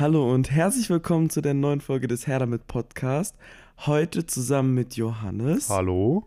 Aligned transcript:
Hallo 0.00 0.32
und 0.32 0.50
herzlich 0.50 0.88
willkommen 0.88 1.28
zu 1.28 1.42
der 1.42 1.52
neuen 1.52 1.82
Folge 1.82 2.08
des 2.08 2.26
Herr 2.26 2.38
damit 2.38 2.66
Podcast. 2.66 3.36
Heute 3.80 4.24
zusammen 4.24 4.72
mit 4.72 4.96
Johannes. 4.96 5.68
Hallo. 5.68 6.26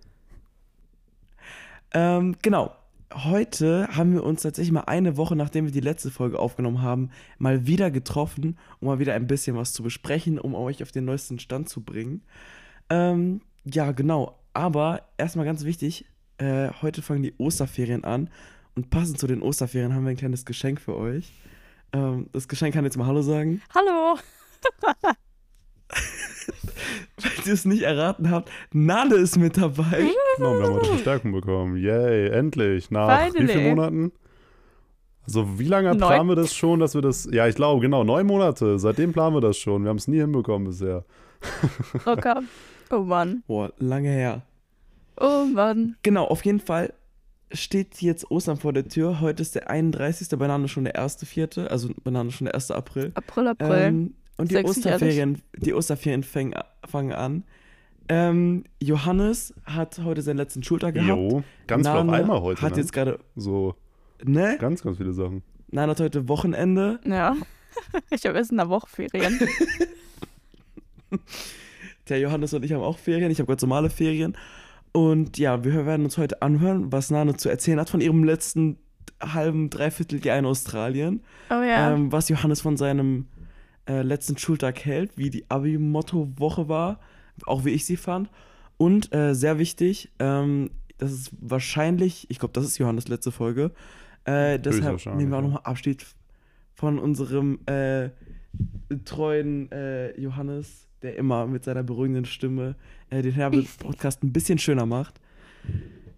Ähm, 1.91 2.36
genau. 2.44 2.75
Heute 3.12 3.88
haben 3.88 4.13
wir 4.13 4.23
uns 4.23 4.44
tatsächlich 4.44 4.71
mal 4.71 4.81
eine 4.81 5.17
Woche, 5.17 5.36
nachdem 5.36 5.65
wir 5.65 5.71
die 5.71 5.79
letzte 5.79 6.12
Folge 6.12 6.38
aufgenommen 6.38 6.83
haben, 6.83 7.09
mal 7.39 7.65
wieder 7.65 7.89
getroffen, 7.89 8.59
um 8.79 8.89
mal 8.89 8.99
wieder 8.99 9.15
ein 9.15 9.25
bisschen 9.25 9.56
was 9.56 9.74
zu 9.74 9.81
besprechen, 9.81 10.37
um 10.37 10.53
euch 10.53 10.83
auf 10.83 10.92
den 10.92 11.05
neuesten 11.05 11.40
Stand 11.40 11.67
zu 11.67 11.81
bringen. 11.81 12.21
Ähm, 12.92 13.42
ja, 13.65 13.92
genau. 13.92 14.37
Aber 14.53 15.01
erstmal 15.17 15.47
ganz 15.47 15.63
wichtig, 15.63 16.05
äh, 16.38 16.70
heute 16.84 17.02
fangen 17.02 17.23
die 17.23 17.34
Osterferien 17.40 18.03
an 18.03 18.30
und 18.76 18.91
passend 18.91 19.17
zu 19.17 19.26
den 19.26 19.41
Osterferien 19.41 19.95
haben 19.95 20.03
wir 20.03 20.12
ein 20.12 20.16
kleines 20.17 20.45
Geschenk 20.45 20.80
für 20.80 20.95
euch. 20.95 21.34
Ähm, 21.94 22.27
das 22.31 22.48
Geschenk 22.48 22.73
kann 22.73 22.84
jetzt 22.84 22.98
mal 22.98 23.05
Hallo 23.05 23.21
sagen. 23.21 23.62
Hallo. 23.73 24.17
Falls 27.20 27.47
ihr 27.47 27.53
es 27.53 27.65
nicht 27.65 27.84
erraten 27.84 28.31
habt, 28.31 28.49
Nale 28.73 29.15
ist 29.15 29.38
mit 29.38 29.57
dabei. 29.57 30.09
Genau, 30.37 30.57
wir 30.57 30.65
haben 30.65 30.73
heute 30.73 30.87
Verstärkung 30.87 31.31
bekommen. 31.31 31.77
Yay, 31.77 32.29
endlich. 32.29 32.89
Nach 32.89 33.25
Finally. 33.25 33.48
wie 33.48 33.51
vielen 33.51 33.70
Monaten? 33.75 34.11
Also, 35.25 35.59
wie 35.59 35.67
lange 35.67 35.89
Neun. 35.89 35.99
planen 35.99 36.29
wir 36.29 36.35
das 36.35 36.55
schon, 36.55 36.79
dass 36.79 36.95
wir 36.95 37.01
das. 37.01 37.29
Ja, 37.31 37.48
ich 37.48 37.55
glaube, 37.55 37.81
genau, 37.81 38.03
neun 38.03 38.25
Monate. 38.25 38.79
Seitdem 38.79 39.13
planen 39.13 39.35
wir 39.35 39.41
das 39.41 39.57
schon. 39.57 39.84
Wir 39.84 39.89
haben 39.89 39.98
es 39.98 40.07
nie 40.07 40.20
hinbekommen 40.20 40.67
bisher. 40.67 41.05
Rocker. 42.05 42.41
Oh 42.89 42.99
Mann. 42.99 43.43
Boah, 43.48 43.71
lange 43.77 44.09
her. 44.09 44.41
Oh 45.20 45.45
Mann. 45.45 45.95
Genau, 46.01 46.25
auf 46.25 46.43
jeden 46.43 46.59
Fall 46.59 46.93
steht 47.53 48.02
jetzt 48.02 48.30
Ostern 48.31 48.57
vor 48.57 48.73
der 48.73 48.88
Tür. 48.88 49.21
Heute 49.21 49.41
ist 49.41 49.55
der 49.55 49.70
31. 49.70 50.30
Banane 50.38 50.67
schon 50.67 50.84
der 50.84 50.95
1.4., 50.95 51.67
also 51.67 51.89
Banane 52.03 52.31
schon 52.31 52.45
der 52.45 52.55
1. 52.55 52.71
April. 52.71 53.12
April, 53.16 53.48
April. 53.48 53.81
Ähm, 53.81 54.13
und 54.38 54.52
die. 54.52 54.57
Osterferien, 54.57 55.41
die 55.57 55.73
Osterferien 55.73 56.23
fängen, 56.23 56.59
fangen 56.85 57.13
an. 57.13 57.43
Ähm, 58.09 58.65
Johannes 58.81 59.54
hat 59.63 59.99
heute 60.04 60.21
seinen 60.21 60.37
letzten 60.37 60.63
Schultag 60.63 60.96
gehabt. 60.96 61.09
Jo, 61.09 61.43
ganz 61.68 61.87
viel 61.87 61.96
auf 61.96 62.09
einmal 62.09 62.41
heute. 62.41 62.62
Hat 62.62 62.74
ne? 62.74 62.77
jetzt 62.79 62.91
gerade, 62.91 63.20
so 63.35 63.76
ne? 64.24 64.58
ganz, 64.59 64.84
ganz 64.84 64.98
viele 64.98 65.14
Sachen. 65.14 65.44
Nane 65.72 65.92
hat 65.92 66.00
heute 66.00 66.28
Wochenende. 66.28 67.00
ja. 67.06 67.36
Ich 68.12 68.24
habe 68.28 68.38
erst 68.38 68.52
in 68.52 68.58
der 68.58 68.70
Woche 68.70 68.88
Ferien. 68.88 69.40
Der 72.09 72.20
Johannes 72.20 72.54
und 72.54 72.64
ich 72.64 72.72
haben 72.72 72.84
auch 72.84 73.00
Ferien. 73.00 73.31
Ich 73.31 73.40
habe 73.40 73.48
ganz 73.48 73.62
normale 73.62 73.90
Ferien. 73.90 74.38
Und 74.94 75.38
ja, 75.40 75.64
wir 75.64 75.86
werden 75.86 76.06
uns 76.06 76.18
heute 76.18 76.42
anhören, 76.42 76.92
was 76.92 77.10
Nane 77.10 77.36
zu 77.36 77.50
erzählen 77.50 77.80
hat 77.80 77.90
von 77.90 78.00
ihrem 78.00 78.24
letzten 78.24 78.78
halben, 79.22 79.70
dreiviertel 79.70 80.24
Jahr 80.24 80.38
in 80.38 80.46
Australien. 80.46 81.22
Oh 81.50 81.56
ja. 81.56 81.92
Ähm, 81.92 82.12
was 82.12 82.30
Johannes 82.30 82.62
von 82.62 82.78
seinem 82.78 83.28
äh, 83.88 84.02
letzten 84.02 84.38
Schultag 84.38 84.86
hält, 84.86 85.18
wie 85.18 85.30
die 85.30 85.50
Abi-Motto-Woche 85.50 86.70
war, 86.70 87.00
auch 87.46 87.66
wie 87.66 87.72
ich 87.72 87.86
sie 87.86 87.98
fand. 87.98 88.30
Und 88.78 89.14
äh, 89.14 89.34
sehr 89.34 89.60
wichtig, 89.60 90.12
ähm, 90.20 90.70
das 90.98 91.12
ist 91.12 91.32
wahrscheinlich, 91.40 92.30
ich 92.30 92.40
glaube, 92.40 92.54
das 92.54 92.66
ist 92.66 92.78
Johannes 92.78 93.08
letzte 93.08 93.32
Folge. 93.32 93.72
Äh, 94.26 94.60
deshalb 94.60 95.06
nehmen 95.06 95.32
wir 95.32 95.38
auch 95.38 95.42
nochmal 95.42 95.62
Abschied 95.64 96.06
von 96.74 97.00
unserem 97.00 97.60
äh, 97.66 98.10
treuen 99.06 99.72
äh, 99.72 100.20
Johannes, 100.20 100.88
der 101.02 101.18
immer 101.18 101.48
mit 101.48 101.64
seiner 101.66 101.84
beruhigenden 101.84 102.26
Stimme 102.26 102.76
äh, 103.14 103.22
den 103.22 103.33
Herbert-Podcast 103.33 104.23
ein 104.23 104.33
bisschen 104.33 104.58
schöner 104.58 104.86
macht. 104.86 105.19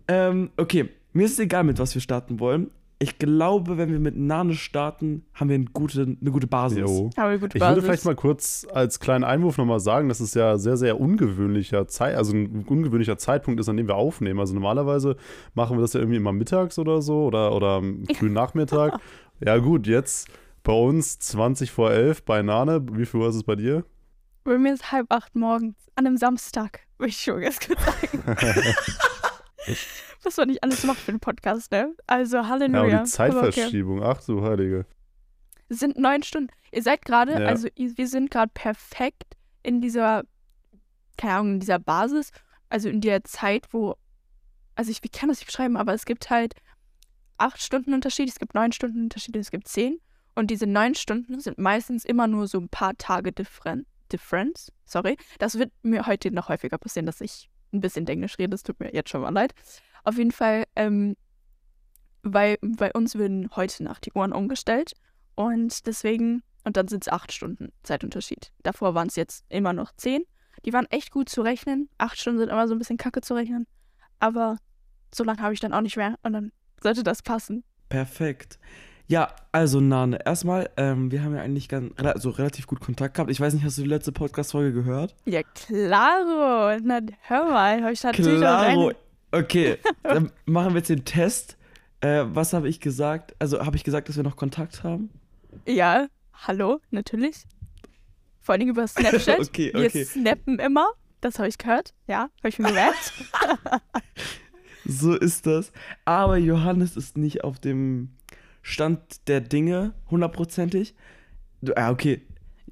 Ähm, 0.07 0.49
okay, 0.57 0.89
mir 1.13 1.25
ist 1.25 1.33
es 1.33 1.39
egal, 1.39 1.63
mit 1.63 1.79
was 1.79 1.93
wir 1.95 2.01
starten 2.01 2.39
wollen. 2.39 2.71
Ich 2.97 3.19
glaube, 3.19 3.77
wenn 3.77 3.91
wir 3.91 3.99
mit 3.99 4.15
Nane 4.15 4.53
starten, 4.53 5.25
haben 5.33 5.49
wir 5.49 5.55
eine 5.55 5.65
gute, 5.65 6.03
eine 6.03 6.31
gute 6.31 6.47
Basis. 6.47 6.79
Jo. 6.79 7.09
Habe 7.17 7.35
ich 7.35 7.41
gute 7.41 7.57
Ich 7.57 7.59
Basis. 7.59 7.75
würde 7.75 7.85
vielleicht 7.85 8.05
mal 8.05 8.15
kurz 8.15 8.65
als 8.71 9.01
kleinen 9.01 9.25
Einwurf 9.25 9.57
nochmal 9.57 9.81
sagen, 9.81 10.07
dass 10.07 10.21
es 10.21 10.33
ja 10.33 10.57
sehr, 10.57 10.77
sehr 10.77 10.99
ungewöhnlicher 10.99 11.87
Zeit, 11.87 12.15
also 12.15 12.33
ein 12.33 12.63
ungewöhnlicher 12.65 13.17
Zeitpunkt 13.17 13.59
ist, 13.59 13.67
an 13.67 13.75
dem 13.75 13.87
wir 13.87 13.95
aufnehmen. 13.95 14.39
Also 14.39 14.53
normalerweise 14.53 15.17
machen 15.55 15.75
wir 15.77 15.81
das 15.81 15.91
ja 15.91 15.99
irgendwie 15.99 16.17
immer 16.17 16.31
mittags 16.31 16.79
oder 16.79 17.01
so 17.01 17.25
oder, 17.25 17.53
oder 17.53 17.67
am 17.67 18.05
frühen 18.15 18.33
Nachmittag. 18.33 18.99
Ja, 19.45 19.57
gut, 19.57 19.85
jetzt 19.85 20.29
bei 20.63 20.71
uns 20.71 21.19
20 21.19 21.69
vor 21.69 21.91
11 21.91 22.23
bei 22.23 22.41
Nane. 22.41 22.81
Wie 22.93 23.05
viel 23.05 23.19
Uhr 23.19 23.27
ist 23.27 23.35
es 23.35 23.43
bei 23.43 23.57
dir? 23.57 23.83
Bei 24.45 24.59
mir 24.59 24.73
ist 24.73 24.91
halb 24.91 25.11
acht 25.11 25.35
morgens 25.35 25.75
an 25.95 26.05
einem 26.05 26.17
Samstag. 26.17 26.81
Will 26.99 27.07
ich 27.09 27.17
schon 27.19 27.41
ganz 27.41 27.59
kurz 27.59 27.83
sagen. 27.83 28.23
Was 30.23 30.37
man 30.37 30.49
nicht 30.49 30.63
alles 30.63 30.83
macht 30.83 30.99
für 30.99 31.11
den 31.11 31.19
Podcast, 31.19 31.71
ne? 31.71 31.95
Also 32.05 32.37
Ja, 32.37 32.47
Halleluja. 32.47 32.79
aber 32.79 32.87
die 32.89 32.93
Aber 32.93 33.39
okay. 33.39 33.51
Zeitverschiebung. 33.51 34.03
Ach 34.03 34.23
du 34.23 34.43
Heilige. 34.43 34.85
Es 35.67 35.79
sind 35.79 35.97
neun 35.97 36.21
Stunden. 36.21 36.51
Ihr 36.71 36.83
seid 36.83 37.03
gerade, 37.05 37.31
Ja. 37.33 37.47
also 37.47 37.67
wir 37.75 38.07
sind 38.07 38.29
gerade 38.29 38.51
perfekt 38.53 39.35
in 39.63 39.81
dieser, 39.81 40.23
keine 41.17 41.33
Ahnung, 41.33 41.53
in 41.55 41.59
dieser 41.61 41.79
Basis, 41.79 42.29
also 42.69 42.87
in 42.87 43.01
der 43.01 43.23
Zeit, 43.23 43.65
wo, 43.71 43.95
also 44.75 44.91
ich 44.91 45.03
wie 45.03 45.09
kann 45.09 45.29
das 45.29 45.39
nicht 45.39 45.47
beschreiben, 45.47 45.75
aber 45.75 45.93
es 45.95 46.05
gibt 46.05 46.29
halt 46.29 46.53
acht 47.39 47.59
Stunden 47.63 47.95
Unterschied, 47.95 48.29
es 48.29 48.37
gibt 48.37 48.53
neun 48.53 48.71
Stunden 48.71 49.05
Unterschied, 49.05 49.35
es 49.37 49.49
gibt 49.49 49.67
zehn. 49.67 49.99
Und 50.35 50.51
diese 50.51 50.67
neun 50.67 50.93
Stunden 50.93 51.39
sind 51.39 51.57
meistens 51.57 52.05
immer 52.05 52.27
nur 52.27 52.45
so 52.47 52.59
ein 52.59 52.69
paar 52.69 52.95
Tage 52.97 53.31
Differen 53.31 53.87
Difference. 54.15 54.71
Sorry. 54.85 55.17
Das 55.39 55.59
wird 55.59 55.71
mir 55.83 56.05
heute 56.05 56.31
noch 56.31 56.47
häufiger 56.49 56.77
passieren, 56.77 57.05
dass 57.05 57.21
ich 57.21 57.49
ein 57.73 57.81
bisschen 57.81 58.07
Englisch 58.07 58.37
rede. 58.39 58.51
Das 58.51 58.63
tut 58.63 58.79
mir 58.79 58.93
jetzt 58.93 59.09
schon 59.09 59.21
mal 59.21 59.29
leid. 59.29 59.53
Auf 60.03 60.17
jeden 60.17 60.31
Fall, 60.31 60.63
ähm, 60.75 61.15
weil 62.23 62.57
bei 62.61 62.93
uns 62.93 63.15
werden 63.17 63.49
heute 63.55 63.83
Nacht 63.83 64.05
die 64.05 64.13
Uhren 64.13 64.31
umgestellt. 64.31 64.93
Und 65.35 65.85
deswegen, 65.85 66.43
und 66.63 66.77
dann 66.77 66.87
sind 66.87 67.03
es 67.03 67.11
acht 67.11 67.33
Stunden 67.33 67.73
Zeitunterschied. 67.83 68.51
Davor 68.63 68.95
waren 68.95 69.07
es 69.07 69.15
jetzt 69.15 69.43
immer 69.49 69.73
noch 69.73 69.91
zehn. 69.97 70.23
Die 70.63 70.71
waren 70.71 70.87
echt 70.89 71.11
gut 71.11 71.27
zu 71.27 71.41
rechnen. 71.41 71.89
Acht 71.97 72.17
Stunden 72.17 72.39
sind 72.39 72.49
immer 72.49 72.67
so 72.67 72.73
ein 72.73 72.79
bisschen 72.79 72.97
kacke 72.97 73.21
zu 73.21 73.33
rechnen. 73.33 73.67
Aber 74.19 74.57
so 75.13 75.23
lange 75.23 75.41
habe 75.41 75.53
ich 75.53 75.59
dann 75.59 75.73
auch 75.73 75.81
nicht 75.81 75.97
mehr. 75.97 76.15
Und 76.23 76.33
dann 76.33 76.51
sollte 76.81 77.03
das 77.03 77.21
passen. 77.21 77.63
Perfekt. 77.89 78.57
Ja, 79.07 79.35
also 79.51 79.81
Nane, 79.81 80.19
erstmal, 80.25 80.69
ähm, 80.77 81.11
wir 81.11 81.23
haben 81.23 81.35
ja 81.35 81.41
eigentlich 81.41 81.69
ganz, 81.69 81.93
also 81.97 82.31
relativ 82.31 82.65
gut 82.65 82.79
Kontakt 82.79 83.15
gehabt. 83.15 83.29
Ich 83.29 83.39
weiß 83.39 83.53
nicht, 83.53 83.63
hast 83.63 83.77
du 83.77 83.83
die 83.83 83.87
letzte 83.87 84.11
Podcast-Folge 84.11 84.73
gehört? 84.73 85.15
Ja, 85.25 85.41
klaro. 85.43 86.79
Na, 86.83 87.01
hör 87.21 87.45
mal, 87.45 87.83
habe 87.83 87.93
ich 87.93 88.01
natürlich 88.01 88.39
Klaro. 88.39 88.93
Okay, 89.31 89.77
dann 90.03 90.31
machen 90.45 90.73
wir 90.73 90.77
jetzt 90.79 90.89
den 90.89 91.05
Test. 91.05 91.55
Äh, 92.01 92.23
was 92.27 92.53
habe 92.53 92.67
ich 92.67 92.79
gesagt? 92.79 93.35
Also 93.37 93.63
habe 93.63 93.75
ich 93.75 93.83
gesagt, 93.83 94.09
dass 94.09 94.15
wir 94.15 94.23
noch 94.23 94.37
Kontakt 94.37 94.83
haben? 94.83 95.11
Ja, 95.67 96.07
hallo, 96.33 96.79
natürlich. 96.89 97.45
Vor 98.41 98.53
allem 98.53 98.69
über 98.69 98.87
Snapchat. 98.87 99.39
Okay, 99.49 99.71
Wir 99.73 99.85
okay. 99.85 100.03
snappen 100.03 100.57
immer. 100.57 100.87
Das 101.21 101.37
habe 101.37 101.47
ich 101.47 101.57
gehört. 101.59 101.93
Ja, 102.07 102.29
habe 102.39 102.49
ich 102.49 102.57
mir 102.57 102.69
gemerkt. 102.69 103.13
So 104.87 105.15
ist 105.15 105.47
das. 105.47 105.71
Aber 106.05 106.37
Johannes 106.37 106.95
ist 106.95 107.17
nicht 107.17 107.43
auf 107.43 107.59
dem 107.59 108.11
Stand 108.67 109.27
der 109.27 109.41
Dinge, 109.41 109.93
hundertprozentig. 110.09 110.95
Du- 111.61 111.77
Ah, 111.77 111.91
okay. 111.91 112.25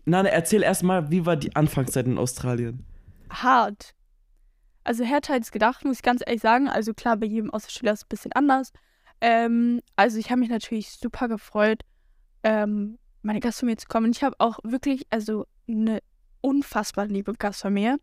Nane, 0.06 0.32
erzähl 0.32 0.64
erstmal, 0.64 1.12
wie 1.12 1.28
war 1.28 1.36
die 1.36 1.56
Anfangszeit 1.56 2.08
in 2.08 2.18
Australien? 2.18 2.84
hart. 3.30 3.94
Also 4.84 5.04
härter 5.04 5.34
als 5.34 5.52
gedacht, 5.52 5.86
muss 5.86 5.98
ich 5.98 6.02
ganz 6.02 6.22
ehrlich 6.26 6.42
sagen. 6.42 6.68
Also 6.68 6.94
klar, 6.96 7.16
bei 7.18 7.28
jedem 7.28 7.52
Austauschschüler 7.52 7.94
ist 7.94 8.00
es 8.00 8.06
ein 8.06 8.10
bisschen 8.10 8.32
anders. 8.34 8.72
Ähm, 9.22 9.82
also 9.96 10.18
ich 10.18 10.32
habe 10.32 10.40
mich 10.40 10.50
natürlich 10.50 10.90
super 10.92 11.28
gefreut, 11.28 11.82
ähm, 12.44 12.98
meine 13.22 13.40
Gastfamilie 13.40 13.78
zu 13.78 13.88
kommen. 13.88 14.12
Ich 14.12 14.24
habe 14.24 14.36
auch 14.40 14.58
wirklich, 14.64 15.06
also 15.12 15.46
eine 15.70 16.00
unfassbar 16.42 17.06
liebe 17.06 17.34
Gastfamilie. 17.34 17.98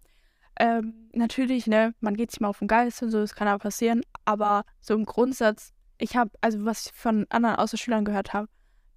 Ähm, 0.60 1.10
natürlich, 1.12 1.66
ne, 1.66 1.92
man 2.00 2.16
geht 2.16 2.30
sich 2.30 2.40
mal 2.40 2.48
auf 2.48 2.60
den 2.60 2.68
Geist 2.68 3.02
und 3.02 3.10
so, 3.10 3.18
das 3.20 3.34
kann 3.34 3.48
aber 3.48 3.58
passieren. 3.58 4.02
Aber 4.24 4.64
so 4.80 4.94
im 4.94 5.04
Grundsatz, 5.04 5.72
ich 6.00 6.16
habe, 6.16 6.30
also 6.40 6.64
was 6.64 6.86
ich 6.86 6.92
von 6.92 7.26
anderen 7.28 7.56
Austauschschülern 7.56 8.04
gehört 8.04 8.32
habe, 8.32 8.48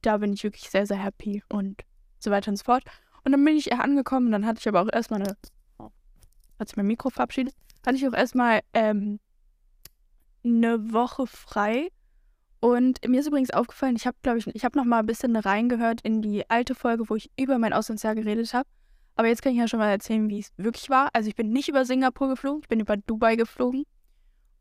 da 0.02 0.18
bin 0.18 0.34
ich 0.34 0.44
wirklich 0.44 0.70
sehr, 0.70 0.86
sehr 0.86 0.98
happy 0.98 1.44
und 1.50 1.82
so 2.20 2.32
weiter 2.32 2.50
und 2.50 2.58
so 2.58 2.64
fort. 2.64 2.84
Und 3.24 3.32
dann 3.32 3.44
bin 3.44 3.56
ich 3.56 3.74
angekommen, 3.74 4.32
dann 4.32 4.46
hatte 4.46 4.60
ich 4.60 4.68
aber 4.68 4.82
auch 4.82 4.92
erstmal 4.92 5.22
eine 5.22 5.38
hat 6.60 6.70
sich 6.70 6.78
mein 6.78 6.88
Mikro 6.88 7.10
verabschiedet, 7.10 7.54
hatte 7.86 7.98
ich 7.98 8.08
auch 8.08 8.14
erstmal 8.14 8.62
ähm, 8.74 9.20
eine 10.44 10.94
Woche 10.94 11.28
frei. 11.28 11.90
Und 12.60 13.06
mir 13.06 13.20
ist 13.20 13.28
übrigens 13.28 13.52
aufgefallen, 13.52 13.98
ich 13.98 14.08
habe, 14.08 14.16
glaube 14.24 14.40
ich, 14.40 14.48
ich 14.48 14.64
habe 14.64 14.78
noch 14.78 14.86
mal 14.86 15.00
ein 15.00 15.06
bisschen 15.06 15.36
reingehört 15.36 16.02
in 16.02 16.22
die 16.22 16.50
alte 16.50 16.76
Folge, 16.76 17.10
wo 17.10 17.16
ich 17.16 17.30
über 17.38 17.58
mein 17.58 17.74
Auslandsjahr 17.74 18.16
geredet 18.16 18.54
habe. 18.54 18.70
Aber 19.16 19.28
jetzt 19.28 19.42
kann 19.42 19.52
ich 19.52 19.60
ja 19.60 19.68
schon 19.68 19.80
mal 19.80 19.90
erzählen, 19.90 20.30
wie 20.30 20.40
es 20.40 20.52
wirklich 20.58 20.90
war. 20.90 21.10
Also 21.14 21.28
ich 21.28 21.36
bin 21.36 21.52
nicht 21.52 21.68
über 21.68 21.86
Singapur 21.86 22.30
geflogen, 22.30 22.62
ich 22.64 22.70
bin 22.70 22.80
über 22.80 22.96
Dubai 22.96 23.36
geflogen 23.36 23.84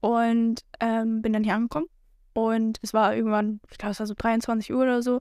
und 0.01 0.63
ähm, 0.81 1.23
bin 1.23 1.33
dann 1.33 1.45
hier 1.45 1.55
angekommen. 1.55 1.87
Und 2.35 2.79
es 2.83 2.95
war 2.95 3.15
irgendwann, 3.15 3.61
ich 3.71 3.79
glaube, 3.79 3.93
es 3.93 4.01
war 4.01 4.07
so 4.07 4.15
23 4.17 4.73
Uhr 4.73 4.83
oder 4.83 5.03
so. 5.03 5.21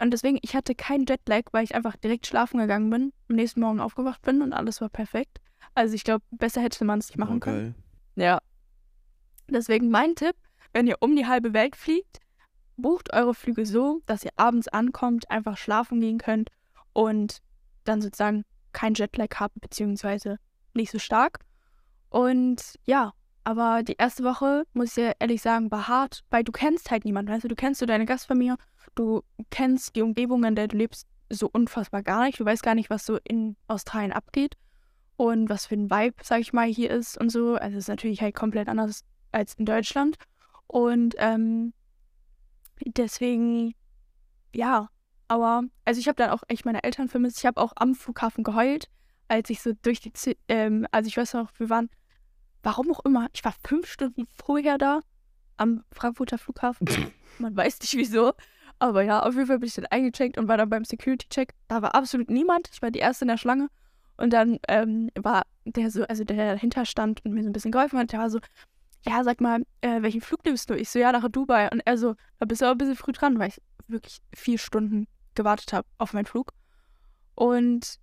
Und 0.00 0.12
deswegen, 0.12 0.38
ich 0.42 0.56
hatte 0.56 0.74
keinen 0.74 1.04
Jetlag, 1.06 1.42
weil 1.52 1.64
ich 1.64 1.74
einfach 1.74 1.96
direkt 1.96 2.26
schlafen 2.26 2.58
gegangen 2.58 2.90
bin, 2.90 3.12
am 3.28 3.36
nächsten 3.36 3.60
Morgen 3.60 3.80
aufgewacht 3.80 4.22
bin 4.22 4.42
und 4.42 4.52
alles 4.52 4.80
war 4.80 4.88
perfekt. 4.88 5.40
Also 5.74 5.94
ich 5.94 6.04
glaube, 6.04 6.24
besser 6.30 6.62
hätte 6.62 6.84
man 6.84 6.98
es 6.98 7.08
nicht 7.08 7.18
machen 7.18 7.36
Oh, 7.36 7.40
können. 7.40 7.74
Ja. 8.16 8.40
Deswegen 9.48 9.90
mein 9.90 10.14
Tipp, 10.14 10.34
wenn 10.72 10.86
ihr 10.86 10.96
um 11.00 11.14
die 11.14 11.26
halbe 11.26 11.52
Welt 11.52 11.76
fliegt, 11.76 12.18
bucht 12.76 13.12
eure 13.12 13.34
Flüge 13.34 13.66
so, 13.66 14.00
dass 14.06 14.24
ihr 14.24 14.32
abends 14.36 14.68
ankommt, 14.68 15.30
einfach 15.30 15.56
schlafen 15.56 16.00
gehen 16.00 16.18
könnt 16.18 16.50
und 16.92 17.38
dann 17.84 18.00
sozusagen 18.00 18.44
kein 18.72 18.94
Jetlag 18.94 19.34
habe, 19.36 19.54
beziehungsweise 19.60 20.38
nicht 20.74 20.90
so 20.90 20.98
stark. 20.98 21.40
Und 22.08 22.78
ja, 22.84 23.12
aber 23.44 23.82
die 23.82 23.96
erste 23.98 24.24
Woche, 24.24 24.64
muss 24.74 24.96
ich 24.96 25.04
ja 25.04 25.12
ehrlich 25.18 25.42
sagen, 25.42 25.70
war 25.70 25.88
hart, 25.88 26.22
weil 26.30 26.44
du 26.44 26.52
kennst 26.52 26.90
halt 26.90 27.04
niemanden, 27.04 27.32
weißt 27.32 27.44
du, 27.44 27.48
du 27.48 27.54
kennst 27.54 27.80
so 27.80 27.86
deine 27.86 28.06
Gastfamilie, 28.06 28.56
du 28.94 29.22
kennst 29.50 29.96
die 29.96 30.02
Umgebung, 30.02 30.44
in 30.44 30.54
der 30.54 30.68
du 30.68 30.76
lebst, 30.76 31.06
so 31.30 31.48
unfassbar 31.50 32.02
gar 32.02 32.24
nicht. 32.24 32.40
Du 32.40 32.44
weißt 32.44 32.62
gar 32.62 32.74
nicht, 32.74 32.90
was 32.90 33.06
so 33.06 33.18
in 33.24 33.56
Australien 33.68 34.12
abgeht 34.12 34.56
und 35.16 35.48
was 35.48 35.66
für 35.66 35.76
ein 35.76 35.90
Vibe, 35.90 36.16
sag 36.22 36.40
ich 36.40 36.52
mal, 36.52 36.66
hier 36.66 36.90
ist 36.90 37.18
und 37.18 37.30
so. 37.30 37.54
Also 37.54 37.78
es 37.78 37.84
ist 37.84 37.88
natürlich 37.88 38.20
halt 38.20 38.34
komplett 38.34 38.68
anders 38.68 39.04
als 39.32 39.54
in 39.54 39.64
Deutschland. 39.64 40.16
Und 40.66 41.14
ähm, 41.18 41.72
deswegen, 42.84 43.74
ja, 44.54 44.88
aber, 45.28 45.62
also 45.84 46.00
ich 46.00 46.08
habe 46.08 46.16
dann 46.16 46.30
auch 46.30 46.42
echt 46.48 46.64
meine 46.64 46.82
Eltern 46.82 47.08
vermisst. 47.08 47.38
Ich 47.38 47.46
habe 47.46 47.60
auch 47.60 47.72
am 47.76 47.94
Flughafen 47.94 48.44
geheult, 48.44 48.88
als 49.28 49.50
ich 49.50 49.62
so 49.62 49.72
durch 49.82 50.00
die, 50.00 50.12
ähm, 50.48 50.86
also 50.90 51.06
ich 51.06 51.16
weiß 51.16 51.34
noch, 51.34 51.50
wir 51.58 51.70
waren, 51.70 51.88
warum 52.62 52.90
auch 52.92 53.04
immer, 53.04 53.28
ich 53.32 53.44
war 53.44 53.54
fünf 53.64 53.90
Stunden 53.90 54.26
vorher 54.44 54.78
da 54.78 55.00
am 55.56 55.84
Frankfurter 55.92 56.38
Flughafen. 56.38 56.86
Man 57.38 57.56
weiß 57.56 57.80
nicht 57.80 57.96
wieso. 57.96 58.32
Aber 58.78 59.02
ja, 59.02 59.22
auf 59.22 59.34
jeden 59.34 59.46
Fall 59.46 59.58
bin 59.58 59.68
ich 59.68 59.74
dann 59.74 59.86
eingecheckt 59.86 60.38
und 60.38 60.48
war 60.48 60.56
dann 60.56 60.70
beim 60.70 60.84
Security-Check. 60.84 61.52
Da 61.68 61.82
war 61.82 61.94
absolut 61.94 62.30
niemand. 62.30 62.70
Ich 62.72 62.80
war 62.80 62.90
die 62.90 62.98
erste 62.98 63.24
in 63.24 63.28
der 63.28 63.36
Schlange. 63.36 63.68
Und 64.16 64.32
dann 64.32 64.58
ähm, 64.68 65.10
war 65.18 65.42
der 65.64 65.90
so, 65.90 66.04
also 66.04 66.24
der 66.24 66.54
dahinter 66.54 66.84
stand 66.86 67.24
und 67.24 67.32
mir 67.32 67.42
so 67.42 67.48
ein 67.48 67.52
bisschen 67.52 67.72
geholfen 67.72 67.98
hat, 67.98 68.12
der 68.12 68.20
war 68.20 68.30
so, 68.30 68.40
ja, 69.06 69.24
sag 69.24 69.40
mal, 69.40 69.64
äh, 69.80 70.02
welchen 70.02 70.20
Flug 70.20 70.44
nimmst 70.44 70.68
du? 70.68 70.74
Ich 70.74 70.90
so, 70.90 70.98
ja, 70.98 71.12
nach 71.12 71.28
Dubai. 71.28 71.70
Und 71.70 71.80
er 71.84 71.96
so, 71.96 72.14
da 72.38 72.46
bist 72.46 72.60
du 72.60 72.66
aber 72.66 72.74
ein 72.74 72.78
bisschen 72.78 72.96
früh 72.96 73.12
dran, 73.12 73.38
weil 73.38 73.48
ich 73.48 73.60
wirklich 73.86 74.18
vier 74.34 74.58
Stunden 74.58 75.06
gewartet 75.34 75.72
habe 75.72 75.86
auf 75.98 76.12
meinen 76.12 76.26
Flug. 76.26 76.52
Und 77.34 77.98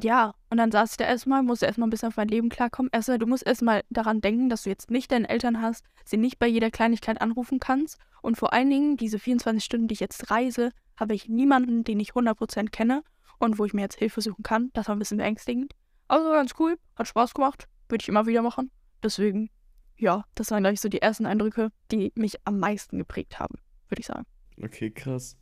ja, 0.00 0.34
und 0.50 0.56
dann 0.56 0.72
saß 0.72 0.92
ich 0.92 0.96
da 0.96 1.04
erstmal, 1.04 1.42
musste 1.42 1.66
erstmal 1.66 1.86
ein 1.86 1.90
bisschen 1.90 2.08
auf 2.08 2.16
mein 2.16 2.28
Leben 2.28 2.48
klarkommen. 2.48 2.90
Erstmal, 2.92 3.18
du 3.18 3.26
musst 3.26 3.46
erstmal 3.46 3.82
daran 3.90 4.20
denken, 4.20 4.48
dass 4.48 4.64
du 4.64 4.70
jetzt 4.70 4.90
nicht 4.90 5.12
deine 5.12 5.28
Eltern 5.28 5.60
hast, 5.60 5.84
sie 6.04 6.16
nicht 6.16 6.38
bei 6.38 6.46
jeder 6.46 6.70
Kleinigkeit 6.70 7.20
anrufen 7.20 7.60
kannst. 7.60 7.98
Und 8.20 8.36
vor 8.36 8.52
allen 8.52 8.70
Dingen, 8.70 8.96
diese 8.96 9.18
24 9.18 9.62
Stunden, 9.62 9.88
die 9.88 9.94
ich 9.94 10.00
jetzt 10.00 10.30
reise, 10.30 10.70
habe 10.96 11.14
ich 11.14 11.28
niemanden, 11.28 11.84
den 11.84 12.00
ich 12.00 12.10
100% 12.10 12.70
kenne 12.70 13.04
und 13.38 13.58
wo 13.58 13.64
ich 13.64 13.74
mir 13.74 13.82
jetzt 13.82 13.98
Hilfe 13.98 14.20
suchen 14.20 14.42
kann. 14.42 14.70
Das 14.74 14.88
war 14.88 14.96
ein 14.96 14.98
bisschen 14.98 15.18
beängstigend. 15.18 15.74
Also 16.08 16.30
ganz 16.30 16.54
cool, 16.58 16.76
hat 16.96 17.08
Spaß 17.08 17.34
gemacht, 17.34 17.68
würde 17.88 18.02
ich 18.02 18.08
immer 18.08 18.26
wieder 18.26 18.42
machen. 18.42 18.70
Deswegen, 19.02 19.50
ja, 19.96 20.24
das 20.34 20.50
waren 20.50 20.62
gleich 20.62 20.80
so 20.80 20.88
die 20.88 21.02
ersten 21.02 21.26
Eindrücke, 21.26 21.70
die 21.90 22.12
mich 22.14 22.36
am 22.44 22.58
meisten 22.58 22.98
geprägt 22.98 23.38
haben, 23.38 23.56
würde 23.88 24.00
ich 24.00 24.06
sagen. 24.06 24.26
Okay, 24.62 24.90
krass. 24.90 25.36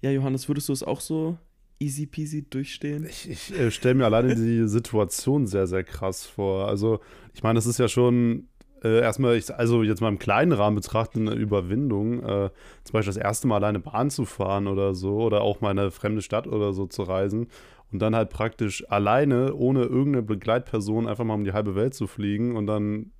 Ja, 0.00 0.10
Johannes, 0.10 0.48
würdest 0.48 0.68
du 0.68 0.72
es 0.72 0.82
auch 0.82 1.00
so 1.00 1.36
easy 1.80 2.06
peasy 2.06 2.48
durchstehen? 2.48 3.04
Ich, 3.04 3.28
ich 3.28 3.58
äh, 3.58 3.70
stelle 3.70 3.96
mir 3.96 4.04
alleine 4.04 4.36
die 4.36 4.64
Situation 4.68 5.46
sehr, 5.46 5.66
sehr 5.66 5.82
krass 5.82 6.26
vor. 6.26 6.68
Also, 6.68 7.00
ich 7.34 7.42
meine, 7.42 7.56
das 7.56 7.66
ist 7.66 7.78
ja 7.78 7.88
schon 7.88 8.48
äh, 8.84 9.00
erstmal, 9.00 9.36
ich, 9.36 9.52
also 9.52 9.82
jetzt 9.82 10.00
mal 10.00 10.08
im 10.08 10.18
kleinen 10.18 10.52
Rahmen 10.52 10.76
betrachten, 10.76 11.28
eine 11.28 11.36
Überwindung. 11.36 12.22
Äh, 12.22 12.50
zum 12.84 12.92
Beispiel 12.92 13.12
das 13.12 13.16
erste 13.16 13.48
Mal 13.48 13.56
alleine 13.56 13.80
Bahn 13.80 14.10
zu 14.10 14.24
fahren 14.24 14.68
oder 14.68 14.94
so, 14.94 15.16
oder 15.18 15.40
auch 15.40 15.60
mal 15.60 15.72
in 15.72 15.78
eine 15.78 15.90
fremde 15.90 16.22
Stadt 16.22 16.46
oder 16.46 16.72
so 16.72 16.86
zu 16.86 17.02
reisen 17.02 17.48
und 17.92 18.00
dann 18.00 18.14
halt 18.14 18.30
praktisch 18.30 18.88
alleine, 18.90 19.54
ohne 19.54 19.82
irgendeine 19.82 20.22
Begleitperson, 20.22 21.08
einfach 21.08 21.24
mal 21.24 21.34
um 21.34 21.44
die 21.44 21.52
halbe 21.52 21.74
Welt 21.74 21.94
zu 21.94 22.06
fliegen 22.06 22.56
und 22.56 22.66
dann 22.66 23.12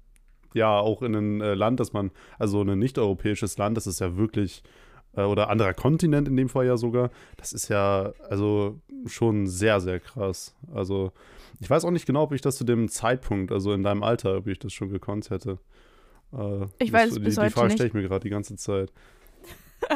ja 0.54 0.78
auch 0.78 1.02
in 1.02 1.14
ein 1.14 1.40
äh, 1.40 1.54
Land, 1.54 1.80
das 1.80 1.92
man, 1.92 2.10
also 2.38 2.62
ein 2.62 2.78
nicht-europäisches 2.78 3.58
Land, 3.58 3.76
das 3.76 3.86
ist 3.86 4.00
ja 4.00 4.16
wirklich 4.16 4.62
äh, 5.16 5.22
oder 5.22 5.50
anderer 5.50 5.74
Kontinent 5.74 6.28
in 6.28 6.36
dem 6.36 6.48
Fall 6.48 6.66
ja 6.66 6.76
sogar. 6.76 7.10
Das 7.36 7.52
ist 7.52 7.68
ja 7.68 8.12
also 8.28 8.80
schon 9.06 9.46
sehr, 9.46 9.80
sehr 9.80 10.00
krass. 10.00 10.54
Also 10.72 11.12
ich 11.60 11.68
weiß 11.68 11.84
auch 11.84 11.90
nicht 11.90 12.06
genau, 12.06 12.22
ob 12.22 12.32
ich 12.32 12.40
das 12.40 12.56
zu 12.56 12.64
dem 12.64 12.88
Zeitpunkt, 12.88 13.52
also 13.52 13.72
in 13.72 13.82
deinem 13.82 14.02
Alter, 14.02 14.36
ob 14.36 14.46
ich 14.46 14.58
das 14.58 14.72
schon 14.72 14.88
gekonnt 14.88 15.30
hätte. 15.30 15.58
Äh, 16.32 16.66
ich 16.78 16.92
weiß 16.92 17.14
die, 17.14 17.20
bis 17.20 17.36
heute 17.36 17.48
Die 17.48 17.52
Frage 17.52 17.72
stelle 17.72 17.88
ich 17.88 17.94
mir 17.94 18.02
gerade 18.02 18.22
die 18.22 18.30
ganze 18.30 18.56
Zeit. 18.56 18.92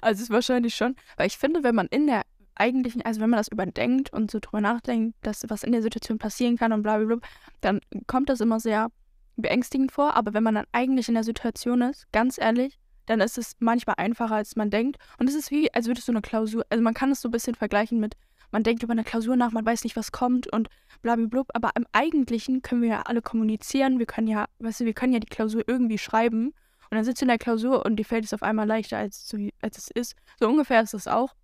also 0.00 0.18
es 0.18 0.22
ist 0.22 0.30
wahrscheinlich 0.30 0.74
schon, 0.74 0.96
weil 1.16 1.26
ich 1.26 1.38
finde, 1.38 1.62
wenn 1.62 1.74
man 1.74 1.86
in 1.86 2.06
der 2.06 2.22
eigentlichen, 2.56 3.02
also 3.02 3.20
wenn 3.20 3.30
man 3.30 3.38
das 3.38 3.48
überdenkt 3.48 4.12
und 4.12 4.30
so 4.30 4.38
drüber 4.40 4.60
nachdenkt, 4.60 5.16
dass 5.22 5.44
was 5.48 5.64
in 5.64 5.72
der 5.72 5.82
Situation 5.82 6.18
passieren 6.18 6.56
kann 6.56 6.72
und 6.72 6.82
bla 6.82 6.98
bla 6.98 7.06
bla, 7.06 7.28
dann 7.60 7.80
kommt 8.06 8.28
das 8.28 8.40
immer 8.40 8.60
sehr 8.60 8.90
beängstigend 9.36 9.92
vor. 9.92 10.14
Aber 10.14 10.34
wenn 10.34 10.42
man 10.42 10.54
dann 10.54 10.66
eigentlich 10.72 11.08
in 11.08 11.14
der 11.14 11.24
Situation 11.24 11.82
ist, 11.82 12.10
ganz 12.12 12.38
ehrlich, 12.38 12.78
dann 13.06 13.20
ist 13.20 13.38
es 13.38 13.56
manchmal 13.58 13.96
einfacher, 13.98 14.36
als 14.36 14.56
man 14.56 14.70
denkt. 14.70 14.96
Und 15.18 15.28
es 15.28 15.34
ist 15.34 15.50
wie, 15.50 15.72
als 15.72 15.86
würdest 15.86 16.08
du 16.08 16.12
eine 16.12 16.22
Klausur, 16.22 16.64
also 16.70 16.82
man 16.82 16.94
kann 16.94 17.10
es 17.10 17.20
so 17.20 17.28
ein 17.28 17.32
bisschen 17.32 17.54
vergleichen 17.54 18.00
mit, 18.00 18.14
man 18.50 18.62
denkt 18.62 18.82
über 18.82 18.92
eine 18.92 19.04
Klausur 19.04 19.36
nach, 19.36 19.50
man 19.50 19.66
weiß 19.66 19.82
nicht, 19.84 19.96
was 19.96 20.12
kommt 20.12 20.52
und 20.52 20.68
blablabla. 21.02 21.42
Aber 21.54 21.70
im 21.74 21.86
Eigentlichen 21.92 22.62
können 22.62 22.82
wir 22.82 22.88
ja 22.88 23.02
alle 23.02 23.20
kommunizieren. 23.20 23.98
Wir 23.98 24.06
können 24.06 24.28
ja, 24.28 24.46
weißt 24.60 24.80
du, 24.80 24.84
wir 24.84 24.94
können 24.94 25.12
ja 25.12 25.18
die 25.18 25.26
Klausur 25.26 25.64
irgendwie 25.66 25.98
schreiben. 25.98 26.54
Und 26.90 26.96
dann 26.96 27.04
sitzt 27.04 27.20
du 27.20 27.24
in 27.24 27.30
der 27.30 27.38
Klausur 27.38 27.84
und 27.84 27.96
dir 27.96 28.04
fällt 28.04 28.24
es 28.24 28.32
auf 28.32 28.44
einmal 28.44 28.66
leichter, 28.66 28.98
als, 28.98 29.26
zu, 29.26 29.48
als 29.60 29.78
es 29.78 29.88
ist. 29.90 30.14
So 30.38 30.48
ungefähr 30.48 30.80
ist 30.80 30.94
es 30.94 31.08
auch. 31.08 31.34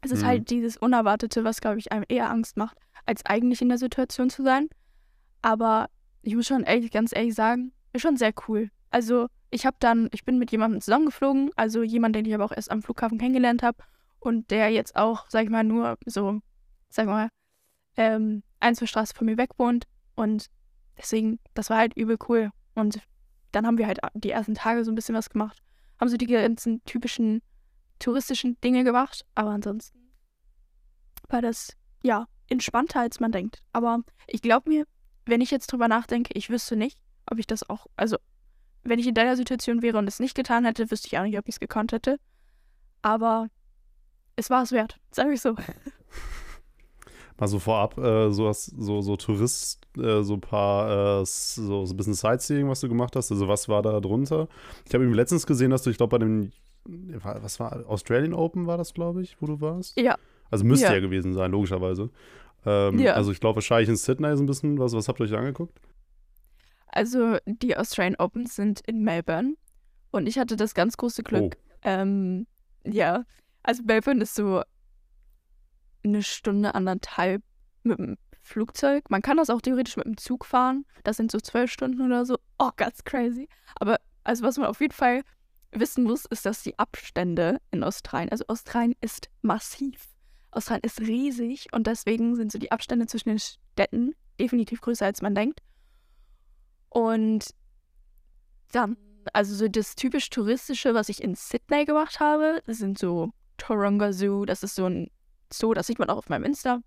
Es 0.00 0.12
ist 0.12 0.22
mhm. 0.22 0.26
halt 0.26 0.50
dieses 0.50 0.76
Unerwartete, 0.76 1.42
was, 1.42 1.60
glaube 1.60 1.78
ich, 1.78 1.90
einem 1.90 2.04
eher 2.08 2.30
Angst 2.30 2.56
macht, 2.56 2.78
als 3.04 3.26
eigentlich 3.26 3.60
in 3.60 3.68
der 3.68 3.78
Situation 3.78 4.30
zu 4.30 4.44
sein. 4.44 4.68
Aber 5.42 5.88
ich 6.22 6.36
muss 6.36 6.46
schon 6.46 6.62
ehrlich, 6.62 6.92
ganz 6.92 7.12
ehrlich 7.12 7.34
sagen, 7.34 7.72
ist 7.92 8.02
schon 8.02 8.16
sehr 8.16 8.32
cool. 8.46 8.70
Also, 8.90 9.26
ich 9.52 9.66
habe 9.66 9.76
dann, 9.80 10.08
ich 10.12 10.24
bin 10.24 10.38
mit 10.38 10.50
jemandem 10.50 10.80
zusammengeflogen, 10.80 11.50
also 11.56 11.82
jemand, 11.82 12.16
den 12.16 12.24
ich 12.24 12.34
aber 12.34 12.46
auch 12.46 12.52
erst 12.52 12.70
am 12.70 12.82
Flughafen 12.82 13.18
kennengelernt 13.18 13.62
habe 13.62 13.78
und 14.18 14.50
der 14.50 14.70
jetzt 14.70 14.96
auch, 14.96 15.26
sag 15.28 15.44
ich 15.44 15.50
mal, 15.50 15.62
nur 15.62 15.98
so, 16.06 16.40
sag 16.88 17.06
mal, 17.06 17.28
ähm, 17.96 18.42
ein, 18.60 18.74
zwei 18.74 18.86
Straßen 18.86 19.14
von 19.14 19.26
mir 19.26 19.36
weg 19.36 19.50
wohnt 19.58 19.84
und 20.14 20.46
deswegen, 20.96 21.38
das 21.52 21.68
war 21.68 21.76
halt 21.76 21.94
übel 21.96 22.16
cool 22.28 22.50
und 22.74 23.00
dann 23.52 23.66
haben 23.66 23.76
wir 23.76 23.86
halt 23.86 23.98
die 24.14 24.30
ersten 24.30 24.54
Tage 24.54 24.84
so 24.84 24.90
ein 24.90 24.94
bisschen 24.94 25.14
was 25.14 25.28
gemacht, 25.28 25.62
haben 26.00 26.08
so 26.08 26.16
die 26.16 26.26
ganzen 26.26 26.82
typischen 26.84 27.42
touristischen 27.98 28.58
Dinge 28.62 28.84
gemacht, 28.84 29.26
aber 29.34 29.50
ansonsten 29.50 29.98
war 31.28 31.42
das, 31.42 31.76
ja, 32.02 32.26
entspannter, 32.48 33.00
als 33.00 33.20
man 33.20 33.32
denkt. 33.32 33.60
Aber 33.72 34.00
ich 34.26 34.42
glaube 34.42 34.68
mir, 34.68 34.86
wenn 35.26 35.40
ich 35.40 35.50
jetzt 35.50 35.68
drüber 35.68 35.88
nachdenke, 35.88 36.32
ich 36.34 36.50
wüsste 36.50 36.74
nicht, 36.74 36.98
ob 37.30 37.38
ich 37.38 37.46
das 37.46 37.68
auch, 37.68 37.86
also 37.96 38.16
wenn 38.84 38.98
ich 38.98 39.06
in 39.06 39.14
deiner 39.14 39.36
Situation 39.36 39.82
wäre 39.82 39.98
und 39.98 40.08
es 40.08 40.20
nicht 40.20 40.34
getan 40.34 40.64
hätte, 40.64 40.90
wüsste 40.90 41.08
ich 41.08 41.18
auch 41.18 41.22
nicht, 41.22 41.38
ob 41.38 41.48
ich 41.48 41.54
es 41.54 41.60
gekonnt 41.60 41.92
hätte. 41.92 42.18
Aber 43.02 43.48
es 44.36 44.50
war 44.50 44.62
es 44.62 44.72
wert, 44.72 44.98
sage 45.10 45.32
ich 45.32 45.40
so. 45.40 45.54
Mal 47.38 47.48
so 47.48 47.58
vorab, 47.58 47.98
äh, 47.98 48.30
so, 48.30 48.46
hast, 48.46 48.66
so, 48.66 49.00
so 49.00 49.16
Tourist, 49.16 49.80
äh, 49.96 50.22
so 50.22 50.34
ein 50.34 50.40
paar, 50.40 51.20
äh, 51.20 51.24
so, 51.24 51.84
so 51.86 51.94
ein 51.94 51.96
bisschen 51.96 52.14
Sightseeing, 52.14 52.68
was 52.68 52.80
du 52.80 52.88
gemacht 52.88 53.16
hast. 53.16 53.32
Also, 53.32 53.48
was 53.48 53.68
war 53.68 53.82
da 53.82 53.98
drunter? 54.00 54.48
Ich 54.86 54.94
habe 54.94 55.04
eben 55.04 55.14
letztens 55.14 55.46
gesehen, 55.46 55.70
dass 55.70 55.82
du, 55.82 55.90
ich 55.90 55.96
glaube, 55.96 56.18
bei 56.18 56.24
dem, 56.24 56.52
was 56.84 57.58
war, 57.58 57.84
Australian 57.88 58.34
Open 58.34 58.66
war 58.66 58.76
das, 58.78 58.94
glaube 58.94 59.22
ich, 59.22 59.40
wo 59.40 59.46
du 59.46 59.60
warst? 59.60 59.98
Ja. 59.98 60.16
Also, 60.50 60.64
müsste 60.64 60.86
ja, 60.86 60.94
ja 60.94 61.00
gewesen 61.00 61.32
sein, 61.32 61.50
logischerweise. 61.50 62.10
Ähm, 62.64 62.98
ja. 62.98 63.14
Also, 63.14 63.32
ich 63.32 63.40
glaube, 63.40 63.56
wahrscheinlich 63.56 63.88
in 63.88 63.96
Sydney 63.96 64.36
so 64.36 64.42
ein 64.42 64.46
bisschen. 64.46 64.78
Was, 64.78 64.92
was 64.92 65.08
habt 65.08 65.18
ihr 65.18 65.24
euch 65.24 65.30
da 65.30 65.38
angeguckt? 65.38 65.80
Also 66.92 67.38
die 67.46 67.76
Australian 67.76 68.16
Opens 68.16 68.54
sind 68.54 68.80
in 68.86 69.02
Melbourne 69.02 69.54
und 70.10 70.26
ich 70.26 70.38
hatte 70.38 70.56
das 70.56 70.74
ganz 70.74 70.96
große 70.96 71.22
Glück. 71.22 71.56
Oh. 71.56 71.70
Ähm, 71.82 72.46
ja, 72.84 73.24
also 73.62 73.82
Melbourne 73.82 74.22
ist 74.22 74.34
so 74.34 74.62
eine 76.04 76.22
Stunde, 76.22 76.74
anderthalb 76.74 77.42
mit 77.82 77.98
dem 77.98 78.18
Flugzeug. 78.40 79.08
Man 79.08 79.22
kann 79.22 79.36
das 79.36 79.50
auch 79.50 79.62
theoretisch 79.62 79.96
mit 79.96 80.06
dem 80.06 80.16
Zug 80.16 80.44
fahren. 80.44 80.84
Das 81.04 81.16
sind 81.16 81.30
so 81.30 81.40
zwölf 81.40 81.70
Stunden 81.70 82.02
oder 82.02 82.26
so. 82.26 82.36
Oh, 82.58 82.70
ganz 82.76 83.04
crazy. 83.04 83.48
Aber 83.76 83.98
also 84.24 84.44
was 84.44 84.58
man 84.58 84.66
auf 84.66 84.80
jeden 84.80 84.92
Fall 84.92 85.22
wissen 85.70 86.04
muss, 86.04 86.26
ist, 86.26 86.44
dass 86.44 86.62
die 86.62 86.78
Abstände 86.78 87.58
in 87.70 87.82
Australien, 87.82 88.30
also 88.30 88.44
Australien 88.48 88.94
ist 89.00 89.30
massiv. 89.40 90.08
Australien 90.50 90.84
ist 90.84 91.00
riesig 91.00 91.68
und 91.72 91.86
deswegen 91.86 92.36
sind 92.36 92.52
so 92.52 92.58
die 92.58 92.72
Abstände 92.72 93.06
zwischen 93.06 93.30
den 93.30 93.38
Städten 93.38 94.14
definitiv 94.38 94.80
größer, 94.82 95.06
als 95.06 95.22
man 95.22 95.34
denkt. 95.34 95.60
Und 96.92 97.54
dann, 98.72 98.98
also 99.32 99.54
so 99.54 99.66
das 99.66 99.94
typisch 99.94 100.28
touristische, 100.28 100.92
was 100.92 101.08
ich 101.08 101.22
in 101.22 101.34
Sydney 101.34 101.86
gemacht 101.86 102.20
habe, 102.20 102.62
sind 102.66 102.98
so 102.98 103.30
Taronga 103.56 104.12
Zoo, 104.12 104.44
das 104.44 104.62
ist 104.62 104.74
so 104.74 104.86
ein 104.86 105.10
Zoo, 105.50 105.72
das 105.72 105.86
sieht 105.86 105.98
man 105.98 106.10
auch 106.10 106.18
auf 106.18 106.28
meinem 106.28 106.44
Insta. 106.44 106.80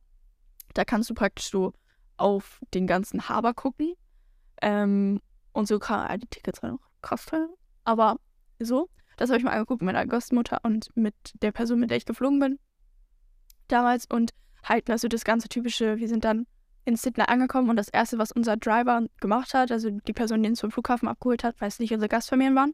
Da 0.76 0.86
kannst 0.86 1.10
du 1.10 1.16
praktisch 1.16 1.50
so 1.50 1.74
auf 2.18 2.62
den 2.76 2.86
ganzen 2.86 3.30
Haber 3.30 3.56
gucken. 3.56 3.94
Ähm, 4.62 5.22
und 5.54 5.68
so 5.68 5.80
die 5.80 6.28
Tickets 6.30 6.62
halt 6.62 6.74
auch 6.74 6.88
krass 7.02 7.26
teuer. 7.26 7.50
Aber 7.84 8.18
so, 8.60 8.90
das 9.18 9.32
habe 9.32 9.40
ich 9.40 9.44
mal 9.44 9.54
angeguckt 9.54 9.82
mit 9.82 9.94
meiner 9.94 10.06
Gastmutter 10.06 10.60
und 10.62 10.96
mit 10.96 11.16
der 11.42 11.52
Person, 11.52 11.80
mit 11.80 11.90
der 11.90 11.98
ich 11.98 12.06
geflogen 12.06 12.40
bin. 12.40 12.60
Damals. 13.70 14.06
Und 14.06 14.32
halt, 14.64 14.88
also 14.90 15.08
das 15.08 15.24
ganze 15.24 15.50
typische, 15.50 15.98
wir 15.98 16.08
sind 16.08 16.26
dann 16.26 16.46
in 16.86 16.96
Sydney 16.96 17.24
angekommen 17.28 17.70
und 17.70 17.76
das 17.76 17.90
Erste, 17.90 18.18
was 18.18 18.32
unser 18.32 18.58
Driver 18.58 19.06
gemacht 19.20 19.54
hat, 19.54 19.72
also 19.72 19.90
die 19.90 20.14
Person, 20.14 20.44
die 20.44 20.50
uns 20.50 20.60
zum 20.60 20.72
Flughafen 20.72 21.08
abgeholt 21.08 21.44
hat, 21.44 21.60
weil 21.60 21.68
es 21.68 21.80
nicht 21.80 21.92
unsere 21.92 22.10
Gastfamilien 22.10 22.56
waren, 22.56 22.74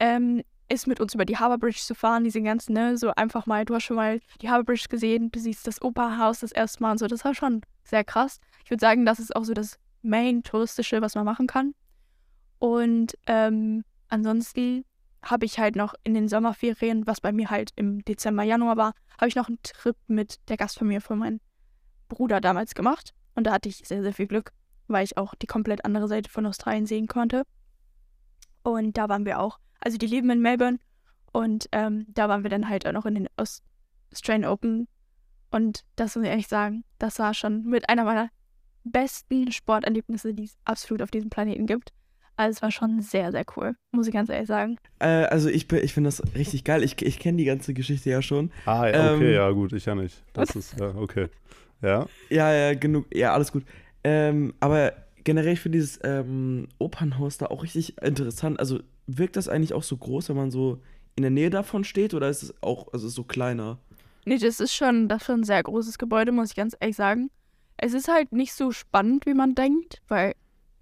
ähm, 0.00 0.42
ist 0.68 0.86
mit 0.86 0.98
uns 0.98 1.14
über 1.14 1.26
die 1.26 1.36
Harbour 1.36 1.58
Bridge 1.58 1.80
zu 1.80 1.94
fahren, 1.94 2.24
diese 2.24 2.40
ganzen, 2.40 2.72
ne, 2.72 2.96
so 2.96 3.10
einfach 3.10 3.46
mal, 3.46 3.64
du 3.64 3.74
hast 3.74 3.84
schon 3.84 3.96
mal 3.96 4.20
die 4.40 4.48
Harbour 4.48 4.64
Bridge 4.64 4.86
gesehen, 4.88 5.30
du 5.30 5.38
siehst 5.38 5.66
das 5.66 5.82
Opernhaus 5.82 6.40
das 6.40 6.52
erste 6.52 6.82
Mal 6.82 6.92
und 6.92 6.98
so, 6.98 7.06
das 7.06 7.24
war 7.24 7.34
schon 7.34 7.60
sehr 7.84 8.02
krass. 8.02 8.40
Ich 8.64 8.70
würde 8.70 8.80
sagen, 8.80 9.04
das 9.04 9.18
ist 9.18 9.36
auch 9.36 9.44
so 9.44 9.52
das 9.52 9.78
Main-Touristische, 10.02 11.02
was 11.02 11.14
man 11.14 11.24
machen 11.24 11.46
kann. 11.46 11.74
Und 12.58 13.16
ähm, 13.26 13.84
ansonsten 14.08 14.84
habe 15.22 15.44
ich 15.44 15.58
halt 15.58 15.76
noch 15.76 15.94
in 16.02 16.14
den 16.14 16.28
Sommerferien, 16.28 17.06
was 17.06 17.20
bei 17.20 17.32
mir 17.32 17.50
halt 17.50 17.72
im 17.76 18.04
Dezember, 18.04 18.42
Januar 18.42 18.76
war, 18.76 18.94
habe 19.18 19.28
ich 19.28 19.36
noch 19.36 19.48
einen 19.48 19.62
Trip 19.62 19.96
mit 20.06 20.36
der 20.48 20.56
Gastfamilie 20.56 21.00
von 21.00 21.18
meinem 21.18 21.40
Bruder 22.08 22.40
damals 22.40 22.74
gemacht. 22.74 23.14
Und 23.34 23.46
da 23.46 23.52
hatte 23.52 23.68
ich 23.68 23.78
sehr, 23.78 24.02
sehr 24.02 24.14
viel 24.14 24.26
Glück, 24.26 24.52
weil 24.86 25.04
ich 25.04 25.16
auch 25.16 25.34
die 25.34 25.46
komplett 25.46 25.84
andere 25.84 26.08
Seite 26.08 26.30
von 26.30 26.46
Australien 26.46 26.86
sehen 26.86 27.06
konnte. 27.06 27.44
Und 28.62 28.96
da 28.96 29.08
waren 29.08 29.26
wir 29.26 29.40
auch, 29.40 29.58
also 29.80 29.98
die 29.98 30.06
leben 30.06 30.30
in 30.30 30.40
Melbourne 30.40 30.78
und 31.32 31.68
ähm, 31.72 32.06
da 32.08 32.28
waren 32.28 32.42
wir 32.42 32.50
dann 32.50 32.68
halt 32.68 32.86
auch 32.86 32.92
noch 32.92 33.06
in 33.06 33.14
den 33.14 33.28
Australian 33.36 34.50
Open. 34.50 34.88
Und 35.50 35.84
das 35.96 36.16
muss 36.16 36.24
ich 36.24 36.30
ehrlich 36.30 36.48
sagen, 36.48 36.84
das 36.98 37.18
war 37.18 37.34
schon 37.34 37.64
mit 37.64 37.88
einer 37.88 38.04
meiner 38.04 38.30
besten 38.84 39.50
Sporterlebnisse, 39.50 40.34
die 40.34 40.44
es 40.44 40.56
absolut 40.64 41.02
auf 41.02 41.10
diesem 41.10 41.30
Planeten 41.30 41.66
gibt. 41.66 41.92
Also 42.36 42.56
es 42.56 42.62
war 42.62 42.70
schon 42.70 43.00
sehr, 43.00 43.30
sehr 43.30 43.44
cool, 43.56 43.76
muss 43.92 44.08
ich 44.08 44.12
ganz 44.12 44.28
ehrlich 44.28 44.48
sagen. 44.48 44.76
Äh, 44.98 45.06
also 45.26 45.48
ich, 45.48 45.70
ich 45.72 45.94
finde 45.94 46.08
das 46.08 46.22
richtig 46.34 46.64
geil. 46.64 46.82
Ich, 46.82 47.00
ich 47.00 47.20
kenne 47.20 47.38
die 47.38 47.44
ganze 47.44 47.74
Geschichte 47.74 48.10
ja 48.10 48.22
schon. 48.22 48.50
Ah, 48.66 48.88
ja, 48.88 49.14
okay, 49.14 49.28
ähm, 49.28 49.34
ja 49.34 49.50
gut, 49.50 49.72
ich 49.72 49.84
ja 49.84 49.94
nicht. 49.94 50.24
Das 50.32 50.56
ist, 50.56 50.78
ja, 50.78 50.94
okay. 50.96 51.28
Ja? 51.84 52.06
Ja, 52.30 52.52
ja, 52.52 52.74
genug. 52.74 53.06
Ja, 53.14 53.34
alles 53.34 53.52
gut. 53.52 53.64
Ähm, 54.02 54.54
aber 54.60 54.92
generell 55.22 55.56
für 55.56 55.70
dieses 55.70 55.98
ähm, 56.02 56.68
Opernhaus 56.78 57.38
da 57.38 57.46
auch 57.46 57.62
richtig 57.62 58.00
interessant. 58.02 58.58
Also 58.58 58.80
wirkt 59.06 59.36
das 59.36 59.48
eigentlich 59.48 59.72
auch 59.72 59.82
so 59.82 59.96
groß, 59.96 60.28
wenn 60.30 60.36
man 60.36 60.50
so 60.50 60.80
in 61.16 61.22
der 61.22 61.30
Nähe 61.30 61.50
davon 61.50 61.84
steht 61.84 62.14
oder 62.14 62.28
ist 62.28 62.42
es 62.42 62.54
auch 62.62 62.92
also 62.92 63.08
so 63.08 63.24
kleiner? 63.24 63.78
Nee, 64.24 64.38
das 64.38 64.60
ist 64.60 64.74
schon, 64.74 65.08
das 65.08 65.22
ist 65.22 65.26
schon 65.26 65.40
ein 65.40 65.44
sehr 65.44 65.62
großes 65.62 65.98
Gebäude, 65.98 66.32
muss 66.32 66.50
ich 66.50 66.56
ganz 66.56 66.76
ehrlich 66.80 66.96
sagen. 66.96 67.30
Es 67.76 67.92
ist 67.92 68.08
halt 68.08 68.32
nicht 68.32 68.54
so 68.54 68.72
spannend, 68.72 69.26
wie 69.26 69.34
man 69.34 69.54
denkt, 69.54 70.00
weil 70.08 70.34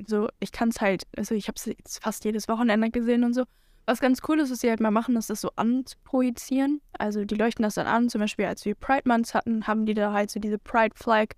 so, 0.06 0.28
ich 0.40 0.52
kann 0.52 0.68
es 0.68 0.80
halt, 0.80 1.04
also 1.16 1.34
ich 1.34 1.48
habe 1.48 1.56
es 1.56 1.98
fast 1.98 2.24
jedes 2.24 2.48
Wochenende 2.48 2.90
gesehen 2.90 3.24
und 3.24 3.34
so. 3.34 3.44
Was 3.84 4.00
ganz 4.00 4.20
cool 4.28 4.38
ist, 4.40 4.50
was 4.50 4.60
sie 4.60 4.70
halt 4.70 4.80
mal 4.80 4.90
machen, 4.90 5.16
ist 5.16 5.30
das 5.30 5.40
so 5.40 5.50
anprojizieren. 5.56 6.80
Also 6.98 7.24
die 7.24 7.34
leuchten 7.34 7.62
das 7.62 7.74
dann 7.74 7.86
an, 7.86 8.08
zum 8.08 8.20
Beispiel 8.20 8.44
als 8.44 8.64
wir 8.64 8.74
Pride 8.74 9.02
Months 9.06 9.34
hatten, 9.34 9.66
haben 9.66 9.86
die 9.86 9.94
da 9.94 10.12
halt 10.12 10.30
so 10.30 10.38
diese 10.38 10.58
Pride 10.58 10.94
Flag 10.94 11.28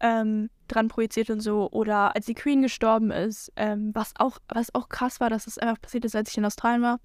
ähm, 0.00 0.50
dran 0.68 0.88
projiziert 0.88 1.30
und 1.30 1.40
so. 1.40 1.70
Oder 1.70 2.14
als 2.14 2.26
die 2.26 2.34
Queen 2.34 2.62
gestorben 2.62 3.10
ist, 3.10 3.52
ähm, 3.56 3.90
was, 3.94 4.12
auch, 4.18 4.38
was 4.48 4.74
auch 4.74 4.88
krass 4.88 5.18
war, 5.20 5.30
dass 5.30 5.46
das 5.46 5.58
einfach 5.58 5.80
passiert 5.80 6.04
ist, 6.04 6.14
als 6.14 6.30
ich 6.30 6.38
in 6.38 6.44
Australien 6.44 6.82
war. 6.82 7.00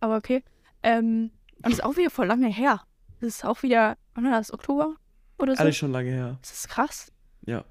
Aber 0.00 0.16
okay. 0.16 0.44
Ähm, 0.82 1.30
und 1.56 1.66
das 1.66 1.74
ist 1.74 1.84
auch 1.84 1.96
wieder 1.96 2.10
voll 2.10 2.26
lange 2.26 2.48
her. 2.48 2.82
Das 3.20 3.28
ist 3.28 3.44
auch 3.44 3.62
wieder, 3.62 3.96
wann 4.14 4.24
war 4.24 4.32
das, 4.32 4.52
Oktober 4.52 4.94
oder 5.38 5.56
so? 5.56 5.60
Alles 5.60 5.76
schon 5.76 5.92
lange 5.92 6.10
her. 6.10 6.38
Das 6.42 6.52
ist 6.52 6.68
krass. 6.68 7.10
Ja. 7.46 7.64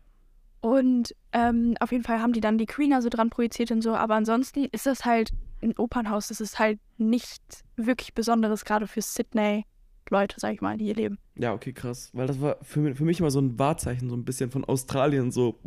Und 0.61 1.15
ähm, 1.31 1.75
auf 1.79 1.91
jeden 1.91 2.03
Fall 2.03 2.21
haben 2.21 2.33
die 2.33 2.41
dann 2.41 2.57
die 2.57 2.65
Queen 2.65 2.93
also 2.93 3.09
dran 3.09 3.29
projiziert 3.29 3.69
und 3.69 3.83
so. 3.83 3.93
Aber 3.93 4.15
ansonsten 4.15 4.65
ist 4.71 4.87
das 4.87 5.05
halt 5.05 5.31
ein 5.61 5.77
Opernhaus. 5.77 6.27
Das 6.27 6.41
ist 6.41 6.59
halt 6.59 6.79
nichts 6.97 7.63
wirklich 7.75 8.13
Besonderes, 8.13 8.65
gerade 8.65 8.87
für 8.87 9.01
Sydney. 9.01 9.65
Leute, 10.09 10.35
sag 10.39 10.53
ich 10.53 10.61
mal, 10.61 10.77
die 10.77 10.85
hier 10.85 10.95
leben. 10.95 11.17
Ja, 11.35 11.53
okay, 11.53 11.73
krass. 11.73 12.11
Weil 12.13 12.27
das 12.27 12.39
war 12.39 12.57
für, 12.61 12.95
für 12.95 13.05
mich 13.05 13.19
immer 13.19 13.31
so 13.31 13.39
ein 13.39 13.57
Wahrzeichen, 13.57 14.09
so 14.09 14.15
ein 14.15 14.23
bisschen 14.23 14.51
von 14.51 14.63
Australien, 14.63 15.31
so. 15.31 15.59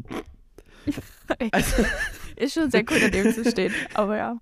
also. 1.51 1.85
Ist 2.37 2.55
schon 2.55 2.71
sehr 2.71 2.85
cool, 2.89 2.99
daneben 3.01 3.33
zu 3.33 3.45
stehen, 3.51 3.73
aber 3.95 4.17
ja. 4.17 4.39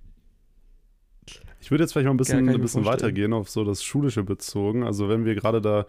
Ich 1.60 1.70
würde 1.70 1.82
jetzt 1.82 1.92
vielleicht 1.92 2.06
mal 2.06 2.12
ein 2.12 2.18
bisschen, 2.18 2.48
ein 2.48 2.60
bisschen 2.60 2.84
weitergehen 2.84 3.32
auf 3.32 3.48
so 3.48 3.64
das 3.64 3.82
Schulische 3.82 4.22
bezogen. 4.22 4.84
Also 4.84 5.08
wenn 5.08 5.24
wir 5.24 5.34
gerade 5.34 5.60
da 5.60 5.86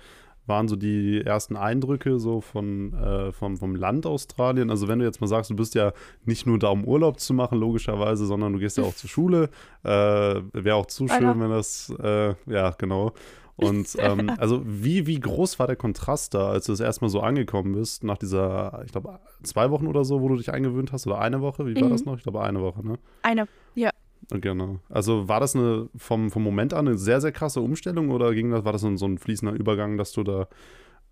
waren 0.47 0.67
so 0.67 0.75
die 0.75 1.21
ersten 1.23 1.55
Eindrücke 1.55 2.19
so 2.19 2.41
von, 2.41 2.93
äh, 2.93 3.31
vom, 3.31 3.57
vom 3.57 3.75
Land 3.75 4.05
Australien? 4.05 4.69
Also 4.69 4.87
wenn 4.87 4.99
du 4.99 5.05
jetzt 5.05 5.21
mal 5.21 5.27
sagst, 5.27 5.49
du 5.51 5.55
bist 5.55 5.75
ja 5.75 5.93
nicht 6.25 6.45
nur 6.45 6.57
da, 6.59 6.69
um 6.69 6.85
Urlaub 6.85 7.19
zu 7.19 7.33
machen, 7.33 7.59
logischerweise, 7.59 8.25
sondern 8.25 8.53
du 8.53 8.59
gehst 8.59 8.77
ja 8.77 8.83
auch 8.83 8.95
zur 8.95 9.09
Schule. 9.09 9.49
Äh, 9.83 9.89
Wäre 9.89 10.75
auch 10.75 10.87
zu 10.87 11.07
schön, 11.07 11.39
wenn 11.39 11.49
das, 11.49 11.93
äh, 12.01 12.33
ja, 12.45 12.71
genau. 12.77 13.13
Und 13.57 13.95
ähm, 13.99 14.31
also 14.37 14.61
wie, 14.65 15.07
wie 15.07 15.19
groß 15.19 15.59
war 15.59 15.67
der 15.67 15.75
Kontrast 15.75 16.33
da, 16.33 16.49
als 16.49 16.65
du 16.65 16.71
das 16.71 16.79
erstmal 16.79 17.09
so 17.09 17.21
angekommen 17.21 17.73
bist, 17.73 18.03
nach 18.03 18.17
dieser, 18.17 18.83
ich 18.85 18.91
glaube, 18.91 19.19
zwei 19.43 19.71
Wochen 19.71 19.87
oder 19.87 20.05
so, 20.05 20.21
wo 20.21 20.29
du 20.29 20.37
dich 20.37 20.53
eingewöhnt 20.53 20.91
hast, 20.91 21.07
oder 21.07 21.19
eine 21.19 21.41
Woche? 21.41 21.65
Wie 21.65 21.75
war 21.75 21.87
mhm. 21.87 21.91
das 21.91 22.05
noch? 22.05 22.15
Ich 22.15 22.23
glaube, 22.23 22.41
eine 22.41 22.61
Woche, 22.61 22.85
ne? 22.87 22.99
Eine, 23.23 23.47
ja. 23.75 23.89
Genau. 24.29 24.79
Also 24.89 25.27
war 25.29 25.39
das 25.39 25.55
eine 25.55 25.89
vom, 25.95 26.29
vom 26.31 26.43
Moment 26.43 26.73
an 26.73 26.87
eine 26.87 26.97
sehr, 26.97 27.21
sehr 27.21 27.31
krasse 27.31 27.61
Umstellung 27.61 28.11
oder 28.11 28.33
ging 28.33 28.51
das, 28.51 28.65
war 28.65 28.73
das 28.73 28.81
so 28.81 29.05
ein 29.05 29.17
fließender 29.17 29.53
Übergang, 29.53 29.97
dass 29.97 30.11
du 30.11 30.23
da, 30.23 30.47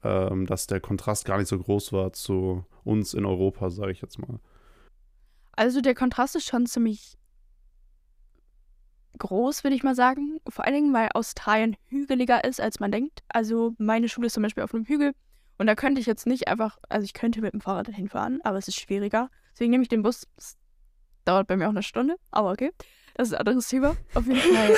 ähm, 0.04 0.46
dass 0.46 0.68
der 0.68 0.82
Kontrast 0.82 1.26
gar 1.26 1.38
nicht 1.38 1.48
so 1.48 1.58
groß 1.58 1.94
war 1.94 2.12
zu 2.12 2.66
uns 2.84 3.14
in 3.14 3.26
Europa, 3.26 3.70
sage 3.70 3.92
ich 3.92 4.02
jetzt 4.02 4.20
mal? 4.20 4.40
Also 5.54 5.80
der 5.80 5.96
Kontrast 5.96 6.36
ist 6.36 6.46
schon 6.46 6.66
ziemlich 6.66 7.18
groß, 9.18 9.64
würde 9.64 9.76
ich 9.78 9.84
mal 9.84 9.96
sagen. 9.96 10.42
Vor 10.50 10.66
allen 10.66 10.74
Dingen, 10.74 10.94
weil 10.94 11.10
Australien 11.14 11.78
hügeliger 11.88 12.44
ist, 12.44 12.60
als 12.60 12.82
man 12.82 12.92
denkt. 12.92 13.24
Also 13.30 13.74
meine 13.78 14.10
Schule 14.10 14.28
ist 14.28 14.34
zum 14.34 14.44
Beispiel 14.44 14.64
auf 14.64 14.74
einem 14.74 14.84
Hügel 14.84 15.14
und 15.58 15.68
da 15.68 15.76
könnte 15.76 16.02
ich 16.02 16.08
jetzt 16.08 16.28
nicht 16.28 16.48
einfach, 16.48 16.78
also 16.90 17.06
ich 17.06 17.14
könnte 17.14 17.42
mit 17.42 17.54
dem 17.54 17.62
Fahrrad 17.62 17.88
hinfahren, 17.88 18.42
aber 18.44 18.58
es 18.58 18.68
ist 18.68 18.80
schwieriger. 18.80 19.30
Deswegen 19.54 19.72
nehme 19.72 19.84
ich 19.84 19.90
den 19.90 20.04
Bus. 20.04 20.28
Dauert 21.24 21.48
bei 21.48 21.56
mir 21.56 21.66
auch 21.66 21.72
eine 21.72 21.82
Stunde, 21.82 22.18
aber 22.30 22.52
okay. 22.52 22.72
Das 23.16 23.30
ist 23.30 23.34
ein 23.34 23.40
anderes 23.40 23.70
Thema. 23.70 23.96
Auf 24.14 24.28
jeden 24.28 24.40
Fall. 24.40 24.76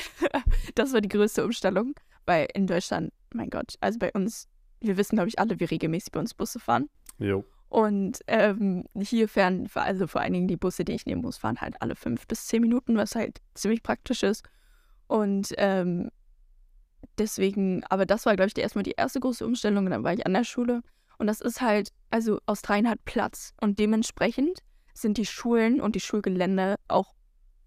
das 0.74 0.92
war 0.92 1.00
die 1.00 1.08
größte 1.08 1.44
Umstellung. 1.44 1.94
Weil 2.26 2.46
in 2.54 2.66
Deutschland, 2.66 3.12
mein 3.32 3.48
Gott, 3.48 3.74
also 3.80 3.98
bei 3.98 4.12
uns, 4.12 4.48
wir 4.80 4.96
wissen, 4.98 5.16
glaube 5.16 5.28
ich, 5.28 5.38
alle, 5.38 5.58
wie 5.58 5.64
regelmäßig 5.64 6.12
bei 6.12 6.20
uns 6.20 6.34
Busse 6.34 6.60
fahren. 6.60 6.88
Jo. 7.18 7.44
Und 7.70 8.20
ähm, 8.26 8.84
hier 9.00 9.28
fern, 9.28 9.68
also 9.74 10.06
vor 10.06 10.20
allen 10.20 10.34
Dingen 10.34 10.48
die 10.48 10.58
Busse, 10.58 10.84
die 10.84 10.92
ich 10.92 11.06
nehmen 11.06 11.22
muss, 11.22 11.38
fahren 11.38 11.60
halt 11.60 11.80
alle 11.80 11.96
fünf 11.96 12.26
bis 12.26 12.46
zehn 12.46 12.60
Minuten, 12.60 12.96
was 12.96 13.14
halt 13.14 13.40
ziemlich 13.54 13.82
praktisch 13.82 14.22
ist. 14.22 14.44
Und 15.06 15.54
ähm, 15.56 16.10
deswegen, 17.18 17.82
aber 17.84 18.04
das 18.04 18.26
war, 18.26 18.36
glaube 18.36 18.50
ich, 18.54 18.58
erstmal 18.58 18.82
die 18.82 18.94
erste 18.96 19.20
große 19.20 19.46
Umstellung. 19.46 19.86
Und 19.86 19.92
dann 19.92 20.04
war 20.04 20.12
ich 20.12 20.26
an 20.26 20.34
der 20.34 20.44
Schule. 20.44 20.82
Und 21.16 21.28
das 21.28 21.40
ist 21.40 21.62
halt, 21.62 21.92
also 22.10 22.40
Australien 22.44 22.90
hat 22.90 23.04
Platz. 23.06 23.54
Und 23.60 23.78
dementsprechend 23.78 24.60
sind 24.92 25.16
die 25.16 25.26
Schulen 25.26 25.80
und 25.80 25.94
die 25.94 26.00
Schulgelände 26.00 26.76
auch 26.88 27.14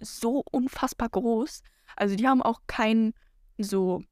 so 0.03 0.43
unfassbar 0.51 1.09
groß. 1.09 1.63
Also 1.95 2.15
die 2.15 2.27
haben 2.27 2.41
auch 2.41 2.61
kein 2.67 3.13
so 3.57 4.03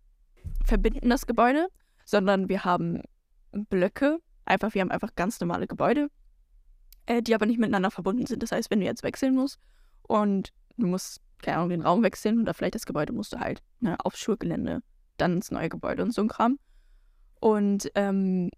verbindendes 0.65 1.25
Gebäude, 1.27 1.67
sondern 2.05 2.49
wir 2.49 2.63
haben 2.65 3.01
Blöcke. 3.51 4.19
Einfach, 4.45 4.73
wir 4.73 4.81
haben 4.81 4.91
einfach 4.91 5.15
ganz 5.15 5.39
normale 5.39 5.67
Gebäude, 5.67 6.09
äh, 7.05 7.21
die 7.21 7.35
aber 7.35 7.45
nicht 7.45 7.59
miteinander 7.59 7.91
verbunden 7.91 8.25
sind. 8.25 8.43
Das 8.43 8.51
heißt, 8.51 8.69
wenn 8.71 8.79
du 8.79 8.85
jetzt 8.85 9.03
wechseln 9.03 9.35
musst 9.35 9.59
und 10.03 10.51
du 10.77 10.87
musst, 10.87 11.21
keine 11.41 11.57
Ahnung, 11.57 11.69
den 11.69 11.81
Raum 11.81 12.03
wechseln 12.03 12.41
oder 12.41 12.53
vielleicht 12.53 12.75
das 12.75 12.85
Gebäude 12.85 13.13
musst 13.13 13.33
du 13.33 13.39
halt 13.39 13.61
ne, 13.79 13.97
aufs 14.03 14.19
Schulgelände, 14.19 14.81
dann 15.17 15.33
ins 15.33 15.51
neue 15.51 15.69
Gebäude 15.69 16.03
und 16.03 16.11
so 16.11 16.21
ein 16.21 16.27
Kram. 16.27 16.59
Und 17.39 17.91
ähm, 17.95 18.49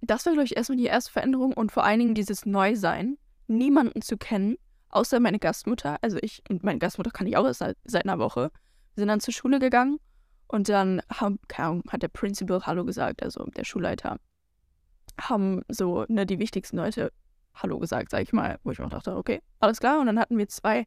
das 0.00 0.26
war, 0.26 0.32
glaube 0.32 0.46
ich, 0.46 0.56
erstmal 0.56 0.78
die 0.78 0.84
erste 0.84 1.12
Veränderung 1.12 1.52
und 1.52 1.72
vor 1.72 1.84
allen 1.84 2.00
Dingen 2.00 2.14
dieses 2.14 2.46
Neusein, 2.46 3.16
niemanden 3.46 4.02
zu 4.02 4.16
kennen, 4.16 4.56
außer 4.94 5.20
meine 5.20 5.38
Gastmutter. 5.38 5.98
Also 6.00 6.18
ich 6.22 6.42
und 6.48 6.64
meine 6.64 6.78
Gastmutter 6.78 7.10
kann 7.10 7.26
ich 7.26 7.36
auch 7.36 7.44
erst 7.44 7.58
seit, 7.58 7.76
seit 7.84 8.04
einer 8.04 8.18
Woche. 8.18 8.50
Wir 8.94 9.02
sind 9.02 9.08
dann 9.08 9.20
zur 9.20 9.34
Schule 9.34 9.58
gegangen 9.58 9.98
und 10.46 10.68
dann 10.68 11.02
haben, 11.12 11.38
Ahnung, 11.56 11.82
hat 11.90 12.02
der 12.02 12.08
Principal 12.08 12.64
Hallo 12.64 12.84
gesagt, 12.84 13.22
also 13.22 13.44
der 13.56 13.64
Schulleiter, 13.64 14.18
haben 15.20 15.62
so 15.68 16.04
ne, 16.08 16.26
die 16.26 16.38
wichtigsten 16.38 16.76
Leute 16.76 17.12
Hallo 17.54 17.78
gesagt, 17.78 18.10
sag 18.10 18.22
ich 18.22 18.32
mal, 18.32 18.58
wo 18.64 18.70
ich 18.70 18.78
mir 18.78 18.88
dachte, 18.88 19.16
okay, 19.16 19.40
alles 19.60 19.80
klar. 19.80 20.00
Und 20.00 20.06
dann 20.06 20.18
hatten 20.18 20.38
wir 20.38 20.48
zwei 20.48 20.86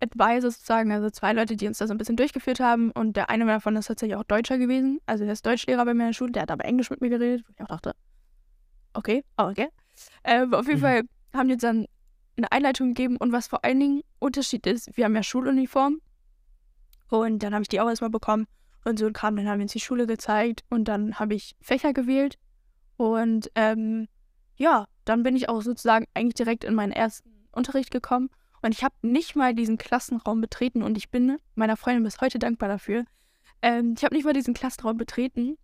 Advisors 0.00 0.54
sozusagen, 0.54 0.92
also 0.92 1.10
zwei 1.10 1.32
Leute, 1.32 1.56
die 1.56 1.66
uns 1.66 1.78
da 1.78 1.86
so 1.86 1.94
ein 1.94 1.98
bisschen 1.98 2.16
durchgeführt 2.16 2.60
haben. 2.60 2.90
Und 2.92 3.16
der 3.16 3.30
eine 3.30 3.46
davon 3.46 3.76
ist 3.76 3.86
tatsächlich 3.86 4.16
auch 4.16 4.24
Deutscher 4.24 4.58
gewesen. 4.58 5.00
Also 5.06 5.24
der 5.24 5.32
ist 5.32 5.46
Deutschlehrer 5.46 5.84
bei 5.84 5.94
mir 5.94 6.04
in 6.04 6.08
der 6.08 6.14
Schule, 6.14 6.32
der 6.32 6.42
hat 6.42 6.50
aber 6.50 6.64
Englisch 6.64 6.90
mit 6.90 7.00
mir 7.00 7.10
geredet, 7.10 7.44
wo 7.46 7.52
ich 7.52 7.60
auch 7.60 7.68
dachte, 7.68 7.94
okay, 8.94 9.24
okay. 9.36 9.68
Äh, 10.22 10.46
auf 10.52 10.66
jeden 10.66 10.78
mhm. 10.78 10.82
Fall 10.82 11.02
haben 11.34 11.48
die 11.48 11.54
uns 11.54 11.62
dann 11.62 11.86
eine 12.38 12.52
Einleitung 12.52 12.94
gegeben 12.94 13.16
und 13.16 13.32
was 13.32 13.48
vor 13.48 13.64
allen 13.64 13.80
Dingen 13.80 14.02
Unterschied 14.18 14.66
ist, 14.66 14.96
wir 14.96 15.04
haben 15.04 15.14
ja 15.14 15.22
Schuluniform 15.22 16.00
und 17.10 17.42
dann 17.42 17.52
habe 17.52 17.62
ich 17.62 17.68
die 17.68 17.80
auch 17.80 17.88
erstmal 17.88 18.10
bekommen 18.10 18.46
und 18.84 18.98
so 18.98 19.06
ein 19.06 19.12
Kram, 19.12 19.36
dann 19.36 19.48
haben 19.48 19.58
wir 19.58 19.64
uns 19.64 19.72
die 19.72 19.80
Schule 19.80 20.06
gezeigt 20.06 20.64
und 20.70 20.86
dann 20.86 21.18
habe 21.18 21.34
ich 21.34 21.56
Fächer 21.60 21.92
gewählt 21.92 22.38
und 22.96 23.50
ähm, 23.54 24.08
ja, 24.56 24.86
dann 25.04 25.22
bin 25.22 25.36
ich 25.36 25.48
auch 25.48 25.62
sozusagen 25.62 26.06
eigentlich 26.14 26.34
direkt 26.34 26.64
in 26.64 26.74
meinen 26.74 26.92
ersten 26.92 27.30
Unterricht 27.52 27.90
gekommen 27.90 28.30
und 28.62 28.72
ich 28.72 28.82
habe 28.82 28.94
nicht 29.02 29.36
mal 29.36 29.54
diesen 29.54 29.78
Klassenraum 29.78 30.40
betreten 30.40 30.82
und 30.82 30.96
ich 30.96 31.10
bin 31.10 31.38
meiner 31.54 31.76
Freundin 31.76 32.04
bis 32.04 32.20
heute 32.20 32.38
dankbar 32.38 32.68
dafür. 32.68 33.04
Ähm, 33.62 33.94
ich 33.96 34.04
habe 34.04 34.14
nicht 34.14 34.24
mal 34.24 34.32
diesen 34.32 34.54
Klassenraum 34.54 34.96
betreten 34.96 35.56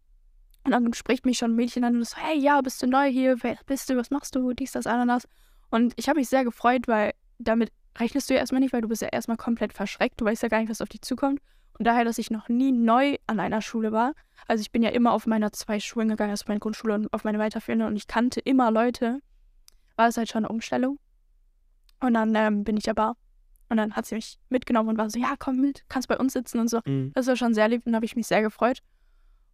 und 0.65 0.71
dann 0.71 0.93
spricht 0.95 1.27
mich 1.27 1.39
schon 1.39 1.53
ein 1.53 1.57
Mädchen 1.57 1.85
an 1.85 1.97
und 1.97 2.05
so, 2.05 2.17
hey, 2.17 2.39
ja, 2.39 2.61
bist 2.61 2.83
du 2.83 2.87
neu 2.87 3.11
hier? 3.11 3.37
Wer 3.43 3.59
bist 3.67 3.91
du? 3.91 3.97
Was 3.97 4.11
machst 4.11 4.35
du? 4.35 4.53
Dies, 4.55 4.73
das, 4.73 4.87
Ananas. 4.87 5.29
Und 5.71 5.93
ich 5.97 6.09
habe 6.09 6.19
mich 6.19 6.29
sehr 6.29 6.45
gefreut, 6.45 6.89
weil 6.89 7.13
damit 7.39 7.71
rechnest 7.99 8.29
du 8.29 8.35
ja 8.35 8.41
erstmal 8.41 8.61
nicht, 8.61 8.73
weil 8.73 8.83
du 8.83 8.89
bist 8.89 9.03
ja 9.03 9.09
erstmal 9.09 9.37
komplett 9.37 9.73
verschreckt. 9.73 10.21
Du 10.21 10.25
weißt 10.25 10.43
ja 10.43 10.49
gar 10.49 10.61
nicht, 10.61 10.71
was 10.71 10.81
auf 10.81 10.89
dich 10.89 11.03
zukommt. 11.03 11.41
Und 11.79 11.87
daher, 11.87 12.05
dass 12.05 12.19
ich 12.19 12.31
noch 12.31 12.49
nie 12.49 12.71
neu 12.71 13.17
an 13.27 13.41
einer 13.41 13.61
Schule 13.61 13.91
war, 13.91 14.13
also 14.47 14.61
ich 14.61 14.71
bin 14.71 14.83
ja 14.83 14.91
immer 14.91 15.13
auf 15.13 15.27
meiner 15.27 15.53
zwei 15.53 15.81
Schulen 15.81 16.09
gegangen, 16.09 16.31
also 16.31 16.45
meine 16.49 16.61
Grundschule 16.61 16.95
und 16.95 17.13
auf 17.13 17.25
meine 17.25 17.39
weiterführende 17.39 17.87
und 17.87 17.97
ich 17.97 18.07
kannte 18.07 18.41
immer 18.41 18.71
Leute, 18.71 19.21
war 19.97 20.09
es 20.09 20.17
halt 20.17 20.29
schon 20.29 20.45
eine 20.45 20.53
Umstellung. 20.53 20.99
Und 22.01 22.15
dann 22.15 22.35
ähm, 22.35 22.65
bin 22.65 22.77
ich 22.77 22.91
aber 22.91 23.17
und 23.69 23.79
dann 23.79 23.95
hat 23.95 24.07
sie 24.07 24.15
mich 24.15 24.39
mitgenommen 24.51 24.91
und 24.91 24.99
war 24.99 25.09
so, 25.09 25.19
ja, 25.19 25.35
komm 25.39 25.61
mit, 25.61 25.85
kannst 25.89 26.09
bei 26.09 26.19
uns 26.19 26.35
sitzen 26.35 26.59
und 26.61 26.69
so. 26.69 26.81
Mhm. 26.85 27.13
Das 27.15 27.27
war 27.27 27.37
schon 27.37 27.55
sehr 27.55 27.69
lieb 27.69 27.87
und 27.87 27.95
habe 27.95 28.05
ich 28.05 28.17
mich 28.17 28.27
sehr 28.27 28.43
gefreut. 28.43 28.81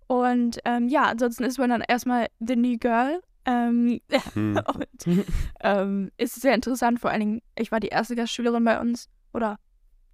Und 0.08 0.58
ähm, 0.64 0.88
ja, 0.88 1.04
ansonsten 1.04 1.44
ist 1.44 1.58
man 1.58 1.70
dann 1.70 1.84
erstmal 1.86 2.26
the 2.40 2.56
new 2.56 2.76
girl. 2.76 3.20
Ähm, 3.44 4.00
Hm. 4.34 4.60
und 4.74 5.24
ähm, 5.60 6.10
ist 6.16 6.40
sehr 6.40 6.54
interessant, 6.54 7.00
vor 7.00 7.10
allen 7.10 7.20
Dingen, 7.20 7.42
ich 7.56 7.72
war 7.72 7.80
die 7.80 7.88
erste 7.88 8.16
Gastschülerin 8.16 8.64
bei 8.64 8.80
uns 8.80 9.08
oder 9.32 9.58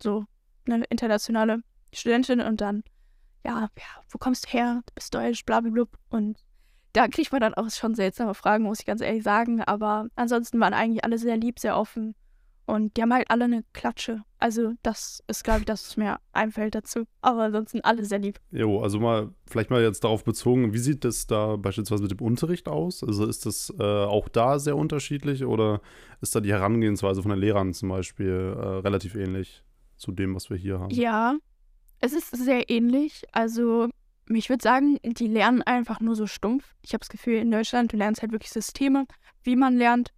so 0.03 0.25
eine 0.67 0.85
internationale 0.85 1.61
Studentin 1.93 2.41
und 2.41 2.61
dann, 2.61 2.83
ja, 3.45 3.69
ja, 3.79 4.03
wo 4.11 4.19
kommst 4.19 4.47
du 4.47 4.51
her? 4.51 4.83
Du 4.87 4.95
bist 4.95 5.15
deutsch, 5.15 5.45
blablabla. 5.45 5.85
Und 6.11 6.39
da 6.93 7.09
kriegt 7.09 7.33
man 7.33 7.41
dann 7.41 7.55
auch 7.55 7.71
schon 7.71 7.95
seltsame 7.95 8.35
Fragen, 8.35 8.65
muss 8.65 8.81
ich 8.81 8.87
ganz 8.87 9.01
ehrlich 9.01 9.23
sagen. 9.23 9.63
Aber 9.63 10.09
ansonsten 10.17 10.61
waren 10.61 10.75
eigentlich 10.75 11.05
alle 11.05 11.19
sehr 11.19 11.37
lieb, 11.37 11.59
sehr 11.59 11.77
offen. 11.79 12.15
Und 12.67 12.97
die 12.97 13.03
haben 13.03 13.15
halt 13.15 13.31
alle 13.31 13.45
eine 13.45 13.65
Klatsche. 13.73 14.23
Also 14.39 14.73
das 14.83 15.23
ist, 15.29 15.45
glaube 15.45 15.61
ich, 15.61 15.65
das, 15.67 15.87
was 15.87 15.97
mir 15.97 16.19
einfällt 16.33 16.75
dazu. 16.75 17.05
Aber 17.23 17.45
ansonsten 17.45 17.81
alle 17.83 18.05
sehr 18.05 18.19
lieb. 18.19 18.41
Jo, 18.51 18.81
also 18.81 18.99
mal, 18.99 19.31
vielleicht 19.47 19.71
mal 19.71 19.83
jetzt 19.83 20.03
darauf 20.03 20.25
bezogen, 20.25 20.75
wie 20.75 20.79
sieht 20.79 21.05
das 21.05 21.29
da 21.29 21.55
beispielsweise 21.57 22.03
mit 22.03 22.11
dem 22.11 22.21
Unterricht 22.21 22.69
aus? 22.69 23.05
Also 23.05 23.25
ist 23.27 23.47
das 23.47 23.73
äh, 23.79 23.83
auch 23.83 24.29
da 24.29 24.59
sehr 24.59 24.77
unterschiedlich 24.77 25.45
oder 25.45 25.81
ist 26.21 26.35
da 26.35 26.41
die 26.41 26.53
Herangehensweise 26.53 27.23
von 27.23 27.31
den 27.31 27.39
Lehrern 27.39 27.73
zum 27.73 27.89
Beispiel 27.89 28.57
äh, 28.59 28.67
relativ 28.67 29.15
ähnlich 29.15 29.63
zu 29.97 30.11
dem, 30.11 30.35
was 30.35 30.51
wir 30.51 30.57
hier 30.57 30.81
haben? 30.81 30.91
Ja, 30.91 31.37
es 32.01 32.13
ist 32.13 32.37
sehr 32.37 32.69
ähnlich. 32.69 33.23
Also, 33.31 33.89
ich 34.29 34.51
würde 34.51 34.63
sagen, 34.63 34.99
die 35.05 35.29
lernen 35.29 35.63
einfach 35.63 36.01
nur 36.01 36.17
so 36.17 36.27
stumpf. 36.27 36.75
Ich 36.83 36.93
habe 36.95 37.01
das 37.01 37.09
Gefühl, 37.11 37.37
in 37.37 37.51
Deutschland, 37.51 37.93
du 37.93 37.97
lernst 37.97 38.23
halt 38.23 38.33
wirklich 38.33 38.51
Systeme, 38.51 39.07
wie 39.45 39.55
man 39.55 39.77
lernt 39.77 40.13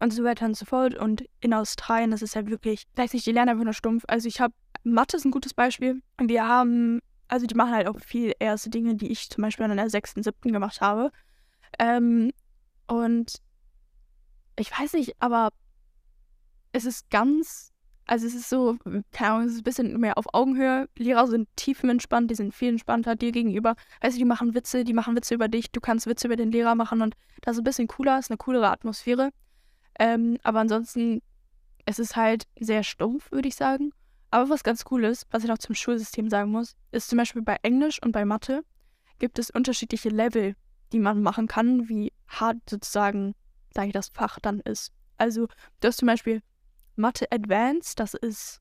und 0.00 0.12
so 0.12 0.24
weiter 0.24 0.46
und 0.46 0.56
so 0.56 0.64
fort. 0.64 0.94
Und 0.94 1.24
in 1.40 1.54
Australien, 1.54 2.10
das 2.10 2.22
ist 2.22 2.36
halt 2.36 2.50
wirklich, 2.50 2.84
weiß 2.96 3.12
nicht, 3.12 3.26
die 3.26 3.32
lernen 3.32 3.50
einfach 3.50 3.64
nur 3.64 3.72
stumpf. 3.72 4.04
Also, 4.08 4.28
ich 4.28 4.40
habe, 4.40 4.54
Mathe 4.84 5.16
ist 5.16 5.24
ein 5.24 5.30
gutes 5.30 5.54
Beispiel. 5.54 6.02
Wir 6.20 6.46
haben, 6.46 7.00
also, 7.28 7.46
die 7.46 7.54
machen 7.54 7.72
halt 7.72 7.88
auch 7.88 7.98
viel 8.00 8.32
erste 8.38 8.70
Dinge, 8.70 8.94
die 8.94 9.10
ich 9.10 9.28
zum 9.30 9.42
Beispiel 9.42 9.66
an 9.66 9.76
der 9.76 9.90
sechsten, 9.90 10.22
siebten 10.22 10.52
gemacht 10.52 10.80
habe. 10.80 11.10
Ähm, 11.78 12.32
und 12.86 13.34
ich 14.56 14.70
weiß 14.76 14.94
nicht, 14.94 15.14
aber 15.20 15.50
es 16.72 16.84
ist 16.84 17.10
ganz 17.10 17.72
also 18.08 18.26
es 18.26 18.34
ist 18.34 18.48
so, 18.48 18.78
keine 19.12 19.32
Ahnung, 19.32 19.46
es 19.46 19.52
ist 19.52 19.60
ein 19.60 19.64
bisschen 19.64 20.00
mehr 20.00 20.16
auf 20.16 20.24
Augenhöhe. 20.32 20.88
Lehrer 20.96 21.26
sind 21.26 21.46
tiefenentspannt, 21.56 22.30
die 22.30 22.34
sind 22.34 22.54
viel 22.54 22.70
entspannter 22.70 23.16
dir 23.16 23.32
gegenüber. 23.32 23.74
Weißt 24.00 24.16
du, 24.16 24.18
die 24.18 24.24
machen 24.24 24.54
Witze, 24.54 24.82
die 24.82 24.94
machen 24.94 25.14
Witze 25.14 25.34
über 25.34 25.48
dich, 25.48 25.70
du 25.70 25.80
kannst 25.80 26.06
Witze 26.06 26.26
über 26.26 26.36
den 26.36 26.50
Lehrer 26.50 26.74
machen 26.74 27.02
und 27.02 27.14
das 27.42 27.56
ist 27.56 27.60
ein 27.60 27.64
bisschen 27.64 27.86
cooler, 27.86 28.18
ist 28.18 28.30
eine 28.30 28.38
coolere 28.38 28.70
Atmosphäre. 28.70 29.28
Ähm, 29.98 30.38
aber 30.42 30.60
ansonsten, 30.60 31.22
es 31.84 31.98
ist 31.98 32.16
halt 32.16 32.44
sehr 32.58 32.82
stumpf, 32.82 33.30
würde 33.32 33.48
ich 33.48 33.56
sagen. 33.56 33.92
Aber 34.30 34.50
was 34.50 34.62
ganz 34.62 34.84
cool 34.90 35.04
ist, 35.04 35.26
was 35.30 35.42
ich 35.42 35.48
noch 35.48 35.58
zum 35.58 35.74
Schulsystem 35.74 36.28
sagen 36.28 36.50
muss, 36.50 36.76
ist 36.92 37.08
zum 37.08 37.16
Beispiel 37.16 37.42
bei 37.42 37.56
Englisch 37.62 38.00
und 38.02 38.12
bei 38.12 38.24
Mathe 38.24 38.62
gibt 39.18 39.38
es 39.38 39.50
unterschiedliche 39.50 40.10
Level, 40.10 40.54
die 40.92 40.98
man 40.98 41.22
machen 41.22 41.46
kann, 41.48 41.88
wie 41.88 42.12
hart 42.28 42.58
sozusagen, 42.68 43.34
sage 43.74 43.88
ich, 43.88 43.92
das 43.92 44.10
Fach 44.10 44.38
dann 44.40 44.60
ist. 44.60 44.92
Also, 45.16 45.48
du 45.80 45.88
hast 45.88 45.98
zum 45.98 46.06
Beispiel 46.06 46.42
Mathe 46.96 47.26
Advanced, 47.30 47.98
das 47.98 48.14
ist, 48.14 48.60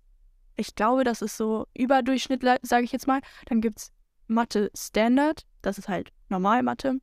ich 0.56 0.76
glaube, 0.76 1.04
das 1.04 1.22
ist 1.22 1.38
so 1.38 1.68
Überdurchschnitt, 1.74 2.44
sage 2.62 2.84
ich 2.84 2.92
jetzt 2.92 3.08
mal. 3.08 3.22
Dann 3.46 3.62
gibt 3.62 3.80
es 3.80 3.92
Mathe 4.28 4.72
Standard, 4.76 5.46
das 5.62 5.78
ist 5.78 5.90
halt 5.90 6.12
normal 6.30 6.64
Mathe. 6.64 7.00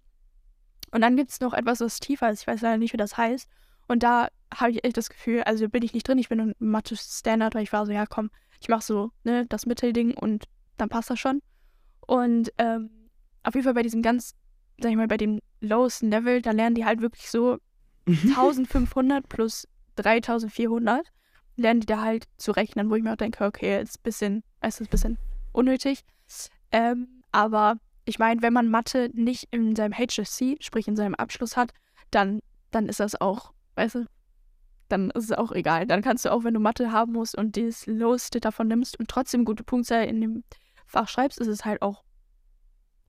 Und 0.90 1.00
dann 1.00 1.16
gibt 1.16 1.30
es 1.30 1.40
noch 1.40 1.52
etwas, 1.52 1.80
was 1.80 2.00
tiefer 2.00 2.30
ist, 2.30 2.42
ich 2.42 2.46
weiß 2.46 2.62
leider 2.62 2.78
nicht, 2.78 2.92
wie 2.92 2.98
das 2.98 3.16
heißt. 3.16 3.48
Und 3.86 4.02
da 4.02 4.28
habe 4.54 4.70
ich 4.70 4.84
echt 4.84 4.96
das 4.96 5.10
Gefühl, 5.10 5.42
also 5.42 5.68
bin 5.68 5.82
ich 5.82 5.94
nicht 5.94 6.06
drin, 6.06 6.18
ich 6.18 6.28
bin 6.28 6.38
in 6.38 6.54
Mathe 6.58 6.96
Standard, 6.96 7.54
weil 7.54 7.62
ich 7.62 7.72
war 7.72 7.86
so, 7.86 7.92
ja 7.92 8.06
komm, 8.06 8.30
ich 8.60 8.68
mache 8.68 8.82
so, 8.82 9.10
ne, 9.24 9.46
das 9.46 9.66
Mittelding 9.66 10.14
und 10.14 10.44
dann 10.76 10.88
passt 10.88 11.10
das 11.10 11.18
schon. 11.18 11.42
Und 12.06 12.52
ähm, 12.58 12.90
auf 13.42 13.54
jeden 13.54 13.64
Fall 13.64 13.74
bei 13.74 13.82
diesem 13.82 14.02
ganz, 14.02 14.34
sag 14.80 14.90
ich 14.90 14.96
mal, 14.96 15.08
bei 15.08 15.16
dem 15.16 15.40
lowesten 15.60 16.10
Level, 16.10 16.42
da 16.42 16.52
lernen 16.52 16.74
die 16.74 16.84
halt 16.84 17.00
wirklich 17.00 17.30
so 17.30 17.58
1500 18.06 19.28
plus 19.28 19.66
3400 19.96 21.06
lernen 21.56 21.80
die 21.80 21.86
da 21.86 22.00
halt 22.00 22.26
zu 22.36 22.52
rechnen, 22.52 22.90
wo 22.90 22.96
ich 22.96 23.02
mir 23.02 23.12
auch 23.12 23.16
denke, 23.16 23.44
okay, 23.44 23.80
ist 23.80 23.98
ein 23.98 24.02
bisschen, 24.02 24.44
es 24.60 24.80
ist 24.80 24.88
ein 24.88 24.90
bisschen 24.90 25.18
unnötig. 25.52 26.04
Ähm, 26.72 27.22
aber 27.32 27.76
ich 28.04 28.18
meine, 28.18 28.42
wenn 28.42 28.52
man 28.52 28.68
Mathe 28.68 29.10
nicht 29.14 29.48
in 29.50 29.76
seinem 29.76 29.96
HSC, 29.96 30.56
sprich 30.60 30.88
in 30.88 30.96
seinem 30.96 31.14
Abschluss 31.14 31.56
hat, 31.56 31.72
dann, 32.10 32.40
dann 32.70 32.88
ist 32.88 33.00
das 33.00 33.20
auch, 33.20 33.52
weißt 33.76 33.96
du, 33.96 34.06
dann 34.88 35.10
ist 35.10 35.24
es 35.24 35.32
auch 35.32 35.52
egal. 35.52 35.86
Dann 35.86 36.02
kannst 36.02 36.24
du 36.24 36.32
auch, 36.32 36.44
wenn 36.44 36.54
du 36.54 36.60
Mathe 36.60 36.92
haben 36.92 37.12
musst 37.12 37.36
und 37.36 37.56
das 37.56 37.86
Loweste 37.86 38.40
davon 38.40 38.68
nimmst 38.68 38.98
und 38.98 39.08
trotzdem 39.08 39.44
gute 39.44 39.64
Punktzahl 39.64 40.04
in 40.04 40.20
dem 40.20 40.44
Fach 40.86 41.08
schreibst, 41.08 41.40
ist 41.40 41.48
es 41.48 41.64
halt 41.64 41.82
auch 41.82 42.04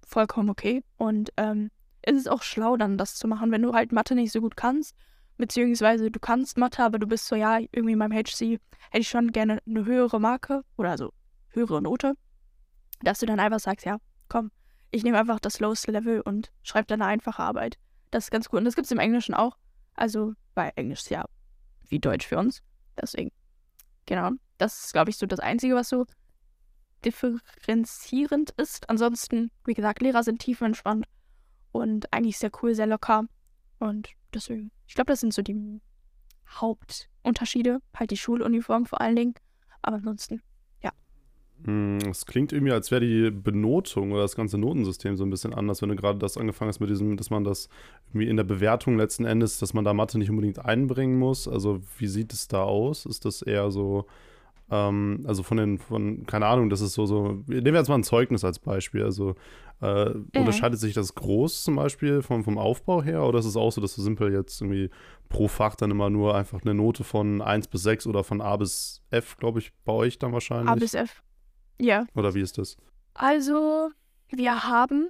vollkommen 0.06 0.50
okay. 0.50 0.84
Und 0.98 1.32
ähm, 1.38 1.70
es 2.02 2.16
ist 2.16 2.30
auch 2.30 2.44
schlau, 2.44 2.78
dann 2.78 2.98
das 2.98 3.16
zu 3.16 3.28
machen, 3.28 3.52
wenn 3.52 3.62
du 3.62 3.74
halt 3.74 3.92
Mathe 3.92 4.16
nicht 4.16 4.32
so 4.32 4.42
gut 4.42 4.56
kannst 4.56 4.96
beziehungsweise 5.38 6.12
du 6.12 6.20
kannst 6.20 6.58
Mathe, 6.58 6.84
aber 6.84 7.00
du 7.00 7.08
bist 7.08 7.28
so, 7.28 7.36
ja, 7.36 7.60
irgendwie 7.60 7.94
in 7.94 7.98
meinem 7.98 8.14
HC 8.14 8.60
hätte 8.90 9.02
ich 9.02 9.10
schon 9.10 9.32
gerne 9.32 9.60
eine 9.68 9.86
höhere 9.86 10.20
Marke 10.20 10.64
oder 10.78 10.92
also 10.92 11.12
höhere 11.50 11.82
Note, 11.82 12.14
dass 13.02 13.20
du 13.20 13.26
dann 13.26 13.40
einfach 13.40 13.60
sagst, 13.60 13.86
ja, 13.86 13.98
komm, 14.30 14.52
ich 14.92 15.04
nehme 15.04 15.20
einfach 15.20 15.40
das 15.40 15.60
lowest 15.60 15.88
Level 15.88 16.22
und 16.22 16.52
schreibe 16.64 16.88
dann 16.88 17.02
eine 17.02 17.12
einfache 17.12 17.44
Arbeit. 17.44 17.78
Das 18.12 18.26
ist 18.26 18.32
ganz 18.32 18.48
cool. 18.52 18.60
Und 18.60 18.66
das 18.66 18.76
gibt 18.76 18.86
es 18.86 18.92
im 18.92 19.00
Englischen 19.00 19.34
auch. 19.34 19.58
Also, 19.96 20.34
weil 20.54 20.72
Englisch 20.76 21.02
ist 21.02 21.10
ja 21.10 21.26
wie 21.88 22.00
Deutsch 22.00 22.28
für 22.28 22.38
uns. 22.38 22.62
Deswegen, 23.00 23.32
genau. 24.06 24.32
Das 24.58 24.86
ist, 24.86 24.94
glaube 24.94 25.10
ich, 25.10 25.18
so 25.18 25.26
das 25.26 25.40
Einzige, 25.40 25.76
was 25.76 25.90
so 25.90 26.06
differenzierend 27.04 28.52
ist. 28.52 28.90
Ansonsten, 28.90 29.52
wie 29.66 29.74
gesagt, 29.74 30.02
Lehrer 30.02 30.24
sind 30.24 30.40
tiefenentspannt 30.40 31.06
und 31.72 32.12
eigentlich 32.14 32.38
sehr 32.38 32.52
cool, 32.62 32.74
sehr 32.74 32.88
locker. 32.88 33.26
Und 33.80 34.10
deswegen, 34.34 34.72
ich 34.88 34.96
glaube, 34.96 35.12
das 35.12 35.20
sind 35.20 35.34
so 35.34 35.42
die 35.42 35.82
Hauptunterschiede. 36.48 37.80
Halt 37.96 38.12
die 38.12 38.18
Schuluniform 38.18 38.86
vor 38.86 39.02
allen 39.02 39.16
Dingen. 39.16 39.34
Aber 39.82 39.98
ansonsten, 39.98 40.42
Es 42.10 42.28
klingt 42.28 42.54
irgendwie, 42.54 42.74
als 42.74 42.92
wäre 42.92 43.02
die 43.02 43.32
Benotung 43.32 44.12
oder 44.12 44.22
das 44.22 44.36
ganze 44.36 44.58
Notensystem 44.58 45.16
so 45.16 45.24
ein 45.24 45.32
bisschen 45.32 45.54
anders, 45.54 45.82
wenn 45.82 45.90
du 45.90 45.96
gerade 45.96 46.20
das 46.20 46.38
angefangen 46.38 46.70
hast 46.70 46.80
mit 46.80 46.90
diesem, 46.90 47.18
dass 47.18 47.32
man 47.32 47.44
das 47.44 47.70
irgendwie 48.10 48.28
in 48.28 48.38
der 48.38 48.44
Bewertung 48.44 48.98
letzten 48.98 49.26
Endes, 49.26 49.58
dass 49.58 49.74
man 49.74 49.84
da 49.84 49.94
Mathe 49.94 50.20
nicht 50.20 50.30
unbedingt 50.30 50.64
einbringen 50.64 51.18
muss. 51.18 51.48
Also 51.48 51.82
wie 51.98 52.08
sieht 52.08 52.34
es 52.34 52.48
da 52.48 52.62
aus? 52.62 53.08
Ist 53.08 53.26
das 53.26 53.42
eher 53.42 53.72
so, 53.72 54.06
ähm, 54.70 55.24
also 55.28 55.42
von 55.42 55.58
den, 55.58 55.80
von, 55.80 56.26
keine 56.28 56.46
Ahnung, 56.46 56.70
das 56.70 56.82
ist 56.82 56.94
so, 56.94 57.08
so, 57.08 57.44
nehmen 57.48 57.66
wir 57.66 57.76
jetzt 57.76 57.90
mal 57.90 57.96
ein 57.96 58.04
Zeugnis 58.04 58.44
als 58.44 58.60
Beispiel. 58.60 59.04
Also 59.04 59.34
äh, 59.82 60.12
unterscheidet 60.38 60.80
sich 60.80 60.94
das 60.94 61.16
groß 61.16 61.64
zum 61.64 61.78
Beispiel 61.78 62.22
vom, 62.22 62.44
vom 62.44 62.60
Aufbau 62.60 63.02
her 63.02 63.24
oder 63.24 63.40
ist 63.40 63.46
es 63.46 63.58
auch 63.58 63.72
so, 63.72 63.82
dass 63.82 63.96
du 63.96 64.04
simpel 64.04 64.32
jetzt 64.32 64.62
irgendwie 64.62 64.92
pro 65.30 65.48
Fach 65.48 65.76
dann 65.76 65.90
immer 65.90 66.12
nur 66.12 66.36
einfach 66.36 66.62
eine 66.62 66.76
Note 66.76 67.04
von 67.04 67.42
1 67.42 67.68
bis 67.70 67.84
6 67.84 68.06
oder 68.06 68.24
von 68.24 68.40
A 68.40 68.56
bis 68.58 69.02
F, 69.10 69.38
glaube 69.38 69.60
ich, 69.60 69.74
bei 69.84 69.94
euch 69.94 70.20
dann 70.20 70.32
wahrscheinlich? 70.32 70.70
A 70.70 70.76
bis 70.76 70.94
F. 70.94 71.24
Ja. 71.80 72.06
Oder 72.16 72.34
wie 72.34 72.42
ist 72.42 72.58
das? 72.58 72.78
Also, 73.14 73.92
wir 74.30 74.64
haben, 74.64 75.10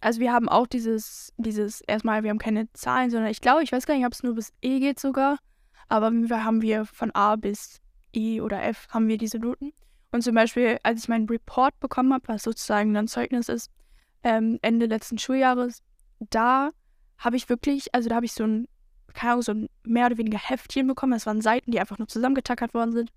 also 0.00 0.20
wir 0.20 0.32
haben 0.32 0.48
auch 0.48 0.66
dieses, 0.66 1.32
dieses, 1.36 1.80
erstmal, 1.82 2.22
wir 2.22 2.30
haben 2.30 2.38
keine 2.38 2.72
Zahlen, 2.72 3.10
sondern 3.10 3.30
ich 3.30 3.40
glaube, 3.40 3.62
ich 3.62 3.72
weiß 3.72 3.86
gar 3.86 3.96
nicht, 3.96 4.06
ob 4.06 4.12
es 4.12 4.22
nur 4.22 4.34
bis 4.34 4.52
E 4.62 4.80
geht 4.80 5.00
sogar, 5.00 5.38
aber 5.88 6.10
wir 6.12 6.44
haben 6.44 6.62
wir 6.62 6.84
von 6.84 7.10
A 7.14 7.36
bis 7.36 7.80
E 8.12 8.40
oder 8.40 8.62
F 8.62 8.86
haben 8.90 9.08
wir 9.08 9.18
diese 9.18 9.38
Noten. 9.38 9.72
Und 10.12 10.22
zum 10.22 10.34
Beispiel, 10.34 10.78
als 10.84 11.02
ich 11.02 11.08
meinen 11.08 11.28
Report 11.28 11.78
bekommen 11.80 12.12
habe, 12.12 12.28
was 12.28 12.44
sozusagen 12.44 12.96
ein 12.96 13.08
Zeugnis 13.08 13.48
ist, 13.48 13.70
ähm, 14.22 14.58
Ende 14.62 14.86
letzten 14.86 15.18
Schuljahres, 15.18 15.82
da 16.30 16.70
habe 17.18 17.36
ich 17.36 17.48
wirklich, 17.48 17.92
also 17.94 18.08
da 18.08 18.16
habe 18.16 18.26
ich 18.26 18.32
so 18.32 18.44
ein, 18.44 18.68
keine 19.12 19.32
Ahnung, 19.32 19.42
so 19.42 19.52
ein 19.52 19.68
mehr 19.82 20.06
oder 20.06 20.18
weniger 20.18 20.38
Heftchen 20.38 20.86
bekommen. 20.86 21.14
Es 21.14 21.26
waren 21.26 21.40
Seiten, 21.40 21.70
die 21.70 21.80
einfach 21.80 21.98
nur 21.98 22.08
zusammengetackert 22.08 22.74
worden 22.74 22.92
sind. 22.92 23.12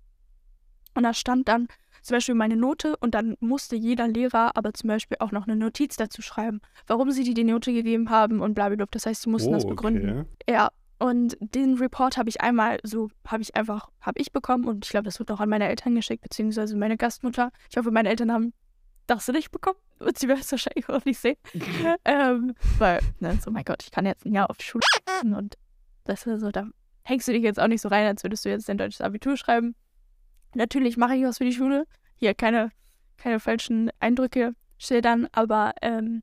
Und 0.94 1.04
da 1.04 1.14
stand 1.14 1.46
dann 1.48 1.68
zum 2.02 2.16
Beispiel 2.16 2.34
meine 2.34 2.56
Note 2.56 2.96
und 2.98 3.14
dann 3.14 3.36
musste 3.40 3.76
jeder 3.76 4.08
Lehrer 4.08 4.56
aber 4.56 4.72
zum 4.74 4.88
Beispiel 4.88 5.16
auch 5.20 5.32
noch 5.32 5.46
eine 5.46 5.56
Notiz 5.56 5.96
dazu 5.96 6.22
schreiben, 6.22 6.60
warum 6.86 7.10
sie 7.10 7.24
dir 7.24 7.34
die 7.34 7.44
Note 7.44 7.72
gegeben 7.72 8.10
haben 8.10 8.40
und 8.40 8.54
blablabla. 8.54 8.86
Das 8.90 9.06
heißt, 9.06 9.22
sie 9.22 9.30
mussten 9.30 9.52
das 9.52 9.64
Oh, 9.64 9.68
begründen. 9.68 10.20
okay. 10.20 10.26
Ja, 10.48 10.70
und 10.98 11.36
den 11.40 11.74
Report 11.78 12.16
habe 12.16 12.28
ich 12.28 12.40
einmal 12.40 12.78
so, 12.82 13.08
habe 13.26 13.42
ich 13.42 13.54
einfach, 13.54 13.88
habe 14.00 14.20
ich 14.20 14.32
bekommen 14.32 14.64
und 14.64 14.84
ich 14.84 14.90
glaube, 14.90 15.04
das 15.04 15.18
wird 15.18 15.30
auch 15.30 15.40
an 15.40 15.48
meine 15.48 15.68
Eltern 15.68 15.94
geschickt, 15.94 16.22
beziehungsweise 16.22 16.76
meine 16.76 16.96
Gastmutter. 16.96 17.50
Ich 17.70 17.76
hoffe, 17.76 17.90
meine 17.90 18.08
Eltern 18.08 18.32
haben 18.32 18.52
das 19.06 19.28
nicht 19.28 19.50
bekommen 19.52 19.78
und 20.00 20.18
sie 20.18 20.28
werden 20.28 20.40
es 20.40 20.50
wahrscheinlich 20.50 20.88
auch 20.88 21.04
nicht 21.04 21.18
sehen. 21.18 21.36
ähm, 22.04 22.54
weil, 22.78 23.00
ne, 23.20 23.38
so 23.42 23.50
mein 23.50 23.64
Gott, 23.64 23.82
ich 23.84 23.90
kann 23.90 24.06
jetzt 24.06 24.24
ein 24.26 24.34
Jahr 24.34 24.50
auf 24.50 24.56
Schule 24.60 24.82
und 25.22 25.56
das 26.04 26.26
ist 26.26 26.40
so, 26.40 26.50
da 26.50 26.66
hängst 27.04 27.28
du 27.28 27.32
dich 27.32 27.42
jetzt 27.42 27.60
auch 27.60 27.68
nicht 27.68 27.80
so 27.80 27.88
rein, 27.88 28.06
als 28.06 28.22
würdest 28.22 28.44
du 28.44 28.48
jetzt 28.50 28.68
dein 28.68 28.76
deutsches 28.78 29.00
Abitur 29.00 29.36
schreiben. 29.36 29.74
Natürlich 30.54 30.96
mache 30.96 31.16
ich 31.16 31.24
was 31.24 31.38
für 31.38 31.44
die 31.44 31.52
Schule. 31.52 31.86
hier 32.16 32.34
keine, 32.34 32.70
keine 33.16 33.40
falschen 33.40 33.90
Eindrücke 34.00 34.54
schildern, 34.78 35.28
aber 35.32 35.74
ähm, 35.82 36.22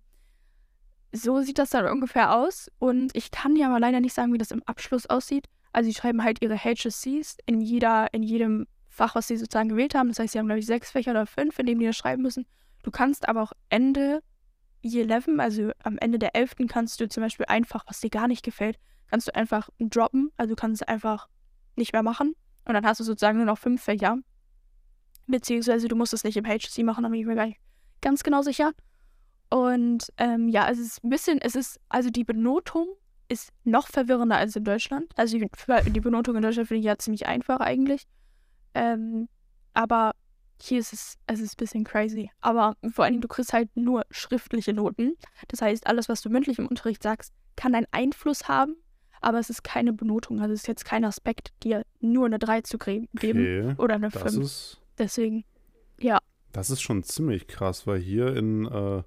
so 1.11 1.41
sieht 1.41 1.57
das 1.59 1.69
dann 1.69 1.87
ungefähr 1.87 2.35
aus. 2.35 2.69
Und 2.79 3.15
ich 3.15 3.31
kann 3.31 3.55
ja 3.55 3.67
aber 3.67 3.79
leider 3.79 3.99
nicht 3.99 4.13
sagen, 4.13 4.33
wie 4.33 4.37
das 4.37 4.51
im 4.51 4.63
Abschluss 4.63 5.05
aussieht. 5.05 5.47
Also 5.71 5.89
sie 5.89 5.95
schreiben 5.95 6.23
halt 6.23 6.41
ihre 6.41 6.57
HSCs 6.57 7.37
in 7.45 7.61
jeder, 7.61 8.13
in 8.13 8.23
jedem 8.23 8.67
Fach, 8.87 9.15
was 9.15 9.27
sie 9.27 9.37
sozusagen 9.37 9.69
gewählt 9.69 9.93
haben. 9.95 10.09
Das 10.09 10.19
heißt, 10.19 10.33
sie 10.33 10.39
haben, 10.39 10.45
glaube 10.47 10.59
ich, 10.59 10.65
sechs 10.65 10.91
Fächer 10.91 11.11
oder 11.11 11.25
fünf, 11.25 11.59
in 11.59 11.65
denen 11.65 11.79
die 11.79 11.85
das 11.85 11.97
schreiben 11.97 12.21
müssen. 12.21 12.45
Du 12.83 12.91
kannst 12.91 13.27
aber 13.27 13.41
auch 13.41 13.51
Ende 13.69 14.21
Year 14.83 15.09
11, 15.09 15.39
also 15.39 15.71
am 15.83 15.97
Ende 15.97 16.19
der 16.19 16.35
11. 16.35 16.67
kannst 16.67 17.01
du 17.01 17.09
zum 17.09 17.23
Beispiel 17.23 17.45
einfach, 17.47 17.83
was 17.87 17.99
dir 17.99 18.09
gar 18.09 18.27
nicht 18.27 18.43
gefällt, 18.43 18.77
kannst 19.09 19.27
du 19.27 19.35
einfach 19.35 19.69
droppen. 19.79 20.31
Also 20.37 20.51
du 20.51 20.55
kannst 20.55 20.81
es 20.81 20.87
einfach 20.87 21.27
nicht 21.75 21.91
mehr 21.91 22.03
machen. 22.03 22.35
Und 22.65 22.73
dann 22.73 22.85
hast 22.85 22.99
du 22.99 23.03
sozusagen 23.03 23.37
nur 23.37 23.45
noch 23.45 23.57
fünf 23.57 23.81
Fächer. 23.81 24.17
Beziehungsweise 25.27 25.87
du 25.87 25.95
musst 25.95 26.13
es 26.13 26.23
nicht 26.23 26.37
im 26.37 26.45
HSC 26.45 26.83
machen, 26.83 27.03
da 27.03 27.09
bin 27.09 27.19
ich 27.19 27.25
mir 27.25 27.35
gar 27.35 27.47
nicht 27.47 27.59
ganz 28.01 28.23
genau 28.23 28.41
sicher. 28.41 28.73
Und 29.49 30.11
ähm, 30.17 30.49
ja, 30.49 30.69
es 30.69 30.79
ist 30.79 31.03
ein 31.03 31.09
bisschen, 31.09 31.39
es 31.41 31.55
ist, 31.55 31.79
also 31.89 32.09
die 32.09 32.23
Benotung 32.23 32.87
ist 33.27 33.51
noch 33.63 33.87
verwirrender 33.87 34.37
als 34.37 34.55
in 34.55 34.63
Deutschland. 34.63 35.11
Also 35.15 35.37
die, 35.37 35.47
die 35.91 35.99
Benotung 35.99 36.35
in 36.35 36.41
Deutschland 36.41 36.67
finde 36.67 36.79
ich 36.79 36.85
ja 36.85 36.97
ziemlich 36.97 37.25
einfach 37.25 37.59
eigentlich. 37.59 38.05
Ähm, 38.73 39.27
aber 39.73 40.11
hier 40.61 40.79
ist 40.79 40.93
es, 40.93 41.17
es 41.27 41.39
ist 41.39 41.53
ein 41.53 41.57
bisschen 41.57 41.83
crazy. 41.83 42.31
Aber 42.41 42.75
vor 42.91 43.03
allen 43.03 43.13
Dingen, 43.13 43.21
du 43.21 43.27
kriegst 43.27 43.53
halt 43.53 43.75
nur 43.75 44.05
schriftliche 44.11 44.73
Noten. 44.73 45.15
Das 45.47 45.61
heißt, 45.61 45.87
alles, 45.87 46.09
was 46.09 46.21
du 46.21 46.29
mündlich 46.29 46.59
im 46.59 46.67
Unterricht 46.67 47.03
sagst, 47.03 47.33
kann 47.55 47.75
einen 47.75 47.87
Einfluss 47.91 48.47
haben, 48.47 48.75
aber 49.25 49.39
es 49.39 49.49
ist 49.49 49.63
keine 49.63 49.91
Benotung. 49.91 50.39
Also 50.39 50.53
es 50.53 50.61
ist 50.61 50.67
jetzt 50.67 50.85
kein 50.85 51.03
Aspekt, 51.03 51.51
dir 51.63 51.83
nur 51.99 52.27
eine 52.27 52.37
3 52.37 52.61
zu 52.61 52.77
geben 52.77 53.07
Okay, 53.17 53.73
oder 53.77 53.95
eine 53.95 54.09
das 54.09 54.21
5. 54.33 54.45
ist, 54.45 54.81
Deswegen, 54.99 55.43
ja. 55.99 56.19
das 56.51 56.69
ist 56.69 56.81
schon 56.81 57.03
ziemlich 57.03 57.47
krass, 57.47 57.87
weil 57.87 57.99
hier 57.99 58.35
in, 58.35 58.65
äh, 58.65 59.01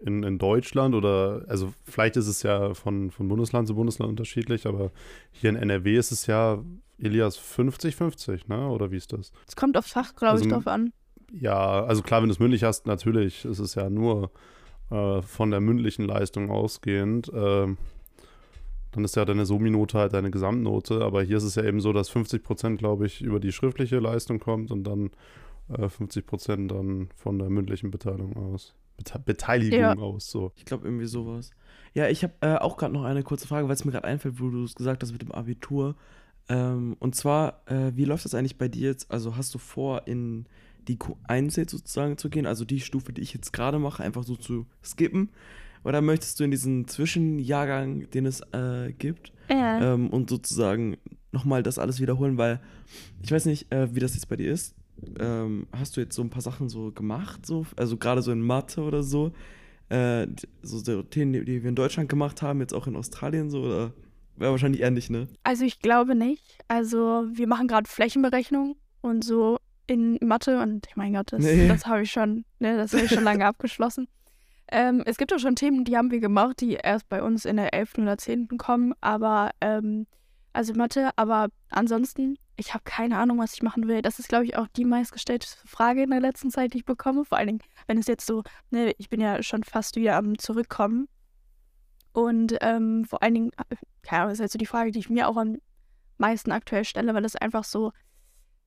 in, 0.00 0.24
in 0.24 0.38
Deutschland 0.38 0.94
oder, 0.96 1.44
also 1.46 1.72
vielleicht 1.84 2.16
ist 2.16 2.26
es 2.26 2.42
ja 2.42 2.74
von, 2.74 3.12
von 3.12 3.28
Bundesland 3.28 3.68
zu 3.68 3.76
Bundesland 3.76 4.10
unterschiedlich, 4.10 4.66
aber 4.66 4.90
hier 5.30 5.50
in 5.50 5.56
NRW 5.56 5.96
ist 5.96 6.10
es 6.10 6.26
ja, 6.26 6.62
Elias, 6.98 7.38
50-50, 7.38 8.48
ne? 8.48 8.68
Oder 8.68 8.90
wie 8.90 8.96
ist 8.96 9.12
das? 9.12 9.32
Es 9.46 9.56
kommt 9.56 9.76
aufs 9.78 9.92
Fach, 9.92 10.14
glaube 10.16 10.38
ich, 10.38 10.42
Also, 10.44 10.56
drauf 10.56 10.66
an. 10.66 10.92
Ja, 11.32 11.84
also 11.84 12.02
klar, 12.02 12.20
wenn 12.22 12.28
du 12.28 12.32
es 12.34 12.40
mündlich 12.40 12.64
hast, 12.64 12.86
natürlich 12.86 13.44
ist 13.44 13.60
es 13.60 13.76
ja 13.76 13.88
nur 13.88 14.32
äh, 14.90 15.22
von 15.22 15.50
der 15.52 15.60
mündlichen 15.60 16.04
Leistung 16.04 16.50
ausgehend. 16.50 17.30
ähm, 17.32 17.78
dann 18.92 19.04
ist 19.04 19.16
ja 19.16 19.24
deine 19.24 19.46
Somi-Note 19.46 19.98
halt 19.98 20.12
deine 20.12 20.30
Gesamtnote, 20.30 21.02
aber 21.04 21.22
hier 21.22 21.36
ist 21.36 21.44
es 21.44 21.54
ja 21.54 21.64
eben 21.64 21.80
so, 21.80 21.92
dass 21.92 22.08
50 22.08 22.42
Prozent, 22.42 22.78
glaube 22.78 23.06
ich, 23.06 23.20
über 23.22 23.40
die 23.40 23.52
schriftliche 23.52 23.98
Leistung 23.98 24.40
kommt 24.40 24.70
und 24.70 24.84
dann 24.84 25.10
äh, 25.68 25.88
50 25.88 26.26
Prozent 26.26 26.70
dann 26.70 27.08
von 27.16 27.38
der 27.38 27.50
mündlichen 27.50 27.90
Beteiligung 27.90 28.36
aus. 28.36 28.74
Bete 28.96 29.18
Beteiligung 29.18 29.78
Ja. 29.80 29.94
aus, 29.96 30.30
so. 30.30 30.52
Ich 30.56 30.64
glaube 30.64 30.86
irgendwie 30.86 31.06
sowas. 31.06 31.50
Ja, 31.94 32.08
ich 32.08 32.22
habe 32.22 32.34
äh, 32.40 32.56
auch 32.56 32.76
gerade 32.76 32.92
noch 32.92 33.04
eine 33.04 33.22
kurze 33.22 33.46
Frage, 33.48 33.66
weil 33.68 33.74
es 33.74 33.84
mir 33.84 33.92
gerade 33.92 34.06
einfällt, 34.06 34.40
wo 34.40 34.50
du 34.50 34.64
es 34.64 34.74
gesagt 34.74 35.02
hast 35.02 35.12
mit 35.12 35.22
dem 35.22 35.32
Abitur. 35.32 35.96
Ähm, 36.48 36.96
und 36.98 37.14
zwar, 37.14 37.62
äh, 37.66 37.92
wie 37.94 38.04
läuft 38.04 38.24
das 38.24 38.34
eigentlich 38.34 38.58
bei 38.58 38.68
dir 38.68 38.88
jetzt? 38.90 39.10
Also 39.10 39.36
hast 39.36 39.54
du 39.54 39.58
vor, 39.58 40.06
in 40.06 40.46
die 40.88 40.96
Q1 40.96 41.56
jetzt 41.58 41.70
sozusagen 41.72 42.18
zu 42.18 42.28
gehen, 42.30 42.46
also 42.46 42.64
die 42.64 42.80
Stufe, 42.80 43.12
die 43.12 43.22
ich 43.22 43.32
jetzt 43.34 43.52
gerade 43.52 43.78
mache, 43.78 44.02
einfach 44.02 44.24
so 44.24 44.34
zu 44.36 44.66
skippen? 44.84 45.30
Oder 45.84 46.00
möchtest 46.02 46.38
du 46.40 46.44
in 46.44 46.50
diesen 46.50 46.86
Zwischenjahrgang, 46.88 48.10
den 48.10 48.26
es 48.26 48.40
äh, 48.52 48.92
gibt, 48.92 49.32
Ja. 49.48 49.94
ähm, 49.94 50.08
und 50.10 50.28
sozusagen 50.30 50.96
nochmal 51.32 51.62
das 51.62 51.78
alles 51.78 52.00
wiederholen? 52.00 52.36
Weil 52.38 52.60
ich 53.22 53.30
weiß 53.32 53.46
nicht, 53.46 53.72
äh, 53.72 53.94
wie 53.94 54.00
das 54.00 54.14
jetzt 54.14 54.28
bei 54.28 54.36
dir 54.36 54.52
ist. 54.52 54.74
Ähm, 55.18 55.66
hast 55.72 55.96
du 55.96 56.00
jetzt 56.02 56.14
so 56.14 56.22
ein 56.22 56.28
paar 56.30 56.42
Sachen 56.42 56.68
so 56.68 56.92
gemacht, 56.92 57.46
so, 57.46 57.64
also 57.76 57.96
gerade 57.96 58.20
so 58.22 58.32
in 58.32 58.40
Mathe 58.42 58.82
oder 58.82 59.02
so? 59.02 59.32
äh, 59.88 60.28
so 60.62 61.02
Themen, 61.02 61.32
die, 61.32 61.44
die 61.44 61.62
wir 61.64 61.68
in 61.68 61.74
Deutschland 61.74 62.08
gemacht 62.08 62.42
haben, 62.42 62.60
jetzt 62.60 62.72
auch 62.74 62.86
in 62.86 62.94
Australien 62.94 63.50
so, 63.50 63.62
oder 63.62 63.92
wäre 64.36 64.52
wahrscheinlich 64.52 64.82
eher 64.82 64.92
nicht, 64.92 65.10
ne? 65.10 65.26
Also 65.42 65.64
ich 65.64 65.80
glaube 65.80 66.14
nicht. 66.14 66.44
Also 66.68 67.24
wir 67.32 67.48
machen 67.48 67.66
gerade 67.66 67.90
Flächenberechnung 67.90 68.76
und 69.00 69.24
so 69.24 69.56
in 69.88 70.16
Mathe 70.22 70.60
und 70.62 70.86
ich 70.88 70.94
mein 70.94 71.14
Gott, 71.14 71.32
das, 71.32 71.42
Nee. 71.42 71.66
das 71.66 71.86
habe 71.86 72.02
ich 72.02 72.12
schon, 72.12 72.44
ne, 72.60 72.76
das 72.76 72.92
habe 72.92 73.04
ich 73.04 73.10
schon 73.10 73.24
lange 73.24 73.44
abgeschlossen. 73.46 74.06
Ähm, 74.70 75.02
es 75.04 75.16
gibt 75.16 75.32
auch 75.34 75.38
schon 75.38 75.56
Themen, 75.56 75.84
die 75.84 75.96
haben 75.96 76.10
wir 76.10 76.20
gemacht, 76.20 76.60
die 76.60 76.74
erst 76.74 77.08
bei 77.08 77.22
uns 77.22 77.44
in 77.44 77.56
der 77.56 77.74
11. 77.74 77.98
oder 77.98 78.16
10. 78.16 78.48
kommen, 78.56 78.94
aber 79.00 79.50
ähm, 79.60 80.06
also 80.52 80.74
Mathe, 80.74 81.10
aber 81.16 81.48
ansonsten, 81.70 82.36
ich 82.56 82.72
habe 82.74 82.84
keine 82.84 83.18
Ahnung, 83.18 83.38
was 83.38 83.54
ich 83.54 83.62
machen 83.62 83.88
will. 83.88 84.02
Das 84.02 84.18
ist, 84.18 84.28
glaube 84.28 84.44
ich, 84.44 84.56
auch 84.56 84.66
die 84.68 84.84
meistgestellte 84.84 85.48
Frage 85.64 86.02
in 86.02 86.10
der 86.10 86.20
letzten 86.20 86.50
Zeit, 86.50 86.74
die 86.74 86.78
ich 86.78 86.84
bekomme. 86.84 87.24
Vor 87.24 87.38
allen 87.38 87.46
Dingen, 87.46 87.62
wenn 87.86 87.98
es 87.98 88.06
jetzt 88.06 88.26
so, 88.26 88.42
ne, 88.70 88.92
ich 88.98 89.08
bin 89.08 89.20
ja 89.20 89.42
schon 89.42 89.64
fast 89.64 89.96
wieder 89.96 90.16
am 90.16 90.38
Zurückkommen. 90.38 91.08
Und 92.12 92.56
ähm, 92.60 93.04
vor 93.04 93.22
allen 93.22 93.34
Dingen, 93.34 93.50
äh, 93.70 93.76
keine 94.02 94.22
Ahnung, 94.22 94.30
das 94.30 94.38
ist 94.38 94.42
halt 94.42 94.52
so 94.52 94.58
die 94.58 94.66
Frage, 94.66 94.90
die 94.90 94.98
ich 94.98 95.10
mir 95.10 95.28
auch 95.28 95.36
am 95.36 95.58
meisten 96.18 96.52
aktuell 96.52 96.84
stelle, 96.84 97.14
weil 97.14 97.24
es 97.24 97.36
einfach 97.36 97.64
so, 97.64 97.92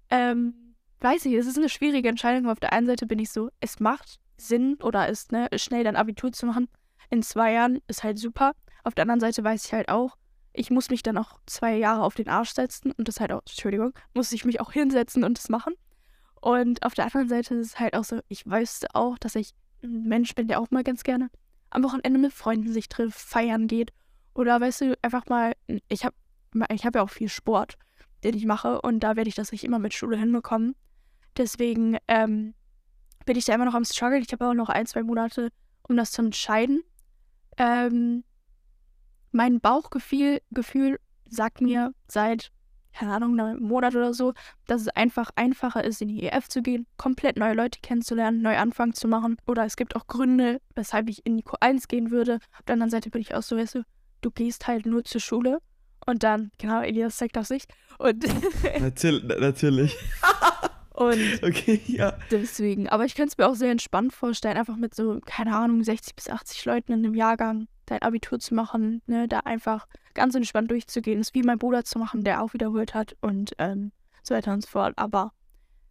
ähm, 0.10 0.76
weiß 1.02 1.26
ich, 1.26 1.34
es 1.34 1.46
ist 1.46 1.58
eine 1.58 1.70
schwierige 1.70 2.08
Entscheidung. 2.10 2.50
Auf 2.50 2.60
der 2.60 2.72
einen 2.72 2.88
Seite 2.88 3.06
bin 3.06 3.20
ich 3.20 3.32
so, 3.32 3.50
es 3.60 3.80
macht 3.80 4.20
Sinn 4.38 4.78
oder 4.82 5.08
ist, 5.08 5.32
ne, 5.32 5.48
schnell 5.56 5.84
dann 5.84 5.96
Abitur 5.96 6.32
zu 6.32 6.46
machen. 6.46 6.67
In 7.10 7.22
zwei 7.22 7.54
Jahren 7.54 7.80
ist 7.88 8.04
halt 8.04 8.17
super. 8.17 8.54
Auf 8.84 8.96
der 8.96 9.04
anderen 9.04 9.19
Seite 9.19 9.43
weiß 9.43 9.65
ich 9.65 9.74
halt 9.74 9.89
auch, 9.89 10.17
ich 10.54 10.69
muss 10.69 10.89
mich 10.89 11.04
dann 11.04 11.17
auch 11.17 11.39
zwei 11.46 11.76
Jahre 11.76 12.04
auf 12.04 12.15
den 12.15 12.30
Arsch 12.30 12.52
setzen 12.52 12.91
und 12.91 13.08
das 13.08 13.19
halt 13.19 13.32
auch, 13.32 13.41
Entschuldigung, 13.41 13.93
muss 14.13 14.32
ich 14.32 14.46
mich 14.46 14.62
auch 14.62 14.72
hinsetzen 14.72 15.24
und 15.24 15.38
das 15.38 15.50
machen. 15.50 15.74
Und 16.41 16.84
auf 16.84 16.93
der 16.93 17.06
anderen 17.06 17.30
Seite 17.30 17.56
ist 17.56 17.67
es 17.67 17.80
halt 17.80 17.96
auch 17.96 18.04
so, 18.04 18.19
ich 18.28 18.46
weiß 18.46 18.86
auch, 18.93 19.17
dass 19.17 19.36
ich 19.36 19.52
ein 19.84 20.04
Mensch 20.04 20.36
bin, 20.36 20.48
der 20.48 20.60
auch 20.60 20.69
mal 20.72 20.84
ganz 20.84 21.04
gerne 21.04 21.30
am 21.69 21.84
Wochenende 21.84 22.19
mit 22.19 22.34
Freunden 22.34 22.72
sich 22.72 22.88
trifft, 22.88 23.17
feiern 23.17 23.67
geht. 23.67 23.91
Oder 24.36 24.60
weißt 24.62 24.82
du, 24.82 24.98
einfach 25.02 25.26
mal, 25.28 25.54
ich 25.88 26.06
habe 26.06 26.15
ich 26.69 26.86
hab 26.86 26.96
ja 26.96 27.02
auch 27.02 27.10
viel 27.10 27.30
Sport, 27.30 27.78
den 28.24 28.36
ich 28.36 28.46
mache 28.46 28.82
und 28.82 29.00
da 29.00 29.15
werde 29.15 29.28
ich 29.28 29.36
das 29.36 29.52
nicht 29.52 29.63
immer 29.63 29.80
mit 29.80 29.93
Schule 29.93 30.17
hinbekommen. 30.17 30.76
Deswegen 31.36 31.98
ähm, 32.08 32.54
bin 33.26 33.38
ich 33.38 33.46
da 33.46 33.54
immer 33.56 33.66
noch 33.66 33.74
am 33.74 33.86
Struggle. 33.86 34.20
Ich 34.20 34.32
habe 34.32 34.48
auch 34.48 34.54
noch 34.54 34.70
ein, 34.70 34.86
zwei 34.86 35.04
Monate, 35.04 35.50
um 35.88 35.98
das 35.98 36.12
zu 36.12 36.22
entscheiden. 36.22 36.84
Ähm, 37.58 38.24
mein 39.32 39.60
Bauchgefühl 39.60 40.42
Gefühl 40.52 41.00
sagt 41.28 41.62
mir 41.62 41.94
seit, 42.08 42.52
keine 42.94 43.14
Ahnung, 43.14 43.40
einem 43.40 43.62
Monat 43.62 43.96
oder 43.96 44.14
so, 44.14 44.34
dass 44.68 44.82
es 44.82 44.88
einfach 44.90 45.32
einfacher 45.36 45.84
ist, 45.84 46.02
in 46.02 46.10
die 46.10 46.24
EF 46.24 46.48
zu 46.48 46.62
gehen, 46.62 46.86
komplett 46.98 47.38
neue 47.38 47.56
Leute 47.56 47.80
kennenzulernen, 47.82 48.42
neu 48.42 48.58
Anfang 48.58 48.94
zu 48.94 49.08
machen. 49.08 49.38
Oder 49.48 49.66
es 49.66 49.76
gibt 49.76 49.96
auch 49.96 50.06
Gründe, 50.08 50.62
weshalb 50.76 51.10
ich 51.10 51.26
in 51.26 51.38
die 51.38 51.44
Q1 51.44 51.88
gehen 51.88 52.12
würde. 52.12 52.36
Auf 52.54 52.64
der 52.68 52.74
anderen 52.74 52.92
Seite 52.92 53.10
bin 53.10 53.22
ich 53.22 53.34
auch 53.34 53.42
so, 53.42 53.58
weißt 53.58 53.76
du, 53.76 53.84
du 54.22 54.32
gehst 54.32 54.68
halt 54.68 54.86
nur 54.86 55.04
zur 55.04 55.22
Schule 55.22 55.60
und 56.06 56.24
dann, 56.24 56.52
genau, 56.58 56.82
Elias 56.82 57.18
zeigt 57.18 57.38
auf 57.38 57.48
sich. 57.48 57.64
Und, 57.98 58.26
Natürlich, 58.80 59.24
natürlich. 59.40 59.98
Und 60.94 61.20
Okay, 61.44 61.82
ja. 61.88 62.18
deswegen. 62.32 62.88
Aber 62.90 63.06
ich 63.06 63.16
könnte 63.16 63.30
es 63.32 63.38
mir 63.38 63.48
auch 63.48 63.56
sehr 63.56 63.72
entspannt 63.72 64.14
vorstellen, 64.14 64.58
einfach 64.58 64.76
mit 64.78 64.94
so, 64.96 65.20
keine 65.26 65.56
Ahnung, 65.56 65.84
60 65.84 66.16
bis 66.16 66.30
80 66.30 66.66
Leuten 66.66 66.94
in 66.94 67.00
einem 67.06 67.16
Jahrgang 67.16 67.68
dein 67.86 68.02
Abitur 68.02 68.40
zu 68.40 68.54
machen, 68.56 69.02
ne, 69.08 69.28
da 69.28 69.40
einfach 69.40 69.88
ganz 70.14 70.36
entspannt 70.36 70.72
durchzugehen. 70.72 71.20
Das 71.20 71.28
ist 71.30 71.36
wie 71.36 71.44
mein 71.44 71.60
Bruder 71.60 71.84
zu 71.84 72.00
machen, 72.00 72.24
der 72.24 72.42
auch 72.42 72.54
wiederholt 72.54 72.94
hat 72.94 73.16
und 73.22 73.52
ähm, 73.58 73.92
so 74.24 74.34
weiter 74.36 74.54
und 74.54 74.62
so 74.62 74.70
fort. 74.70 74.94
Aber 74.98 75.34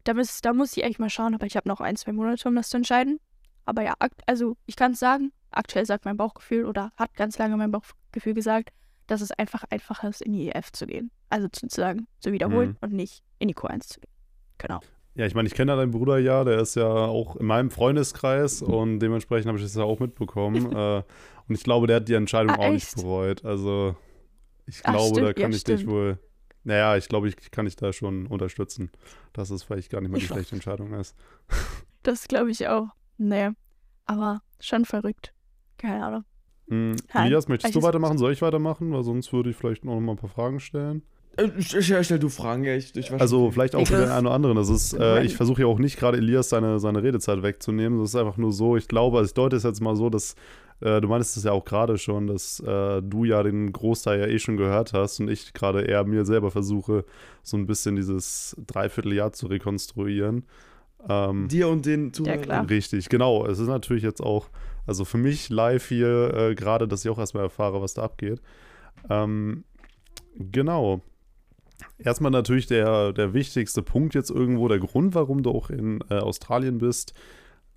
da 0.05 0.15
muss, 0.15 0.41
da 0.41 0.53
muss 0.53 0.77
ich 0.77 0.85
echt 0.85 0.99
mal 0.99 1.11
schauen, 1.11 1.35
aber 1.35 1.47
ich 1.47 1.57
habe 1.57 1.69
noch 1.69 1.81
ein, 1.81 1.97
zwei 1.97 2.13
Monate, 2.13 2.49
um 2.49 2.55
das 2.57 2.71
zu 2.71 2.79
entscheiden. 2.79 3.21
Aber 3.67 3.83
ja, 3.83 3.95
also 4.27 4.57
ich 4.67 4.75
kann 4.77 4.93
es 4.93 4.99
sagen, 5.01 5.33
aktuell 5.51 5.85
sagt 5.85 6.05
mein 6.07 6.17
Bauchgefühl 6.17 6.65
oder 6.65 6.93
hat 6.97 7.15
ganz 7.15 7.39
lange 7.39 7.57
mein 7.57 7.71
Bauchgefühl 7.71 8.35
gesagt, 8.35 8.71
dass 9.07 9.21
es 9.21 9.31
einfach 9.33 9.65
einfacher 9.71 10.09
ist, 10.09 10.23
in 10.23 10.33
die 10.33 10.49
EF 10.49 10.73
zu 10.73 10.87
gehen. 10.87 11.11
Also 11.29 11.49
sozusagen 11.53 12.07
zu 12.21 12.33
wiederholen 12.33 12.71
Mhm. 12.71 12.77
und 12.81 12.93
nicht 12.95 13.23
in 13.39 13.49
die 13.49 13.55
Q1 13.55 13.81
zu 13.89 14.01
gehen. 14.01 14.12
Genau. 14.63 14.81
Ja, 15.15 15.27
ich 15.27 15.35
meine, 15.35 15.47
ich 15.47 15.55
kenne 15.55 15.73
ja 15.73 15.77
deinen 15.77 15.91
Bruder 15.91 16.19
ja, 16.19 16.43
der 16.45 16.59
ist 16.61 16.75
ja 16.75 16.89
auch 16.89 17.37
in 17.37 17.45
meinem 17.47 17.71
Freundeskreis 17.71 18.63
und 18.63 19.01
dementsprechend 19.01 19.49
habe 19.49 19.59
ich 19.59 19.65
das 19.65 19.75
ja 19.75 19.83
auch 19.83 20.01
mitbekommen. 20.01 20.73
äh, 20.77 21.03
und 21.49 21.55
ich 21.55 21.65
glaube, 21.65 21.87
der 21.87 21.97
hat 21.97 22.09
die 22.09 22.15
Entscheidung 22.15 22.57
Ah, 22.57 22.61
auch 22.61 22.71
nicht 22.71 22.95
bereut. 22.97 23.45
Also 23.45 23.95
ich 24.67 24.81
Ach, 24.85 24.93
glaube, 24.93 25.21
da 25.21 25.27
stimmt, 25.27 25.37
kann 25.37 25.51
ja, 25.51 25.57
ich 25.57 25.65
dich 25.65 25.81
stimmt. 25.81 25.93
wohl. 25.93 26.19
Naja, 26.65 26.97
ich 26.97 27.09
glaube, 27.09 27.29
ich 27.29 27.51
kann 27.51 27.67
dich 27.67 27.77
da 27.77 27.93
schon 27.93 28.27
unterstützen, 28.27 28.91
dass 29.33 29.51
es 29.51 29.65
vielleicht 29.65 29.91
gar 29.91 30.01
nicht 30.01 30.11
mal 30.11 30.19
die 30.19 30.25
Ich 30.25 30.31
schlechte 30.31 30.55
Entscheidung 30.55 30.93
ist. 30.95 31.17
Das 32.05 32.27
glaube 32.27 32.51
ich 32.51 32.67
auch. 32.67 32.89
Nee. 33.17 33.51
Aber 34.07 34.41
schon 34.59 34.85
verrückt. 34.85 35.33
Keine 35.79 36.05
Ahnung. 36.05 36.25
Nein, 36.67 36.97
Elias, 37.15 37.47
möchtest 37.47 37.77
du 37.77 37.83
weitermachen? 37.83 38.19
Soll 38.19 38.33
ich 38.33 38.43
weitermachen? 38.43 38.93
Weil 38.93 39.05
sonst 39.05 39.33
würde 39.33 39.51
ich 39.51 39.57
vielleicht 39.57 39.85
noch 39.85 40.01
mal 40.01 40.13
ein 40.13 40.19
paar 40.19 40.29
Fragen 40.29 40.59
stellen. 40.59 41.03
Äh, 41.37 41.49
stell, 41.61 42.05
stell 42.05 42.19
du 42.19 42.29
Fragen, 42.29 42.65
ja. 42.65 42.75
Ich, 42.75 42.95
ich 42.95 43.11
Also 43.13 43.51
vielleicht 43.51 43.75
auch 43.75 43.87
für 43.87 43.97
den 43.97 44.09
einen 44.11 44.27
oder 44.27 44.35
anderen. 44.35 44.57
Das 44.57 44.69
ist, 44.69 44.93
äh, 44.93 45.23
ich 45.23 45.37
versuche 45.37 45.63
ja 45.63 45.67
auch 45.67 45.79
nicht 45.79 45.99
gerade 45.99 46.19
Elias 46.19 46.51
seine, 46.51 46.79
seine 46.79 47.03
Redezeit 47.03 47.43
wegzunehmen. 47.43 47.99
Das 48.01 48.11
ist 48.11 48.17
einfach 48.17 48.37
nur 48.37 48.53
so, 48.53 48.77
ich 48.77 48.89
glaube, 48.89 49.19
also 49.19 49.29
ich 49.29 49.35
deute 49.35 49.57
es 49.57 49.63
jetzt 49.63 49.81
mal 49.81 49.97
so, 49.97 50.11
dass 50.11 50.35
äh, 50.81 51.01
du 51.01 51.09
meinst 51.09 51.37
es 51.37 51.45
ja 51.45 51.53
auch 51.53 51.65
gerade 51.65 51.97
schon, 51.97 52.27
dass 52.27 52.61
äh, 52.61 53.01
du 53.03 53.25
ja 53.25 53.43
den 53.43 53.73
Großteil 53.73 54.21
ja 54.21 54.27
eh 54.27 54.39
schon 54.39 54.57
gehört 54.57 54.93
hast 54.93 55.21
und 55.21 55.29
ich 55.31 55.53
gerade 55.55 55.83
eher 55.83 56.05
mir 56.05 56.25
selber 56.25 56.51
versuche, 56.51 57.05
so 57.43 57.57
ein 57.57 57.67
bisschen 57.67 57.97
dieses 57.97 58.57
Dreivierteljahr 58.67 59.33
zu 59.33 59.47
rekonstruieren. 59.47 60.45
Ähm, 61.09 61.49
Dir 61.49 61.69
und 61.69 61.87
den 61.87 62.07
Ja, 62.07 62.13
Zuhörern. 62.13 62.43
klar. 62.43 62.69
Richtig, 62.71 63.09
genau. 63.09 63.47
Es 63.47 63.59
ist 63.59 63.69
natürlich 63.69 64.03
jetzt 64.03 64.21
auch, 64.21 64.49
also 64.87 65.05
für 65.05 65.19
mich 65.19 65.49
live 65.51 65.87
hier 65.89 66.35
äh, 66.35 66.55
gerade, 66.55 66.87
dass 66.89 67.05
ich 67.05 67.11
auch 67.11 67.19
erstmal 67.19 67.45
erfahre, 67.45 67.81
was 67.81 67.95
da 67.95 68.03
abgeht. 68.03 68.41
Ähm, 69.09 69.65
genau. 70.37 71.01
Erstmal 71.99 72.31
natürlich 72.33 72.67
der, 72.67 73.13
der 73.13 73.33
wichtigste 73.35 73.83
Punkt 73.83 74.15
jetzt 74.15 74.31
irgendwo, 74.31 74.69
der 74.69 74.79
Grund, 74.79 75.15
warum 75.15 75.43
du 75.43 75.51
auch 75.51 75.71
in 75.71 76.03
äh, 76.11 76.15
Australien 76.19 76.79
bist, 76.79 77.15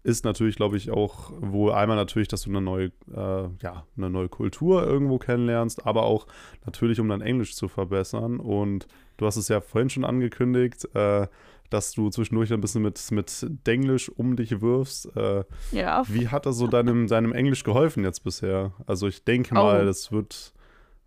ist 0.03 0.23
natürlich, 0.23 0.55
glaube 0.55 0.77
ich, 0.77 0.91
auch 0.91 1.31
wohl 1.39 1.71
einmal 1.71 1.97
natürlich, 1.97 2.27
dass 2.27 2.43
du 2.43 2.51
eine 2.51 2.61
neue, 2.61 2.91
äh, 3.11 3.47
ja, 3.63 3.85
eine 3.97 4.09
neue 4.11 4.29
Kultur 4.29 4.85
irgendwo 4.85 5.17
kennenlernst, 5.17 5.85
aber 5.87 6.03
auch 6.03 6.27
natürlich, 6.65 6.99
um 6.99 7.09
dein 7.09 7.21
Englisch 7.21 7.55
zu 7.55 7.67
verbessern. 7.67 8.39
Und 8.39 8.87
du 9.17 9.25
hast 9.25 9.35
es 9.37 9.47
ja 9.47 9.61
vorhin 9.61 9.89
schon 9.89 10.05
angekündigt, 10.05 10.87
äh, 10.93 11.25
dass 11.71 11.93
du 11.93 12.11
zwischendurch 12.11 12.53
ein 12.53 12.61
bisschen 12.61 12.83
mit, 12.83 13.01
mit 13.11 13.47
Denglisch 13.65 14.09
um 14.09 14.35
dich 14.35 14.61
wirfst. 14.61 15.09
Äh, 15.17 15.43
Ja, 15.71 16.03
wie 16.07 16.27
hat 16.27 16.45
das 16.45 16.57
so 16.57 16.67
deinem, 16.67 17.07
deinem 17.07 17.33
Englisch 17.33 17.63
geholfen 17.63 18.03
jetzt 18.03 18.23
bisher? 18.23 18.73
Also 18.85 19.07
ich 19.07 19.23
denke 19.23 19.55
mal, 19.55 19.81
Oh. 19.81 19.85
das 19.85 20.11
wird 20.11 20.53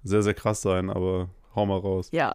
sehr, 0.02 0.22
sehr 0.24 0.34
krass 0.34 0.60
sein, 0.60 0.90
aber 0.90 1.28
hau 1.54 1.66
mal 1.66 1.78
raus. 1.78 2.08
ja. 2.12 2.32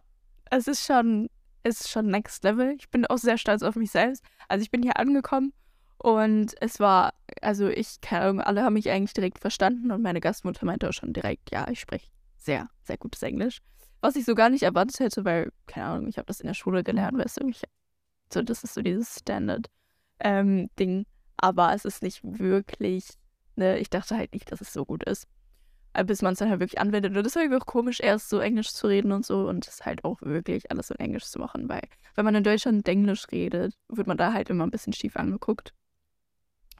Es 0.50 0.68
ist 0.68 0.84
schon, 0.84 1.28
es 1.62 1.80
ist 1.80 1.90
schon 1.90 2.06
Next 2.08 2.44
Level. 2.44 2.74
Ich 2.78 2.90
bin 2.90 3.06
auch 3.06 3.18
sehr 3.18 3.38
stolz 3.38 3.62
auf 3.62 3.76
mich 3.76 3.90
selbst. 3.90 4.22
Also 4.48 4.62
ich 4.62 4.70
bin 4.70 4.82
hier 4.82 4.98
angekommen 4.98 5.52
und 5.98 6.54
es 6.60 6.80
war, 6.80 7.14
also 7.40 7.68
ich, 7.68 8.00
keine 8.00 8.24
Ahnung, 8.24 8.40
alle 8.40 8.62
haben 8.62 8.74
mich 8.74 8.90
eigentlich 8.90 9.14
direkt 9.14 9.38
verstanden 9.38 9.90
und 9.90 10.02
meine 10.02 10.20
Gastmutter 10.20 10.66
meinte 10.66 10.88
auch 10.88 10.92
schon 10.92 11.12
direkt, 11.12 11.50
ja, 11.50 11.66
ich 11.70 11.80
spreche 11.80 12.08
sehr, 12.36 12.68
sehr 12.82 12.98
gutes 12.98 13.22
Englisch. 13.22 13.60
Was 14.00 14.16
ich 14.16 14.26
so 14.26 14.34
gar 14.34 14.50
nicht 14.50 14.64
erwartet 14.64 15.00
hätte, 15.00 15.24
weil, 15.24 15.50
keine 15.66 15.86
Ahnung, 15.86 16.08
ich 16.08 16.18
habe 16.18 16.26
das 16.26 16.40
in 16.40 16.46
der 16.46 16.54
Schule 16.54 16.84
gelernt, 16.84 17.16
weißt 17.16 17.40
du, 17.40 17.48
ich, 17.48 17.62
so, 18.32 18.42
das 18.42 18.62
ist 18.62 18.74
so 18.74 18.82
dieses 18.82 19.18
Standard-Ding. 19.20 21.06
Aber 21.38 21.72
es 21.72 21.84
ist 21.86 22.02
nicht 22.02 22.20
wirklich, 22.22 23.08
ne, 23.56 23.78
ich 23.78 23.88
dachte 23.88 24.16
halt 24.16 24.34
nicht, 24.34 24.52
dass 24.52 24.60
es 24.60 24.72
so 24.72 24.84
gut 24.84 25.04
ist. 25.04 25.26
Äh, 25.94 26.04
Bis 26.04 26.22
man 26.22 26.34
es 26.34 26.40
dann 26.40 26.50
halt 26.50 26.60
wirklich 26.60 26.80
anwendet. 26.80 27.16
Und 27.16 27.24
das 27.24 27.34
war 27.34 27.42
irgendwie 27.42 27.60
auch 27.60 27.66
komisch, 27.66 28.00
erst 28.00 28.28
so 28.28 28.40
Englisch 28.40 28.72
zu 28.72 28.86
reden 28.86 29.12
und 29.12 29.24
so 29.24 29.48
und 29.48 29.66
es 29.66 29.84
halt 29.86 30.04
auch 30.04 30.20
wirklich 30.20 30.70
alles 30.70 30.90
in 30.90 30.98
Englisch 30.98 31.24
zu 31.24 31.38
machen, 31.38 31.68
weil 31.68 31.82
wenn 32.14 32.24
man 32.24 32.34
in 32.34 32.44
Deutschland 32.44 32.86
Englisch 32.88 33.26
redet, 33.32 33.74
wird 33.88 34.06
man 34.06 34.16
da 34.16 34.32
halt 34.32 34.50
immer 34.50 34.64
ein 34.64 34.70
bisschen 34.70 34.92
schief 34.92 35.16
angeguckt. 35.16 35.72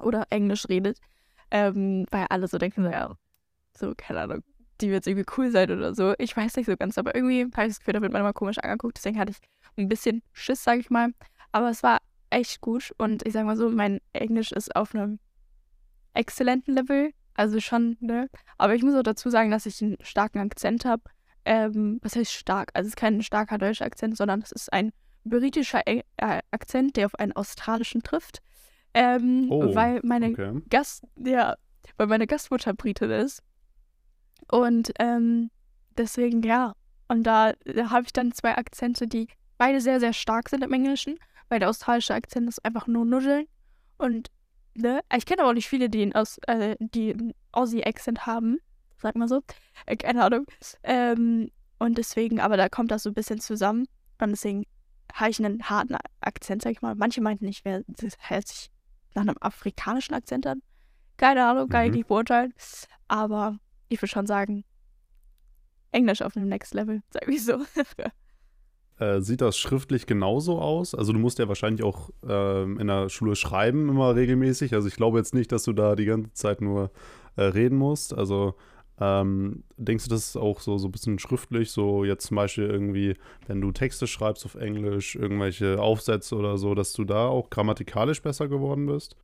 Oder 0.00 0.26
Englisch 0.30 0.68
redet. 0.68 0.98
Ähm, 1.50 2.06
weil 2.10 2.26
alle 2.30 2.48
so 2.48 2.58
denken, 2.58 2.82
so, 2.82 2.90
ja, 2.90 3.16
so, 3.76 3.94
keine 3.96 4.20
Ahnung, 4.20 4.42
die 4.80 4.90
wird 4.90 5.06
irgendwie 5.06 5.26
cool 5.36 5.50
sein 5.50 5.70
oder 5.70 5.94
so. 5.94 6.14
Ich 6.18 6.36
weiß 6.36 6.56
nicht 6.56 6.66
so 6.66 6.76
ganz, 6.76 6.98
aber 6.98 7.14
irgendwie 7.14 7.44
habe 7.44 7.66
ich 7.66 7.74
das 7.74 7.78
Gefühl, 7.78 7.94
da 7.94 8.02
wird 8.02 8.12
man 8.12 8.22
immer 8.22 8.32
komisch 8.32 8.58
angeguckt. 8.58 8.96
Deswegen 8.96 9.18
hatte 9.18 9.32
ich 9.32 9.38
ein 9.76 9.88
bisschen 9.88 10.22
Schiss, 10.32 10.64
sage 10.64 10.80
ich 10.80 10.90
mal. 10.90 11.12
Aber 11.52 11.70
es 11.70 11.82
war 11.82 11.98
echt 12.30 12.60
gut 12.60 12.92
und 12.98 13.26
ich 13.26 13.32
sage 13.32 13.46
mal 13.46 13.56
so, 13.56 13.70
mein 13.70 14.00
Englisch 14.12 14.50
ist 14.52 14.74
auf 14.74 14.94
einem 14.94 15.20
exzellenten 16.14 16.74
Level. 16.74 17.12
Also 17.34 17.60
schon, 17.60 17.96
ne? 18.00 18.28
Aber 18.58 18.74
ich 18.74 18.82
muss 18.82 18.94
auch 18.94 19.02
dazu 19.02 19.28
sagen, 19.30 19.50
dass 19.50 19.66
ich 19.66 19.82
einen 19.82 19.96
starken 20.02 20.38
Akzent 20.38 20.84
habe. 20.84 21.02
Ähm, 21.44 21.98
was 22.02 22.16
heißt 22.16 22.32
stark? 22.32 22.70
Also 22.74 22.86
es 22.86 22.92
ist 22.92 22.96
kein 22.96 23.22
starker 23.22 23.58
deutscher 23.58 23.84
Akzent, 23.84 24.16
sondern 24.16 24.40
es 24.40 24.52
ist 24.52 24.72
ein 24.72 24.92
britischer 25.24 25.82
Eng 25.86 26.02
äh, 26.16 26.40
Akzent, 26.50 26.96
der 26.96 27.06
auf 27.06 27.14
einen 27.16 27.32
australischen 27.32 28.02
trifft. 28.02 28.40
Ähm, 28.94 29.48
Oh, 29.50 29.74
weil 29.74 30.00
meine 30.04 30.30
Okay. 30.30 30.60
Gast, 30.70 31.04
ja, 31.16 31.56
weil 31.96 32.06
meine 32.06 32.26
Gastmutter 32.26 32.72
Britin 32.74 33.10
ist. 33.10 33.42
Und 34.50 34.92
ähm, 34.98 35.50
deswegen, 35.98 36.42
ja. 36.42 36.74
Und 37.08 37.24
da, 37.24 37.52
da 37.64 37.90
habe 37.90 38.04
ich 38.04 38.12
dann 38.12 38.32
zwei 38.32 38.56
Akzente, 38.56 39.06
die 39.06 39.28
beide 39.58 39.80
sehr, 39.80 40.00
sehr 40.00 40.12
stark 40.12 40.48
sind 40.48 40.62
im 40.62 40.72
Englischen, 40.72 41.18
weil 41.48 41.58
der 41.60 41.68
australische 41.68 42.14
Akzent 42.14 42.48
ist 42.48 42.64
einfach 42.64 42.86
nur 42.86 43.04
Nudeln. 43.04 43.46
Und, 43.98 44.30
ne, 44.74 45.00
ich 45.16 45.26
kenne 45.26 45.42
aber 45.42 45.50
auch 45.50 45.54
nicht 45.54 45.68
viele, 45.68 45.88
die 45.88 46.02
einen, 46.02 46.14
Aus, 46.14 46.38
äh, 46.46 46.76
die 46.80 47.12
einen 47.12 47.32
Aussie-Accent 47.52 48.26
haben, 48.26 48.58
sag 48.98 49.16
mal 49.16 49.28
so. 49.28 49.42
Äh, 49.86 49.96
keine 49.96 50.22
Ahnung. 50.24 50.46
Ähm, 50.82 51.50
und 51.78 51.98
deswegen, 51.98 52.40
aber 52.40 52.56
da 52.56 52.68
kommt 52.68 52.90
das 52.90 53.02
so 53.02 53.10
ein 53.10 53.14
bisschen 53.14 53.40
zusammen. 53.40 53.86
Und 54.20 54.30
deswegen 54.30 54.64
habe 55.12 55.30
ich 55.30 55.44
einen 55.44 55.62
harten 55.64 55.96
Akzent, 56.20 56.62
sag 56.62 56.72
ich 56.72 56.82
mal. 56.82 56.94
Manche 56.94 57.20
meinten, 57.20 57.46
ich 57.46 57.64
wäre, 57.64 57.84
das 57.86 58.14
hört 58.18 58.48
sich 58.48 58.70
nach 59.14 59.22
einem 59.22 59.36
afrikanischen 59.40 60.14
Akzent 60.14 60.46
an. 60.46 60.62
Keine 61.16 61.44
Ahnung, 61.46 61.68
kann 61.68 61.84
ich 61.84 61.90
Mhm. 61.90 61.96
nicht 61.98 62.08
beurteilen. 62.08 62.52
Aber 63.06 63.58
ich 63.88 64.00
würde 64.00 64.10
schon 64.10 64.26
sagen, 64.26 64.64
Englisch 65.92 66.22
auf 66.22 66.36
einem 66.36 66.48
Next 66.48 66.74
Level, 66.74 67.02
sag 67.10 67.28
ich 67.28 67.44
so. 67.44 67.64
Äh, 68.98 69.20
sieht 69.20 69.40
das 69.40 69.58
schriftlich 69.58 70.06
genauso 70.06 70.60
aus? 70.60 70.94
Also 70.94 71.12
du 71.12 71.18
musst 71.18 71.38
ja 71.38 71.48
wahrscheinlich 71.48 71.82
auch 71.82 72.10
ähm, 72.28 72.78
in 72.78 72.86
der 72.86 73.08
Schule 73.08 73.34
schreiben 73.34 73.88
immer 73.88 74.14
regelmäßig. 74.14 74.72
Also 74.74 74.86
ich 74.86 74.94
glaube 74.94 75.18
jetzt 75.18 75.34
nicht, 75.34 75.50
dass 75.50 75.64
du 75.64 75.72
da 75.72 75.96
die 75.96 76.04
ganze 76.04 76.32
Zeit 76.32 76.60
nur 76.60 76.90
äh, 77.36 77.42
reden 77.42 77.76
musst. 77.76 78.14
Also 78.14 78.54
ähm, 79.00 79.64
denkst 79.76 80.04
du, 80.04 80.10
das 80.10 80.28
ist 80.28 80.36
auch 80.36 80.60
so, 80.60 80.78
so 80.78 80.86
ein 80.86 80.92
bisschen 80.92 81.18
schriftlich? 81.18 81.72
So 81.72 82.04
jetzt 82.04 82.26
zum 82.26 82.36
Beispiel 82.36 82.64
irgendwie, 82.64 83.16
wenn 83.46 83.60
du 83.60 83.72
Texte 83.72 84.06
schreibst 84.06 84.44
auf 84.46 84.54
Englisch, 84.54 85.16
irgendwelche 85.16 85.80
Aufsätze 85.80 86.36
oder 86.36 86.56
so, 86.58 86.74
dass 86.74 86.92
du 86.92 87.04
da 87.04 87.26
auch 87.26 87.50
grammatikalisch 87.50 88.22
besser 88.22 88.46
geworden 88.46 88.86
bist? 88.86 89.16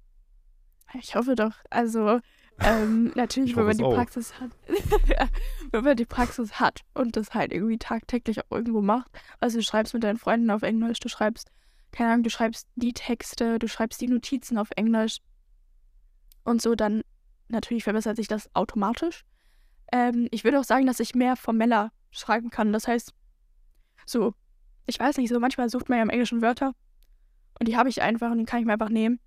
Ich 0.99 1.15
hoffe 1.15 1.37
doch. 1.37 1.53
Also, 1.71 2.19
ähm, 2.59 3.13
natürlich, 3.15 3.51
Ich 3.51 3.57
wenn 3.57 3.67
man 3.67 3.79
die 3.79 3.85
auch. 3.85 3.95
Praxis 3.95 4.39
hat. 4.41 4.51
wenn 5.73 5.85
man 5.85 5.97
die 5.97 6.05
Praxis 6.05 6.61
hat 6.61 6.81
und 6.95 7.17
das 7.17 7.33
halt 7.33 7.53
irgendwie 7.53 7.79
tagtäglich 7.79 8.41
auch 8.41 8.51
irgendwo 8.51 8.83
macht. 8.83 9.11
Also, 9.39 9.59
du 9.59 9.63
schreibst 9.65 9.95
mit 9.95 10.05
deinen 10.05 10.19
Freunden 10.19 10.51
auf 10.51 10.63
Englisch, 10.63 11.01
du 11.01 11.09
schreibst, 11.09 11.51
keine 11.93 12.11
Ahnung, 12.11 12.25
du 12.25 12.31
schreibst 12.31 12.69
die 12.77 12.93
Texte, 12.93 13.59
du 13.59 13.69
schreibst 13.69 14.01
die 14.01 14.09
Notizen 14.09 14.59
auf 14.59 14.69
Englisch 14.77 15.19
und 16.45 16.61
so, 16.61 16.75
dann 16.75 17.03
natürlich 17.49 17.85
verbessert 17.85 18.17
sich 18.17 18.29
das 18.29 18.55
automatisch. 18.55 19.25
Ähm, 19.93 20.29
ich 20.31 20.45
würde 20.45 20.61
auch 20.61 20.65
sagen, 20.65 20.87
dass 20.87 21.01
ich 21.01 21.15
mehr 21.15 21.37
formeller 21.37 21.93
schreiben 22.11 22.51
kann. 22.51 22.73
Das 22.73 22.87
heißt, 22.87 23.13
so, 24.07 24.35
ich 24.87 24.99
weiß 24.99 25.17
nicht, 25.17 25.31
so 25.31 25.41
manchmal 25.41 25.69
sucht 25.69 25.89
man 25.89 25.99
ja 25.99 26.03
im 26.03 26.11
Englischen 26.11 26.43
Wörter 26.43 26.75
und 27.59 27.69
die 27.69 27.77
habe 27.77 27.89
ich 27.89 28.03
einfach 28.03 28.31
und 28.31 28.39
die 28.39 28.45
kann 28.45 28.61
ich 28.61 28.67
mir 28.67 28.73
einfach 28.73 28.89
nehmen 28.89 29.21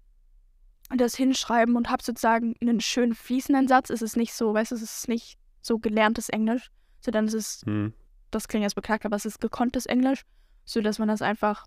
das 0.97 1.15
hinschreiben 1.15 1.75
und 1.75 1.89
habe 1.89 2.03
sozusagen 2.03 2.55
einen 2.61 2.79
schönen 2.79 3.15
fließenden 3.15 3.67
Satz. 3.67 3.89
Es 3.89 4.01
ist 4.01 4.17
nicht 4.17 4.33
so, 4.33 4.53
weißt 4.53 4.71
du, 4.71 4.75
es 4.75 4.81
ist 4.81 5.07
nicht 5.07 5.37
so 5.61 5.79
gelerntes 5.79 6.29
Englisch, 6.29 6.69
sondern 6.99 7.25
es 7.25 7.33
ist, 7.33 7.65
Hm. 7.65 7.93
das 8.31 8.47
klingt 8.47 8.63
jetzt 8.63 8.75
beklagt, 8.75 9.05
aber 9.05 9.15
es 9.15 9.25
ist 9.25 9.39
gekonntes 9.39 9.85
Englisch, 9.85 10.23
sodass 10.65 10.99
man 10.99 11.07
das 11.07 11.21
einfach, 11.21 11.65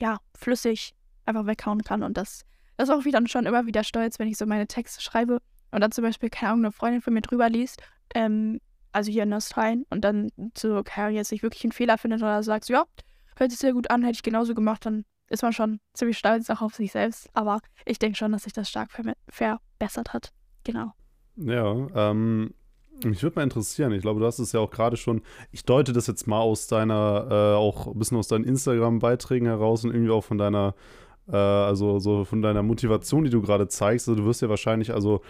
ja, 0.00 0.18
flüssig 0.36 0.94
einfach 1.26 1.46
weghauen 1.46 1.82
kann. 1.82 2.02
Und 2.02 2.16
das, 2.16 2.44
das 2.76 2.88
ist 2.88 2.94
auch 2.94 3.04
wieder 3.04 3.20
schon 3.26 3.46
immer 3.46 3.66
wieder 3.66 3.84
stolz, 3.84 4.18
wenn 4.18 4.28
ich 4.28 4.36
so 4.36 4.46
meine 4.46 4.66
Texte 4.66 5.00
schreibe 5.02 5.38
und 5.70 5.80
dann 5.80 5.92
zum 5.92 6.04
Beispiel, 6.04 6.30
keine 6.30 6.52
Ahnung, 6.52 6.66
eine 6.66 6.72
Freundin 6.72 7.02
von 7.02 7.12
mir 7.14 7.20
drüber 7.20 7.48
liest, 7.48 7.82
ähm, 8.14 8.60
also 8.92 9.10
hier 9.10 9.24
in 9.24 9.34
Australien, 9.34 9.84
und 9.90 10.02
dann 10.02 10.30
so, 10.56 10.82
keine 10.82 11.06
Ahnung, 11.06 11.16
jetzt 11.16 11.30
nicht 11.30 11.42
wirklich 11.42 11.64
einen 11.64 11.72
Fehler 11.72 11.98
findet 11.98 12.22
oder 12.22 12.42
sagt, 12.42 12.64
so, 12.64 12.72
ja, 12.72 12.84
hört 13.36 13.50
sich 13.50 13.60
sehr 13.60 13.72
gut 13.72 13.90
an, 13.90 14.02
hätte 14.02 14.16
ich 14.16 14.22
genauso 14.22 14.54
gemacht, 14.54 14.86
dann 14.86 15.04
ist 15.28 15.42
man 15.42 15.52
schon 15.52 15.80
ziemlich 15.94 16.18
stolz 16.18 16.48
auch 16.50 16.62
auf 16.62 16.74
sich 16.74 16.92
selbst. 16.92 17.28
Aber 17.34 17.60
ich 17.84 17.98
denke 17.98 18.16
schon, 18.16 18.32
dass 18.32 18.44
sich 18.44 18.52
das 18.52 18.68
stark 18.68 18.90
verme- 18.90 19.16
verbessert 19.28 20.12
hat. 20.12 20.32
Genau. 20.64 20.92
Ja, 21.36 21.86
ähm, 21.94 22.54
mich 23.04 23.22
würde 23.22 23.36
mal 23.36 23.44
interessieren. 23.44 23.92
Ich 23.92 24.02
glaube, 24.02 24.20
du 24.20 24.26
hast 24.26 24.38
es 24.38 24.52
ja 24.52 24.60
auch 24.60 24.70
gerade 24.70 24.96
schon. 24.96 25.22
Ich 25.52 25.64
deute 25.64 25.92
das 25.92 26.06
jetzt 26.06 26.26
mal 26.26 26.40
aus 26.40 26.66
deiner, 26.66 27.28
äh, 27.30 27.56
auch 27.56 27.86
ein 27.86 27.98
bisschen 27.98 28.18
aus 28.18 28.28
deinen 28.28 28.44
Instagram-Beiträgen 28.44 29.46
heraus 29.46 29.84
und 29.84 29.92
irgendwie 29.92 30.10
auch 30.10 30.24
von 30.24 30.38
deiner, 30.38 30.74
äh, 31.28 31.36
also 31.36 32.00
so 32.00 32.24
von 32.24 32.42
deiner 32.42 32.62
Motivation, 32.62 33.24
die 33.24 33.30
du 33.30 33.40
gerade 33.40 33.68
zeigst. 33.68 34.08
Also 34.08 34.20
du 34.20 34.26
wirst 34.26 34.42
ja 34.42 34.48
wahrscheinlich, 34.48 34.92
also, 34.92 35.20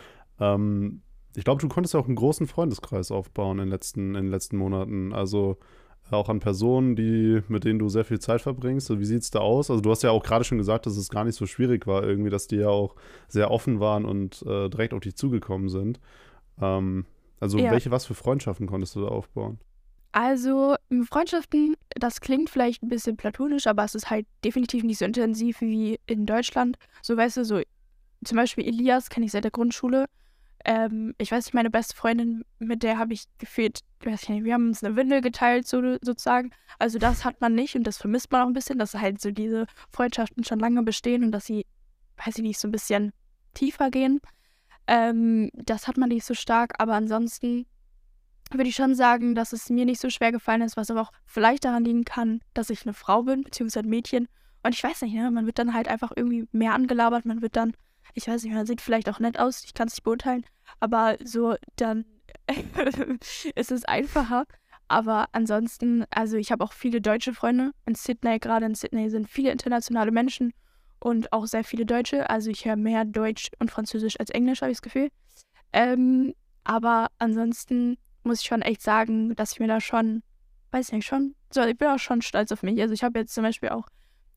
ähm, 0.40 1.02
ich 1.36 1.44
glaube, 1.44 1.60
du 1.60 1.68
konntest 1.68 1.92
ja 1.92 2.00
auch 2.00 2.06
einen 2.06 2.16
großen 2.16 2.46
Freundeskreis 2.46 3.10
aufbauen 3.10 3.58
in 3.58 3.66
den 3.66 3.70
letzten, 3.70 4.14
in 4.14 4.24
den 4.24 4.30
letzten 4.30 4.56
Monaten. 4.56 5.12
Also 5.12 5.58
auch 6.16 6.28
an 6.28 6.40
Personen, 6.40 6.96
die, 6.96 7.42
mit 7.48 7.64
denen 7.64 7.78
du 7.78 7.88
sehr 7.88 8.04
viel 8.04 8.18
Zeit 8.18 8.40
verbringst. 8.40 8.90
Wie 8.98 9.04
sieht 9.04 9.22
es 9.22 9.30
da 9.30 9.40
aus? 9.40 9.70
Also 9.70 9.80
du 9.82 9.90
hast 9.90 10.02
ja 10.02 10.10
auch 10.10 10.22
gerade 10.22 10.44
schon 10.44 10.58
gesagt, 10.58 10.86
dass 10.86 10.96
es 10.96 11.08
gar 11.08 11.24
nicht 11.24 11.36
so 11.36 11.46
schwierig 11.46 11.86
war, 11.86 12.02
irgendwie, 12.04 12.30
dass 12.30 12.46
die 12.46 12.56
ja 12.56 12.68
auch 12.68 12.94
sehr 13.28 13.50
offen 13.50 13.80
waren 13.80 14.04
und 14.04 14.42
äh, 14.42 14.68
direkt 14.68 14.94
auf 14.94 15.00
dich 15.00 15.16
zugekommen 15.16 15.68
sind. 15.68 16.00
Ähm, 16.60 17.04
also 17.40 17.58
Ja. 17.58 17.70
welche, 17.70 17.90
was 17.90 18.06
für 18.06 18.14
Freundschaften 18.14 18.66
konntest 18.66 18.96
du 18.96 19.02
da 19.02 19.08
aufbauen? 19.08 19.58
Also, 20.12 20.74
Freundschaften, 21.08 21.76
das 21.90 22.20
klingt 22.20 22.48
vielleicht 22.50 22.82
ein 22.82 22.88
bisschen 22.88 23.16
platonisch, 23.16 23.66
aber 23.66 23.84
es 23.84 23.94
ist 23.94 24.10
halt 24.10 24.26
definitiv 24.44 24.82
nicht 24.82 24.98
so 24.98 25.04
intensiv 25.04 25.60
wie 25.60 26.00
in 26.06 26.24
Deutschland. 26.26 26.76
So, 27.02 27.16
weißt 27.16 27.36
du, 27.36 27.44
so 27.44 27.60
zum 28.24 28.36
Beispiel 28.36 28.66
Elias 28.66 29.10
kenne 29.10 29.26
ich 29.26 29.32
seit 29.32 29.44
der 29.44 29.50
Grundschule. 29.50 30.06
Ähm, 30.64 31.14
ich 31.18 31.30
weiß 31.30 31.46
nicht, 31.46 31.54
meine 31.54 31.70
beste 31.70 31.94
Freundin, 31.96 32.44
mit 32.58 32.82
der 32.82 32.98
habe 32.98 33.12
ich 33.12 33.24
gefühlt, 33.38 33.80
weiß 34.04 34.24
ich 34.24 34.28
nicht, 34.28 34.44
wir 34.44 34.54
haben 34.54 34.68
uns 34.68 34.82
eine 34.82 34.96
Windel 34.96 35.20
geteilt, 35.20 35.66
so, 35.66 35.96
sozusagen. 36.02 36.50
Also, 36.78 36.98
das 36.98 37.24
hat 37.24 37.40
man 37.40 37.54
nicht 37.54 37.76
und 37.76 37.84
das 37.84 37.98
vermisst 37.98 38.32
man 38.32 38.42
auch 38.42 38.46
ein 38.46 38.52
bisschen, 38.52 38.78
dass 38.78 38.94
halt 38.94 39.20
so 39.20 39.30
diese 39.30 39.66
Freundschaften 39.90 40.44
schon 40.44 40.58
lange 40.58 40.82
bestehen 40.82 41.24
und 41.24 41.32
dass 41.32 41.46
sie, 41.46 41.66
weiß 42.24 42.36
ich 42.36 42.42
nicht, 42.42 42.58
so 42.58 42.68
ein 42.68 42.72
bisschen 42.72 43.12
tiefer 43.54 43.90
gehen. 43.90 44.20
Ähm, 44.86 45.50
das 45.54 45.86
hat 45.86 45.96
man 45.96 46.08
nicht 46.08 46.24
so 46.24 46.34
stark, 46.34 46.74
aber 46.78 46.94
ansonsten 46.94 47.66
würde 48.50 48.68
ich 48.70 48.76
schon 48.76 48.94
sagen, 48.94 49.34
dass 49.34 49.52
es 49.52 49.68
mir 49.68 49.84
nicht 49.84 50.00
so 50.00 50.08
schwer 50.10 50.32
gefallen 50.32 50.62
ist, 50.62 50.76
was 50.76 50.90
aber 50.90 51.02
auch 51.02 51.12
vielleicht 51.26 51.64
daran 51.64 51.84
liegen 51.84 52.04
kann, 52.04 52.40
dass 52.54 52.70
ich 52.70 52.84
eine 52.86 52.94
Frau 52.94 53.22
bin, 53.22 53.42
beziehungsweise 53.42 53.86
ein 53.86 53.90
Mädchen 53.90 54.28
Und 54.62 54.74
ich 54.74 54.82
weiß 54.82 55.02
nicht, 55.02 55.14
ne, 55.14 55.30
man 55.30 55.46
wird 55.46 55.58
dann 55.58 55.74
halt 55.74 55.88
einfach 55.88 56.12
irgendwie 56.16 56.48
mehr 56.52 56.72
angelabert, 56.74 57.26
man 57.26 57.42
wird 57.42 57.56
dann, 57.56 57.74
ich 58.14 58.28
weiß 58.28 58.42
nicht, 58.44 58.54
man 58.54 58.66
sieht 58.66 58.80
vielleicht 58.80 59.08
auch 59.08 59.20
nett 59.20 59.38
aus, 59.38 59.64
ich 59.64 59.74
kann 59.74 59.88
es 59.88 59.94
nicht 59.94 60.04
beurteilen, 60.04 60.44
aber 60.80 61.16
so 61.24 61.56
dann 61.76 62.04
ist 63.54 63.72
es 63.72 63.84
einfacher. 63.84 64.44
Aber 64.88 65.28
ansonsten, 65.32 66.06
also 66.10 66.38
ich 66.38 66.50
habe 66.50 66.64
auch 66.64 66.72
viele 66.72 67.02
deutsche 67.02 67.34
Freunde 67.34 67.72
in 67.84 67.94
Sydney, 67.94 68.38
gerade 68.38 68.64
in 68.64 68.74
Sydney 68.74 69.10
sind 69.10 69.28
viele 69.28 69.52
internationale 69.52 70.10
Menschen 70.10 70.54
und 70.98 71.32
auch 71.32 71.46
sehr 71.46 71.62
viele 71.62 71.84
Deutsche. 71.84 72.28
Also 72.30 72.50
ich 72.50 72.64
höre 72.64 72.76
mehr 72.76 73.04
Deutsch 73.04 73.50
und 73.58 73.70
Französisch 73.70 74.18
als 74.18 74.30
Englisch, 74.30 74.62
habe 74.62 74.70
ich 74.70 74.78
das 74.78 74.82
Gefühl. 74.82 75.10
Ähm, 75.74 76.34
aber 76.64 77.08
ansonsten 77.18 77.98
muss 78.24 78.40
ich 78.40 78.46
schon 78.46 78.62
echt 78.62 78.82
sagen, 78.82 79.34
dass 79.36 79.52
ich 79.52 79.60
mir 79.60 79.68
da 79.68 79.80
schon, 79.80 80.22
weiß 80.70 80.92
nicht, 80.92 81.06
schon, 81.06 81.34
so, 81.50 81.62
ich 81.62 81.76
bin 81.76 81.88
auch 81.88 81.98
schon 81.98 82.22
stolz 82.22 82.50
auf 82.50 82.62
mich. 82.62 82.80
Also 82.80 82.94
ich 82.94 83.04
habe 83.04 83.18
jetzt 83.18 83.34
zum 83.34 83.44
Beispiel 83.44 83.68
auch, 83.68 83.88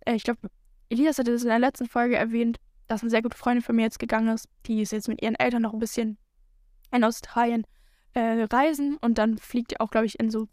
äh, 0.06 0.16
ich 0.16 0.24
glaube, 0.24 0.50
Elias 0.90 1.18
hatte 1.18 1.32
das 1.32 1.44
in 1.44 1.50
der 1.50 1.60
letzten 1.60 1.88
Folge 1.88 2.18
erwähnt, 2.18 2.58
dass 2.92 3.02
eine 3.02 3.10
sehr 3.10 3.22
gute 3.22 3.38
Freundin 3.38 3.64
von 3.64 3.76
mir 3.76 3.84
jetzt 3.84 4.00
gegangen 4.00 4.28
ist. 4.36 4.50
Die 4.66 4.82
ist 4.82 4.92
jetzt 4.92 5.08
mit 5.08 5.22
ihren 5.22 5.36
Eltern 5.36 5.62
noch 5.62 5.74
ein 5.74 5.80
bisschen 5.80 6.18
in 6.92 7.04
Australien 7.04 7.66
äh, 8.14 8.44
reisen 8.52 8.98
und 8.98 9.18
dann 9.18 9.38
fliegt 9.38 9.72
ihr 9.72 9.82
auch, 9.82 9.90
glaube 9.90 10.06
ich, 10.06 10.20
in 10.20 10.30
so 10.30 10.50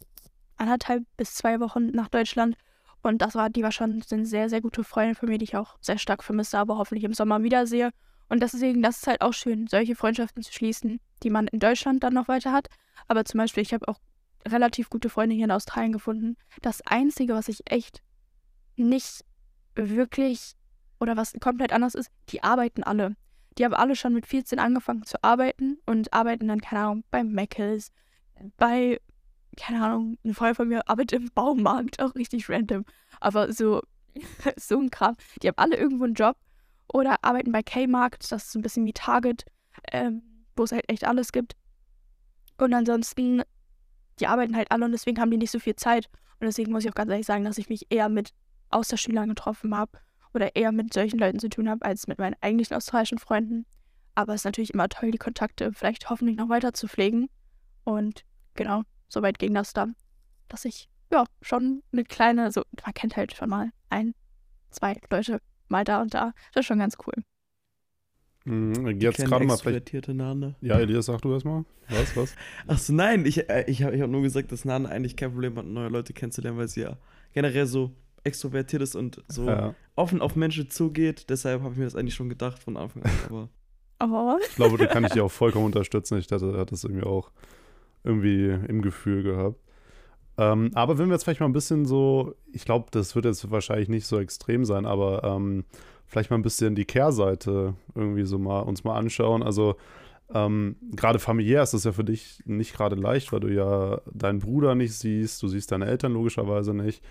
anderthalb 0.55 1.03
bis 1.17 1.35
zwei 1.35 1.59
Wochen 1.59 1.87
nach 1.87 2.07
Deutschland. 2.07 2.55
Und 3.01 3.21
das 3.21 3.35
war, 3.35 3.49
die 3.49 3.63
war 3.63 3.73
schon 3.73 4.01
eine 4.09 4.25
sehr, 4.25 4.49
sehr 4.49 4.61
gute 4.61 4.83
Freundin 4.83 5.15
von 5.15 5.27
mir, 5.27 5.37
die 5.37 5.43
ich 5.43 5.57
auch 5.57 5.77
sehr 5.81 5.97
stark 5.97 6.23
vermisse, 6.23 6.57
aber 6.57 6.77
hoffentlich 6.77 7.03
im 7.03 7.13
Sommer 7.13 7.43
wiedersehe. 7.43 7.91
Und 8.29 8.41
deswegen, 8.41 8.81
das 8.81 8.97
ist 8.97 9.07
halt 9.07 9.21
auch 9.21 9.33
schön, 9.33 9.67
solche 9.67 9.95
Freundschaften 9.95 10.41
zu 10.43 10.53
schließen, 10.53 11.01
die 11.23 11.29
man 11.29 11.47
in 11.47 11.59
Deutschland 11.59 12.03
dann 12.03 12.13
noch 12.13 12.27
weiter 12.27 12.53
hat. 12.53 12.67
Aber 13.07 13.25
zum 13.25 13.39
Beispiel, 13.39 13.63
ich 13.63 13.73
habe 13.73 13.87
auch 13.87 13.99
relativ 14.47 14.89
gute 14.89 15.09
Freunde 15.09 15.35
hier 15.35 15.45
in 15.45 15.51
Australien 15.51 15.91
gefunden. 15.91 16.37
Das 16.61 16.81
Einzige, 16.85 17.33
was 17.33 17.49
ich 17.49 17.69
echt 17.69 18.01
nicht 18.77 19.25
wirklich 19.75 20.55
oder 20.99 21.17
was 21.17 21.33
komplett 21.39 21.73
anders 21.73 21.95
ist, 21.95 22.11
die 22.29 22.43
arbeiten 22.43 22.83
alle. 22.83 23.15
Die 23.57 23.65
haben 23.65 23.73
alle 23.73 23.95
schon 23.95 24.13
mit 24.13 24.25
14 24.25 24.59
angefangen 24.59 25.03
zu 25.03 25.21
arbeiten 25.23 25.79
und 25.85 26.13
arbeiten 26.13 26.47
dann, 26.47 26.61
keine 26.61 26.81
Ahnung, 26.83 27.03
bei 27.11 27.23
Mc's, 27.23 27.91
bei, 28.57 29.01
keine 29.57 29.83
Ahnung, 29.83 30.17
ein 30.23 30.33
Freund 30.33 30.55
von 30.55 30.67
mir 30.67 30.87
arbeitet 30.87 31.19
im 31.19 31.29
Baumarkt, 31.33 32.01
auch 32.01 32.15
richtig 32.15 32.49
random. 32.49 32.85
Aber 33.19 33.51
so, 33.51 33.81
so 34.57 34.79
ein 34.79 34.89
Kram. 34.89 35.17
Die 35.41 35.47
haben 35.47 35.57
alle 35.57 35.77
irgendwo 35.77 36.05
einen 36.05 36.13
Job 36.13 36.37
oder 36.91 37.23
arbeiten 37.23 37.51
bei 37.51 37.63
K-Markt, 37.63 38.31
das 38.31 38.45
ist 38.45 38.55
ein 38.55 38.61
bisschen 38.61 38.85
wie 38.85 38.93
Target, 38.93 39.45
ähm, 39.91 40.21
wo 40.55 40.63
es 40.63 40.71
halt 40.71 40.89
echt 40.89 41.05
alles 41.05 41.31
gibt. 41.31 41.55
Und 42.57 42.73
ansonsten, 42.73 43.41
die 44.19 44.27
arbeiten 44.27 44.55
halt 44.55 44.71
alle 44.71 44.85
und 44.85 44.91
deswegen 44.91 45.19
haben 45.19 45.31
die 45.31 45.37
nicht 45.37 45.51
so 45.51 45.59
viel 45.59 45.75
Zeit. 45.75 46.09
Und 46.39 46.45
deswegen 46.45 46.71
muss 46.71 46.83
ich 46.83 46.89
auch 46.89 46.95
ganz 46.95 47.11
ehrlich 47.11 47.25
sagen, 47.25 47.43
dass 47.43 47.57
ich 47.57 47.69
mich 47.69 47.87
eher 47.89 48.09
mit 48.09 48.31
Austauschschülern 48.69 49.29
getroffen 49.29 49.75
habe 49.75 49.99
oder 50.33 50.55
eher 50.55 50.71
mit 50.71 50.93
solchen 50.93 51.19
Leuten 51.19 51.39
zu 51.39 51.49
tun 51.49 51.69
habe, 51.69 51.85
als 51.85 52.07
mit 52.07 52.19
meinen 52.19 52.35
eigentlichen 52.41 52.75
australischen 52.75 53.17
Freunden. 53.17 53.65
Aber 54.15 54.33
es 54.33 54.41
ist 54.41 54.45
natürlich 54.45 54.73
immer 54.73 54.89
toll, 54.89 55.11
die 55.11 55.17
Kontakte 55.17 55.71
vielleicht 55.73 56.09
hoffentlich 56.09 56.37
noch 56.37 56.49
weiter 56.49 56.73
zu 56.73 56.87
pflegen. 56.87 57.29
Und 57.83 58.25
genau, 58.55 58.83
soweit 59.07 59.39
ging 59.39 59.53
das 59.53 59.73
dann, 59.73 59.95
dass 60.47 60.65
ich 60.65 60.89
ja 61.11 61.23
schon 61.41 61.83
eine 61.91 62.03
kleine, 62.03 62.51
so, 62.51 62.63
man 62.83 62.93
kennt 62.93 63.17
halt 63.17 63.35
schon 63.35 63.49
mal 63.49 63.71
ein, 63.89 64.13
zwei 64.69 64.99
Leute 65.09 65.41
mal 65.67 65.83
da 65.83 66.01
und 66.01 66.13
da. 66.13 66.33
Das 66.53 66.61
ist 66.61 66.67
schon 66.67 66.79
ganz 66.79 66.97
cool. 67.05 67.23
Mhm, 68.45 68.99
jetzt 68.99 69.23
gerade 69.23 69.45
mal 69.45 69.57
vielleicht. 69.57 70.07
Nane. 70.07 70.55
Ja, 70.61 70.79
Elias, 70.79 71.05
sag 71.05 71.21
du 71.21 71.33
erstmal. 71.33 71.65
Was, 71.89 72.15
was? 72.15 72.35
Achso, 72.67 72.93
nein, 72.93 73.25
ich, 73.25 73.49
äh, 73.49 73.65
ich 73.67 73.83
habe 73.83 73.95
ich 73.95 74.01
hab 74.01 74.09
nur 74.09 74.21
gesagt, 74.21 74.51
dass 74.51 74.65
Nane 74.65 74.89
eigentlich 74.89 75.15
kein 75.15 75.31
Problem 75.31 75.55
hat, 75.57 75.65
neue 75.65 75.89
Leute 75.89 76.13
kennenzulernen, 76.13 76.57
weil 76.57 76.67
sie 76.67 76.81
ja 76.81 76.97
generell 77.33 77.65
so 77.65 77.91
extrovertiert 78.23 78.81
ist 78.81 78.95
und 78.95 79.23
so 79.27 79.47
ja. 79.47 79.75
offen 79.95 80.21
auf 80.21 80.35
Menschen 80.35 80.69
zugeht. 80.69 81.29
Deshalb 81.29 81.61
habe 81.61 81.73
ich 81.73 81.79
mir 81.79 81.85
das 81.85 81.95
eigentlich 81.95 82.15
schon 82.15 82.29
gedacht 82.29 82.59
von 82.59 82.77
Anfang 82.77 83.03
an. 83.03 83.49
Aber 83.99 84.37
oh. 84.37 84.39
Ich 84.47 84.55
glaube, 84.55 84.77
da 84.77 84.85
kann 84.85 85.03
ich 85.03 85.11
dich 85.11 85.21
auch 85.21 85.31
vollkommen 85.31 85.65
unterstützen. 85.65 86.17
Ich 86.17 86.31
hatte, 86.31 86.57
hatte 86.57 86.71
das 86.71 86.83
irgendwie 86.83 87.05
auch 87.05 87.31
irgendwie 88.03 88.47
im 88.67 88.81
Gefühl 88.81 89.23
gehabt. 89.23 89.59
Ähm, 90.37 90.71
aber 90.73 90.97
wenn 90.97 91.07
wir 91.07 91.15
jetzt 91.15 91.25
vielleicht 91.25 91.41
mal 91.41 91.47
ein 91.47 91.53
bisschen 91.53 91.85
so, 91.85 92.33
ich 92.53 92.63
glaube, 92.63 92.87
das 92.91 93.13
wird 93.13 93.25
jetzt 93.25 93.51
wahrscheinlich 93.51 93.89
nicht 93.89 94.07
so 94.07 94.19
extrem 94.19 94.63
sein, 94.63 94.85
aber 94.85 95.23
ähm, 95.25 95.65
vielleicht 96.07 96.29
mal 96.29 96.37
ein 96.37 96.43
bisschen 96.43 96.75
die 96.75 96.85
Kehrseite 96.85 97.75
irgendwie 97.93 98.23
so 98.23 98.39
mal 98.39 98.61
uns 98.61 98.85
mal 98.85 98.97
anschauen. 98.97 99.43
Also 99.43 99.75
ähm, 100.33 100.77
gerade 100.95 101.19
familiär 101.19 101.63
ist 101.63 101.73
das 101.73 101.83
ja 101.83 101.91
für 101.91 102.05
dich 102.05 102.41
nicht 102.45 102.73
gerade 102.73 102.95
leicht, 102.95 103.33
weil 103.33 103.41
du 103.41 103.49
ja 103.49 103.99
deinen 104.11 104.39
Bruder 104.39 104.75
nicht 104.75 104.93
siehst, 104.93 105.43
du 105.43 105.47
siehst 105.47 105.71
deine 105.71 105.87
Eltern 105.87 106.13
logischerweise 106.13 106.73
nicht. 106.73 107.03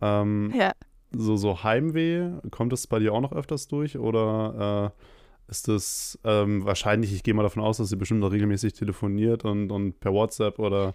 Ähm, 0.00 0.52
ja. 0.56 0.72
So, 1.12 1.36
so 1.36 1.62
Heimweh, 1.62 2.30
kommt 2.50 2.72
das 2.72 2.86
bei 2.86 2.98
dir 2.98 3.12
auch 3.12 3.20
noch 3.20 3.32
öfters 3.32 3.68
durch 3.68 3.96
oder 3.96 4.92
äh, 4.96 5.50
ist 5.50 5.68
das 5.68 6.18
ähm, 6.24 6.64
wahrscheinlich, 6.64 7.12
ich 7.12 7.22
gehe 7.22 7.34
mal 7.34 7.42
davon 7.42 7.62
aus, 7.62 7.76
dass 7.76 7.92
ihr 7.92 7.98
bestimmt 7.98 8.20
noch 8.20 8.32
regelmäßig 8.32 8.72
telefoniert 8.72 9.44
und, 9.44 9.70
und 9.70 10.00
per 10.00 10.12
WhatsApp 10.12 10.58
oder 10.58 10.94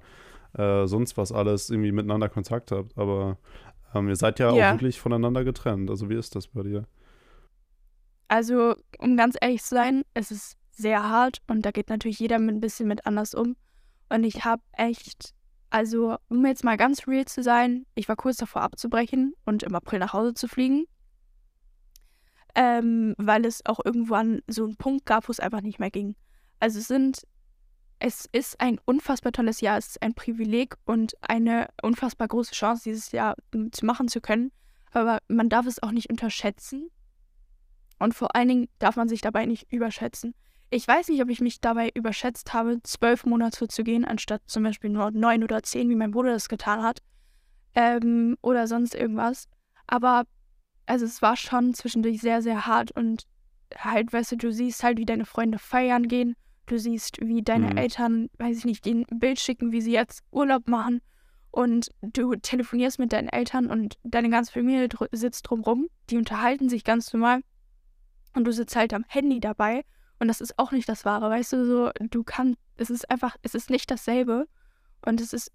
äh, 0.57 0.87
sonst 0.87 1.17
was 1.17 1.31
alles 1.31 1.69
irgendwie 1.69 1.91
miteinander 1.91 2.27
Kontakt 2.27 2.71
habt, 2.71 2.97
aber 2.97 3.37
ähm, 3.93 4.09
ihr 4.09 4.15
seid 4.15 4.39
ja, 4.39 4.53
ja 4.53 4.69
auch 4.69 4.73
wirklich 4.73 4.99
voneinander 4.99 5.43
getrennt. 5.43 5.89
Also 5.89 6.09
wie 6.09 6.15
ist 6.15 6.35
das 6.35 6.47
bei 6.47 6.63
dir? 6.63 6.85
Also, 8.27 8.75
um 8.99 9.17
ganz 9.17 9.35
ehrlich 9.41 9.63
zu 9.63 9.75
sein, 9.75 10.03
es 10.13 10.31
ist 10.31 10.57
sehr 10.71 11.07
hart 11.07 11.39
und 11.47 11.65
da 11.65 11.71
geht 11.71 11.89
natürlich 11.89 12.19
jeder 12.19 12.39
mit 12.39 12.55
ein 12.55 12.61
bisschen 12.61 12.87
mit 12.87 13.05
anders 13.05 13.33
um. 13.33 13.55
Und 14.09 14.23
ich 14.23 14.45
habe 14.45 14.61
echt, 14.71 15.33
also 15.69 16.17
um 16.29 16.45
jetzt 16.45 16.63
mal 16.63 16.77
ganz 16.77 17.07
real 17.07 17.25
zu 17.25 17.43
sein, 17.43 17.85
ich 17.95 18.07
war 18.09 18.15
kurz 18.15 18.37
davor 18.37 18.61
abzubrechen 18.61 19.33
und 19.45 19.63
im 19.63 19.75
April 19.75 19.99
nach 19.99 20.13
Hause 20.13 20.33
zu 20.33 20.47
fliegen. 20.47 20.85
Ähm, 22.55 23.13
weil 23.17 23.45
es 23.45 23.63
auch 23.65 23.79
irgendwann 23.83 24.41
so 24.47 24.65
einen 24.65 24.75
Punkt 24.75 25.05
gab, 25.05 25.27
wo 25.27 25.31
es 25.31 25.39
einfach 25.39 25.61
nicht 25.61 25.79
mehr 25.79 25.91
ging. 25.91 26.15
Also 26.59 26.79
es 26.79 26.87
sind, 26.87 27.21
es 27.99 28.25
ist 28.31 28.59
ein 28.59 28.79
unfassbar 28.85 29.31
tolles 29.31 29.61
Jahr, 29.61 29.77
es 29.77 29.89
ist 29.89 30.01
ein 30.01 30.15
Privileg 30.15 30.75
und 30.85 31.13
eine 31.21 31.67
unfassbar 31.83 32.27
große 32.27 32.53
Chance, 32.53 32.83
dieses 32.85 33.11
Jahr 33.11 33.35
zu 33.71 33.85
machen 33.85 34.07
zu 34.07 34.19
können. 34.19 34.51
Aber 34.91 35.19
man 35.27 35.49
darf 35.49 35.67
es 35.67 35.83
auch 35.83 35.91
nicht 35.91 36.09
unterschätzen. 36.09 36.89
Und 37.99 38.15
vor 38.15 38.35
allen 38.35 38.47
Dingen 38.47 38.69
darf 38.79 38.95
man 38.95 39.07
sich 39.07 39.21
dabei 39.21 39.45
nicht 39.45 39.71
überschätzen. 39.71 40.33
Ich 40.71 40.87
weiß 40.87 41.09
nicht, 41.09 41.21
ob 41.21 41.29
ich 41.29 41.41
mich 41.41 41.61
dabei 41.61 41.89
überschätzt 41.93 42.53
habe, 42.53 42.79
zwölf 42.83 43.25
Monate 43.25 43.67
zu 43.67 43.83
gehen, 43.83 44.05
anstatt 44.05 44.41
zum 44.45 44.63
Beispiel 44.63 44.91
nur 44.91 45.09
neun 45.11 45.43
oder 45.43 45.63
zehn, 45.63 45.89
wie 45.89 45.95
mein 45.95 46.11
Bruder 46.11 46.31
das 46.31 46.47
getan 46.47 46.83
hat. 46.83 46.99
Ähm, 47.73 48.37
oder 48.41 48.67
sonst 48.67 48.93
irgendwas. 48.93 49.47
Aber 49.87 50.25
also 50.85 51.05
es 51.05 51.21
war 51.21 51.35
schon 51.35 51.73
zwischendurch 51.73 52.21
sehr, 52.21 52.41
sehr 52.41 52.67
hart 52.67 52.91
und 52.91 53.25
halt, 53.75 54.13
weißt 54.13 54.33
du, 54.33 54.37
du 54.37 54.51
siehst 54.51 54.83
halt, 54.83 54.97
wie 54.97 55.05
deine 55.05 55.25
Freunde 55.25 55.59
feiern 55.59 56.07
gehen. 56.07 56.35
Du 56.67 56.77
siehst, 56.77 57.19
wie 57.21 57.41
deine 57.41 57.71
mhm. 57.71 57.77
Eltern, 57.77 58.29
weiß 58.37 58.57
ich 58.59 58.65
nicht, 58.65 58.85
ein 58.85 59.05
Bild 59.09 59.39
schicken, 59.39 59.71
wie 59.71 59.81
sie 59.81 59.91
jetzt 59.91 60.21
Urlaub 60.31 60.67
machen. 60.67 61.01
Und 61.51 61.89
du 62.01 62.35
telefonierst 62.35 62.99
mit 62.99 63.11
deinen 63.11 63.27
Eltern 63.27 63.67
und 63.71 63.97
deine 64.03 64.29
ganze 64.29 64.51
Familie 64.51 64.87
dr 64.87 65.07
sitzt 65.11 65.49
drumrum. 65.49 65.87
Die 66.11 66.17
unterhalten 66.17 66.69
sich 66.69 66.83
ganz 66.83 67.11
normal 67.11 67.41
und 68.35 68.45
du 68.45 68.53
sitzt 68.53 68.75
halt 68.75 68.93
am 68.93 69.03
Handy 69.07 69.39
dabei 69.39 69.83
und 70.19 70.27
das 70.27 70.41
ist 70.41 70.59
auch 70.59 70.71
nicht 70.71 70.87
das 70.89 71.05
Wahre, 71.05 71.29
weißt 71.29 71.53
du, 71.53 71.65
so, 71.65 71.91
du 71.99 72.23
kannst, 72.23 72.59
es 72.77 72.89
ist 72.89 73.09
einfach, 73.09 73.35
es 73.41 73.55
ist 73.55 73.69
nicht 73.69 73.89
dasselbe 73.89 74.47
und 75.05 75.21
es 75.21 75.33
ist 75.33 75.51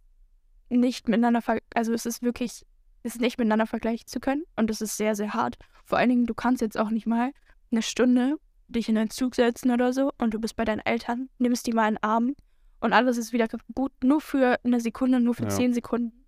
nicht 0.70 1.09
miteinander, 1.09 1.42
also 1.74 1.92
es 1.92 2.07
ist 2.07 2.22
wirklich, 2.22 2.64
es 3.03 3.14
ist 3.14 3.20
nicht 3.20 3.38
miteinander 3.38 3.66
vergleichen 3.66 4.07
zu 4.07 4.20
können 4.20 4.44
und 4.57 4.70
es 4.70 4.81
ist 4.81 4.96
sehr, 4.96 5.14
sehr 5.14 5.35
hart. 5.35 5.57
Vor 5.85 5.98
allen 5.98 6.09
Dingen, 6.09 6.27
du 6.27 6.35
kannst 6.35 6.62
jetzt 6.62 6.79
auch 6.79 6.90
nicht 6.90 7.07
mal 7.07 7.33
eine 7.70 7.83
Stunde 7.83 8.37
dich 8.68 8.88
in 8.88 8.96
einen 8.96 9.11
Zug 9.11 9.35
setzen 9.35 9.70
oder 9.70 9.92
so 9.92 10.11
und 10.18 10.33
du 10.33 10.40
bist 10.40 10.57
bei 10.57 10.64
deinen 10.64 10.81
Eltern, 10.81 11.29
nimmst 11.38 11.66
die 11.66 11.72
mal 11.72 11.88
in 11.88 11.94
den 11.94 12.03
Arm 12.03 12.35
und 12.81 12.92
alles 12.92 13.18
ist 13.18 13.33
wieder 13.33 13.48
gut, 13.74 13.92
nur 14.03 14.20
für 14.20 14.59
eine 14.64 14.81
Sekunde, 14.81 15.20
nur 15.20 15.35
für 15.35 15.44
ja. 15.44 15.50
zehn 15.50 15.74
Sekunden. 15.74 16.24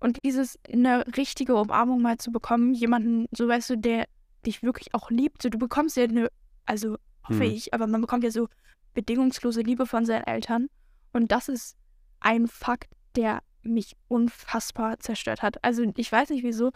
Und 0.00 0.22
dieses, 0.24 0.58
eine 0.72 1.04
richtige 1.16 1.56
Umarmung 1.56 2.02
mal 2.02 2.18
zu 2.18 2.30
bekommen, 2.30 2.72
jemanden, 2.72 3.26
so 3.32 3.48
weißt 3.48 3.70
du, 3.70 3.78
der 3.78 4.06
dich 4.46 4.62
wirklich 4.62 4.94
auch 4.94 5.10
liebt. 5.10 5.42
So, 5.42 5.48
du 5.48 5.58
bekommst 5.58 5.96
ja 5.96 6.04
eine, 6.04 6.28
also 6.66 6.96
hoffe 7.28 7.44
hm. 7.44 7.50
ich, 7.50 7.74
aber 7.74 7.86
man 7.86 8.00
bekommt 8.00 8.24
ja 8.24 8.30
so 8.30 8.48
bedingungslose 8.94 9.62
Liebe 9.62 9.86
von 9.86 10.06
seinen 10.06 10.24
Eltern. 10.24 10.68
Und 11.12 11.32
das 11.32 11.48
ist 11.48 11.76
ein 12.20 12.48
Fakt, 12.48 12.90
der 13.16 13.42
mich 13.62 13.96
unfassbar 14.08 14.98
zerstört 14.98 15.42
hat. 15.42 15.62
Also 15.64 15.84
ich 15.96 16.10
weiß 16.10 16.30
nicht 16.30 16.44
wieso, 16.44 16.72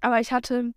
aber 0.00 0.20
ich 0.20 0.32
hatte 0.32 0.72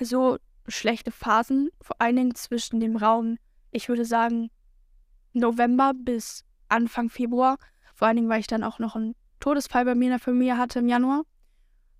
so 0.00 0.38
schlechte 0.68 1.10
Phasen, 1.10 1.70
vor 1.80 1.96
allen 2.00 2.16
Dingen 2.16 2.34
zwischen 2.34 2.80
dem 2.80 2.96
Raum, 2.96 3.38
ich 3.70 3.88
würde 3.88 4.04
sagen, 4.04 4.50
November 5.32 5.92
bis 5.94 6.44
Anfang 6.68 7.08
Februar. 7.08 7.58
Vor 7.94 8.08
allen 8.08 8.16
Dingen, 8.16 8.28
weil 8.28 8.40
ich 8.40 8.46
dann 8.46 8.64
auch 8.64 8.78
noch 8.78 8.96
einen 8.96 9.14
Todesfall 9.40 9.84
bei 9.84 9.94
mir 9.94 10.06
in 10.06 10.10
der 10.10 10.18
Familie 10.18 10.56
hatte 10.58 10.78
im 10.80 10.88
Januar 10.88 11.22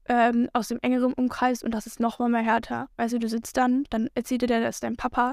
ähm, 0.07 0.49
aus 0.53 0.69
dem 0.69 0.79
engeren 0.83 1.13
Umkreis 1.13 1.63
und 1.63 1.73
das 1.73 1.87
ist 1.87 2.01
nochmal 2.01 2.29
mehr 2.29 2.43
härter. 2.43 2.89
Weißt 2.97 3.15
du, 3.15 3.19
du 3.19 3.29
sitzt 3.29 3.57
dann, 3.57 3.85
dann 3.91 4.09
erzählt 4.15 4.43
dir 4.43 4.49
das 4.49 4.81
dein 4.81 4.97
Papa 4.97 5.33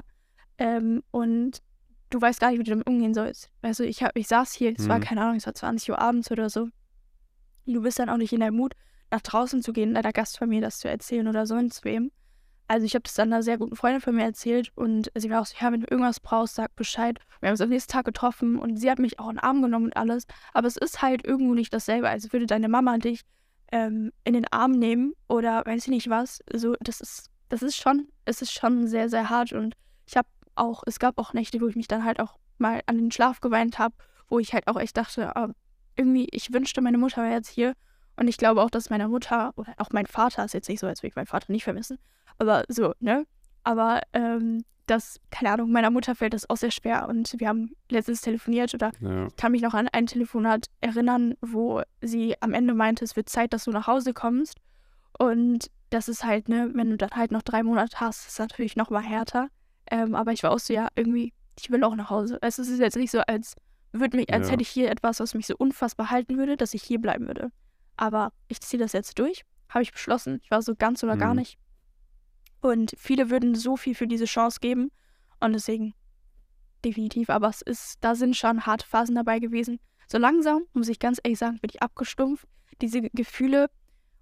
ähm, 0.60 1.02
und 1.10 1.62
du 2.10 2.20
weißt 2.20 2.38
gar 2.38 2.50
nicht, 2.50 2.60
wie 2.60 2.64
du 2.64 2.70
damit 2.70 2.86
umgehen 2.86 3.14
sollst. 3.14 3.50
Du, 3.62 3.84
ich, 3.84 4.02
hab, 4.02 4.16
ich 4.16 4.28
saß 4.28 4.52
hier, 4.52 4.72
es 4.76 4.84
mhm. 4.84 4.88
war 4.88 5.00
keine 5.00 5.22
Ahnung, 5.22 5.36
es 5.36 5.46
war 5.46 5.54
20 5.54 5.90
Uhr 5.90 5.98
abends 5.98 6.30
oder 6.30 6.50
so. 6.50 6.68
Du 7.66 7.82
bist 7.82 7.98
dann 7.98 8.10
auch 8.10 8.16
nicht 8.16 8.32
in 8.32 8.40
der 8.40 8.52
Mut, 8.52 8.74
nach 9.10 9.22
draußen 9.22 9.62
zu 9.62 9.72
gehen, 9.72 9.94
deiner 9.94 10.12
Gastfamilie 10.12 10.60
das 10.60 10.78
zu 10.78 10.88
erzählen 10.88 11.26
oder 11.26 11.46
sonst 11.46 11.84
wem. 11.84 12.12
also 12.68 12.84
ich 12.84 12.94
habe 12.94 13.02
das 13.02 13.14
dann 13.14 13.32
einer 13.32 13.42
sehr 13.42 13.58
guten 13.58 13.74
Freundin 13.74 14.00
von 14.00 14.14
mir 14.14 14.24
erzählt 14.24 14.70
und 14.76 15.10
sie 15.14 15.30
war 15.30 15.40
auch 15.40 15.46
so, 15.46 15.56
ja, 15.60 15.72
wenn 15.72 15.80
du 15.80 15.86
irgendwas 15.90 16.20
brauchst, 16.20 16.54
sag 16.54 16.76
Bescheid. 16.76 17.18
Wir 17.40 17.48
haben 17.48 17.54
uns 17.54 17.60
am 17.60 17.70
nächsten 17.70 17.90
Tag 17.90 18.04
getroffen 18.04 18.58
und 18.58 18.76
sie 18.76 18.90
hat 18.90 18.98
mich 18.98 19.18
auch 19.18 19.30
in 19.30 19.36
den 19.36 19.40
Arm 19.40 19.62
genommen 19.62 19.86
und 19.86 19.96
alles. 19.96 20.26
Aber 20.52 20.68
es 20.68 20.76
ist 20.76 21.02
halt 21.02 21.24
irgendwo 21.24 21.54
nicht 21.54 21.72
dasselbe, 21.72 22.08
als 22.08 22.32
würde 22.32 22.46
deine 22.46 22.68
Mama 22.68 22.98
dich 22.98 23.22
ähm, 23.72 24.12
in 24.24 24.34
den 24.34 24.46
Arm 24.52 24.72
nehmen 24.72 25.14
oder 25.28 25.64
weiß 25.64 25.84
ich 25.84 25.88
nicht 25.88 26.10
was. 26.10 26.40
So, 26.52 26.76
das 26.80 27.00
ist, 27.00 27.30
das 27.48 27.62
ist 27.62 27.76
schon, 27.76 28.08
es 28.24 28.42
ist 28.42 28.52
schon 28.52 28.86
sehr, 28.86 29.08
sehr 29.08 29.30
hart 29.30 29.52
und 29.52 29.74
ich 30.06 30.16
habe 30.16 30.28
auch, 30.54 30.82
es 30.86 30.98
gab 30.98 31.18
auch 31.18 31.32
Nächte, 31.32 31.60
wo 31.60 31.68
ich 31.68 31.76
mich 31.76 31.88
dann 31.88 32.04
halt 32.04 32.20
auch 32.20 32.38
mal 32.58 32.80
an 32.86 32.96
den 32.96 33.10
Schlaf 33.10 33.40
geweint 33.40 33.78
habe, 33.78 33.94
wo 34.28 34.38
ich 34.38 34.52
halt 34.52 34.68
auch 34.68 34.78
echt 34.78 34.96
dachte, 34.96 35.32
oh, 35.34 35.48
irgendwie, 35.96 36.28
ich 36.30 36.52
wünschte, 36.52 36.80
meine 36.80 36.98
Mutter 36.98 37.22
wäre 37.22 37.34
jetzt 37.34 37.48
hier. 37.48 37.74
Und 38.16 38.28
ich 38.28 38.36
glaube 38.36 38.62
auch, 38.62 38.70
dass 38.70 38.90
meine 38.90 39.08
Mutter 39.08 39.52
oder 39.56 39.74
auch 39.78 39.90
mein 39.92 40.06
Vater, 40.06 40.44
ist 40.44 40.54
jetzt 40.54 40.68
nicht 40.68 40.80
so, 40.80 40.86
als 40.86 41.02
würde 41.02 41.08
ich 41.08 41.16
meinen 41.16 41.26
Vater 41.26 41.50
nicht 41.52 41.64
vermissen, 41.64 41.98
aber 42.38 42.64
so, 42.68 42.94
ne? 43.00 43.26
Aber 43.64 44.00
ähm, 44.12 44.64
das, 44.86 45.20
keine 45.30 45.52
Ahnung, 45.52 45.70
meiner 45.70 45.90
Mutter 45.90 46.14
fällt 46.14 46.34
das 46.34 46.48
auch 46.50 46.56
sehr 46.56 46.70
schwer 46.70 47.08
und 47.08 47.34
wir 47.38 47.48
haben 47.48 47.76
letztens 47.90 48.22
telefoniert 48.22 48.74
oder 48.74 48.90
ja. 49.00 49.26
ich 49.26 49.36
kann 49.36 49.52
mich 49.52 49.62
noch 49.62 49.74
an 49.74 49.88
ein 49.88 50.06
Telefonat 50.06 50.66
erinnern, 50.80 51.34
wo 51.40 51.82
sie 52.00 52.34
am 52.40 52.52
Ende 52.52 52.74
meinte, 52.74 53.04
es 53.04 53.14
wird 53.14 53.28
Zeit, 53.28 53.52
dass 53.52 53.64
du 53.64 53.70
nach 53.70 53.86
Hause 53.86 54.12
kommst. 54.12 54.56
Und 55.18 55.70
das 55.90 56.08
ist 56.08 56.24
halt, 56.24 56.48
ne, 56.48 56.70
wenn 56.74 56.90
du 56.90 56.96
dann 56.96 57.10
halt 57.10 57.30
noch 57.30 57.42
drei 57.42 57.62
Monate 57.62 58.00
hast, 58.00 58.26
ist 58.26 58.38
natürlich 58.38 58.74
noch 58.76 58.90
mal 58.90 59.02
härter. 59.02 59.48
Ähm, 59.90 60.14
aber 60.14 60.32
ich 60.32 60.42
war 60.42 60.52
auch 60.52 60.58
so, 60.58 60.72
ja, 60.72 60.88
irgendwie, 60.94 61.32
ich 61.58 61.70
will 61.70 61.84
auch 61.84 61.96
nach 61.96 62.10
Hause. 62.10 62.38
Es 62.42 62.58
ist 62.58 62.78
jetzt 62.78 62.96
nicht 62.96 63.10
so, 63.10 63.20
als 63.20 63.54
würde 63.92 64.16
mich, 64.16 64.32
als 64.32 64.46
ja. 64.46 64.52
hätte 64.52 64.62
ich 64.62 64.68
hier 64.68 64.90
etwas, 64.90 65.20
was 65.20 65.34
mich 65.34 65.46
so 65.46 65.54
unfassbar 65.56 66.10
halten 66.10 66.38
würde, 66.38 66.56
dass 66.56 66.74
ich 66.74 66.82
hier 66.82 67.00
bleiben 67.00 67.26
würde. 67.26 67.50
Aber 67.96 68.32
ich 68.48 68.60
ziehe 68.60 68.80
das 68.80 68.92
jetzt 68.92 69.18
durch, 69.18 69.42
habe 69.68 69.82
ich 69.82 69.92
beschlossen. 69.92 70.40
Ich 70.42 70.50
war 70.50 70.62
so 70.62 70.74
ganz 70.74 71.02
oder 71.02 71.16
mhm. 71.16 71.20
gar 71.20 71.34
nicht. 71.34 71.58
Und 72.60 72.92
viele 72.96 73.30
würden 73.30 73.54
so 73.54 73.76
viel 73.76 73.94
für 73.94 74.06
diese 74.06 74.26
Chance 74.26 74.60
geben. 74.60 74.90
Und 75.40 75.54
deswegen 75.54 75.94
definitiv. 76.84 77.30
Aber 77.30 77.48
es 77.48 77.62
ist, 77.62 77.96
da 78.00 78.14
sind 78.14 78.36
schon 78.36 78.66
harte 78.66 78.86
Phasen 78.86 79.14
dabei 79.14 79.38
gewesen. 79.38 79.80
So 80.08 80.18
langsam, 80.18 80.62
muss 80.72 80.88
ich 80.88 80.98
ganz 80.98 81.20
ehrlich 81.22 81.38
sagen, 81.38 81.58
bin 81.60 81.70
ich 81.72 81.82
abgestumpft. 81.82 82.46
Diese 82.80 83.02
Gefühle 83.02 83.70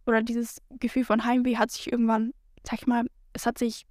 oder 0.07 0.23
dieses 0.23 0.59
Gefühl 0.79 1.05
von 1.05 1.25
Heimweh 1.25 1.57
hat 1.57 1.71
sich 1.71 1.91
irgendwann, 1.91 2.33
sag 2.67 2.81
ich 2.81 2.87
mal, 2.87 3.07
es 3.33 3.47
hat 3.47 3.59
sich, 3.59 3.87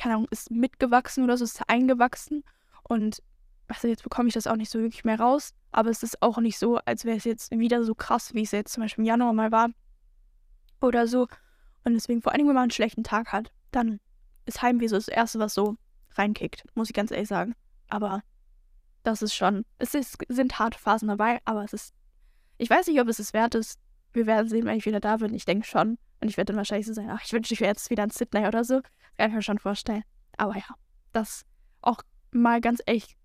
keine 0.00 0.14
Ahnung, 0.14 0.28
ist 0.30 0.50
mitgewachsen 0.50 1.24
oder 1.24 1.36
so, 1.36 1.44
ist 1.44 1.60
eingewachsen. 1.68 2.42
Und 2.82 3.22
also 3.68 3.86
jetzt 3.86 4.02
bekomme 4.02 4.28
ich 4.28 4.34
das 4.34 4.46
auch 4.46 4.56
nicht 4.56 4.70
so 4.70 4.80
wirklich 4.80 5.04
mehr 5.04 5.20
raus. 5.20 5.54
Aber 5.72 5.90
es 5.90 6.02
ist 6.02 6.22
auch 6.22 6.38
nicht 6.38 6.58
so, 6.58 6.78
als 6.78 7.04
wäre 7.04 7.18
es 7.18 7.24
jetzt 7.24 7.50
wieder 7.52 7.84
so 7.84 7.94
krass, 7.94 8.34
wie 8.34 8.42
es 8.42 8.50
jetzt 8.50 8.72
zum 8.72 8.82
Beispiel 8.82 9.02
im 9.02 9.08
Januar 9.08 9.32
mal 9.32 9.52
war. 9.52 9.68
Oder 10.80 11.06
so. 11.06 11.28
Und 11.84 11.94
deswegen, 11.94 12.22
vor 12.22 12.32
allem, 12.32 12.46
wenn 12.48 12.54
man 12.54 12.64
einen 12.64 12.70
schlechten 12.70 13.04
Tag 13.04 13.32
hat, 13.32 13.52
dann 13.70 14.00
ist 14.46 14.62
Heimweh 14.62 14.88
so 14.88 14.96
das 14.96 15.08
Erste, 15.08 15.38
was 15.38 15.54
so 15.54 15.76
reinkickt, 16.12 16.64
muss 16.74 16.88
ich 16.88 16.94
ganz 16.94 17.10
ehrlich 17.10 17.28
sagen. 17.28 17.54
Aber 17.88 18.22
das 19.02 19.22
ist 19.22 19.34
schon, 19.34 19.64
es 19.78 19.94
ist, 19.94 20.16
sind 20.28 20.58
harte 20.58 20.78
Phasen 20.78 21.08
dabei, 21.08 21.40
aber 21.44 21.62
es 21.62 21.72
ist, 21.72 21.94
ich 22.58 22.70
weiß 22.70 22.86
nicht, 22.86 23.00
ob 23.00 23.08
es 23.08 23.18
es 23.18 23.32
wert 23.32 23.54
ist. 23.54 23.78
Wir 24.12 24.26
werden 24.26 24.48
sehen, 24.48 24.64
wenn 24.64 24.76
ich 24.76 24.86
wieder 24.86 25.00
da 25.00 25.18
bin. 25.18 25.34
Ich 25.34 25.44
denke 25.44 25.66
schon. 25.66 25.98
Und 26.20 26.28
ich 26.28 26.36
werde 26.36 26.52
dann 26.52 26.56
wahrscheinlich 26.56 26.86
so 26.86 26.92
sein, 26.92 27.08
ach, 27.10 27.22
ich 27.24 27.32
wünsche, 27.32 27.54
ich 27.54 27.60
wäre 27.60 27.70
jetzt 27.70 27.90
wieder 27.90 28.04
in 28.04 28.10
Sydney 28.10 28.46
oder 28.46 28.64
so. 28.64 28.80
Kann 29.16 29.30
ich 29.30 29.36
mir 29.36 29.42
schon 29.42 29.58
vorstellen. 29.58 30.02
Aber 30.36 30.54
ja, 30.54 30.74
das 31.12 31.44
auch 31.82 32.02
mal 32.30 32.60
ganz 32.60 32.82
echt. 32.86 33.16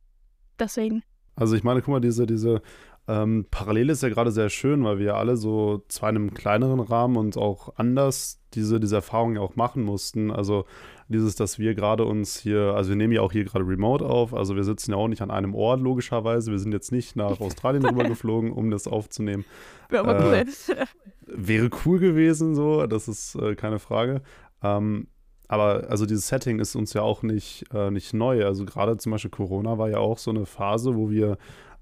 Deswegen. 0.60 1.04
Also 1.36 1.56
ich 1.56 1.64
meine, 1.64 1.82
guck 1.82 1.90
mal, 1.90 2.02
diese, 2.02 2.26
diese 2.26 2.62
ähm, 3.08 3.46
parallel 3.52 3.90
ist 3.90 4.04
ja 4.04 4.10
gerade 4.10 4.32
sehr 4.32 4.50
schön, 4.50 4.84
weil 4.84 5.00
wir 5.00 5.16
alle 5.16 5.38
so 5.38 5.84
zwar 5.90 6.10
in 6.10 6.16
einem 6.16 6.34
kleineren 6.34 6.80
Rahmen 6.80 7.18
und 7.18 7.38
auch 7.38 7.76
anders 7.78 8.42
diese, 8.54 8.80
diese 8.80 8.96
Erfahrung 8.96 9.36
ja 9.36 9.42
auch 9.42 9.56
machen 9.56 9.84
mussten. 9.84 10.32
Also 10.32 10.66
dieses, 11.08 11.36
dass 11.36 11.60
wir 11.60 11.76
gerade 11.76 12.06
uns 12.06 12.40
hier, 12.40 12.74
also 12.76 12.90
wir 12.90 12.96
nehmen 12.96 13.14
ja 13.14 13.22
auch 13.22 13.32
hier 13.32 13.44
gerade 13.46 13.66
remote 13.66 14.06
auf, 14.06 14.34
also 14.34 14.56
wir 14.56 14.64
sitzen 14.64 14.92
ja 14.92 14.98
auch 14.98 15.08
nicht 15.08 15.22
an 15.22 15.32
einem 15.32 15.54
Ort, 15.54 15.82
logischerweise. 15.82 16.52
Wir 16.52 16.60
sind 16.60 16.72
jetzt 16.72 16.92
nicht 16.92 17.16
nach 17.16 17.40
Australien 17.40 17.86
rüber 17.86 18.04
geflogen, 18.06 18.52
um 18.52 18.72
das 18.72 18.88
aufzunehmen. 18.88 19.46
Wäre 19.90 20.08
aber 20.08 20.34
äh, 20.34 20.46
cool. 20.46 20.86
Wäre 21.28 21.70
cool 21.86 22.00
gewesen, 22.00 22.56
so, 22.56 22.88
das 22.88 23.08
ist 23.08 23.36
äh, 23.36 23.56
keine 23.56 23.80
Frage. 23.80 24.22
Ähm, 24.64 25.08
aber 25.48 25.90
also 25.90 26.08
dieses 26.08 26.28
Setting 26.28 26.60
ist 26.60 26.76
uns 26.76 26.94
ja 26.94 27.04
auch 27.04 27.22
nicht, 27.22 27.66
äh, 27.72 27.92
nicht 27.92 28.14
neu. 28.14 28.46
Also 28.46 28.66
gerade 28.66 28.98
zum 28.98 29.12
Beispiel 29.12 29.30
Corona 29.30 29.78
war 29.78 29.90
ja 29.90 30.00
auch 30.00 30.18
so 30.18 30.32
eine 30.32 30.48
Phase, 30.48 30.96
wo 30.96 31.12
wir 31.12 31.38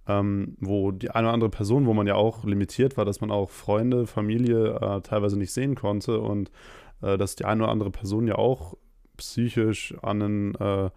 ähm, 0.05 0.57
wo 0.59 0.91
die 0.91 1.11
eine 1.11 1.27
oder 1.27 1.33
andere 1.33 1.49
Person, 1.49 1.85
wo 1.85 1.93
man 1.93 2.07
ja 2.07 2.15
auch 2.15 2.43
limitiert 2.43 2.97
war, 2.97 3.05
dass 3.05 3.21
man 3.21 3.31
auch 3.31 3.49
Freunde, 3.49 4.05
Familie 4.05 4.75
äh, 4.81 5.01
teilweise 5.01 5.37
nicht 5.37 5.53
sehen 5.53 5.75
konnte 5.75 6.19
und 6.19 6.51
äh, 7.01 7.17
dass 7.17 7.35
die 7.35 7.45
eine 7.45 7.63
oder 7.63 7.71
andere 7.71 7.91
Person 7.91 8.27
ja 8.27 8.35
auch 8.35 8.75
psychisch 9.23 9.95
an 10.01 10.21
einen, 10.21 10.55
äh, 10.55 10.89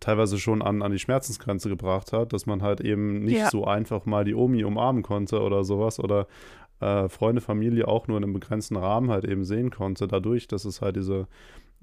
teilweise 0.00 0.38
schon 0.38 0.62
an, 0.62 0.82
an 0.82 0.92
die 0.92 0.98
Schmerzensgrenze 0.98 1.68
gebracht 1.68 2.12
hat, 2.12 2.32
dass 2.32 2.46
man 2.46 2.62
halt 2.62 2.80
eben 2.80 3.20
nicht 3.20 3.38
ja. 3.38 3.50
so 3.50 3.66
einfach 3.66 4.06
mal 4.06 4.24
die 4.24 4.34
Omi 4.34 4.64
umarmen 4.64 5.02
konnte 5.02 5.40
oder 5.40 5.64
sowas 5.64 5.98
oder 5.98 6.26
äh, 6.80 7.08
Freunde, 7.08 7.40
Familie 7.40 7.88
auch 7.88 8.08
nur 8.08 8.18
in 8.18 8.24
einem 8.24 8.32
begrenzten 8.32 8.76
Rahmen 8.76 9.10
halt 9.10 9.24
eben 9.24 9.44
sehen 9.44 9.70
konnte, 9.70 10.08
dadurch, 10.08 10.48
dass 10.48 10.64
es 10.64 10.80
halt 10.80 10.96
diese 10.96 11.26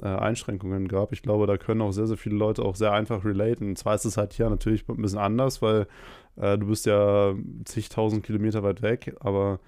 äh, 0.02 0.08
Einschränkungen 0.08 0.88
gab. 0.88 1.12
Ich 1.12 1.22
glaube, 1.22 1.48
da 1.48 1.58
können 1.58 1.82
auch 1.82 1.92
sehr, 1.92 2.08
sehr 2.08 2.18
viele 2.18 2.36
Leute 2.36 2.64
auch 2.64 2.76
sehr 2.76 2.94
einfach 2.94 3.26
relaten. 3.26 3.76
Zwar 3.76 3.96
ist 3.96 4.06
es 4.06 4.18
halt 4.18 4.34
hier 4.34 4.50
natürlich 4.50 4.88
ein 4.88 5.02
bisschen 5.02 5.20
anders, 5.20 5.62
weil 5.62 5.88
äh, 6.38 6.58
du 6.58 6.68
bist 6.68 6.86
ja 6.86 7.34
zigtausend 7.66 8.24
Kilometer 8.24 8.64
weit 8.64 8.82
weg, 8.82 9.16
aber 9.20 9.60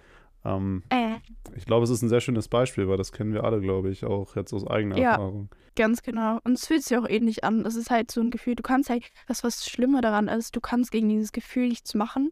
ähm, 0.44 0.84
äh. 0.90 1.16
ich 1.56 1.66
glaube, 1.66 1.84
es 1.84 1.90
ist 1.90 2.02
ein 2.02 2.10
sehr 2.10 2.22
schönes 2.22 2.48
Beispiel, 2.48 2.88
weil 2.88 2.98
das 2.98 3.12
kennen 3.12 3.34
wir 3.34 3.44
alle, 3.44 3.62
glaube 3.62 3.90
ich, 3.90 4.06
auch 4.06 4.36
jetzt 4.36 4.54
aus 4.54 4.66
eigener 4.66 4.98
ja, 4.98 5.12
Erfahrung. 5.12 5.50
Ganz 5.76 6.02
genau. 6.02 6.40
Und 6.44 6.54
es 6.54 6.68
fühlt 6.68 6.84
sich 6.84 6.98
auch 6.98 7.08
ähnlich 7.08 7.44
an. 7.44 7.64
Das 7.64 7.76
ist 7.76 7.90
halt 7.90 8.12
so 8.12 8.22
ein 8.22 8.30
Gefühl, 8.30 8.56
du 8.56 8.64
kannst 8.64 8.90
halt, 8.90 9.06
das, 9.28 9.44
was 9.44 9.66
schlimmer 9.66 10.02
daran 10.02 10.28
ist, 10.28 10.56
du 10.56 10.62
kannst 10.62 10.92
gegen 10.92 11.10
dieses 11.10 11.32
Gefühl 11.32 11.70
nichts 11.70 11.94
machen. 11.94 12.32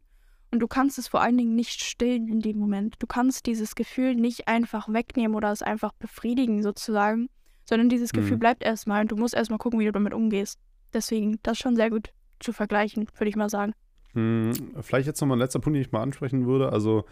Und 0.52 0.60
du 0.60 0.68
kannst 0.68 0.98
es 0.98 1.08
vor 1.08 1.22
allen 1.22 1.38
Dingen 1.38 1.56
nicht 1.56 1.82
stillen 1.82 2.28
in 2.28 2.42
dem 2.42 2.58
Moment. 2.58 2.96
Du 3.00 3.08
kannst 3.08 3.46
dieses 3.46 3.76
Gefühl 3.76 4.16
nicht 4.16 4.48
einfach 4.48 4.92
wegnehmen 4.92 5.36
oder 5.36 5.52
es 5.52 5.62
einfach 5.62 5.94
befriedigen, 5.94 6.64
sozusagen. 6.64 7.30
Sondern 7.66 7.88
dieses 7.88 8.12
Gefühl 8.12 8.38
mhm. 8.38 8.40
bleibt 8.40 8.64
erstmal 8.64 9.02
und 9.02 9.12
du 9.12 9.16
musst 9.16 9.36
erstmal 9.36 9.60
gucken, 9.60 9.80
wie 9.80 9.86
du 9.86 9.92
damit 9.92 10.14
umgehst. 10.14 10.60
Deswegen, 10.92 11.40
das 11.44 11.54
ist 11.54 11.60
schon 11.60 11.76
sehr 11.76 11.92
gut 11.92 12.10
zu 12.40 12.52
vergleichen, 12.52 13.08
würde 13.16 13.30
ich 13.30 13.36
mal 13.36 13.50
sagen. 13.50 13.74
Hm, 14.14 14.54
vielleicht 14.82 15.06
jetzt 15.06 15.22
nochmal 15.22 15.38
ein 15.38 15.42
letzter 15.42 15.60
Punkt, 15.60 15.76
den 15.76 15.84
ich 15.84 15.92
mal 15.92 16.02
ansprechen 16.02 16.48
würde. 16.48 16.72
Also, 16.72 17.06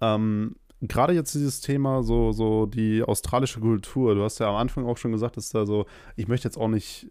ähm, 0.00 0.56
gerade 0.88 1.12
jetzt 1.12 1.34
dieses 1.34 1.60
Thema, 1.60 2.02
so, 2.02 2.32
so 2.32 2.66
die 2.66 3.02
australische 3.02 3.60
Kultur. 3.60 4.14
Du 4.14 4.22
hast 4.22 4.38
ja 4.38 4.48
am 4.48 4.56
Anfang 4.56 4.86
auch 4.86 4.96
schon 4.96 5.12
gesagt, 5.12 5.36
dass 5.36 5.50
da 5.50 5.66
so, 5.66 5.86
ich 6.16 6.28
möchte 6.28 6.48
jetzt 6.48 6.56
auch 6.56 6.68
nicht, 6.68 7.10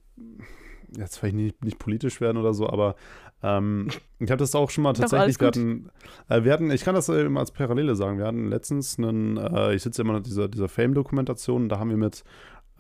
jetzt 0.98 1.18
vielleicht 1.18 1.36
nicht, 1.36 1.64
nicht 1.64 1.80
politisch 1.80 2.22
werden 2.22 2.38
oder 2.38 2.54
so, 2.54 2.70
aber 2.70 2.96
ähm, 3.42 3.90
ich 4.20 4.32
habe 4.32 4.40
das 4.40 4.56
auch 4.56 4.70
schon 4.70 4.84
mal 4.84 4.94
tatsächlich, 4.94 5.40
wir 5.40 5.48
hatten, 5.48 5.90
äh, 6.30 6.44
wir 6.44 6.54
hatten, 6.54 6.72
ich 6.72 6.84
kann 6.84 6.96
das 6.96 7.10
eben 7.10 7.38
als 7.38 7.52
Parallele 7.52 7.96
sagen, 7.96 8.18
wir 8.18 8.26
hatten 8.26 8.48
letztens 8.50 8.98
einen, 8.98 9.38
äh, 9.38 9.76
ich 9.76 9.84
sitze 9.84 10.02
immer 10.02 10.18
in 10.18 10.24
dieser, 10.24 10.48
dieser 10.48 10.70
Fame-Dokumentation, 10.70 11.68
da 11.68 11.80
haben 11.80 11.90
wir 11.90 11.98
mit, 11.98 12.24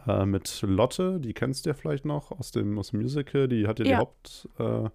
äh, 0.08 0.26
mit 0.26 0.62
Lotte, 0.62 1.20
die 1.20 1.34
kennst 1.34 1.66
du 1.66 1.72
ja 1.72 1.74
vielleicht 1.74 2.06
noch 2.06 2.32
aus 2.32 2.52
dem, 2.52 2.80
aus 2.80 2.92
dem 2.92 3.02
Musical, 3.02 3.48
die 3.48 3.68
hat 3.68 3.80
ja, 3.80 3.86
ja. 3.86 3.92
die 3.92 3.98
Haupt, 3.98 4.50
äh, 4.58 4.90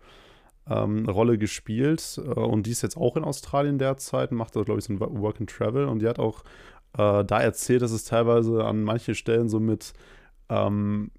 ähm, 0.69 1.09
Rolle 1.09 1.39
gespielt 1.39 2.21
äh, 2.25 2.29
und 2.29 2.67
die 2.67 2.71
ist 2.71 2.83
jetzt 2.83 2.97
auch 2.97 3.17
in 3.17 3.25
Australien 3.25 3.79
derzeit, 3.79 4.33
macht 4.33 4.57
da, 4.57 4.63
glaube 4.63 4.79
ich, 4.79 4.85
so 4.85 4.93
ein 4.93 5.01
Work 5.01 5.41
and 5.41 5.51
Travel 5.51 5.87
und 5.87 6.01
die 6.01 6.09
hat 6.09 6.19
auch 6.19 6.43
äh, 6.97 7.25
da 7.25 7.41
erzählt, 7.41 7.83
dass 7.83 7.93
es 7.93 8.05
teilweise 8.05 8.65
an 8.65 8.83
manchen 8.83 9.15
Stellen 9.15 9.49
so 9.49 9.61
mit 9.61 9.93
ähm, 10.49 11.11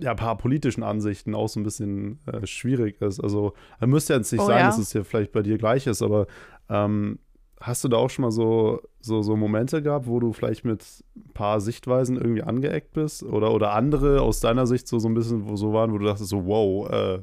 ja, 0.00 0.12
ein 0.12 0.16
paar 0.16 0.36
politischen 0.36 0.82
Ansichten 0.82 1.34
auch 1.34 1.48
so 1.48 1.58
ein 1.58 1.64
bisschen 1.64 2.20
äh, 2.26 2.46
schwierig 2.46 3.00
ist. 3.00 3.20
Also, 3.20 3.54
er 3.80 3.86
müsste 3.86 4.14
jetzt 4.14 4.30
nicht 4.32 4.42
oh, 4.42 4.46
sein, 4.46 4.60
ja? 4.60 4.66
dass 4.66 4.78
es 4.78 4.92
hier 4.92 5.04
vielleicht 5.04 5.32
bei 5.32 5.42
dir 5.42 5.58
gleich 5.58 5.86
ist, 5.86 6.02
aber 6.02 6.26
ähm, 6.68 7.18
hast 7.60 7.82
du 7.82 7.88
da 7.88 7.96
auch 7.96 8.10
schon 8.10 8.24
mal 8.24 8.30
so, 8.30 8.82
so, 9.00 9.22
so 9.22 9.36
Momente 9.36 9.82
gehabt, 9.82 10.06
wo 10.06 10.20
du 10.20 10.32
vielleicht 10.32 10.64
mit 10.64 10.84
ein 11.16 11.32
paar 11.32 11.60
Sichtweisen 11.60 12.16
irgendwie 12.16 12.42
angeeckt 12.42 12.92
bist? 12.92 13.22
Oder, 13.22 13.52
oder 13.52 13.72
andere 13.72 14.20
aus 14.20 14.40
deiner 14.40 14.66
Sicht 14.66 14.86
so, 14.86 14.98
so 14.98 15.08
ein 15.08 15.14
bisschen 15.14 15.48
wo 15.48 15.56
so 15.56 15.72
waren, 15.72 15.92
wo 15.92 15.98
du 15.98 16.06
dachtest, 16.06 16.28
so, 16.28 16.46
wow, 16.46 16.90
äh, 16.90 17.22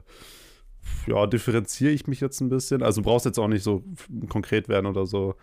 ja, 1.08 1.28
differenziere 1.28 1.92
ich 1.92 2.08
mich 2.08 2.22
jetzt 2.22 2.42
ein 2.42 2.50
bisschen. 2.50 2.84
Also 2.84 3.02
du 3.02 3.06
brauchst 3.06 3.26
jetzt 3.26 3.40
auch 3.40 3.48
nicht 3.48 3.64
so 3.64 3.84
konkret 4.30 4.70
werden 4.70 4.86
oder 4.86 5.06
so. 5.06 5.36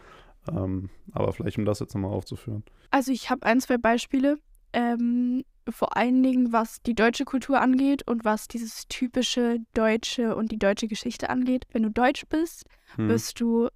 Ähm, 0.49 0.91
aber 1.12 1.32
vielleicht, 1.32 1.59
um 1.59 1.64
das 1.64 1.80
jetzt 1.80 1.95
nochmal 1.95 2.12
aufzuführen. 2.12 2.64
Also 2.91 3.12
ich 3.12 3.30
habe 3.30 3.45
ein, 3.45 3.61
zwei 3.61 3.76
Beispiele. 3.76 4.39
Ähm, 4.72 5.45
vor 5.68 5.97
allen 5.97 6.22
Dingen, 6.22 6.53
was 6.53 6.82
die 6.82 6.95
deutsche 6.95 7.24
Kultur 7.24 7.61
angeht 7.61 8.07
und 8.07 8.24
was 8.24 8.49
dieses 8.49 8.86
typische 8.89 9.59
Deutsche 9.74 10.34
und 10.34 10.51
die 10.51 10.59
deutsche 10.59 10.89
Geschichte 10.89 11.30
angeht. 11.30 11.66
Wenn 11.72 11.82
du 11.82 11.91
Deutsch 11.91 12.24
bist, 12.28 12.64
hm. 12.97 13.09
bist 13.09 13.41
du 13.41 13.68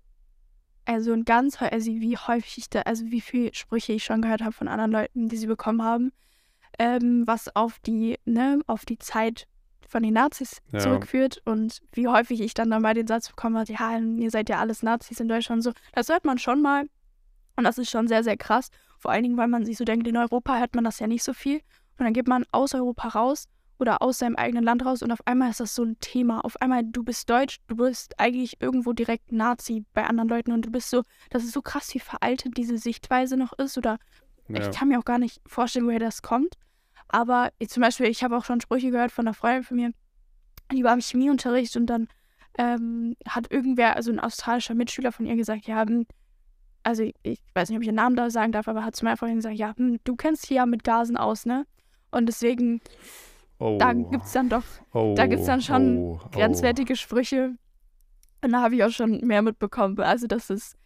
also 0.85 1.13
ein 1.13 1.25
ganz, 1.25 1.61
also 1.61 1.91
wie 1.91 2.17
häufig 2.17 2.59
ich 2.59 2.71
da, 2.71 2.81
also 2.83 3.05
wie 3.07 3.21
viele 3.21 3.55
Sprüche 3.55 3.93
ich 3.93 4.05
schon 4.05 4.23
gehört 4.23 4.43
habe 4.43 4.53
von 4.53 4.69
anderen 4.69 4.91
Leuten, 4.91 5.29
die 5.29 5.37
sie 5.37 5.47
bekommen 5.47 5.83
haben, 5.83 6.13
ähm, 6.79 7.25
was 7.27 7.55
auf 7.55 7.79
die, 7.81 8.19
ne, 8.25 8.61
auf 8.67 8.85
die 8.85 8.99
Zeit 8.99 9.47
von 9.93 10.03
den 10.03 10.15
Nazis 10.15 10.61
ja. 10.73 10.81
zurückführt 10.81 11.43
und 11.45 11.81
wie 11.93 12.09
häufig 12.09 12.41
ich 12.41 12.55
dann 12.55 12.71
dabei 12.71 12.95
den 12.95 13.07
Satz 13.07 13.29
bekomme, 13.29 13.63
ja, 13.69 13.99
ihr 13.99 14.31
seid 14.31 14.49
ja 14.49 14.59
alles 14.59 14.83
Nazis 14.83 15.21
in 15.21 15.29
Deutschland 15.29 15.59
und 15.59 15.63
so. 15.63 15.73
Das 15.93 16.09
hört 16.09 16.25
man 16.25 16.39
schon 16.39 16.63
mal 16.63 16.87
und 17.57 17.65
das 17.65 17.79
ist 17.79 17.91
schon 17.91 18.09
sehr, 18.09 18.25
sehr 18.25 18.37
krass. 18.39 18.71
Vor 18.99 19.11
allen 19.11 19.23
Dingen, 19.23 19.37
weil 19.37 19.49
man 19.49 19.65
sich 19.65 19.77
so 19.77 19.85
denkt, 19.85 20.09
in 20.09 20.17
Europa 20.17 20.59
hört 20.59 20.75
man 20.75 20.85
das 20.85 20.99
ja 20.99 21.07
nicht 21.07 21.23
so 21.23 21.35
viel 21.35 21.57
Und 21.99 22.05
dann 22.07 22.15
geht 22.15 22.27
man 22.27 22.45
aus 22.53 22.75
Europa 22.75 23.09
raus 23.09 23.45
oder 23.79 24.01
aus 24.01 24.19
seinem 24.19 24.37
eigenen 24.37 24.65
Land 24.65 24.85
raus 24.85 25.03
und 25.03 25.13
auf 25.13 25.27
einmal 25.27 25.51
ist 25.51 25.61
das 25.61 25.75
so 25.75 25.83
ein 25.83 25.99
Thema. 26.01 26.43
Auf 26.45 26.61
einmal, 26.63 26.83
du 26.85 27.03
bist 27.05 27.29
Deutsch, 27.29 27.59
du 27.67 27.77
bist 27.77 28.19
eigentlich 28.19 28.63
irgendwo 28.63 28.93
direkt 28.95 29.31
Nazi 29.31 29.85
bei 29.93 30.05
anderen 30.05 30.29
Leuten 30.29 30.53
und 30.53 30.65
du 30.65 30.71
bist 30.71 30.89
so, 30.89 31.03
das 31.31 31.45
ist 31.45 31.53
so 31.53 31.61
krass, 31.63 31.93
wie 31.95 31.99
veraltet 32.01 32.57
diese 32.57 32.79
Sichtweise 32.79 33.37
noch 33.37 33.53
ist 33.59 33.77
oder 33.77 33.99
Ja. 34.49 34.61
ich 34.61 34.71
kann 34.77 34.89
mir 34.89 34.99
auch 34.99 35.05
gar 35.05 35.19
nicht 35.19 35.41
vorstellen, 35.47 35.87
woher 35.87 35.99
das 35.99 36.23
kommt. 36.23 36.55
Aber 37.13 37.51
ich, 37.59 37.69
zum 37.69 37.83
Beispiel, 37.83 38.07
ich 38.07 38.25
habe 38.25 38.37
auch 38.37 38.45
schon 38.45 38.61
Sprüche 38.61 38.91
gehört 38.91 39.13
von 39.13 39.27
einer 39.27 39.35
Freundin 39.35 39.63
von 39.63 39.77
mir, 39.77 39.93
die 40.73 40.83
war 40.83 40.95
im 40.95 41.01
Chemieunterricht 41.01 41.77
und 41.77 41.87
dann 41.87 42.09
ähm, 42.59 43.15
hat 43.29 43.53
irgendwer, 43.53 43.95
also 43.97 44.11
ein 44.11 44.19
australischer 44.19 44.75
Mitschüler 44.75 45.13
von 45.13 45.27
ihr 45.27 45.37
gesagt, 45.37 45.67
ja, 45.67 45.83
hm, 45.83 46.07
also 46.83 47.05
ich, 47.23 47.39
weiß 47.55 47.69
nicht, 47.69 47.77
ob 47.77 47.83
ich 47.83 47.89
ihren 47.89 47.97
Namen 47.97 48.17
da 48.17 48.31
sagen 48.31 48.51
darf, 48.51 48.67
aber 48.67 48.85
hat 48.85 48.97
zu 48.97 49.05
meiner 49.05 49.17
Freundin 49.17 49.37
gesagt, 49.37 49.57
ja, 49.57 49.75
hm, 49.77 50.01
du 50.03 50.17
kennst 50.17 50.45
dich 50.45 50.57
ja 50.57 50.67
mit 50.67 50.83
Gasen 50.83 51.17
aus, 51.17 51.47
ne? 51.47 51.67
Und 52.11 52.27
deswegen, 52.27 52.81
Oh. 53.63 53.79
da 53.79 53.93
gibt 53.93 54.25
es 54.25 54.33
dann 54.33 54.49
doch 54.49 54.65
oh, 54.93 55.15
da 55.17 55.27
gibt's 55.27 55.47
dann 55.47 55.63
schon 55.63 55.97
oh, 55.97 56.21
oh. 56.21 56.29
grenzwertige 56.33 56.97
Sprüche. 56.97 57.55
Und 58.45 58.51
da 58.51 58.61
habe 58.61 58.75
ich 58.75 58.83
auch 58.83 58.91
schon 58.91 59.19
mehr 59.19 59.41
mitbekommen. 59.41 60.01
Also 60.01 60.27
das 60.27 60.51
ist, 60.51 60.77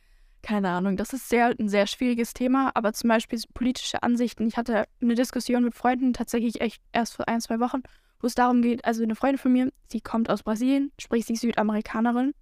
keine 0.47 0.71
Ahnung, 0.71 0.97
das 0.97 1.13
ist 1.13 1.29
sehr, 1.29 1.53
ein 1.59 1.69
sehr 1.69 1.89
schwieriges 1.89 2.33
Thema. 2.33 2.71
Aber 2.75 2.93
zum 2.93 3.09
Beispiel 3.09 3.41
politische 3.53 4.05
Ansichten. 4.05 4.47
Ich 4.47 4.57
hatte 4.57 4.85
eine 5.03 5.17
Diskussion 5.17 5.65
mit 5.65 5.75
Freunden 5.75 6.13
tatsächlich 6.13 6.61
echt 6.61 6.81
erst 6.93 7.17
vor 7.17 7.27
ein, 7.27 7.41
zwei 7.41 7.59
Wochen, 7.59 7.83
wo 8.21 8.29
es 8.29 8.37
darum 8.37 8.63
geht, 8.63 8.85
also 8.85 9.03
eine 9.03 9.17
Freundin 9.17 9.39
von 9.39 9.53
mir, 9.53 9.73
sie 9.91 10.01
kommt 10.01 10.31
aus 10.31 10.45
Brasilien, 10.45 10.93
sprich 11.01 11.27
sie 11.27 11.33
ist 11.33 11.41
Südamerikanerin 11.41 12.33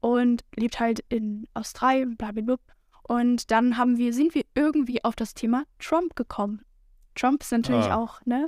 und 0.00 0.44
lebt 0.54 0.78
halt 0.78 1.04
in 1.08 1.48
Australien, 1.54 2.16
blablabla. 2.16 2.58
Und 3.02 3.50
dann 3.50 3.76
haben 3.76 3.98
wir, 3.98 4.12
sind 4.12 4.36
wir 4.36 4.44
irgendwie 4.54 5.02
auf 5.02 5.16
das 5.16 5.34
Thema 5.34 5.64
Trump 5.80 6.14
gekommen. 6.14 6.62
Trump 7.16 7.42
ist 7.42 7.50
natürlich 7.50 7.86
Ah. 7.86 7.96
auch, 7.96 8.24
ne? 8.24 8.46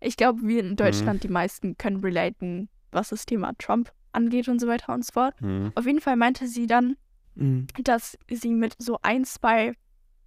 Ich 0.00 0.18
glaube, 0.18 0.42
wir 0.42 0.60
in 0.60 0.76
Deutschland, 0.76 1.24
die 1.24 1.28
meisten 1.28 1.78
können 1.78 2.00
relaten, 2.00 2.68
was 2.92 3.08
das 3.08 3.24
Thema 3.24 3.54
Trump 3.58 3.90
angeht 4.12 4.48
und 4.48 4.60
so 4.60 4.68
weiter 4.68 4.92
und 4.92 5.04
so 5.04 5.12
fort. 5.14 5.34
Hm. 5.40 5.72
Auf 5.74 5.86
jeden 5.86 6.00
Fall 6.02 6.16
meinte 6.16 6.46
sie 6.46 6.66
dann, 6.66 6.96
Mhm. 7.38 7.66
dass 7.84 8.18
sie 8.28 8.52
mit 8.52 8.74
so 8.78 8.98
ein, 9.02 9.24
zwei, 9.24 9.74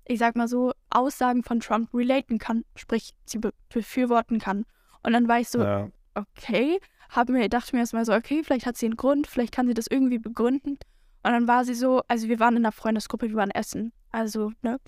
ich 0.06 0.20
sag 0.20 0.36
mal 0.36 0.48
so, 0.48 0.72
Aussagen 0.90 1.44
von 1.44 1.60
Trump 1.60 1.94
relaten 1.94 2.40
kann, 2.40 2.64
sprich, 2.76 3.12
sie 3.26 3.40
be 3.40 3.54
befürworten 3.70 4.40
kann. 4.40 4.66
Und 5.04 5.14
dann 5.14 5.28
war 5.28 5.40
ich 5.40 5.50
so, 5.50 5.62
Ja. 5.62 5.90
okay, 6.16 6.80
hab 7.10 7.28
mir, 7.30 7.50
dachte 7.50 7.76
mir 7.76 7.82
erstmal 7.82 8.06
so, 8.06 8.14
okay, 8.14 8.44
vielleicht 8.44 8.66
hat 8.66 8.78
sie 8.78 8.86
einen 8.86 8.96
Grund, 8.96 9.28
vielleicht 9.28 9.54
kann 9.54 9.68
sie 9.68 9.74
das 9.74 9.88
irgendwie 9.88 10.20
begründen. 10.20 10.78
Und 11.24 11.32
dann 11.32 11.48
war 11.48 11.66
sie 11.66 11.74
so, 11.74 12.02
also 12.08 12.30
wir 12.30 12.40
waren 12.40 12.56
in 12.56 12.66
einer 12.66 12.72
Freundesgruppe, 12.72 13.28
wir 13.30 13.36
waren 13.36 13.52
essen, 13.52 13.92
also, 14.12 14.52
ne? 14.62 14.80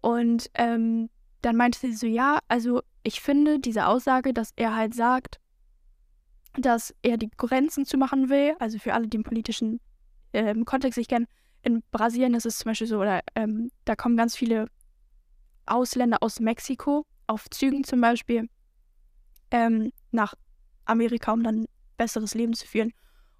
Und 0.00 0.50
ähm, 0.54 1.10
dann 1.42 1.56
meinte 1.56 1.78
sie 1.78 1.92
so, 1.92 2.06
ja, 2.06 2.38
also 2.48 2.82
ich 3.02 3.20
finde 3.20 3.58
diese 3.58 3.86
Aussage, 3.86 4.32
dass 4.32 4.52
er 4.56 4.74
halt 4.74 4.94
sagt, 4.94 5.38
dass 6.54 6.94
er 7.02 7.16
die 7.18 7.30
Grenzen 7.36 7.84
zu 7.84 7.98
machen 7.98 8.28
will, 8.28 8.54
also 8.58 8.78
für 8.78 8.94
alle, 8.94 9.06
die 9.06 9.16
im 9.18 9.22
politischen 9.22 9.80
ähm, 10.32 10.64
Kontext 10.64 10.96
nicht 10.96 11.10
kennen, 11.10 11.26
in 11.62 11.82
Brasilien 11.90 12.34
ist 12.34 12.46
es 12.46 12.58
zum 12.58 12.70
Beispiel 12.70 12.86
so, 12.86 13.00
oder 13.00 13.20
ähm, 13.34 13.70
da 13.84 13.96
kommen 13.96 14.16
ganz 14.16 14.36
viele 14.36 14.66
Ausländer 15.66 16.18
aus 16.20 16.40
Mexiko, 16.40 17.04
auf 17.26 17.48
Zügen 17.50 17.84
zum 17.84 18.00
Beispiel, 18.00 18.48
ähm, 19.50 19.92
nach 20.10 20.34
Amerika, 20.84 21.32
um 21.32 21.42
dann 21.42 21.62
ein 21.62 21.66
besseres 21.96 22.34
Leben 22.34 22.54
zu 22.54 22.66
führen. 22.66 22.92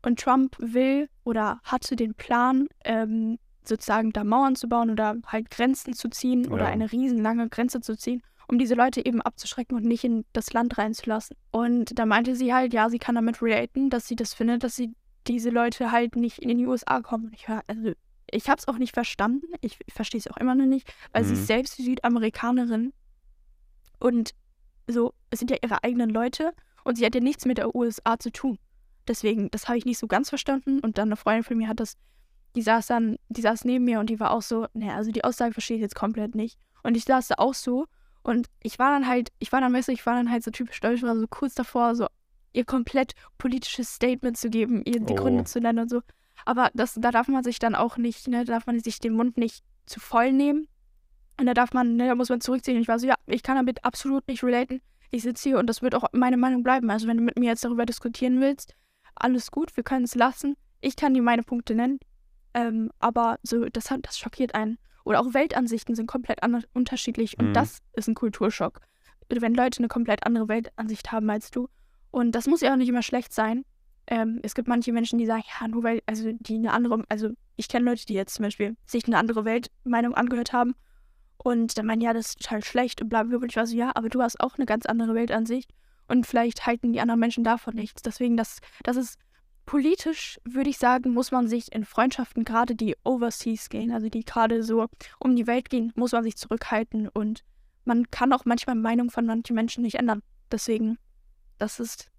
Und 0.05 0.21
Trump 0.21 0.57
will 0.59 1.09
oder 1.25 1.61
hatte 1.65 1.97
den 1.97 2.15
Plan, 2.15 2.69
ähm, 2.85 3.39
sozusagen 3.65 4.13
da 4.13 4.25
Mauern 4.25 4.57
zu 4.57 4.69
bauen 4.69 4.91
oder 4.91 5.17
halt 5.27 5.51
Grenzen 5.51 5.93
zu 5.93 6.09
ziehen 6.09 6.47
oder 6.51 6.65
Ja. 6.65 6.71
eine 6.71 6.91
riesenlange 6.91 7.49
Grenze 7.49 7.81
zu 7.81 7.97
ziehen, 7.97 8.23
um 8.47 8.59
diese 8.59 8.75
Leute 8.75 9.05
eben 9.05 9.21
abzuschrecken 9.21 9.77
und 9.77 9.85
nicht 9.85 10.05
in 10.05 10.25
das 10.33 10.53
Land 10.53 10.79
reinzulassen. 10.79 11.37
Und 11.51 11.99
da 11.99 12.07
meinte 12.07 12.35
sie 12.37 12.55
halt, 12.55 12.73
ja, 12.73 12.89
sie 12.89 12.99
kann 12.99 13.15
damit 13.15 13.43
relaten, 13.43 13.91
dass 13.91 14.07
sie 14.07 14.17
das 14.17 14.35
findet, 14.35 14.65
dass 14.65 14.77
sie 14.77 14.95
diese 15.27 15.51
Leute 15.51 15.93
halt 15.93 16.17
nicht 16.17 16.39
in 16.39 16.57
die 16.57 16.67
USA 16.67 17.01
kommen. 17.03 17.27
Und 17.27 17.35
ich 17.35 17.49
war, 17.49 17.63
also 17.67 17.93
ich 18.31 18.49
habe 18.49 18.59
es 18.59 18.69
auch 18.69 18.79
nicht 18.79 18.95
verstanden. 18.95 19.47
Ich, 19.61 19.79
ich 19.87 19.95
verstehe 19.95 20.19
es 20.19 20.29
auch 20.29 20.37
immer 20.37 20.55
noch 20.55 20.67
nicht, 20.67 20.93
weil 21.13 21.25
sie 21.25 21.33
Mhm. 21.35 21.39
ist 21.41 21.47
selbst 21.47 21.77
Südamerikanerin 21.77 22.93
und 23.99 24.35
so, 24.87 25.13
es 25.31 25.39
sind 25.39 25.51
ja 25.51 25.57
ihre 25.63 25.83
eigenen 25.85 26.11
Leute 26.11 26.53
und 26.85 26.97
sie 26.97 27.05
hat 27.05 27.15
ja 27.15 27.21
nichts 27.21 27.45
mit 27.45 27.59
der 27.59 27.75
USA 27.75 28.19
zu 28.19 28.31
tun. 28.33 28.59
Deswegen, 29.07 29.51
das 29.51 29.69
habe 29.69 29.79
ich 29.79 29.85
nicht 29.85 29.99
so 29.99 30.07
ganz 30.07 30.29
verstanden. 30.29 30.81
Und 30.81 30.99
dann 30.99 31.09
eine 31.09 31.17
Freundin 31.17 31.45
von 31.45 31.57
mir 31.57 31.69
hat 31.69 31.81
das, 31.81 31.95
die 32.57 32.63
saß 32.63 32.87
dann, 32.87 33.17
die 33.29 33.41
saß 33.41 33.65
neben 33.65 33.85
mir 33.85 34.01
und 34.01 34.09
die 34.11 34.21
war 34.21 34.31
auch 34.31 34.43
so, 34.43 34.67
naja, 34.75 34.95
also 34.97 35.11
die 35.11 35.25
Aussage 35.25 35.53
verstehe 35.53 35.77
ich 35.77 35.83
jetzt 35.83 35.95
komplett 35.95 36.35
nicht. 36.35 36.59
Und 36.83 36.97
ich 36.97 37.05
saß 37.05 37.29
da 37.29 37.35
auch 37.39 37.55
so 37.55 37.87
und 38.23 38.47
ich 38.63 38.79
war 38.79 38.91
dann 38.91 39.07
halt, 39.07 39.31
ich 39.39 39.53
war 39.53 39.61
dann, 39.61 39.73
weißt 39.73 39.89
du, 39.89 39.93
ich 39.93 40.05
war 40.07 40.15
dann 40.15 40.31
halt 40.31 40.45
so 40.45 40.51
typisch 40.51 40.81
deutsch, 40.81 41.03
war 41.03 41.19
so 41.19 41.27
kurz 41.29 41.55
davor, 41.55 41.95
so 41.95 42.07
ihr 42.53 42.65
komplett 42.65 43.13
politisches 43.37 43.95
Statement 43.95 44.37
zu 44.37 44.49
geben, 44.51 44.83
ihr 44.87 45.01
die 45.01 45.13
Oh. 45.13 45.17
Gründe 45.17 45.45
zu 45.45 45.61
nennen 45.61 45.81
und 45.81 45.91
so. 45.91 46.01
Aber 46.45 46.71
das, 46.75 46.95
da 46.95 47.11
darf 47.11 47.29
man 47.29 47.43
sich 47.45 47.59
dann 47.59 47.75
auch 47.75 47.97
nicht, 47.97 48.29
ne, 48.29 48.45
da 48.45 48.55
darf 48.55 48.67
man 48.67 48.79
sich 48.81 48.99
den 49.01 49.15
Mund 49.15 49.37
nicht 49.37 49.65
zu 49.87 50.01
voll 50.01 50.33
nehmen. 50.33 50.69
Und 51.39 51.47
da 51.47 51.55
darf 51.55 51.73
man, 51.73 51.97
ne, 51.97 52.07
da 52.09 52.15
muss 52.15 52.29
man 52.29 52.41
zurückziehen. 52.41 52.77
Und 52.77 52.83
ich 52.83 52.89
war 52.89 52.99
so, 52.99 53.07
ja, 53.07 53.15
ich 53.27 53.43
kann 53.43 53.57
damit 53.57 53.85
absolut 53.85 54.27
nicht 54.29 54.43
relaten. 54.43 54.81
Ich 55.11 55.23
sitze 55.23 55.49
hier 55.51 55.59
und 55.59 55.67
das 55.67 55.83
wird 55.83 55.95
auch 55.95 56.05
meine 56.13 56.37
Meinung 56.37 56.63
bleiben. 56.63 56.91
Also 56.91 57.07
wenn 57.07 57.17
du 57.17 57.23
mit 57.23 57.39
mir 57.39 57.47
jetzt 57.47 57.65
darüber 57.65 57.87
diskutieren 57.87 58.41
willst, 58.41 58.75
alles 59.15 59.51
gut, 59.51 59.77
wir 59.77 59.85
können 59.85 60.05
es 60.05 60.15
lassen. 60.15 60.57
Ich 60.81 60.97
kann 60.97 61.15
dir 61.15 61.23
meine 61.23 61.43
Punkte 61.43 61.75
nennen. 61.75 61.99
Ähm, 62.55 62.91
aber 62.99 63.39
so, 63.43 63.65
das, 63.67 63.91
hat, 63.91 64.01
das 64.03 64.19
schockiert 64.19 64.55
einen. 64.55 64.79
Oder 65.05 65.21
auch 65.21 65.33
Weltansichten 65.33 65.95
sind 65.95 66.07
komplett 66.07 66.43
anders, 66.43 66.65
unterschiedlich. 66.75 67.39
Und 67.39 67.49
Mhm. 67.49 67.55
das 67.55 67.79
ist 67.95 68.09
ein 68.09 68.15
Kulturschock. 68.15 68.81
Wenn 69.29 69.55
Leute 69.55 69.79
eine 69.79 69.89
komplett 69.89 70.27
andere 70.27 70.49
Weltansicht 70.49 71.13
haben 71.13 71.31
als 71.31 71.51
du. 71.51 71.69
Und 72.11 72.33
das 72.33 72.47
muss 72.47 72.61
ja 72.61 72.73
auch 72.73 72.77
nicht 72.77 72.89
immer 72.89 73.03
schlecht 73.03 73.33
sein. 73.33 73.65
Ähm, 74.11 74.41
es 74.43 74.55
gibt 74.55 74.69
manche 74.69 74.93
Menschen, 74.93 75.19
die 75.19 75.27
sagen, 75.27 75.45
ja, 75.61 75.69
nur 75.69 75.83
weil, 75.83 76.01
also 76.07 76.33
die 76.33 76.55
eine 76.55 76.73
andere, 76.73 77.05
also 77.09 77.29
ich 77.57 77.69
kenne 77.69 77.85
Leute, 77.85 78.07
die 78.07 78.15
jetzt 78.15 78.35
zum 78.35 78.45
Beispiel 78.45 78.77
sich 78.87 79.07
eine 79.07 79.19
andere 79.19 79.45
Weltmeinung 79.45 80.15
angehört 80.15 80.53
haben 80.53 80.75
und 81.37 81.77
dann 81.77 81.87
meinen, 81.87 82.01
ja, 82.01 82.15
das 82.15 82.29
ist 82.29 82.41
total 82.41 82.65
schlecht 82.65 83.03
und 83.03 83.11
bla 83.11 83.23
bla. 83.23 83.37
Und 83.37 83.51
ich 83.51 83.57
war 83.57 83.67
so, 83.67 83.77
ja, 83.77 83.93
aber 83.95 84.09
du 84.09 84.23
hast 84.23 84.41
auch 84.41 84.57
eine 84.57 84.67
ganz 84.67 84.87
andere 84.87 85.15
Weltansicht 85.15 85.71
und 86.09 86.27
vielleicht 86.27 86.67
halten 86.67 86.93
die 86.93 87.01
anderen 87.01 87.21
Menschen 87.21 87.45
davon 87.45 87.75
nichts. 87.75 88.01
Deswegen, 88.01 88.37
das, 88.39 88.61
das 88.83 88.97
ist 88.97 89.19
politisch, 89.67 90.41
würde 90.45 90.71
ich 90.71 90.79
sagen, 90.79 91.13
muss 91.13 91.31
man 91.31 91.47
sich 91.47 91.73
in 91.73 91.85
Freundschaften, 91.85 92.45
gerade 92.45 92.75
die 92.75 92.97
overseas 93.05 93.69
gehen, 93.69 93.93
also 93.93 94.09
die 94.09 94.25
gerade 94.25 94.63
so 94.63 94.87
um 95.19 95.37
die 95.37 95.47
Welt 95.47 95.69
gehen, 95.69 95.93
muss 95.95 96.13
man 96.13 96.25
sich 96.25 96.39
zurückhalten 96.39 97.09
und 97.09 97.45
man 97.85 98.11
kann 98.11 98.33
auch 98.33 98.47
manchmal 98.47 98.77
Meinung 98.77 99.11
von 99.11 99.27
manchen 99.27 99.55
Menschen 99.55 99.83
nicht 99.83 99.97
ändern. 99.97 100.23
Deswegen, 100.51 100.97
das 101.59 101.81
ist, 101.81 102.11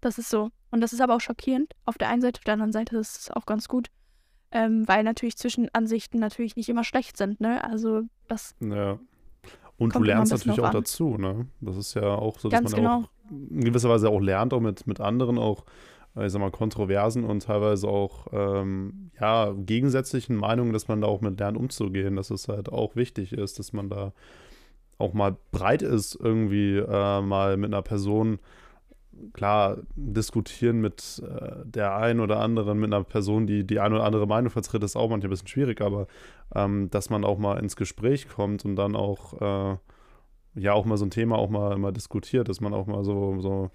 das 0.00 0.18
ist 0.18 0.30
so. 0.30 0.50
Und 0.70 0.80
das 0.80 0.92
ist 0.92 1.00
aber 1.00 1.16
auch 1.16 1.20
schockierend 1.20 1.74
auf 1.84 1.98
der 1.98 2.08
einen 2.08 2.22
Seite, 2.22 2.38
auf 2.38 2.44
der 2.44 2.54
anderen 2.54 2.72
Seite 2.72 2.96
ist 2.96 3.18
es 3.18 3.30
auch 3.30 3.46
ganz 3.46 3.68
gut, 3.68 3.88
ähm, 4.52 4.86
weil 4.86 5.04
natürlich 5.04 5.36
Zwischenansichten 5.36 6.20
natürlich 6.20 6.56
nicht 6.56 6.68
immer 6.68 6.84
schlecht 6.84 7.16
sind, 7.16 7.40
ne? 7.40 7.62
Also 7.64 8.02
das 8.28 8.54
Ja. 8.60 8.98
Und 9.76 9.94
du 9.94 10.02
lernst 10.02 10.30
natürlich 10.30 10.60
auch 10.60 10.66
an. 10.66 10.72
dazu, 10.72 11.16
ne? 11.16 11.46
Das 11.60 11.76
ist 11.76 11.94
ja 11.94 12.02
auch 12.02 12.38
so, 12.38 12.50
dass 12.50 12.60
Ganz 12.60 12.72
man 12.72 12.80
genau. 12.80 12.96
auch 12.98 13.10
in 13.30 13.64
gewisser 13.64 13.88
Weise 13.88 14.10
auch 14.10 14.20
lernt, 14.20 14.52
auch 14.52 14.60
mit, 14.60 14.86
mit 14.86 15.00
anderen, 15.00 15.38
auch, 15.38 15.64
äh, 16.16 16.26
ich 16.26 16.32
sag 16.32 16.40
mal, 16.40 16.50
kontroversen 16.50 17.24
und 17.24 17.44
teilweise 17.44 17.88
auch, 17.88 18.26
ähm, 18.32 19.10
ja, 19.18 19.54
gegensätzlichen 19.56 20.36
Meinungen, 20.36 20.74
dass 20.74 20.88
man 20.88 21.00
da 21.00 21.06
auch 21.06 21.22
mit 21.22 21.40
lernt 21.40 21.56
umzugehen, 21.56 22.16
dass 22.16 22.30
es 22.30 22.48
halt 22.48 22.70
auch 22.70 22.94
wichtig 22.94 23.32
ist, 23.32 23.58
dass 23.58 23.72
man 23.72 23.88
da 23.88 24.12
auch 24.98 25.14
mal 25.14 25.36
breit 25.50 25.80
ist, 25.80 26.14
irgendwie 26.14 26.76
äh, 26.76 27.22
mal 27.22 27.56
mit 27.56 27.72
einer 27.72 27.82
Person, 27.82 28.38
klar, 29.32 29.78
diskutieren 29.96 30.80
mit 30.80 31.22
äh, 31.24 31.64
der 31.64 31.96
einen 31.96 32.20
oder 32.20 32.40
anderen, 32.40 32.78
mit 32.78 32.92
einer 32.92 33.04
Person, 33.04 33.46
die 33.46 33.66
die 33.66 33.80
eine 33.80 33.96
oder 33.96 34.04
andere 34.04 34.26
Meinung 34.26 34.50
vertritt, 34.50 34.82
ist 34.82 34.96
auch 34.96 35.08
manchmal 35.08 35.28
ein 35.28 35.30
bisschen 35.30 35.48
schwierig, 35.48 35.80
aber 35.80 36.06
ähm, 36.54 36.90
dass 36.90 37.10
man 37.10 37.24
auch 37.24 37.38
mal 37.38 37.58
ins 37.58 37.76
Gespräch 37.76 38.28
kommt 38.28 38.64
und 38.64 38.76
dann 38.76 38.96
auch, 38.96 39.40
äh, 39.40 39.76
ja, 40.54 40.72
auch 40.72 40.84
mal 40.84 40.96
so 40.96 41.04
ein 41.04 41.10
Thema 41.10 41.36
auch 41.38 41.50
mal, 41.50 41.76
mal 41.78 41.92
diskutiert, 41.92 42.48
dass 42.48 42.60
man 42.60 42.74
auch 42.74 42.86
mal 42.86 43.04
so, 43.04 43.40
so 43.40 43.70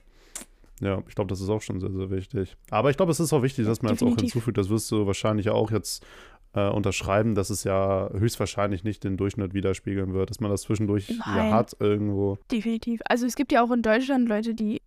ja, 0.82 1.02
ich 1.08 1.16
glaube, 1.16 1.30
das 1.30 1.40
ist 1.40 1.50
auch 1.50 1.62
schon 1.62 1.80
sehr, 1.80 1.92
sehr 1.92 2.10
wichtig. 2.10 2.58
Aber 2.70 2.90
ich 2.90 2.98
glaube, 2.98 3.12
es 3.12 3.20
ist 3.20 3.32
auch 3.32 3.44
wichtig, 3.44 3.66
dass 3.66 3.82
man 3.82 3.92
jetzt 3.94 4.02
auch 4.02 4.08
Definitiv. 4.08 4.34
hinzufügt, 4.34 4.58
das 4.58 4.70
wirst 4.70 4.92
du 4.92 5.08
wahrscheinlich 5.08 5.50
auch 5.50 5.72
jetzt 5.72 6.06
äh, 6.54 6.70
unterschreiben, 6.70 7.36
dass 7.36 7.50
es 7.50 7.64
ja 7.64 8.10
höchstwahrscheinlich 8.14 8.84
nicht 8.84 9.04
den 9.04 9.18
Durchschnitt 9.18 9.54
widerspiegeln 9.54 10.14
wird, 10.14 10.30
dass 10.30 10.40
man 10.40 10.52
das 10.52 10.64
zwischendurch 10.64 11.10
ja 11.10 11.52
hat 11.52 11.76
irgendwo. 11.80 12.38
definitiv. 12.52 13.02
Also 13.08 13.26
es 13.26 13.36
gibt 13.36 13.52
ja 13.52 13.64
auch 13.64 13.72
in 13.72 13.82
Deutschland 13.82 14.28
Leute, 14.28 14.54
die 14.54 14.82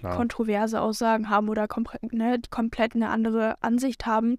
Klar. 0.00 0.16
kontroverse 0.16 0.80
Aussagen 0.80 1.28
haben 1.28 1.48
oder 1.48 1.64
kompre- 1.64 1.98
ne, 2.14 2.40
komplett 2.50 2.94
eine 2.94 3.08
andere 3.10 3.62
Ansicht 3.62 4.06
haben. 4.06 4.36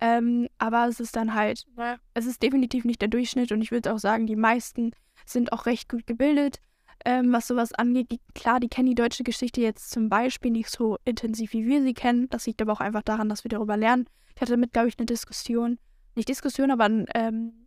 Ähm, 0.00 0.48
aber 0.58 0.86
es 0.88 1.00
ist 1.00 1.16
dann 1.16 1.34
halt, 1.34 1.64
ne, 1.76 1.98
es 2.14 2.26
ist 2.26 2.42
definitiv 2.42 2.84
nicht 2.84 3.00
der 3.00 3.08
Durchschnitt 3.08 3.52
und 3.52 3.62
ich 3.62 3.70
würde 3.70 3.92
auch 3.92 3.98
sagen, 3.98 4.26
die 4.26 4.36
meisten 4.36 4.92
sind 5.24 5.52
auch 5.52 5.66
recht 5.66 5.88
gut 5.88 6.06
gebildet, 6.06 6.58
ähm, 7.04 7.32
was 7.32 7.46
sowas 7.46 7.72
angeht. 7.72 8.10
Die, 8.10 8.20
klar, 8.34 8.60
die 8.60 8.68
kennen 8.68 8.88
die 8.88 8.94
deutsche 8.94 9.24
Geschichte 9.24 9.60
jetzt 9.60 9.90
zum 9.90 10.08
Beispiel 10.08 10.50
nicht 10.50 10.70
so 10.70 10.98
intensiv, 11.04 11.52
wie 11.52 11.66
wir 11.66 11.82
sie 11.82 11.94
kennen. 11.94 12.28
Das 12.28 12.46
liegt 12.46 12.60
aber 12.60 12.72
auch 12.72 12.80
einfach 12.80 13.02
daran, 13.02 13.28
dass 13.28 13.44
wir 13.44 13.48
darüber 13.48 13.76
lernen. 13.76 14.06
Ich 14.34 14.42
hatte 14.42 14.52
damit, 14.52 14.72
glaube 14.72 14.88
ich, 14.88 14.98
eine 14.98 15.06
Diskussion, 15.06 15.78
nicht 16.14 16.28
Diskussion, 16.28 16.70
aber 16.70 16.84
ein, 16.84 17.06
ähm, 17.14 17.66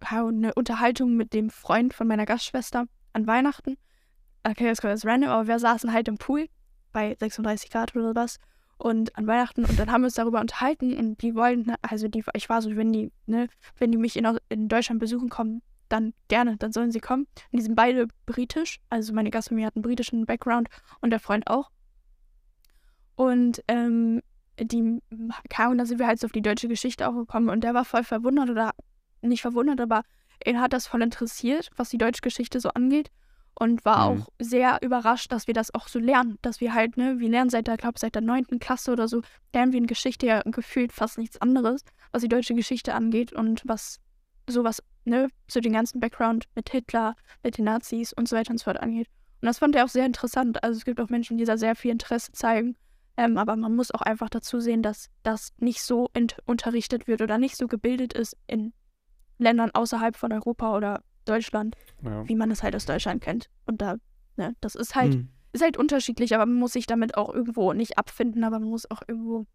eine 0.00 0.54
Unterhaltung 0.54 1.14
mit 1.14 1.32
dem 1.32 1.50
Freund 1.50 1.94
von 1.94 2.06
meiner 2.06 2.26
Gastschwester. 2.26 2.86
an 3.14 3.26
Weihnachten. 3.26 3.76
Okay, 4.44 4.66
das 4.66 4.80
kommt 4.80 4.92
jetzt 4.92 5.06
random, 5.06 5.30
aber 5.30 5.46
wir 5.46 5.58
saßen 5.58 5.92
halt 5.92 6.08
im 6.08 6.18
Pool 6.18 6.48
bei 6.92 7.16
36 7.18 7.70
Grad 7.70 7.94
oder 7.94 8.14
was 8.14 8.38
und 8.76 9.16
an 9.16 9.26
Weihnachten 9.28 9.64
und 9.64 9.78
dann 9.78 9.90
haben 9.92 10.02
wir 10.02 10.06
uns 10.06 10.14
darüber 10.14 10.40
unterhalten 10.40 10.96
und 10.96 11.22
die 11.22 11.34
wollten, 11.34 11.74
also 11.82 12.08
die, 12.08 12.24
ich 12.34 12.48
war 12.48 12.60
so, 12.60 12.74
wenn 12.74 12.92
die, 12.92 13.12
ne, 13.26 13.48
wenn 13.78 13.92
die 13.92 13.98
mich 13.98 14.16
in, 14.16 14.26
in 14.48 14.68
Deutschland 14.68 14.98
besuchen 14.98 15.28
kommen, 15.28 15.62
dann 15.88 16.14
gerne, 16.28 16.56
dann 16.56 16.72
sollen 16.72 16.90
sie 16.90 17.00
kommen. 17.00 17.26
Und 17.52 17.58
die 17.58 17.62
sind 17.62 17.76
beide 17.76 18.08
britisch, 18.26 18.80
also 18.90 19.12
meine 19.12 19.30
Gastfamilie 19.30 19.66
hat 19.66 19.76
einen 19.76 19.82
britischen 19.82 20.26
Background 20.26 20.68
und 21.00 21.10
der 21.10 21.20
Freund 21.20 21.46
auch. 21.46 21.70
Und 23.14 23.62
ähm, 23.68 24.22
die 24.58 25.00
kamen, 25.48 25.78
da 25.78 25.86
sind 25.86 26.00
wir 26.00 26.08
halt 26.08 26.18
so 26.18 26.26
auf 26.26 26.32
die 26.32 26.42
deutsche 26.42 26.66
Geschichte 26.66 27.08
auch 27.08 27.14
gekommen 27.14 27.50
und 27.50 27.62
der 27.62 27.74
war 27.74 27.84
voll 27.84 28.02
verwundert 28.02 28.50
oder 28.50 28.72
nicht 29.20 29.42
verwundert, 29.42 29.80
aber 29.80 30.02
er 30.40 30.60
hat 30.60 30.72
das 30.72 30.88
voll 30.88 31.02
interessiert, 31.02 31.70
was 31.76 31.90
die 31.90 31.98
deutsche 31.98 32.22
Geschichte 32.22 32.58
so 32.58 32.70
angeht 32.70 33.10
und 33.54 33.84
war 33.84 34.10
mhm. 34.10 34.22
auch 34.22 34.28
sehr 34.38 34.78
überrascht, 34.82 35.30
dass 35.32 35.46
wir 35.46 35.54
das 35.54 35.74
auch 35.74 35.88
so 35.88 35.98
lernen, 35.98 36.38
dass 36.42 36.60
wir 36.60 36.74
halt, 36.74 36.96
ne, 36.96 37.18
wir 37.18 37.28
lernen 37.28 37.50
seit 37.50 37.66
der, 37.66 37.76
glaube 37.76 37.98
seit 37.98 38.14
der 38.14 38.22
neunten 38.22 38.58
Klasse 38.58 38.92
oder 38.92 39.08
so, 39.08 39.22
lernen 39.54 39.72
wir 39.72 39.78
in 39.78 39.86
Geschichte 39.86 40.26
ja 40.26 40.42
gefühlt 40.44 40.92
fast 40.92 41.18
nichts 41.18 41.40
anderes, 41.40 41.84
was 42.10 42.22
die 42.22 42.28
deutsche 42.28 42.54
Geschichte 42.54 42.94
angeht 42.94 43.32
und 43.32 43.62
was 43.64 44.00
sowas, 44.48 44.82
ne, 45.04 45.28
zu 45.48 45.60
den 45.60 45.72
ganzen 45.72 46.00
Background 46.00 46.46
mit 46.54 46.70
Hitler, 46.70 47.14
mit 47.42 47.58
den 47.58 47.64
Nazis 47.64 48.12
und 48.12 48.28
so 48.28 48.36
weiter 48.36 48.50
und 48.50 48.58
so 48.58 48.64
fort 48.64 48.80
angeht. 48.80 49.08
Und 49.40 49.46
das 49.46 49.58
fand 49.58 49.74
er 49.74 49.84
auch 49.84 49.88
sehr 49.88 50.06
interessant. 50.06 50.62
Also 50.62 50.78
es 50.78 50.84
gibt 50.84 51.00
auch 51.00 51.08
Menschen, 51.08 51.36
die 51.36 51.44
da 51.44 51.56
sehr 51.56 51.74
viel 51.74 51.90
Interesse 51.90 52.32
zeigen. 52.32 52.76
Ähm, 53.16 53.36
aber 53.36 53.56
man 53.56 53.74
muss 53.74 53.90
auch 53.90 54.00
einfach 54.00 54.30
dazu 54.30 54.60
sehen, 54.60 54.82
dass 54.82 55.10
das 55.22 55.52
nicht 55.58 55.82
so 55.82 56.08
unterrichtet 56.46 57.06
wird 57.06 57.20
oder 57.20 57.38
nicht 57.38 57.56
so 57.56 57.66
gebildet 57.66 58.14
ist 58.14 58.36
in 58.46 58.72
Ländern 59.38 59.70
außerhalb 59.72 60.16
von 60.16 60.32
Europa 60.32 60.76
oder 60.76 61.02
Deutschland, 61.24 61.76
ja. 62.02 62.28
wie 62.28 62.36
man 62.36 62.50
es 62.50 62.62
halt 62.62 62.74
aus 62.74 62.86
Deutschland 62.86 63.22
kennt. 63.22 63.48
Und 63.66 63.80
da, 63.82 63.96
ne, 64.36 64.54
das 64.60 64.74
ist 64.74 64.94
halt, 64.94 65.14
mhm. 65.14 65.28
ist 65.52 65.62
halt 65.62 65.76
unterschiedlich, 65.76 66.34
aber 66.34 66.46
man 66.46 66.58
muss 66.58 66.72
sich 66.72 66.86
damit 66.86 67.16
auch 67.16 67.32
irgendwo 67.32 67.72
nicht 67.72 67.98
abfinden, 67.98 68.44
aber 68.44 68.58
man 68.58 68.68
muss 68.68 68.90
auch 68.90 69.02
irgendwo, 69.06 69.46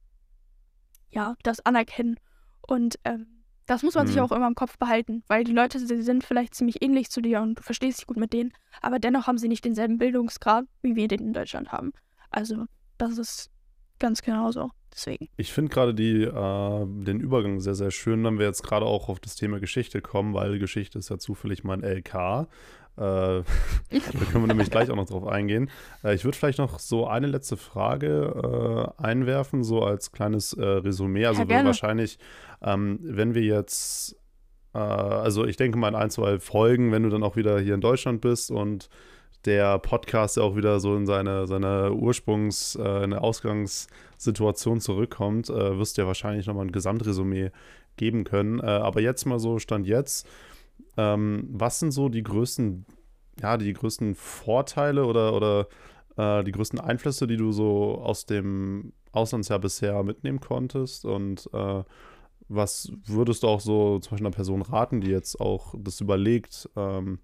ja, 1.09 1.35
das 1.43 1.65
anerkennen. 1.65 2.19
Und 2.67 2.99
ähm, 3.03 3.37
das 3.65 3.83
muss 3.83 3.95
man 3.95 4.05
mhm. 4.05 4.11
sich 4.11 4.21
auch 4.21 4.31
immer 4.31 4.47
im 4.47 4.55
Kopf 4.55 4.77
behalten, 4.77 5.23
weil 5.27 5.43
die 5.43 5.51
Leute, 5.51 5.79
sie 5.79 6.01
sind 6.01 6.23
vielleicht 6.23 6.55
ziemlich 6.55 6.81
ähnlich 6.81 7.11
zu 7.11 7.21
dir 7.21 7.41
und 7.41 7.55
du 7.59 7.63
verstehst 7.63 7.99
dich 7.99 8.07
gut 8.07 8.17
mit 8.17 8.33
denen, 8.33 8.53
aber 8.81 8.97
dennoch 8.97 9.27
haben 9.27 9.37
sie 9.37 9.49
nicht 9.49 9.65
denselben 9.65 9.97
Bildungsgrad, 9.97 10.65
wie 10.81 10.95
wir 10.95 11.07
den 11.07 11.19
in 11.19 11.33
Deutschland 11.33 11.71
haben. 11.71 11.91
Also, 12.29 12.65
das 12.97 13.17
ist 13.17 13.51
ganz 13.99 14.21
genauso. 14.21 14.71
Deswegen. 14.93 15.29
Ich 15.37 15.53
finde 15.53 15.69
gerade 15.71 15.91
äh, 15.91 17.03
den 17.05 17.19
Übergang 17.19 17.59
sehr, 17.59 17.75
sehr 17.75 17.91
schön, 17.91 18.23
wenn 18.23 18.39
wir 18.39 18.45
jetzt 18.45 18.63
gerade 18.63 18.85
auch 18.85 19.09
auf 19.09 19.19
das 19.19 19.35
Thema 19.35 19.59
Geschichte 19.59 20.01
kommen, 20.01 20.33
weil 20.33 20.59
Geschichte 20.59 20.97
ist 20.99 21.09
ja 21.09 21.17
zufällig 21.17 21.63
mein 21.63 21.81
LK. 21.81 22.47
Äh, 22.97 22.97
da 22.99 23.43
können 24.31 24.43
wir 24.43 24.47
nämlich 24.47 24.71
gleich 24.71 24.89
auch 24.89 24.95
noch 24.95 25.05
drauf 25.05 25.27
eingehen. 25.27 25.69
Äh, 26.03 26.15
ich 26.15 26.25
würde 26.25 26.37
vielleicht 26.37 26.57
noch 26.57 26.79
so 26.79 27.07
eine 27.07 27.27
letzte 27.27 27.57
Frage 27.57 28.93
äh, 28.99 29.03
einwerfen, 29.03 29.63
so 29.63 29.83
als 29.83 30.11
kleines 30.11 30.53
äh, 30.53 30.65
Resümee. 30.65 31.25
Also 31.25 31.43
ja, 31.43 31.63
wahrscheinlich, 31.63 32.17
ähm, 32.61 32.99
wenn 33.01 33.35
wir 33.35 33.43
jetzt, 33.43 34.15
äh, 34.73 34.79
also 34.79 35.45
ich 35.45 35.57
denke 35.57 35.77
mal 35.77 35.89
in 35.89 35.95
ein, 35.95 36.09
zwei 36.09 36.39
Folgen, 36.39 36.91
wenn 36.91 37.03
du 37.03 37.09
dann 37.09 37.23
auch 37.23 37.35
wieder 37.35 37.59
hier 37.59 37.75
in 37.75 37.81
Deutschland 37.81 38.21
bist 38.21 38.49
und 38.49 38.89
der 39.45 39.79
Podcast 39.79 40.39
auch 40.39 40.55
wieder 40.55 40.79
so 40.79 40.95
in 40.95 41.05
seine, 41.05 41.47
seine 41.47 41.91
Ursprungs-, 41.91 42.77
äh, 42.79 43.03
eine 43.03 43.21
Ausgangssituation 43.21 44.81
zurückkommt, 44.81 45.49
äh, 45.49 45.77
wirst 45.77 45.97
du 45.97 46.01
ja 46.01 46.07
wahrscheinlich 46.07 46.47
nochmal 46.47 46.65
ein 46.65 46.71
Gesamtresümee 46.71 47.51
geben 47.95 48.23
können. 48.23 48.59
Äh, 48.59 48.65
aber 48.65 49.01
jetzt 49.01 49.25
mal 49.25 49.39
so, 49.39 49.59
Stand 49.59 49.87
jetzt, 49.87 50.27
ähm, 50.97 51.47
was 51.51 51.79
sind 51.79 51.91
so 51.91 52.09
die 52.09 52.23
größten, 52.23 52.85
ja, 53.41 53.57
die 53.57 53.73
größten 53.73 54.15
Vorteile 54.15 55.05
oder, 55.05 55.33
oder 55.33 55.67
äh, 56.17 56.43
die 56.43 56.51
größten 56.51 56.79
Einflüsse, 56.79 57.27
die 57.27 57.37
du 57.37 57.51
so 57.51 58.01
aus 58.01 58.25
dem 58.25 58.93
Auslandsjahr 59.11 59.59
bisher 59.59 60.03
mitnehmen 60.03 60.39
konntest? 60.39 61.05
Und 61.05 61.49
äh, 61.53 61.83
was 62.49 62.91
würdest 63.05 63.43
du 63.43 63.47
auch 63.47 63.59
so 63.59 63.99
zum 63.99 64.11
Beispiel 64.11 64.27
einer 64.27 64.35
Person 64.35 64.61
raten, 64.61 65.01
die 65.01 65.09
jetzt 65.09 65.39
auch 65.39 65.75
das 65.77 66.01
überlegt, 66.01 66.69
ähm, 66.75 67.19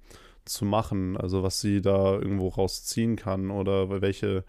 zu 0.45 0.65
machen, 0.65 1.17
also 1.17 1.43
was 1.43 1.61
sie 1.61 1.81
da 1.81 2.13
irgendwo 2.13 2.49
rausziehen 2.49 3.15
kann 3.15 3.51
oder 3.51 4.01
welche, 4.01 4.43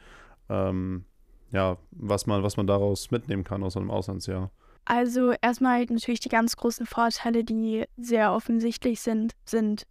ähm, 0.48 1.04
ja, 1.50 1.78
was 1.90 2.26
man, 2.26 2.42
was 2.42 2.56
man 2.56 2.66
daraus 2.66 3.10
mitnehmen 3.10 3.44
kann 3.44 3.62
aus 3.62 3.76
einem 3.76 3.90
Auslandsjahr. 3.90 4.50
Also 4.84 5.32
erstmal 5.40 5.84
natürlich 5.86 6.20
die 6.20 6.28
ganz 6.28 6.56
großen 6.56 6.86
Vorteile, 6.86 7.44
die 7.44 7.84
sehr 7.96 8.32
offensichtlich 8.32 9.00
sind, 9.00 9.32
sind 9.44 9.86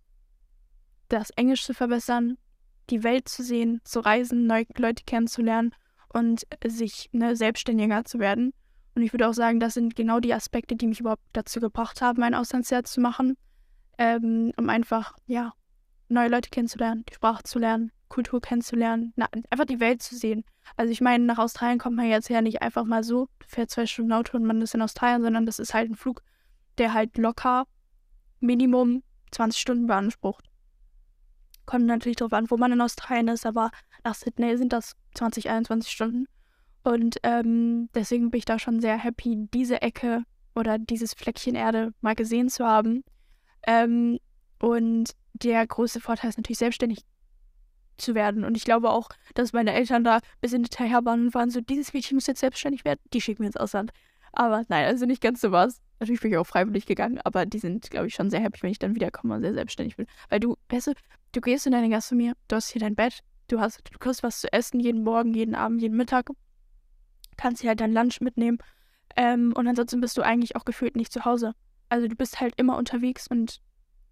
das 1.10 1.32
Englisch 1.32 1.64
zu 1.64 1.74
verbessern, 1.74 2.38
die 2.90 3.04
Welt 3.04 3.28
zu 3.28 3.44
sehen, 3.44 3.82
zu 3.84 4.00
reisen, 4.02 4.46
neue 4.46 4.66
Leute 4.78 5.04
kennenzulernen 5.06 5.74
und 6.10 6.44
sich 6.66 7.10
ne, 7.12 7.36
selbstständiger 7.36 8.06
zu 8.06 8.20
werden. 8.20 8.54
Und 8.96 9.02
ich 9.02 9.14
würde 9.14 9.28
auch 9.28 9.34
sagen, 9.34 9.60
das 9.60 9.74
sind 9.74 9.96
genau 9.96 10.20
die 10.20 10.34
Aspekte, 10.34 10.76
die 10.76 10.88
mich 10.88 11.00
überhaupt 11.00 11.24
dazu 11.34 11.60
gebracht 11.60 12.02
haben, 12.02 12.22
ein 12.22 12.36
Auslandsjahr 12.36 12.84
zu 12.84 13.02
machen, 13.02 13.36
ähm, 13.98 14.52
um 14.58 14.70
einfach, 14.70 15.16
ja, 15.26 15.54
neue 16.14 16.30
Leute 16.30 16.50
kennenzulernen, 16.50 17.04
die 17.10 17.14
Sprache 17.14 17.44
zu 17.44 17.60
lernen, 17.60 17.92
Kultur 18.10 18.42
kennenzulernen, 18.42 19.14
na, 19.16 19.28
einfach 19.50 19.66
die 19.66 19.80
Welt 19.80 20.02
zu 20.02 20.16
sehen. 20.16 20.44
Also 20.78 20.92
ich 20.92 21.02
meine, 21.02 21.26
nach 21.26 21.40
Australien 21.40 21.80
kommt 21.80 21.96
man 21.96 22.08
jetzt 22.08 22.30
ja 22.30 22.42
nicht 22.42 22.62
einfach 22.62 22.86
mal 22.86 23.04
so, 23.04 23.28
fährt 23.48 23.70
zwei 23.70 23.86
Stunden 23.86 24.14
Auto 24.14 24.38
und 24.38 24.46
man 24.46 24.62
ist 24.62 24.76
in 24.76 24.82
Australien, 24.82 25.24
sondern 25.24 25.46
das 25.46 25.60
ist 25.60 25.74
halt 25.74 25.90
ein 25.90 25.96
Flug, 25.96 26.22
der 26.78 26.94
halt 26.94 27.18
locker 27.18 27.66
Minimum 28.40 29.04
20 29.32 29.60
Stunden 29.60 29.88
beansprucht. 29.88 30.46
Kommt 31.66 31.86
natürlich 31.86 32.18
darauf 32.18 32.34
an, 32.34 32.50
wo 32.50 32.58
man 32.58 32.72
in 32.72 32.82
Australien 32.82 33.30
ist, 33.30 33.46
aber 33.46 33.72
nach 34.04 34.16
Sydney 34.16 34.58
sind 34.58 34.74
das 34.74 34.96
20, 35.16 35.50
21 35.50 35.92
Stunden. 35.92 36.28
Und 36.84 37.18
ähm, 37.24 37.90
deswegen 37.96 38.30
bin 38.30 38.40
ich 38.40 38.46
da 38.46 38.60
schon 38.60 38.82
sehr 38.82 38.98
happy, 38.98 39.48
diese 39.54 39.82
Ecke 39.82 40.24
oder 40.56 40.78
dieses 40.78 41.14
Fleckchen 41.14 41.56
Erde 41.56 41.94
mal 42.02 42.16
gesehen 42.16 42.50
zu 42.50 42.66
haben. 42.66 43.04
Ähm, 43.66 44.20
und 44.62 45.12
der 45.34 45.66
größte 45.66 46.00
Vorteil 46.00 46.30
ist 46.30 46.38
natürlich 46.38 46.60
selbstständig 46.60 47.04
zu 47.98 48.16
werden. 48.16 48.44
Und 48.44 48.58
ich 48.58 48.66
glaube 48.66 48.90
auch, 48.90 49.10
dass 49.34 49.54
meine 49.54 49.74
Eltern 49.74 50.04
da 50.04 50.16
ein 50.16 50.22
bisschen 50.42 50.64
hinterher 50.64 51.06
waren 51.06 51.28
und 51.28 51.34
waren 51.34 51.50
so, 51.50 51.62
dieses 51.62 51.94
Mädchen 51.94 52.16
muss 52.16 52.28
jetzt 52.28 52.40
selbstständig 52.40 52.86
werden, 52.86 53.00
die 53.14 53.22
schicken 53.22 53.40
wir 53.40 53.48
ins 53.48 53.58
Ausland. 53.58 53.92
Aber 54.32 54.64
nein, 54.68 54.86
also 54.86 55.06
nicht 55.06 55.22
ganz 55.22 55.42
so 55.42 55.52
was. 55.52 55.80
Natürlich 56.00 56.22
bin 56.22 56.32
ich 56.32 56.38
auch 56.38 56.48
freiwillig 56.48 56.86
gegangen, 56.86 57.20
aber 57.24 57.46
die 57.46 57.60
sind, 57.60 57.90
glaube 57.92 58.08
ich, 58.08 58.16
schon 58.16 58.30
sehr 58.30 58.42
happy, 58.42 58.64
wenn 58.64 58.72
ich 58.72 58.80
dann 58.80 58.96
wiederkomme 58.96 59.36
und 59.36 59.42
sehr 59.42 59.54
selbstständig 59.54 59.96
bin. 59.96 60.08
Weil 60.30 60.40
du, 60.40 60.58
weißt 60.70 60.88
du, 60.88 60.94
du 61.32 61.42
gehst 61.42 61.66
in 61.66 61.72
deine 61.72 61.90
Gastfamilie, 61.90 62.34
du 62.48 62.56
hast 62.56 62.70
hier 62.70 62.82
dein 62.82 62.96
Bett, 62.96 63.20
du 63.48 63.60
hast, 63.60 63.82
du 63.92 64.00
kriegst 64.00 64.24
was 64.24 64.42
zu 64.42 64.52
essen 64.52 64.80
jeden 64.80 65.04
Morgen, 65.04 65.34
jeden 65.34 65.56
Abend, 65.56 65.82
jeden 65.82 65.96
Mittag, 65.96 66.30
kannst 67.38 67.62
hier 67.62 67.70
halt 67.70 67.80
dein 67.80 67.94
Lunch 67.94 68.22
mitnehmen. 68.22 68.58
Ähm, 69.16 69.54
und 69.56 69.68
ansonsten 69.68 70.02
bist 70.02 70.18
du 70.18 70.24
eigentlich 70.24 70.56
auch 70.56 70.66
gefühlt 70.66 70.96
nicht 70.96 71.14
zu 71.14 71.26
Hause. 71.26 71.54
Also 71.90 72.08
du 72.08 72.16
bist 72.16 72.42
halt 72.42 72.56
immer 72.58 72.78
unterwegs 72.78 73.28
und 73.28 73.62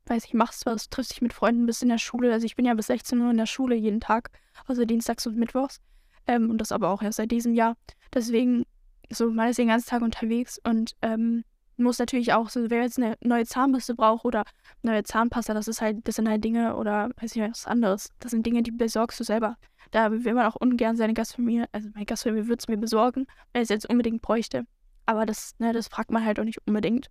weiß 0.06 0.26
ich, 0.26 0.34
machst 0.34 0.66
was, 0.66 0.89
triffst 0.89 1.12
dich 1.12 1.22
mit 1.22 1.34
Freunden, 1.34 1.66
bist 1.66 1.84
in 1.84 1.89
der 1.89 1.97
Schule. 1.97 2.32
Also 2.32 2.45
ich 2.45 2.56
bin 2.56 2.66
ja 2.66 2.74
bis 2.74 2.88
16 2.88 3.20
Uhr 3.20 3.32
in 3.32 3.38
der 3.38 3.45
Schule 3.45 3.76
jeden 3.76 3.99
Tag, 3.99 4.32
außer 4.68 4.86
Dienstags 4.86 5.28
und 5.28 5.38
Mittwochs. 5.38 5.80
Ähm, 6.28 6.49
und 6.49 6.60
das 6.60 6.72
aber 6.72 6.89
auch 6.89 7.02
erst 7.02 7.18
seit 7.18 7.32
diesem 7.32 7.54
Jahr. 7.54 7.76
Deswegen, 8.14 8.66
so, 9.10 9.30
man 9.30 9.49
ist 9.49 9.60
den 9.60 9.68
ganzen 9.68 9.89
Tag 9.89 10.02
unterwegs 10.02 10.60
und 10.64 10.95
ähm, 11.02 11.43
muss 11.78 11.99
natürlich 11.99 12.34
auch, 12.34 12.49
so, 12.49 12.70
wer 12.70 12.84
jetzt 12.84 12.97
eine 12.97 13.16
neue 13.22 13.45
Zahnbürste 13.45 13.95
braucht 13.95 14.26
oder 14.26 14.43
neue 14.84 15.04
Zahnpasta, 15.04 15.54
das 15.54 15.68
ist 15.68 15.82
halt, 15.82 16.08
das 16.08 16.16
sind 16.16 16.30
halt 16.30 16.43
Dinge 16.43 16.76
oder 16.76 17.10
weiß 17.20 17.36
ich 17.36 17.41
was 17.41 17.66
anderes. 17.66 18.10
Das 18.20 18.32
sind 18.32 18.45
Dinge, 18.45 18.64
die 18.64 18.72
besorgst 18.72 19.20
du 19.20 19.24
selber. 19.24 19.58
Da 19.91 20.12
will 20.12 20.34
man 20.34 20.45
auch 20.45 20.56
ungern 20.56 20.95
seine 20.95 21.14
Gastfamilie, 21.14 21.66
also 21.72 21.89
meine 21.93 22.06
Gastfamilie 22.06 22.47
würde 22.47 22.60
es 22.60 22.68
mir 22.68 22.78
besorgen, 22.78 23.28
wenn 23.54 23.62
es 23.64 23.70
jetzt 23.70 23.89
unbedingt 23.89 24.22
bräuchte. 24.22 24.66
Aber 25.06 25.26
das, 25.26 25.54
ne, 25.58 25.74
das 25.74 25.88
fragt 25.88 26.12
man 26.12 26.24
halt 26.24 26.39
auch 26.39 26.43
nicht 26.43 26.60
unbedingt 26.66 27.10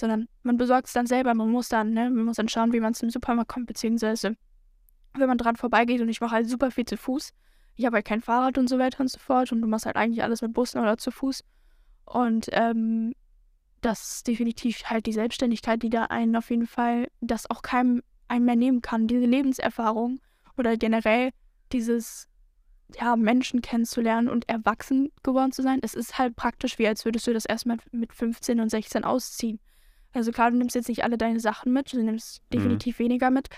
sondern 0.00 0.28
man 0.42 0.56
besorgt 0.56 0.88
es 0.88 0.92
dann 0.92 1.06
selber. 1.06 1.34
Man 1.34 1.50
muss 1.50 1.68
dann, 1.68 1.92
ne, 1.92 2.10
man 2.10 2.24
muss 2.24 2.36
dann 2.36 2.48
schauen, 2.48 2.72
wie 2.72 2.80
man 2.80 2.94
zum 2.94 3.10
Supermarkt 3.10 3.52
kommt, 3.52 3.66
beziehungsweise 3.66 4.36
wenn 5.16 5.28
man 5.28 5.38
dran 5.38 5.56
vorbeigeht 5.56 6.00
und 6.00 6.08
ich 6.08 6.20
mache 6.20 6.32
halt 6.36 6.48
super 6.48 6.70
viel 6.70 6.84
zu 6.84 6.96
Fuß. 6.96 7.32
Ich 7.76 7.86
habe 7.86 7.96
halt 7.96 8.06
kein 8.06 8.20
Fahrrad 8.20 8.58
und 8.58 8.68
so 8.68 8.78
weiter 8.78 9.00
und 9.00 9.08
so 9.08 9.18
fort 9.18 9.52
und 9.52 9.60
du 9.60 9.68
machst 9.68 9.86
halt 9.86 9.96
eigentlich 9.96 10.22
alles 10.22 10.42
mit 10.42 10.52
Bussen 10.52 10.80
oder 10.80 10.98
zu 10.98 11.10
Fuß. 11.10 11.44
Und 12.04 12.48
ähm, 12.52 13.14
das 13.80 14.16
ist 14.16 14.26
definitiv 14.26 14.84
halt 14.84 15.06
die 15.06 15.12
Selbstständigkeit, 15.12 15.82
die 15.82 15.90
da 15.90 16.04
einen 16.04 16.36
auf 16.36 16.50
jeden 16.50 16.66
Fall, 16.66 17.08
das 17.20 17.48
auch 17.50 17.62
keinem 17.62 18.02
einen 18.28 18.44
mehr 18.44 18.56
nehmen 18.56 18.82
kann. 18.82 19.06
Diese 19.06 19.26
Lebenserfahrung 19.26 20.20
oder 20.56 20.76
generell 20.76 21.30
dieses, 21.72 22.28
ja, 22.98 23.16
Menschen 23.16 23.62
kennenzulernen 23.62 24.28
und 24.28 24.48
erwachsen 24.48 25.10
geworden 25.22 25.52
zu 25.52 25.62
sein. 25.62 25.80
Es 25.82 25.94
ist 25.94 26.18
halt 26.18 26.36
praktisch 26.36 26.78
wie, 26.78 26.86
als 26.86 27.04
würdest 27.04 27.26
du 27.26 27.32
das 27.32 27.44
erstmal 27.44 27.78
mit 27.92 28.12
15 28.12 28.60
und 28.60 28.68
16 28.68 29.04
ausziehen. 29.04 29.60
Also 30.12 30.32
klar, 30.32 30.50
du 30.50 30.56
nimmst 30.56 30.74
jetzt 30.74 30.88
nicht 30.88 31.04
alle 31.04 31.18
deine 31.18 31.40
Sachen 31.40 31.72
mit, 31.72 31.92
du 31.92 32.02
nimmst 32.02 32.42
mhm. 32.42 32.56
definitiv 32.56 32.98
weniger 32.98 33.30
mit, 33.30 33.48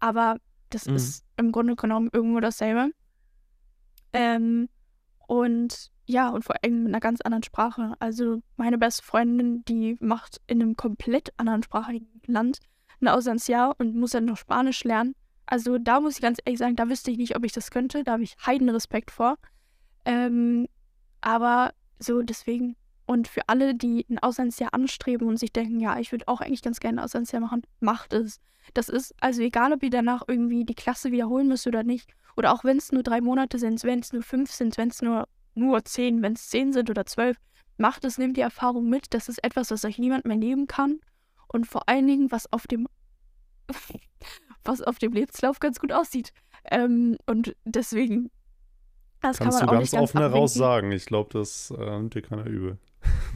aber 0.00 0.38
das 0.70 0.86
mhm. 0.86 0.96
ist 0.96 1.24
im 1.36 1.52
Grunde 1.52 1.76
genommen 1.76 2.08
irgendwo 2.12 2.40
dasselbe. 2.40 2.90
Ähm, 4.12 4.68
und 5.26 5.90
ja, 6.06 6.30
und 6.30 6.42
vor 6.42 6.56
allem 6.62 6.84
mit 6.84 6.88
einer 6.88 7.00
ganz 7.00 7.20
anderen 7.20 7.42
Sprache. 7.42 7.94
Also 7.98 8.42
meine 8.56 8.78
beste 8.78 9.02
Freundin, 9.04 9.62
die 9.66 9.98
macht 10.00 10.40
in 10.46 10.62
einem 10.62 10.74
komplett 10.74 11.32
anderen 11.36 11.62
sprachigen 11.62 12.08
Land 12.26 12.60
ein 13.00 13.08
Auslandsjahr 13.08 13.74
und 13.78 13.94
muss 13.94 14.12
dann 14.12 14.24
noch 14.24 14.38
Spanisch 14.38 14.84
lernen. 14.84 15.14
Also 15.44 15.78
da 15.78 16.00
muss 16.00 16.16
ich 16.16 16.22
ganz 16.22 16.38
ehrlich 16.44 16.58
sagen, 16.58 16.76
da 16.76 16.88
wüsste 16.88 17.10
ich 17.10 17.18
nicht, 17.18 17.36
ob 17.36 17.44
ich 17.44 17.52
das 17.52 17.70
könnte. 17.70 18.04
Da 18.04 18.12
habe 18.12 18.22
ich 18.22 18.36
heiden 18.44 18.68
Respekt 18.70 19.10
vor. 19.10 19.36
Ähm, 20.04 20.66
aber 21.20 21.72
so 21.98 22.22
deswegen. 22.22 22.76
Und 23.08 23.26
für 23.26 23.40
alle, 23.48 23.74
die 23.74 24.04
ein 24.10 24.18
Auslandsjahr 24.18 24.74
anstreben 24.74 25.28
und 25.28 25.38
sich 25.38 25.50
denken, 25.50 25.80
ja, 25.80 25.98
ich 25.98 26.12
würde 26.12 26.28
auch 26.28 26.42
eigentlich 26.42 26.60
ganz 26.60 26.78
gerne 26.78 27.00
ein 27.00 27.04
Auslandsjahr 27.06 27.40
machen, 27.40 27.62
macht 27.80 28.12
es. 28.12 28.38
Das 28.74 28.90
ist, 28.90 29.14
also 29.18 29.40
egal, 29.40 29.72
ob 29.72 29.82
ihr 29.82 29.88
danach 29.88 30.24
irgendwie 30.28 30.66
die 30.66 30.74
Klasse 30.74 31.10
wiederholen 31.10 31.48
müsst 31.48 31.66
oder 31.66 31.84
nicht, 31.84 32.10
oder 32.36 32.52
auch 32.52 32.64
wenn 32.64 32.76
es 32.76 32.92
nur 32.92 33.02
drei 33.02 33.22
Monate 33.22 33.58
sind, 33.58 33.82
wenn 33.82 34.00
es 34.00 34.12
nur 34.12 34.22
fünf 34.22 34.52
sind, 34.52 34.76
wenn 34.76 34.90
es 34.90 35.00
nur, 35.00 35.26
nur 35.54 35.82
zehn, 35.86 36.20
wenn 36.20 36.34
es 36.34 36.50
zehn 36.50 36.74
sind 36.74 36.90
oder 36.90 37.06
zwölf, 37.06 37.38
macht 37.78 38.04
es, 38.04 38.18
nehmt 38.18 38.36
die 38.36 38.42
Erfahrung 38.42 38.90
mit. 38.90 39.14
Das 39.14 39.30
ist 39.30 39.42
etwas, 39.42 39.70
was 39.70 39.86
euch 39.86 39.98
niemand 39.98 40.26
mehr 40.26 40.36
nehmen 40.36 40.66
kann. 40.66 41.00
Und 41.50 41.66
vor 41.66 41.88
allen 41.88 42.06
Dingen, 42.06 42.30
was 42.30 42.52
auf 42.52 42.66
dem, 42.66 42.88
was 44.64 44.82
auf 44.82 44.98
dem 44.98 45.14
Lebenslauf 45.14 45.60
ganz 45.60 45.80
gut 45.80 45.94
aussieht. 45.94 46.34
Ähm, 46.70 47.16
und 47.24 47.56
deswegen, 47.64 48.30
das 49.22 49.38
Kannst 49.38 49.60
kann 49.60 49.66
man 49.66 49.78
du 49.78 49.82
auch 49.82 49.90
ganz, 49.90 49.94
offen 49.94 50.20
heraus 50.20 50.52
sagen. 50.52 50.92
Ich 50.92 51.06
glaube, 51.06 51.30
das 51.32 51.70
äh, 51.70 51.90
nimmt 51.96 52.14
dir 52.14 52.20
keiner 52.20 52.44
übel. 52.44 52.76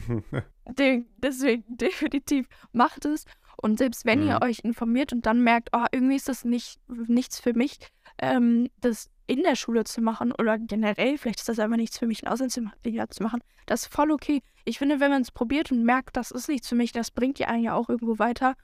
De 0.77 1.05
deswegen 1.17 1.63
definitiv 1.77 2.47
macht 2.71 3.05
es. 3.05 3.25
Und 3.61 3.77
selbst 3.77 4.05
wenn 4.05 4.23
mhm. 4.23 4.27
ihr 4.29 4.41
euch 4.41 4.59
informiert 4.59 5.13
und 5.13 5.25
dann 5.25 5.41
merkt, 5.41 5.69
oh, 5.73 5.85
irgendwie 5.91 6.15
ist 6.15 6.27
das 6.27 6.43
nicht, 6.43 6.79
nichts 6.87 7.39
für 7.39 7.53
mich, 7.53 7.77
ähm, 8.17 8.69
das 8.81 9.09
in 9.27 9.43
der 9.43 9.55
Schule 9.55 9.83
zu 9.85 10.01
machen 10.01 10.33
oder 10.33 10.57
generell, 10.57 11.17
vielleicht 11.17 11.39
ist 11.39 11.49
das 11.49 11.59
einfach 11.59 11.77
nichts 11.77 11.97
für 11.97 12.07
mich, 12.07 12.23
ein 12.23 12.31
Auslandsjahr 12.31 13.09
zu 13.09 13.23
machen, 13.23 13.41
das 13.65 13.83
ist 13.83 13.93
voll 13.93 14.11
okay. 14.11 14.41
Ich 14.65 14.79
finde, 14.79 14.99
wenn 14.99 15.11
man 15.11 15.21
es 15.21 15.31
probiert 15.31 15.71
und 15.71 15.83
merkt, 15.83 16.17
das 16.17 16.31
ist 16.31 16.49
nichts 16.49 16.67
für 16.67 16.75
mich, 16.75 16.91
das 16.91 17.11
bringt 17.11 17.39
ja 17.39 17.47
einen 17.47 17.63
ja 17.63 17.73
auch 17.73 17.89
irgendwo 17.89 18.19
weiter. 18.19 18.55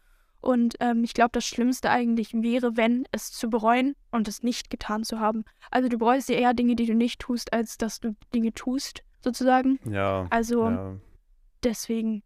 Und 0.42 0.76
ähm, 0.80 1.04
ich 1.04 1.14
glaube, 1.14 1.32
das 1.34 1.46
Schlimmste 1.46 1.90
eigentlich 1.90 2.34
wäre, 2.34 2.78
wenn 2.78 3.06
es 3.12 3.32
zu 3.32 3.50
bereuen 3.50 3.96
und 4.12 4.28
es 4.28 4.42
nicht 4.42 4.70
getan 4.70 5.04
zu 5.04 5.20
haben. 5.20 5.44
Also 5.70 5.90
du 5.90 5.98
bereust 5.98 6.30
dir 6.30 6.38
eher 6.38 6.54
Dinge, 6.54 6.76
die 6.76 6.86
du 6.86 6.94
nicht 6.94 7.20
tust, 7.20 7.52
als 7.52 7.78
dass 7.78 8.00
du 8.00 8.16
Dinge 8.34 8.54
tust, 8.54 9.04
sozusagen. 9.22 9.80
Ja. 9.90 10.28
Also 10.30 10.70
ja. 10.70 10.96
deswegen. 11.64 12.24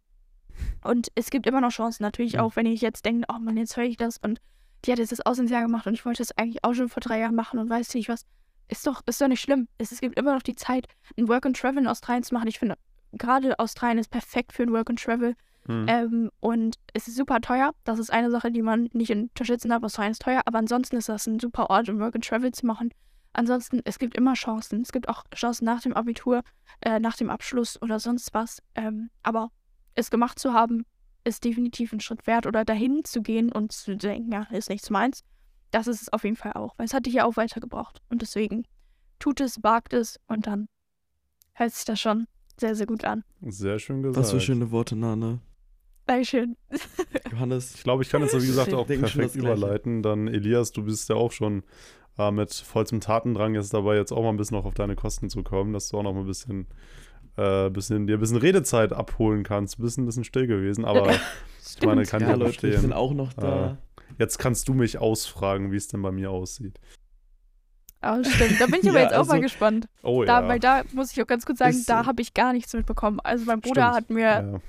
Und 0.84 1.08
es 1.16 1.30
gibt 1.30 1.46
immer 1.46 1.60
noch 1.60 1.70
Chancen, 1.70 2.04
natürlich 2.04 2.38
auch, 2.38 2.54
wenn 2.54 2.66
ich 2.66 2.80
jetzt 2.80 3.04
denke, 3.04 3.26
oh 3.28 3.38
Mann, 3.38 3.56
jetzt 3.56 3.76
höre 3.76 3.84
ich 3.84 3.96
das 3.96 4.18
und 4.18 4.40
die 4.84 4.92
hat 4.92 4.98
jetzt 4.98 5.12
das 5.12 5.24
Auslandsjahr 5.24 5.62
gemacht 5.62 5.86
und 5.86 5.94
ich 5.94 6.04
wollte 6.04 6.22
das 6.22 6.36
eigentlich 6.36 6.62
auch 6.62 6.74
schon 6.74 6.88
vor 6.88 7.00
drei 7.00 7.18
Jahren 7.18 7.34
machen 7.34 7.58
und 7.58 7.68
weiß 7.68 7.94
nicht 7.94 8.08
was. 8.08 8.26
Ist 8.68 8.86
doch, 8.86 9.02
ist 9.06 9.20
doch 9.20 9.28
nicht 9.28 9.40
schlimm. 9.40 9.68
Es, 9.78 9.92
es 9.92 10.00
gibt 10.00 10.18
immer 10.18 10.34
noch 10.34 10.42
die 10.42 10.54
Zeit, 10.54 10.86
ein 11.18 11.28
Work 11.28 11.46
and 11.46 11.56
Travel 11.56 11.78
in 11.78 11.86
Australien 11.86 12.22
zu 12.22 12.34
machen. 12.34 12.48
Ich 12.48 12.58
finde, 12.58 12.76
gerade 13.12 13.58
Australien 13.58 13.98
ist 13.98 14.10
perfekt 14.10 14.52
für 14.52 14.62
ein 14.62 14.72
Work 14.72 14.90
and 14.90 15.02
Travel. 15.02 15.34
Mhm. 15.66 15.86
Ähm, 15.88 16.30
und 16.40 16.76
es 16.92 17.08
ist 17.08 17.16
super 17.16 17.40
teuer. 17.40 17.72
Das 17.84 17.98
ist 17.98 18.12
eine 18.12 18.30
Sache, 18.30 18.50
die 18.50 18.62
man 18.62 18.88
nicht 18.92 19.10
unterschätzen 19.10 19.70
darf. 19.70 19.82
Australien 19.82 20.12
ist 20.12 20.22
teuer, 20.22 20.42
aber 20.44 20.58
ansonsten 20.58 20.96
ist 20.96 21.08
das 21.08 21.26
ein 21.26 21.40
super 21.40 21.70
Ort, 21.70 21.88
um 21.88 21.98
Work 22.00 22.14
and 22.14 22.26
Travel 22.26 22.52
zu 22.52 22.66
machen. 22.66 22.92
Ansonsten, 23.34 23.80
es 23.84 23.98
gibt 23.98 24.16
immer 24.16 24.34
Chancen. 24.34 24.80
Es 24.82 24.92
gibt 24.92 25.08
auch 25.08 25.24
Chancen 25.34 25.64
nach 25.64 25.82
dem 25.82 25.92
Abitur, 25.92 26.42
äh, 26.80 27.00
nach 27.00 27.16
dem 27.16 27.30
Abschluss 27.30 27.80
oder 27.82 28.00
sonst 28.00 28.32
was. 28.32 28.62
Ähm, 28.74 29.10
aber 29.22 29.50
es 29.94 30.10
gemacht 30.10 30.38
zu 30.38 30.52
haben, 30.52 30.86
ist 31.24 31.44
definitiv 31.44 31.92
ein 31.92 32.00
Schritt 32.00 32.26
wert. 32.26 32.46
Oder 32.46 32.64
dahin 32.64 33.04
zu 33.04 33.22
gehen 33.22 33.52
und 33.52 33.72
zu 33.72 33.96
denken, 33.96 34.32
ja, 34.32 34.46
ist 34.50 34.70
nichts 34.70 34.88
meins. 34.88 35.22
Das 35.72 35.88
ist 35.88 36.02
es 36.02 36.12
auf 36.12 36.22
jeden 36.22 36.36
Fall 36.36 36.52
auch, 36.52 36.74
weil 36.78 36.86
es 36.86 36.94
hat 36.94 37.06
dich 37.06 37.14
ja 37.14 37.24
auch 37.24 37.36
weitergebracht. 37.36 38.00
Und 38.08 38.22
deswegen 38.22 38.64
tut 39.18 39.40
es, 39.40 39.62
wagt 39.62 39.92
es 39.92 40.20
und 40.28 40.46
dann 40.46 40.68
hört 41.54 41.72
sich 41.72 41.84
das 41.84 42.00
schon 42.00 42.26
sehr, 42.60 42.76
sehr 42.76 42.86
gut 42.86 43.04
an. 43.04 43.24
Sehr 43.42 43.80
schön 43.80 44.02
gesagt. 44.02 44.24
Was 44.24 44.30
für 44.30 44.40
schöne 44.40 44.70
Worte, 44.70 44.94
Nana. 44.94 45.40
Dankeschön. 46.06 46.56
Johannes. 47.32 47.74
Ich 47.74 47.82
glaube, 47.82 48.02
ich 48.02 48.10
kann 48.10 48.22
jetzt, 48.22 48.40
wie 48.40 48.46
gesagt, 48.46 48.74
auch 48.74 48.86
perfekt 48.86 49.34
überleiten. 49.34 50.02
Dann, 50.02 50.28
Elias, 50.28 50.70
du 50.70 50.84
bist 50.84 51.08
ja 51.08 51.16
auch 51.16 51.32
schon 51.32 51.64
äh, 52.18 52.30
mit 52.30 52.52
vollstem 52.52 53.00
Tatendrang 53.00 53.54
jetzt 53.54 53.74
dabei, 53.74 53.96
jetzt 53.96 54.12
auch 54.12 54.22
mal 54.22 54.30
ein 54.30 54.36
bisschen 54.36 54.56
noch 54.56 54.64
auf 54.64 54.74
deine 54.74 54.96
Kosten 54.96 55.28
zu 55.30 55.42
kommen, 55.42 55.72
dass 55.72 55.88
du 55.88 55.98
auch 55.98 56.02
noch 56.02 56.12
mal 56.12 56.20
ein 56.20 56.26
bisschen, 56.26 56.66
äh, 57.36 57.70
bisschen 57.70 58.06
dir 58.06 58.16
ein 58.16 58.20
bisschen 58.20 58.36
Redezeit 58.36 58.92
abholen 58.92 59.42
kannst. 59.42 59.78
Du 59.78 59.82
bist 59.82 59.98
ein 59.98 60.06
bisschen 60.06 60.24
still 60.24 60.46
gewesen, 60.46 60.84
aber 60.84 61.10
ich 61.78 61.86
meine, 61.86 62.04
kann 62.04 62.22
ja, 62.22 62.30
ich 62.30 62.36
Leute, 62.36 62.44
verstehen. 62.44 62.74
Ich 62.74 62.80
bin 62.80 62.92
auch 62.92 63.12
noch 63.12 63.32
da. 63.32 63.72
Äh, 63.72 63.76
jetzt 64.18 64.38
kannst 64.38 64.68
du 64.68 64.74
mich 64.74 64.98
ausfragen, 64.98 65.72
wie 65.72 65.76
es 65.76 65.88
denn 65.88 66.02
bei 66.02 66.12
mir 66.12 66.30
aussieht. 66.30 66.78
Oh, 68.06 68.22
stimmt. 68.22 68.60
Da 68.60 68.66
bin 68.66 68.80
ich 68.82 68.88
aber 68.88 68.98
ja, 68.98 69.04
jetzt 69.04 69.14
auch 69.14 69.20
also, 69.20 69.32
mal 69.32 69.40
gespannt. 69.40 69.88
Oh 70.02 70.24
da, 70.24 70.42
ja. 70.42 70.48
Weil 70.48 70.60
da 70.60 70.82
muss 70.92 71.12
ich 71.12 71.22
auch 71.22 71.26
ganz 71.26 71.46
kurz 71.46 71.58
sagen, 71.58 71.70
ist, 71.76 71.88
da 71.88 72.06
habe 72.06 72.20
ich 72.22 72.34
gar 72.34 72.52
nichts 72.52 72.72
mitbekommen. 72.74 73.18
Also 73.20 73.44
mein 73.46 73.60
Bruder 73.60 73.92
stimmt. 73.92 73.96
hat 73.96 74.10
mir 74.10 74.20
ja. 74.20 74.60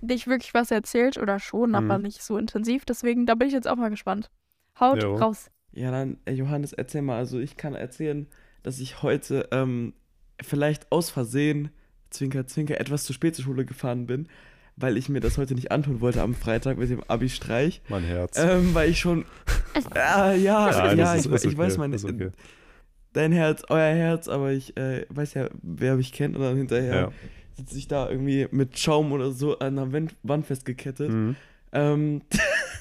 nicht 0.00 0.26
wirklich 0.26 0.54
was 0.54 0.70
erzählt 0.70 1.18
oder 1.18 1.38
schon, 1.40 1.70
mhm. 1.70 1.74
aber 1.74 1.98
nicht 1.98 2.22
so 2.22 2.38
intensiv. 2.38 2.84
Deswegen, 2.84 3.26
da 3.26 3.34
bin 3.34 3.48
ich 3.48 3.54
jetzt 3.54 3.68
auch 3.68 3.76
mal 3.76 3.90
gespannt. 3.90 4.30
Haut 4.78 5.02
jo. 5.02 5.16
raus. 5.16 5.50
Ja, 5.74 5.90
dann, 5.90 6.18
äh, 6.24 6.32
Johannes, 6.32 6.72
erzähl 6.72 7.02
mal. 7.02 7.18
Also 7.18 7.38
ich 7.38 7.56
kann 7.56 7.74
erzählen, 7.74 8.26
dass 8.62 8.78
ich 8.78 9.02
heute 9.02 9.48
ähm, 9.50 9.92
vielleicht 10.40 10.90
aus 10.92 11.10
Versehen, 11.10 11.70
Zwinker, 12.10 12.46
Zwinker, 12.46 12.80
etwas 12.80 13.04
zu 13.04 13.12
spät 13.12 13.34
zur 13.34 13.44
Schule 13.44 13.64
gefahren 13.64 14.06
bin, 14.06 14.28
weil 14.76 14.96
ich 14.96 15.08
mir 15.08 15.20
das 15.20 15.36
heute 15.36 15.54
nicht 15.54 15.72
antun 15.72 16.00
wollte 16.00 16.22
am 16.22 16.34
Freitag 16.34 16.78
mit 16.78 16.90
dem 16.90 17.02
Abi-Streich. 17.02 17.82
Mein 17.88 18.04
Herz. 18.04 18.38
Ähm, 18.38 18.74
weil 18.74 18.90
ich 18.90 19.00
schon. 19.00 19.24
äh, 19.94 20.36
ja, 20.40 20.70
Nein, 20.70 20.98
ja, 20.98 21.14
ist, 21.14 21.26
ich, 21.26 21.32
ich 21.32 21.46
okay, 21.46 21.58
weiß 21.58 21.78
meine. 21.78 21.96
Okay. 21.96 22.30
Dein 23.12 23.32
Herz, 23.32 23.62
euer 23.68 23.94
Herz, 23.94 24.28
aber 24.28 24.52
ich 24.52 24.76
äh, 24.76 25.06
weiß 25.08 25.34
ja, 25.34 25.48
wer 25.62 25.96
mich 25.96 26.12
kennt 26.12 26.34
und 26.34 26.42
dann 26.42 26.56
hinterher 26.56 26.94
ja. 26.94 27.12
sitze 27.56 27.78
ich 27.78 27.86
da 27.86 28.10
irgendwie 28.10 28.48
mit 28.50 28.76
Schaum 28.78 29.12
oder 29.12 29.30
so 29.30 29.58
an 29.58 29.76
der 29.76 30.08
Wand 30.22 30.46
festgekettet. 30.46 31.10
Mhm. 31.10 31.36
Ähm, 31.70 32.22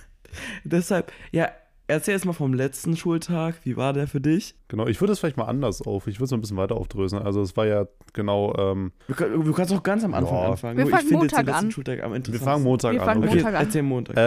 deshalb, 0.63 1.11
ja, 1.31 1.51
Erzähl 1.87 2.13
jetzt 2.13 2.25
mal 2.25 2.33
vom 2.33 2.53
letzten 2.53 2.95
Schultag. 2.95 3.55
Wie 3.63 3.75
war 3.75 3.91
der 3.91 4.07
für 4.07 4.21
dich? 4.21 4.55
Genau, 4.69 4.87
ich 4.87 5.01
würde 5.01 5.11
es 5.11 5.19
vielleicht 5.19 5.35
mal 5.35 5.45
anders 5.45 5.81
auf. 5.81 6.07
Ich 6.07 6.15
würde 6.15 6.25
es 6.25 6.31
mal 6.31 6.37
ein 6.37 6.41
bisschen 6.41 6.55
weiter 6.55 6.77
aufdröseln. 6.77 7.21
Also 7.21 7.41
es 7.41 7.57
war 7.57 7.65
ja 7.65 7.87
genau. 8.13 8.55
Ähm, 8.57 8.93
du, 9.09 9.51
kannst 9.51 9.73
auch 9.73 9.83
ganz 9.83 10.05
am 10.05 10.13
Anfang 10.13 10.37
ja. 10.37 10.49
anfangen. 10.51 10.77
Wir 10.77 10.87
fangen 10.87 11.11
Montag 11.11 11.53
an. 11.53 11.71
Schultag 11.71 12.01
am 12.01 12.13
Wir 12.13 12.39
fangen 12.39 12.63
Montag 12.63 12.93
Wir 12.93 13.01
an. 13.01 13.07
Fangen 13.07 13.23
okay. 13.23 13.35
Montag 13.35 13.55
an. 13.55 13.65
Erzähl 13.65 13.83
Montag. 13.83 14.15
Äh, 14.15 14.21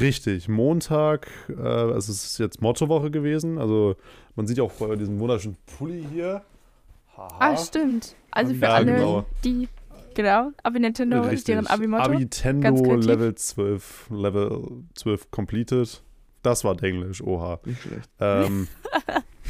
richtig. 0.00 0.48
Montag, 0.48 1.28
äh, 1.50 1.60
also 1.60 2.12
es 2.12 2.24
ist 2.24 2.38
jetzt 2.38 2.62
Mottowoche 2.62 3.10
gewesen. 3.10 3.58
Also 3.58 3.96
man 4.34 4.46
sieht 4.46 4.56
ja 4.56 4.64
auch 4.64 4.72
vorher 4.72 4.96
diesen 4.96 5.20
wunderschönen 5.20 5.58
Pulli 5.78 6.06
hier. 6.10 6.42
Haha. 7.14 7.36
Ah, 7.38 7.56
stimmt. 7.58 8.16
Also 8.30 8.54
für 8.54 8.62
ja, 8.62 8.74
alle, 8.74 8.94
genau. 8.94 9.24
die 9.44 9.68
Genau, 10.14 10.50
aber 10.62 10.78
Nintendo 10.78 11.20
Richtig. 11.20 11.34
ist 11.40 11.48
deren 11.48 11.66
Abi-Motto. 11.66 12.04
Abi-Tendo 12.04 12.94
Level 12.94 13.34
12, 13.34 14.06
Level 14.10 14.82
12 14.94 15.30
completed. 15.30 16.02
Das 16.46 16.62
war 16.62 16.80
Englisch, 16.80 17.20
oha. 17.22 17.58
Nicht 17.64 17.82
schlecht. 17.82 18.08
Ähm, 18.20 18.68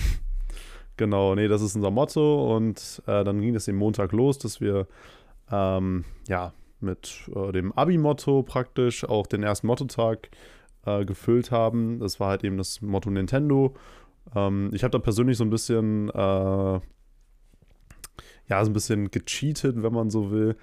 genau, 0.96 1.34
nee, 1.34 1.46
das 1.46 1.60
ist 1.60 1.76
unser 1.76 1.90
Motto. 1.90 2.56
Und 2.56 3.02
äh, 3.06 3.22
dann 3.22 3.42
ging 3.42 3.54
es 3.54 3.66
den 3.66 3.76
Montag 3.76 4.12
los, 4.12 4.38
dass 4.38 4.62
wir 4.62 4.86
ähm, 5.52 6.06
ja 6.26 6.54
mit 6.80 7.28
äh, 7.34 7.52
dem 7.52 7.70
Abi-Motto 7.72 8.42
praktisch 8.44 9.04
auch 9.04 9.26
den 9.26 9.42
ersten 9.42 9.66
Mottotag 9.66 10.30
äh, 10.86 11.04
gefüllt 11.04 11.50
haben. 11.50 11.98
Das 11.98 12.18
war 12.18 12.30
halt 12.30 12.44
eben 12.44 12.56
das 12.56 12.80
Motto 12.80 13.10
Nintendo. 13.10 13.74
Ähm, 14.34 14.70
ich 14.72 14.82
habe 14.82 14.92
da 14.92 14.98
persönlich 14.98 15.36
so 15.36 15.44
ein 15.44 15.50
bisschen, 15.50 16.08
äh, 16.08 16.80
ja, 18.48 18.64
so 18.64 18.70
ein 18.70 18.72
bisschen 18.72 19.10
gecheatet, 19.10 19.82
wenn 19.82 19.92
man 19.92 20.08
so 20.08 20.30
will. 20.30 20.56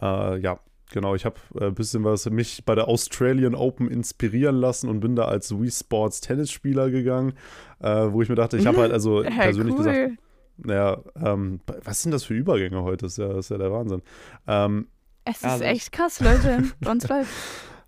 Äh, 0.00 0.38
ja, 0.38 0.60
Genau, 0.92 1.14
ich 1.14 1.24
habe 1.24 1.36
ein 1.58 1.68
äh, 1.68 1.70
bisschen 1.70 2.04
was 2.04 2.28
mich 2.30 2.64
bei 2.64 2.74
der 2.74 2.88
Australian 2.88 3.54
Open 3.54 3.90
inspirieren 3.90 4.56
lassen 4.56 4.88
und 4.88 5.00
bin 5.00 5.16
da 5.16 5.24
als 5.24 5.58
Wii 5.58 5.70
Sports 5.70 6.20
Tennisspieler 6.20 6.90
gegangen, 6.90 7.32
äh, 7.80 8.06
wo 8.10 8.22
ich 8.22 8.28
mir 8.28 8.34
dachte, 8.34 8.56
ich 8.56 8.66
habe 8.66 8.78
halt 8.78 8.92
also 8.92 9.24
hey, 9.24 9.44
persönlich 9.44 9.74
cool. 9.74 9.84
gesagt, 9.84 10.10
naja, 10.56 11.02
ähm, 11.16 11.60
was 11.82 12.02
sind 12.02 12.12
das 12.12 12.24
für 12.24 12.34
Übergänge 12.34 12.82
heute? 12.82 13.06
Das 13.06 13.12
ist 13.12 13.18
ja, 13.18 13.28
das 13.28 13.46
ist 13.46 13.48
ja 13.50 13.58
der 13.58 13.72
Wahnsinn. 13.72 14.02
Ähm, 14.46 14.88
es 15.24 15.38
ist 15.38 15.44
also, 15.44 15.64
echt 15.64 15.90
krass, 15.90 16.20
Leute. 16.20 16.64
Uns 16.86 17.08
läuft. 17.08 17.32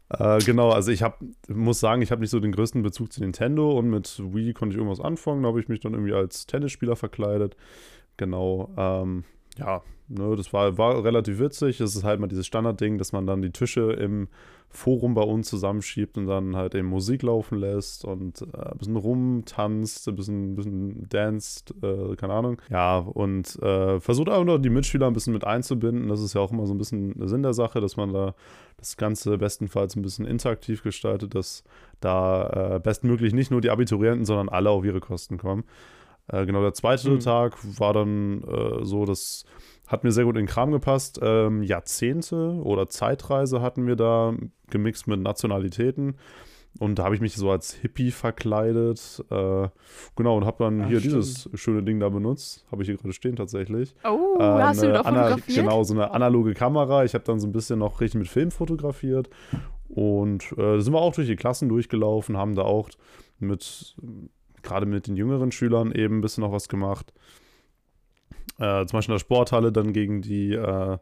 Äh, 0.09 0.39
genau, 0.39 0.71
also 0.71 0.91
ich 0.91 1.03
habe, 1.03 1.17
muss 1.49 1.81
sagen, 1.81 2.03
ich 2.03 2.11
habe 2.11 2.21
nicht 2.21 2.31
so 2.31 2.41
den 2.41 2.53
größten 2.53 2.83
Bezug 2.83 3.13
zu 3.13 3.21
Nintendo 3.21 3.77
und 3.77 3.91
mit 3.91 4.21
Wii 4.23 4.53
konnte 4.53 4.75
ich 4.75 4.79
irgendwas 4.79 5.05
anfangen. 5.05 5.43
Da 5.43 5.49
habe 5.49 5.61
ich 5.61 5.69
mich 5.69 5.81
dann 5.81 5.93
irgendwie 5.93 6.15
als 6.15 6.47
Tennisspieler 6.47 6.97
verkleidet. 6.97 7.57
Genau, 8.17 8.71
ähm, 8.77 9.25
ja, 9.59 9.83
ne, 10.09 10.37
das 10.37 10.53
war, 10.53 10.77
war 10.79 11.05
relativ 11.05 11.39
witzig. 11.39 11.81
Es 11.81 11.97
ist 11.97 12.05
halt 12.05 12.21
mal 12.21 12.27
dieses 12.27 12.47
Standardding, 12.47 12.99
dass 12.99 13.13
man 13.13 13.27
dann 13.27 13.43
die 13.43 13.51
Tische 13.51 13.93
im 13.93 14.29
Forum 14.69 15.15
bei 15.15 15.23
uns 15.23 15.49
zusammenschiebt 15.49 16.19
und 16.19 16.27
dann 16.27 16.55
halt 16.55 16.75
eben 16.75 16.89
Musik 16.89 17.23
laufen 17.23 17.59
lässt 17.59 18.05
und 18.05 18.43
äh, 18.43 18.71
ein 18.73 18.79
bisschen 18.79 18.97
rumtanzt, 18.97 20.09
ein 20.09 20.17
bisschen, 20.17 20.53
ein 20.53 20.57
bisschen 20.57 21.09
danced, 21.09 21.75
äh, 21.83 22.15
keine 22.17 22.35
Ahnung. 22.35 22.61
Ja, 22.69 22.99
und 22.99 23.57
äh, 23.63 24.01
versucht 24.01 24.29
auch 24.29 24.45
noch 24.45 24.59
die 24.59 24.71
Mitspieler 24.71 25.07
ein 25.07 25.13
bisschen 25.13 25.33
mit 25.33 25.45
einzubinden. 25.45 26.09
Das 26.09 26.21
ist 26.21 26.35
ja 26.35 26.41
auch 26.41 26.53
immer 26.53 26.67
so 26.67 26.75
ein 26.75 26.79
bisschen 26.79 27.15
Sinn 27.27 27.43
der 27.43 27.55
Sache, 27.55 27.81
dass 27.81 27.97
man 27.97 28.13
da 28.13 28.35
das 28.77 28.97
Ganze 28.97 29.39
bestenfalls 29.39 29.97
ein 29.97 30.03
bisschen 30.03 30.27
interaktiv 30.27 30.83
gestaltet, 30.83 31.35
dass 31.35 31.65
da 32.01 32.75
äh, 32.77 32.81
bestmöglich 32.81 33.33
nicht 33.33 33.51
nur 33.51 33.61
die 33.61 33.71
Abiturienten, 33.71 34.27
sondern 34.27 34.49
alle 34.49 34.71
auf 34.71 34.85
ihre 34.85 35.01
Kosten 35.01 35.39
kommen. 35.39 35.65
Äh, 36.29 36.45
genau, 36.45 36.61
der 36.61 36.75
zweite 36.75 37.11
mhm. 37.11 37.21
Tag 37.21 37.57
war 37.79 37.95
dann 37.95 38.43
äh, 38.43 38.85
so, 38.85 39.05
das 39.05 39.45
hat 39.87 40.05
mir 40.05 40.11
sehr 40.13 40.25
gut 40.25 40.35
in 40.37 40.43
den 40.43 40.49
Kram 40.49 40.71
gepasst. 40.73 41.21
Ähm, 41.23 41.63
Jahrzehnte 41.63 42.61
oder 42.63 42.89
Zeitreise 42.89 43.61
hatten 43.63 43.87
wir 43.87 43.97
da, 43.97 44.35
gemixt 44.71 45.07
mit 45.07 45.21
Nationalitäten. 45.21 46.17
und 46.79 46.99
da 46.99 47.05
habe 47.05 47.15
ich 47.15 47.21
mich 47.21 47.35
so 47.37 47.51
als 47.51 47.73
Hippie 47.73 48.11
verkleidet. 48.11 49.25
Äh, 49.31 49.69
genau, 50.17 50.37
und 50.37 50.45
habe 50.45 50.57
dann 50.65 50.83
Ach, 50.83 50.89
hier 50.89 51.01
stimmt. 51.01 51.15
dieses 51.17 51.49
schöne 51.55 51.83
Ding 51.83 52.01
da 52.01 52.09
benutzt. 52.11 52.67
Habe 52.71 52.83
ich 52.83 52.89
hier 52.89 52.97
gerade 52.99 53.13
stehen 53.15 53.37
tatsächlich. 53.37 53.95
Oh, 54.05 54.37
Äh, 54.39 54.43
hast 54.43 54.83
du 54.83 55.01
auch 55.01 55.07
ana- 55.07 55.23
fotografiert? 55.29 55.57
Genau, 55.65 55.83
so 55.85 55.95
eine 55.95 56.11
analoge 56.11 56.53
Kamera. 56.55 57.05
Ich 57.05 57.15
habe 57.15 57.25
dann 57.25 57.39
so 57.41 57.47
ein 57.47 57.53
bisschen 57.53 57.79
noch 57.79 58.01
richtig 58.01 58.19
mit 58.19 58.29
Film 58.29 58.51
fotografiert. 58.51 59.31
Und 59.89 60.53
äh, 60.53 60.57
da 60.57 60.81
sind 60.81 60.93
wir 60.93 61.01
auch 61.01 61.15
durch 61.15 61.29
die 61.29 61.37
Klassen 61.37 61.69
durchgelaufen, 61.69 62.37
haben 62.37 62.55
da 62.57 62.63
auch 62.63 62.91
mit, 63.39 63.97
gerade 64.63 64.85
mit 64.85 65.07
den 65.07 65.17
jüngeren 65.17 65.53
Schülern 65.53 65.93
eben 65.93 66.19
ein 66.19 66.21
bisschen 66.21 66.43
noch 66.43 66.53
was 66.53 66.69
gemacht. 66.69 67.13
Äh, 68.59 68.87
zum 68.87 68.99
Beispiel 68.99 69.13
in 69.13 69.17
der 69.17 69.21
Sporthalle 69.21 69.73
dann 69.73 69.93
gegen 69.93 70.23
die, 70.23 70.53
äh, 70.53 70.99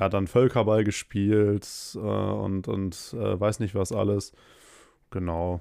ja, 0.00 0.08
dann 0.08 0.26
Völkerball 0.26 0.84
gespielt 0.84 1.66
äh, 1.94 1.98
und, 1.98 2.68
und 2.68 3.14
äh, 3.18 3.40
weiß 3.40 3.60
nicht 3.60 3.74
was 3.74 3.92
alles. 3.92 4.32
Genau. 5.10 5.60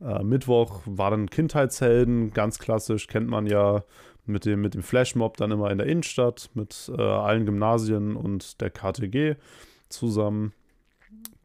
Äh, 0.00 0.22
Mittwoch 0.22 0.82
war 0.84 1.10
dann 1.10 1.30
Kindheitshelden, 1.30 2.32
ganz 2.32 2.58
klassisch, 2.58 3.06
kennt 3.06 3.28
man 3.28 3.46
ja 3.46 3.84
mit 4.26 4.44
dem, 4.44 4.60
mit 4.60 4.74
dem 4.74 4.82
Flashmob 4.82 5.36
dann 5.36 5.50
immer 5.50 5.70
in 5.70 5.78
der 5.78 5.86
Innenstadt, 5.86 6.50
mit 6.54 6.90
äh, 6.96 7.02
allen 7.02 7.44
Gymnasien 7.46 8.16
und 8.16 8.60
der 8.60 8.70
KTG 8.70 9.36
zusammen. 9.88 10.52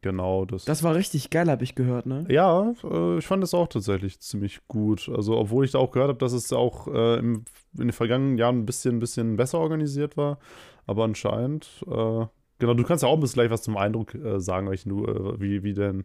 Genau, 0.00 0.44
das. 0.44 0.64
Das 0.64 0.82
war 0.82 0.94
richtig 0.94 1.30
geil, 1.30 1.50
habe 1.50 1.64
ich 1.64 1.74
gehört, 1.74 2.06
ne? 2.06 2.24
ja, 2.28 2.72
äh, 2.84 3.18
ich 3.18 3.26
fand 3.26 3.42
es 3.42 3.52
auch 3.52 3.66
tatsächlich 3.66 4.20
ziemlich 4.20 4.60
gut. 4.68 5.10
Also, 5.12 5.36
obwohl 5.36 5.64
ich 5.64 5.72
da 5.72 5.78
auch 5.78 5.90
gehört 5.90 6.10
habe, 6.10 6.18
dass 6.18 6.32
es 6.32 6.52
auch 6.52 6.86
äh, 6.86 7.18
im, 7.18 7.44
in 7.74 7.88
den 7.88 7.92
vergangenen 7.92 8.38
Jahren 8.38 8.60
ein 8.60 8.66
bisschen, 8.66 9.00
bisschen 9.00 9.36
besser 9.36 9.58
organisiert 9.58 10.16
war. 10.16 10.38
Aber 10.86 11.04
anscheinend, 11.04 11.84
äh, 11.86 12.26
genau, 12.58 12.74
du 12.74 12.84
kannst 12.84 13.02
ja 13.02 13.08
auch 13.08 13.14
ein 13.14 13.20
bisschen 13.20 13.40
gleich 13.40 13.50
was 13.50 13.62
zum 13.62 13.76
Eindruck 13.76 14.14
äh, 14.14 14.40
sagen, 14.40 14.72
nur, 14.84 15.08
äh, 15.08 15.40
wie, 15.40 15.64
wie 15.64 15.74
denn 15.74 16.04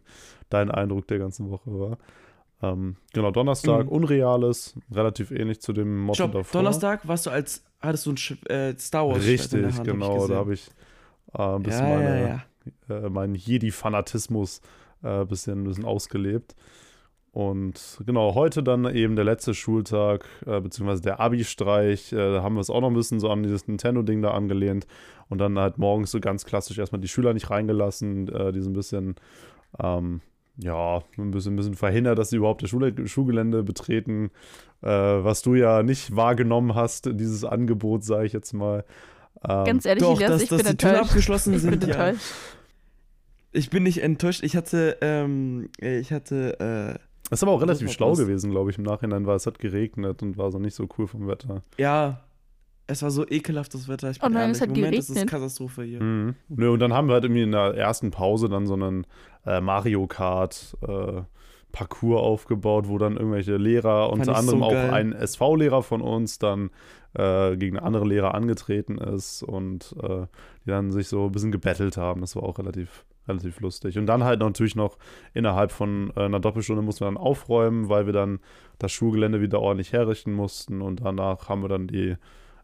dein 0.50 0.70
Eindruck 0.70 1.06
der 1.06 1.18
ganzen 1.18 1.50
Woche 1.50 1.70
war. 1.70 1.98
Ähm, 2.62 2.96
genau, 3.12 3.30
Donnerstag, 3.30 3.86
Mhm. 3.86 3.92
Unreales, 3.92 4.74
relativ 4.90 5.30
ähnlich 5.30 5.60
zu 5.60 5.72
dem 5.72 6.00
Motto 6.00 6.16
Stopp, 6.16 6.32
davor. 6.32 6.60
Donnerstag 6.60 7.06
warst 7.06 7.26
du 7.26 7.30
als, 7.30 7.64
hattest 7.80 8.06
du 8.06 8.12
ein 8.12 8.46
äh, 8.48 8.78
Star 8.78 9.08
Wars 9.08 9.24
Richtig, 9.24 9.82
genau, 9.82 10.26
da 10.26 10.34
habe 10.34 10.54
ich 10.54 10.68
ein 11.32 11.62
bisschen 11.62 11.88
ja, 11.88 11.94
meine, 11.94 12.20
ja, 12.20 12.28
ja. 12.28 12.44
Äh, 12.88 13.08
meinen 13.08 13.34
Jedi-Fanatismus 13.34 14.60
äh, 15.02 15.24
bisschen, 15.24 15.60
ein 15.60 15.64
bisschen 15.64 15.84
ausgelebt. 15.84 16.54
Und 17.34 18.00
genau, 18.06 18.36
heute 18.36 18.62
dann 18.62 18.84
eben 18.94 19.16
der 19.16 19.24
letzte 19.24 19.54
Schultag, 19.54 20.24
äh, 20.46 20.60
beziehungsweise 20.60 21.02
der 21.02 21.18
Abi-Streich. 21.18 22.12
Äh, 22.12 22.40
haben 22.40 22.54
wir 22.54 22.60
es 22.60 22.70
auch 22.70 22.80
noch 22.80 22.90
ein 22.90 22.94
bisschen 22.94 23.18
so 23.18 23.28
an 23.28 23.42
dieses 23.42 23.66
Nintendo-Ding 23.66 24.22
da 24.22 24.30
angelehnt. 24.30 24.86
Und 25.28 25.38
dann 25.38 25.58
halt 25.58 25.76
morgens 25.76 26.12
so 26.12 26.20
ganz 26.20 26.44
klassisch 26.44 26.78
erstmal 26.78 27.00
die 27.00 27.08
Schüler 27.08 27.34
nicht 27.34 27.50
reingelassen, 27.50 28.28
äh, 28.28 28.52
die 28.52 28.60
so 28.60 28.70
ein 28.70 28.74
bisschen, 28.74 29.16
ähm, 29.82 30.20
ja, 30.58 31.02
ein 31.18 31.32
bisschen, 31.32 31.54
ein 31.54 31.56
bisschen 31.56 31.74
verhindert, 31.74 32.18
dass 32.20 32.30
sie 32.30 32.36
überhaupt 32.36 32.62
das 32.62 32.70
Schule, 32.70 32.94
Schulgelände 33.08 33.64
betreten. 33.64 34.30
Äh, 34.82 34.88
was 34.88 35.42
du 35.42 35.56
ja 35.56 35.82
nicht 35.82 36.14
wahrgenommen 36.14 36.76
hast, 36.76 37.10
dieses 37.18 37.44
Angebot, 37.44 38.04
sage 38.04 38.26
ich 38.26 38.32
jetzt 38.32 38.52
mal. 38.52 38.84
Ähm, 39.48 39.64
Ganz 39.64 39.84
ehrlich, 39.86 40.02
Doch, 40.02 40.16
Elias, 40.16 40.30
dass, 40.32 40.42
ich 40.42 40.48
dass 40.48 40.62
bin 40.62 40.70
die 40.72 40.76
Türen 40.76 40.96
abgeschlossen 40.96 41.54
Ich 41.54 41.62
bin 41.62 41.70
sind, 41.80 41.86
ja. 41.86 41.94
enttäuscht. 42.08 42.32
Ich 43.52 43.70
bin 43.70 43.82
nicht 43.84 44.02
enttäuscht. 44.02 44.42
Ich 44.42 44.56
hatte, 44.56 44.96
ähm, 45.00 45.68
ich 45.78 46.12
hatte, 46.12 46.58
äh, 46.58 46.98
Das 47.30 47.38
ist 47.38 47.42
aber 47.42 47.52
auch 47.52 47.60
Das 47.60 47.68
relativ 47.68 47.92
schlau 47.92 48.12
was. 48.12 48.18
gewesen, 48.18 48.50
glaube 48.50 48.70
ich, 48.70 48.78
im 48.78 48.84
Nachhinein, 48.84 49.26
weil 49.26 49.36
es 49.36 49.46
hat 49.46 49.58
geregnet 49.58 50.22
und 50.22 50.36
war 50.36 50.50
so 50.50 50.58
nicht 50.58 50.74
so 50.74 50.88
cool 50.98 51.06
vom 51.06 51.28
Wetter. 51.28 51.62
ja, 51.78 52.20
es 52.86 53.02
war 53.02 53.10
so 53.10 53.26
ekelhaftes 53.26 53.88
Wetter. 53.88 54.10
Ich 54.10 54.18
Oh 54.20 54.26
bin 54.26 54.34
nein, 54.34 54.42
ehrlich, 54.42 54.56
es 54.56 54.60
hat 54.60 54.68
im 54.68 54.74
Moment 54.74 54.94
ist 54.96 55.08
es 55.08 55.14
geregnet. 55.14 55.30
Katastrophe 55.30 55.84
hier. 55.84 56.02
Mhm. 56.02 56.34
Nö, 56.50 56.70
und 56.70 56.80
dann 56.80 56.92
haben 56.92 57.08
wir 57.08 57.14
halt 57.14 57.24
irgendwie 57.24 57.40
in 57.42 57.52
der 57.52 57.74
ersten 57.74 58.10
Pause 58.10 58.50
dann 58.50 58.66
so 58.66 58.74
einen 58.74 59.06
äh, 59.46 59.60
Mario 59.62 60.06
Kart 60.06 60.76
äh, 60.86 61.22
Parcours 61.72 62.20
aufgebaut, 62.20 62.86
wo 62.86 62.98
dann 62.98 63.16
irgendwelche 63.16 63.56
Lehrer, 63.56 64.10
unter 64.12 64.36
anderem 64.36 64.58
so 64.60 64.64
auch 64.66 64.74
ein 64.74 65.12
SV-Lehrer 65.14 65.82
von 65.82 66.02
uns, 66.02 66.38
dann 66.38 66.68
äh, 67.14 67.56
gegen 67.56 67.78
andere 67.78 68.06
Lehrer 68.06 68.34
angetreten 68.34 68.98
ist 68.98 69.42
und 69.42 69.94
äh, 70.02 70.26
die 70.64 70.70
dann 70.70 70.90
sich 70.92 71.08
so 71.08 71.26
ein 71.26 71.32
bisschen 71.32 71.52
gebettelt 71.52 71.96
haben. 71.96 72.20
Das 72.20 72.36
war 72.36 72.42
auch 72.42 72.58
relativ, 72.58 73.04
relativ 73.28 73.60
lustig. 73.60 73.98
Und 73.98 74.06
dann 74.06 74.24
halt 74.24 74.40
natürlich 74.40 74.76
noch 74.76 74.98
innerhalb 75.32 75.72
von 75.72 76.12
äh, 76.16 76.24
einer 76.24 76.40
Doppelstunde 76.40 76.82
mussten 76.82 77.02
wir 77.02 77.06
dann 77.06 77.16
aufräumen, 77.16 77.88
weil 77.88 78.06
wir 78.06 78.12
dann 78.12 78.40
das 78.78 78.92
Schulgelände 78.92 79.40
wieder 79.40 79.60
ordentlich 79.60 79.92
herrichten 79.92 80.32
mussten 80.32 80.82
und 80.82 81.04
danach 81.04 81.48
haben 81.48 81.62
wir 81.62 81.68
dann 81.68 81.86
die 81.86 82.16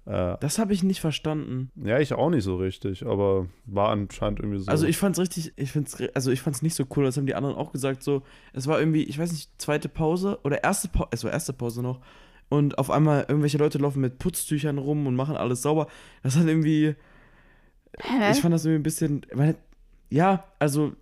äh, 0.06 0.36
Das 0.40 0.58
habe 0.58 0.72
ich 0.72 0.82
nicht 0.82 1.00
verstanden. 1.00 1.70
ja, 1.76 1.98
ich 1.98 2.12
auch 2.12 2.30
nicht 2.30 2.44
so 2.44 2.56
richtig, 2.56 3.06
aber 3.06 3.46
war 3.66 3.90
anscheinend 3.90 4.40
irgendwie 4.40 4.58
so. 4.58 4.70
Also 4.70 4.86
ich 4.86 4.96
fand's 4.96 5.18
richtig, 5.18 5.52
ich 5.56 5.70
find's, 5.70 5.96
also 6.14 6.30
ich 6.30 6.40
fand's 6.40 6.62
nicht 6.62 6.74
so 6.74 6.84
cool, 6.96 7.04
das 7.04 7.16
haben 7.16 7.26
die 7.26 7.34
anderen 7.34 7.54
auch 7.54 7.72
gesagt, 7.72 8.02
so, 8.02 8.22
es 8.52 8.66
war 8.66 8.80
irgendwie, 8.80 9.04
ich 9.04 9.18
weiß 9.18 9.30
nicht, 9.32 9.50
zweite 9.60 9.88
Pause 9.88 10.38
oder 10.42 10.64
erste 10.64 10.88
Pause, 10.88 11.08
es 11.12 11.24
war 11.24 11.32
erste 11.32 11.52
Pause 11.52 11.82
noch 11.82 12.00
und 12.50 12.76
auf 12.78 12.90
einmal 12.90 13.24
irgendwelche 13.28 13.56
Leute 13.56 13.78
laufen 13.78 14.00
mit 14.02 14.18
Putztüchern 14.18 14.76
rum 14.76 15.06
und 15.06 15.16
machen 15.16 15.36
alles 15.36 15.62
sauber. 15.62 15.86
Das 16.22 16.36
hat 16.36 16.46
irgendwie, 16.46 16.94
Hä? 17.98 18.30
ich 18.32 18.40
fand 18.40 18.52
das 18.54 18.64
irgendwie 18.66 18.80
ein 18.80 18.82
bisschen, 18.82 19.26
weil, 19.32 19.56
ja, 20.10 20.44
also 20.58 20.92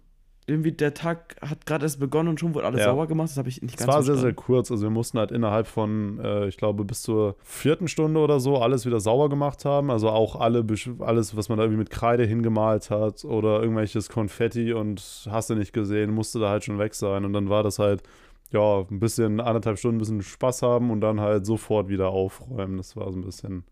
irgendwie 0.46 0.72
der 0.72 0.94
Tag 0.94 1.36
hat 1.42 1.66
gerade 1.66 1.84
erst 1.84 2.00
begonnen 2.00 2.30
und 2.30 2.40
schon 2.40 2.54
wurde 2.54 2.64
alles 2.66 2.80
Ja. 2.80 2.86
sauber 2.86 3.06
gemacht, 3.06 3.28
das 3.28 3.36
habe 3.36 3.50
ich 3.50 3.60
nicht 3.60 3.74
es 3.74 3.78
ganz 3.80 3.88
war 3.88 4.02
sehr, 4.02 4.14
sehr 4.14 4.22
verstanden. 4.32 4.36
kurz. 4.36 4.70
Also 4.70 4.84
wir 4.84 4.90
mussten 4.90 5.18
halt 5.18 5.30
innerhalb 5.30 5.66
von, 5.66 6.18
äh, 6.24 6.48
ich 6.48 6.56
glaube, 6.56 6.86
bis 6.86 7.02
zur 7.02 7.36
vierten 7.42 7.86
Stunde 7.86 8.18
oder 8.20 8.40
so 8.40 8.56
alles 8.56 8.86
wieder 8.86 8.98
sauber 8.98 9.28
gemacht 9.28 9.66
haben. 9.66 9.90
Also 9.90 10.08
auch 10.08 10.36
alle, 10.36 10.64
alles, 11.00 11.36
was 11.36 11.50
man 11.50 11.58
da 11.58 11.64
irgendwie 11.64 11.80
mit 11.80 11.90
Kreide 11.90 12.24
hingemalt 12.24 12.88
hat 12.88 13.26
oder 13.26 13.60
irgendwelches 13.60 14.08
Konfetti 14.08 14.72
und 14.72 15.28
hast 15.30 15.50
du 15.50 15.54
nicht 15.54 15.74
gesehen, 15.74 16.12
musste 16.14 16.38
da 16.38 16.48
halt 16.48 16.64
schon 16.64 16.78
weg 16.78 16.94
sein. 16.94 17.26
Und 17.26 17.34
dann 17.34 17.50
war 17.50 17.62
das 17.62 17.78
halt, 17.78 18.02
ja, 18.50 18.80
ein 18.90 18.98
bisschen, 19.00 19.40
anderthalb 19.40 19.78
Stunden, 19.78 19.96
ein 19.96 20.00
bisschen 20.00 20.22
Spaß 20.22 20.62
haben 20.62 20.90
und 20.90 21.00
dann 21.00 21.20
halt 21.20 21.44
sofort 21.46 21.88
wieder 21.88 22.08
aufräumen. 22.08 22.76
Das 22.78 22.96
war 22.96 23.10
so 23.12 23.18
ein 23.18 23.24
bisschen 23.24 23.64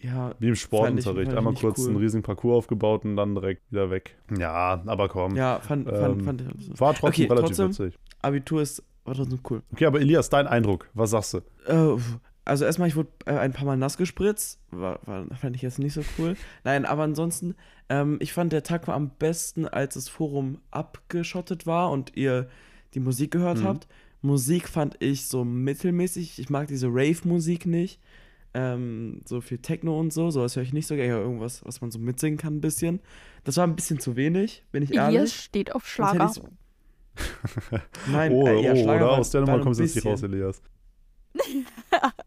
Ja, 0.00 0.32
wie 0.38 0.48
im 0.48 0.54
Sportunterricht. 0.56 1.32
Einmal 1.34 1.54
kurz 1.54 1.78
cool. 1.80 1.88
einen 1.88 1.96
riesigen 1.98 2.22
Parcours 2.22 2.58
aufgebaut 2.58 3.04
und 3.04 3.16
dann 3.16 3.34
direkt 3.34 3.62
wieder 3.70 3.90
weg. 3.90 4.16
Ja, 4.38 4.82
aber 4.86 5.08
komm. 5.08 5.36
ja, 5.36 5.60
fand, 5.60 5.88
fand, 5.88 6.18
Ähm, 6.20 6.24
fand 6.24 6.42
ich. 6.58 6.80
War 6.80 6.94
trotzdem 6.94 7.26
Okay, 7.26 7.32
relativ 7.34 7.56
trotzdem- 7.56 7.86
witzig. 7.86 7.98
Abitur 8.22 8.62
ist, 8.62 8.82
war 9.04 9.14
trotzdem 9.14 9.38
cool. 9.50 9.62
Okay, 9.72 9.86
aber 9.86 10.00
Elias, 10.00 10.28
dein 10.30 10.46
Eindruck, 10.46 10.88
was 10.94 11.10
sagst 11.10 11.34
du? 11.34 11.38
Äh, 11.66 11.96
also 12.44 12.64
erstmal, 12.64 12.88
ich 12.88 12.96
wurde 12.96 13.10
äh, 13.26 13.32
ein 13.36 13.52
paar 13.52 13.66
Mal 13.66 13.76
nass 13.76 13.96
gespritzt. 13.96 14.58
War, 14.70 14.98
war, 15.06 15.26
fand 15.36 15.54
ich 15.54 15.62
jetzt 15.62 15.78
nicht 15.78 15.92
so 15.92 16.00
cool. 16.18 16.34
Nein, 16.64 16.86
aber 16.86 17.02
ansonsten, 17.02 17.54
ähm, 17.88 18.16
ich 18.20 18.32
fand, 18.32 18.52
der 18.52 18.62
Tag 18.62 18.88
war 18.88 18.94
am 18.94 19.10
besten, 19.18 19.66
als 19.68 19.94
das 19.94 20.08
Forum 20.08 20.58
abgeschottet 20.70 21.66
war 21.66 21.90
und 21.90 22.16
ihr 22.16 22.48
die 22.94 23.00
Musik 23.00 23.30
gehört 23.32 23.58
Mhm. 23.58 23.64
habt. 23.64 23.88
Musik 24.22 24.68
fand 24.68 24.96
ich 25.00 25.26
so 25.26 25.44
mittelmäßig. 25.44 26.38
Ich 26.38 26.50
mag 26.50 26.66
diese 26.68 26.88
Rave-Musik 26.88 27.66
nicht. 27.66 28.00
Ähm, 28.54 29.20
so 29.26 29.40
viel 29.40 29.58
Techno 29.58 29.98
und 30.00 30.12
so, 30.12 30.30
sowas 30.30 30.56
höre 30.56 30.62
ich 30.62 30.72
nicht 30.72 30.86
so 30.86 30.96
gerne. 30.96 31.20
Irgendwas, 31.20 31.64
was 31.64 31.80
man 31.80 31.90
so 31.90 31.98
mitsingen 31.98 32.38
kann, 32.38 32.56
ein 32.56 32.60
bisschen. 32.60 33.00
Das 33.44 33.56
war 33.58 33.66
ein 33.66 33.76
bisschen 33.76 34.00
zu 34.00 34.16
wenig, 34.16 34.64
bin 34.72 34.82
ich 34.82 34.90
Elias 34.90 35.12
ehrlich. 35.14 35.34
steht 35.36 35.74
auf 35.74 35.86
Schlager. 35.86 36.24
ich's- 36.24 36.40
Nein, 38.10 38.32
oh, 38.32 38.46
äh, 38.46 38.62
ja, 38.62 38.72
oh 38.72 38.76
Schlager 38.76 39.04
oder? 39.04 39.12
war- 39.12 39.18
Aus 39.18 39.30
der 39.30 39.40
Nummer 39.42 39.60
kommst 39.60 39.78
du 39.80 39.84
ein 39.84 39.86
jetzt 39.86 39.96
nicht 39.96 40.06
raus, 40.06 40.20
bisschen. 40.20 40.34
Elias. 40.34 40.62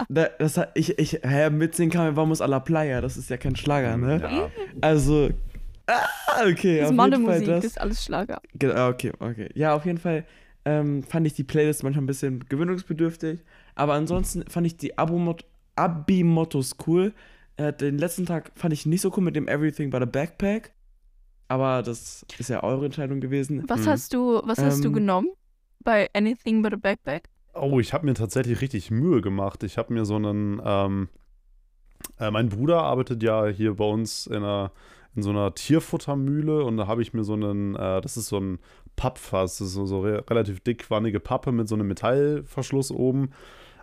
Da, 0.10 0.26
das 0.40 0.58
hat, 0.58 0.72
ich, 0.76 0.98
ich, 1.00 1.20
hä, 1.24 1.50
mitsingen 1.50 1.92
kann 1.92 2.06
man 2.06 2.16
Vamos 2.18 2.42
a 2.42 2.46
la 2.46 2.60
Playa, 2.60 3.00
das 3.02 3.16
ist 3.18 3.30
ja 3.30 3.38
kein 3.38 3.56
Schlager, 3.56 3.96
ne? 3.98 4.20
Ja. 4.22 4.52
Also, 4.82 5.30
ah, 5.88 6.02
okay, 6.42 6.42
Das 6.42 6.52
auf 6.52 6.58
ist 6.58 6.62
jeden 6.66 6.80
Fall 6.80 6.94
Mannemusik, 6.96 7.46
das 7.48 7.56
das. 7.64 7.66
ist 7.66 7.80
alles 7.82 8.04
Schlager. 8.04 8.42
Ge- 8.56 8.72
ah, 8.74 8.90
Okay, 8.90 9.12
okay. 9.20 9.50
Ja, 9.54 9.74
auf 9.74 9.86
jeden 9.86 9.98
Fall 10.00 10.26
ähm, 10.66 11.04
fand 11.04 11.26
ich 11.28 11.34
die 11.34 11.44
Playlist 11.44 11.84
manchmal 11.84 12.04
ein 12.04 12.08
bisschen 12.08 12.46
gewöhnungsbedürftig, 12.48 13.40
aber 13.76 13.94
ansonsten 13.94 14.44
fand 14.50 14.68
ich 14.68 14.78
die 14.78 14.98
Abi-Mottos 15.76 16.76
cool. 16.88 17.14
Äh, 17.58 17.74
den 17.74 17.98
letzten 17.98 18.26
Tag 18.26 18.52
fand 18.56 18.74
ich 18.74 18.86
nicht 18.86 19.02
so 19.02 19.12
cool 19.16 19.24
mit 19.24 19.36
dem 19.36 19.48
Everything 19.48 19.90
but 19.90 20.02
a 20.02 20.06
Backpack, 20.06 20.74
aber 21.48 21.82
das 21.84 22.26
ist 22.38 22.50
ja 22.50 22.64
eure 22.64 22.86
Entscheidung 22.86 23.20
gewesen. 23.20 23.64
Was 23.68 23.82
Mhm. 23.82 23.90
hast 23.90 24.14
du, 24.14 24.42
was 24.44 24.60
hast 24.60 24.84
du 24.84 24.88
Ähm, 24.90 24.94
genommen 24.94 25.30
bei 25.84 26.10
Anything 26.14 26.62
But 26.62 26.74
a 26.74 26.78
Backpack? 26.78 27.28
Oh, 27.54 27.80
ich 27.80 27.92
habe 27.94 28.06
mir 28.06 28.14
tatsächlich 28.14 28.62
richtig 28.62 28.92
Mühe 28.92 29.20
gemacht. 29.22 29.64
Ich 29.64 29.78
habe 29.78 29.94
mir 29.94 30.06
so 30.06 30.16
einen, 30.16 30.62
ähm, 30.64 31.10
äh, 32.20 32.32
mein 32.32 32.50
Bruder 32.50 32.84
arbeitet 32.84 33.22
ja 33.24 33.48
hier 33.48 33.76
bei 33.76 33.86
uns 33.86 34.28
in 34.28 34.38
einer, 34.38 34.72
in 35.16 35.24
so 35.24 35.32
einer 35.32 35.54
Tierfuttermühle 35.54 36.64
und 36.64 36.78
da 36.78 36.88
habe 36.88 37.02
ich 37.02 37.14
mir 37.14 37.24
so 37.26 37.34
einen, 37.34 37.76
äh, 37.76 38.00
das 38.00 38.16
ist 38.16 38.28
so 38.28 38.40
ein 38.40 38.60
Pappfass, 38.96 39.58
das 39.58 39.70
ist 39.70 39.74
so, 39.74 39.86
so 39.86 40.02
re 40.02 40.24
relativ 40.30 40.60
dickwandige 40.60 41.20
Pappe 41.20 41.52
mit 41.52 41.68
so 41.68 41.76
einem 41.76 41.88
Metallverschluss 41.88 42.92
oben. 42.92 43.32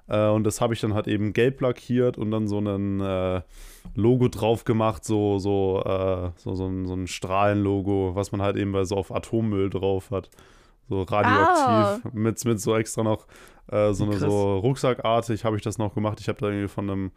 Äh, 0.09 0.28
und 0.28 0.44
das 0.44 0.61
habe 0.61 0.74
ich 0.74 0.80
dann 0.80 0.94
halt 0.94 1.06
eben 1.06 1.32
gelb 1.32 1.61
lackiert 1.61 2.18
und 2.18 2.30
dann 2.30 2.48
so 2.48 2.59
ein 2.59 3.00
äh, 3.00 3.42
Logo 3.94 4.28
drauf 4.28 4.64
gemacht, 4.64 5.04
so, 5.04 5.38
so, 5.38 5.82
äh, 5.84 6.30
so, 6.36 6.54
so, 6.54 6.66
ein, 6.66 6.86
so 6.86 6.94
ein 6.94 7.06
Strahlenlogo, 7.06 8.14
was 8.14 8.32
man 8.32 8.42
halt 8.42 8.56
eben 8.56 8.72
bei 8.72 8.84
so 8.84 8.96
auf 8.96 9.14
Atommüll 9.14 9.70
drauf 9.70 10.11
hat. 10.11 10.30
So 10.88 11.02
radioaktiv, 11.02 12.12
mit, 12.14 12.42
mit 12.46 12.61
so 12.61 12.74
extra 12.74 13.02
noch 13.02 13.26
äh, 13.70 13.92
so 13.92 14.04
eine 14.04 14.16
krass. 14.16 14.22
so 14.22 14.59
Rucksackartig 14.59 15.44
habe 15.44 15.56
ich 15.56 15.62
das 15.62 15.76
noch 15.76 15.94
gemacht. 15.94 16.18
Ich 16.20 16.28
habe 16.28 16.38
da 16.40 16.46
irgendwie 16.48 16.68
von 16.68 16.88
einem, 16.88 17.12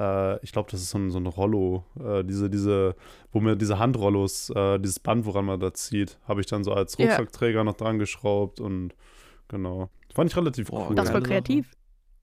äh, 0.00 0.42
ich 0.44 0.52
glaube, 0.52 0.70
das 0.70 0.80
ist 0.80 0.90
so 0.90 0.98
ein, 0.98 1.10
so 1.10 1.18
ein 1.18 1.26
Rollo, 1.26 1.84
äh, 2.02 2.24
diese, 2.24 2.48
diese, 2.48 2.96
wo 3.32 3.40
mir 3.40 3.54
diese 3.56 3.78
Handrollos, 3.78 4.50
äh, 4.50 4.78
dieses 4.78 4.98
Band, 4.98 5.26
woran 5.26 5.44
man 5.44 5.60
da 5.60 5.74
zieht, 5.74 6.18
habe 6.26 6.40
ich 6.40 6.46
dann 6.46 6.64
so 6.64 6.72
als 6.72 6.96
Ja. 6.96 7.04
Rucksackträger 7.06 7.62
noch 7.64 7.74
dran 7.74 7.98
geschraubt 7.98 8.58
und 8.60 8.94
genau. 9.48 9.90
Fand 10.14 10.30
ich 10.30 10.36
relativ 10.36 10.68
Boah, 10.70 10.88
cool. 10.88 10.96
Das 10.96 11.06
ist 11.06 11.10
voll 11.12 11.22
kreativ. 11.22 11.70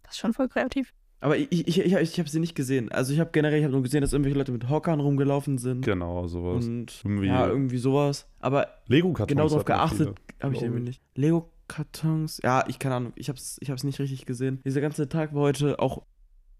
Das 0.03 0.13
ist 0.13 0.17
schon 0.19 0.33
voll 0.33 0.47
kreativ. 0.49 0.93
Aber 1.19 1.35
ich, 1.35 1.51
ich, 1.51 1.79
ich, 1.79 1.93
ich 1.95 2.19
habe 2.19 2.29
sie 2.29 2.39
nicht 2.39 2.53
gesehen. 2.53 2.91
Also 2.91 3.11
ich 3.11 3.19
habe 3.19 3.31
generell, 3.31 3.57
ich 3.57 3.63
habe 3.63 3.73
nur 3.73 3.81
gesehen, 3.81 4.01
dass 4.01 4.13
irgendwelche 4.13 4.37
Leute 4.37 4.51
mit 4.51 4.69
Hockern 4.69 4.99
rumgelaufen 4.99 5.57
sind. 5.57 5.83
Genau, 5.83 6.27
sowas. 6.27 6.65
Und 6.67 7.01
Irgendwie- 7.03 7.27
ja, 7.27 7.47
irgendwie 7.47 7.77
sowas. 7.79 8.27
Aber 8.39 8.67
Lego-Kartons. 8.87 9.27
genau 9.29 9.47
darauf 9.49 9.65
geachtet 9.65 10.15
habe 10.41 10.53
ich 10.53 10.61
irgendwie 10.61 10.83
nicht. 10.83 11.01
Lego-Kartons. 11.15 12.39
Ja, 12.43 12.63
ich 12.67 12.77
keine 12.79 12.95
Ahnung. 12.95 13.13
Ich 13.15 13.29
hab's, 13.29 13.57
ich 13.61 13.69
hab's 13.71 13.83
nicht 13.83 13.99
richtig 13.99 14.25
gesehen. 14.25 14.61
Dieser 14.63 14.81
ganze 14.81 15.09
Tag 15.09 15.33
war 15.33 15.41
heute 15.41 15.79
auch 15.79 16.03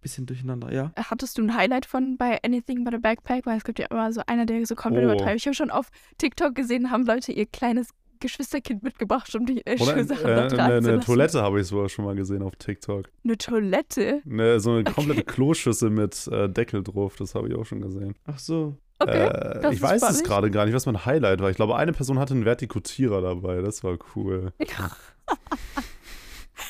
bisschen 0.08 0.26
durcheinander, 0.26 0.72
ja. 0.74 0.91
Hattest 0.97 1.38
du 1.38 1.41
ein 1.43 1.55
Highlight 1.55 1.86
von 1.86 2.18
bei 2.18 2.39
Anything 2.43 2.84
but 2.84 2.93
a 2.93 2.97
Backpack? 2.97 3.45
Weil 3.45 3.58
es 3.58 3.64
gibt 3.64 3.80
ja 3.80 3.88
immer 3.89 4.12
so 4.14 4.22
einer, 4.28 4.45
der 4.45 4.66
so 4.66 4.76
komplett 4.76 5.03
Oh. 5.05 5.12
übertreibt. 5.12 5.36
Ich 5.38 5.45
habe 5.45 5.53
schon 5.55 5.70
auf 5.70 5.89
TikTok 6.18 6.55
gesehen, 6.55 6.91
haben 6.91 7.05
Leute 7.05 7.32
ihr 7.32 7.45
kleines 7.45 7.89
Geschwisterkind 8.20 8.82
mitgebracht, 8.82 9.36
um 9.36 9.45
die 9.45 9.64
äh, 9.68 9.78
Schulsachen 9.78 10.26
äh, 10.26 10.47
da 10.47 10.66
eine, 10.66 10.76
eine. 10.78 10.99
Toilette 11.01 11.41
habe 11.43 11.62
ich 11.62 11.68
sogar 11.68 11.88
schon 11.88 12.03
mal 12.05 12.16
gesehen 12.16 12.41
auf 12.41 12.55
TikTok. 12.55 13.10
Eine 13.24 13.38
Toilette? 13.38 14.22
Ne, 14.26 14.60
so 14.60 14.72
eine 14.72 14.84
komplette 14.86 15.22
Okay. 15.22 15.32
Kloschüssel 15.34 15.89
mit 15.91 16.28
äh, 16.32 16.49
Deckel 16.49 16.82
drauf, 16.84 17.16
das 17.18 17.36
habe 17.36 17.47
ich 17.49 17.55
auch 17.55 17.66
schon 17.66 17.82
gesehen. 17.82 18.16
Ach 18.26 18.39
so. 18.39 18.76
Okay. 18.99 19.28
Äh, 19.28 19.62
das 19.62 19.74
ich 19.76 19.82
weiß 19.84 20.01
es 20.01 20.08
spannend. 20.08 20.24
gerade 20.24 20.49
gar 20.51 20.66
nicht, 20.66 20.74
was 20.74 20.88
mein 20.88 21.05
Highlight 21.05 21.41
war. 21.41 21.51
Ich 21.51 21.58
glaube, 21.58 21.76
eine 21.76 21.91
Person 21.93 22.18
hatte 22.18 22.34
einen 22.34 22.45
Vertikutierer 22.45 23.22
dabei, 23.22 23.62
das 23.62 23.84
war 23.84 23.97
cool. 24.16 24.51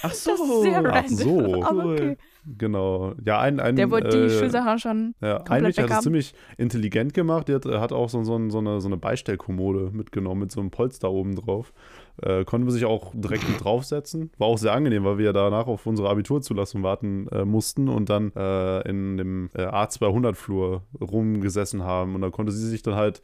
Ach 0.03 0.11
so. 0.13 0.31
Das 0.31 0.39
ist 0.41 0.61
sehr 0.63 0.83
Ach 0.93 1.07
so. 1.07 1.63
Aber 1.63 1.83
Cool. 1.85 1.93
okay. 1.95 2.17
Genau. 2.57 3.13
Ja, 3.25 3.39
ein, 3.39 3.59
ein 3.59 3.75
Der 3.75 3.91
wurde 3.91 4.09
die 4.09 4.17
äh, 4.17 4.29
Schulsachen 4.29 4.79
schon. 4.79 5.15
Ja, 5.21 5.37
ein 5.49 5.63
Mädchen 5.63 5.83
hat 5.83 5.99
es 5.99 6.03
ziemlich 6.03 6.33
intelligent 6.57 7.13
gemacht. 7.13 7.47
Die 7.47 7.53
hat, 7.53 7.65
hat 7.65 7.91
auch 7.91 8.09
so, 8.09 8.23
so, 8.23 8.49
so, 8.49 8.57
eine, 8.59 8.79
so 8.79 8.87
eine 8.87 8.97
Beistellkommode 8.97 9.91
mitgenommen 9.91 10.41
mit 10.41 10.51
so 10.51 10.61
einem 10.61 10.71
Polster 10.71 11.11
oben 11.11 11.35
drauf. 11.35 11.73
Äh, 12.21 12.45
konnten 12.45 12.65
wir 12.65 12.71
sich 12.71 12.85
auch 12.85 13.11
direkt 13.13 13.47
mit 13.49 13.63
draufsetzen. 13.63 14.31
War 14.37 14.47
auch 14.47 14.57
sehr 14.57 14.73
angenehm, 14.73 15.03
weil 15.03 15.17
wir 15.17 15.25
ja 15.25 15.33
danach 15.33 15.67
auf 15.67 15.85
unsere 15.85 16.09
Abiturzulassung 16.09 16.83
warten 16.83 17.27
äh, 17.29 17.43
mussten 17.43 17.89
und 17.89 18.09
dann 18.09 18.31
äh, 18.35 18.87
in 18.89 19.17
dem 19.17 19.49
äh, 19.53 19.65
A200-Flur 19.65 20.83
rumgesessen 21.01 21.83
haben. 21.83 22.15
Und 22.15 22.21
da 22.21 22.29
konnte 22.29 22.51
sie 22.53 22.67
sich 22.67 22.81
dann 22.81 22.95
halt 22.95 23.21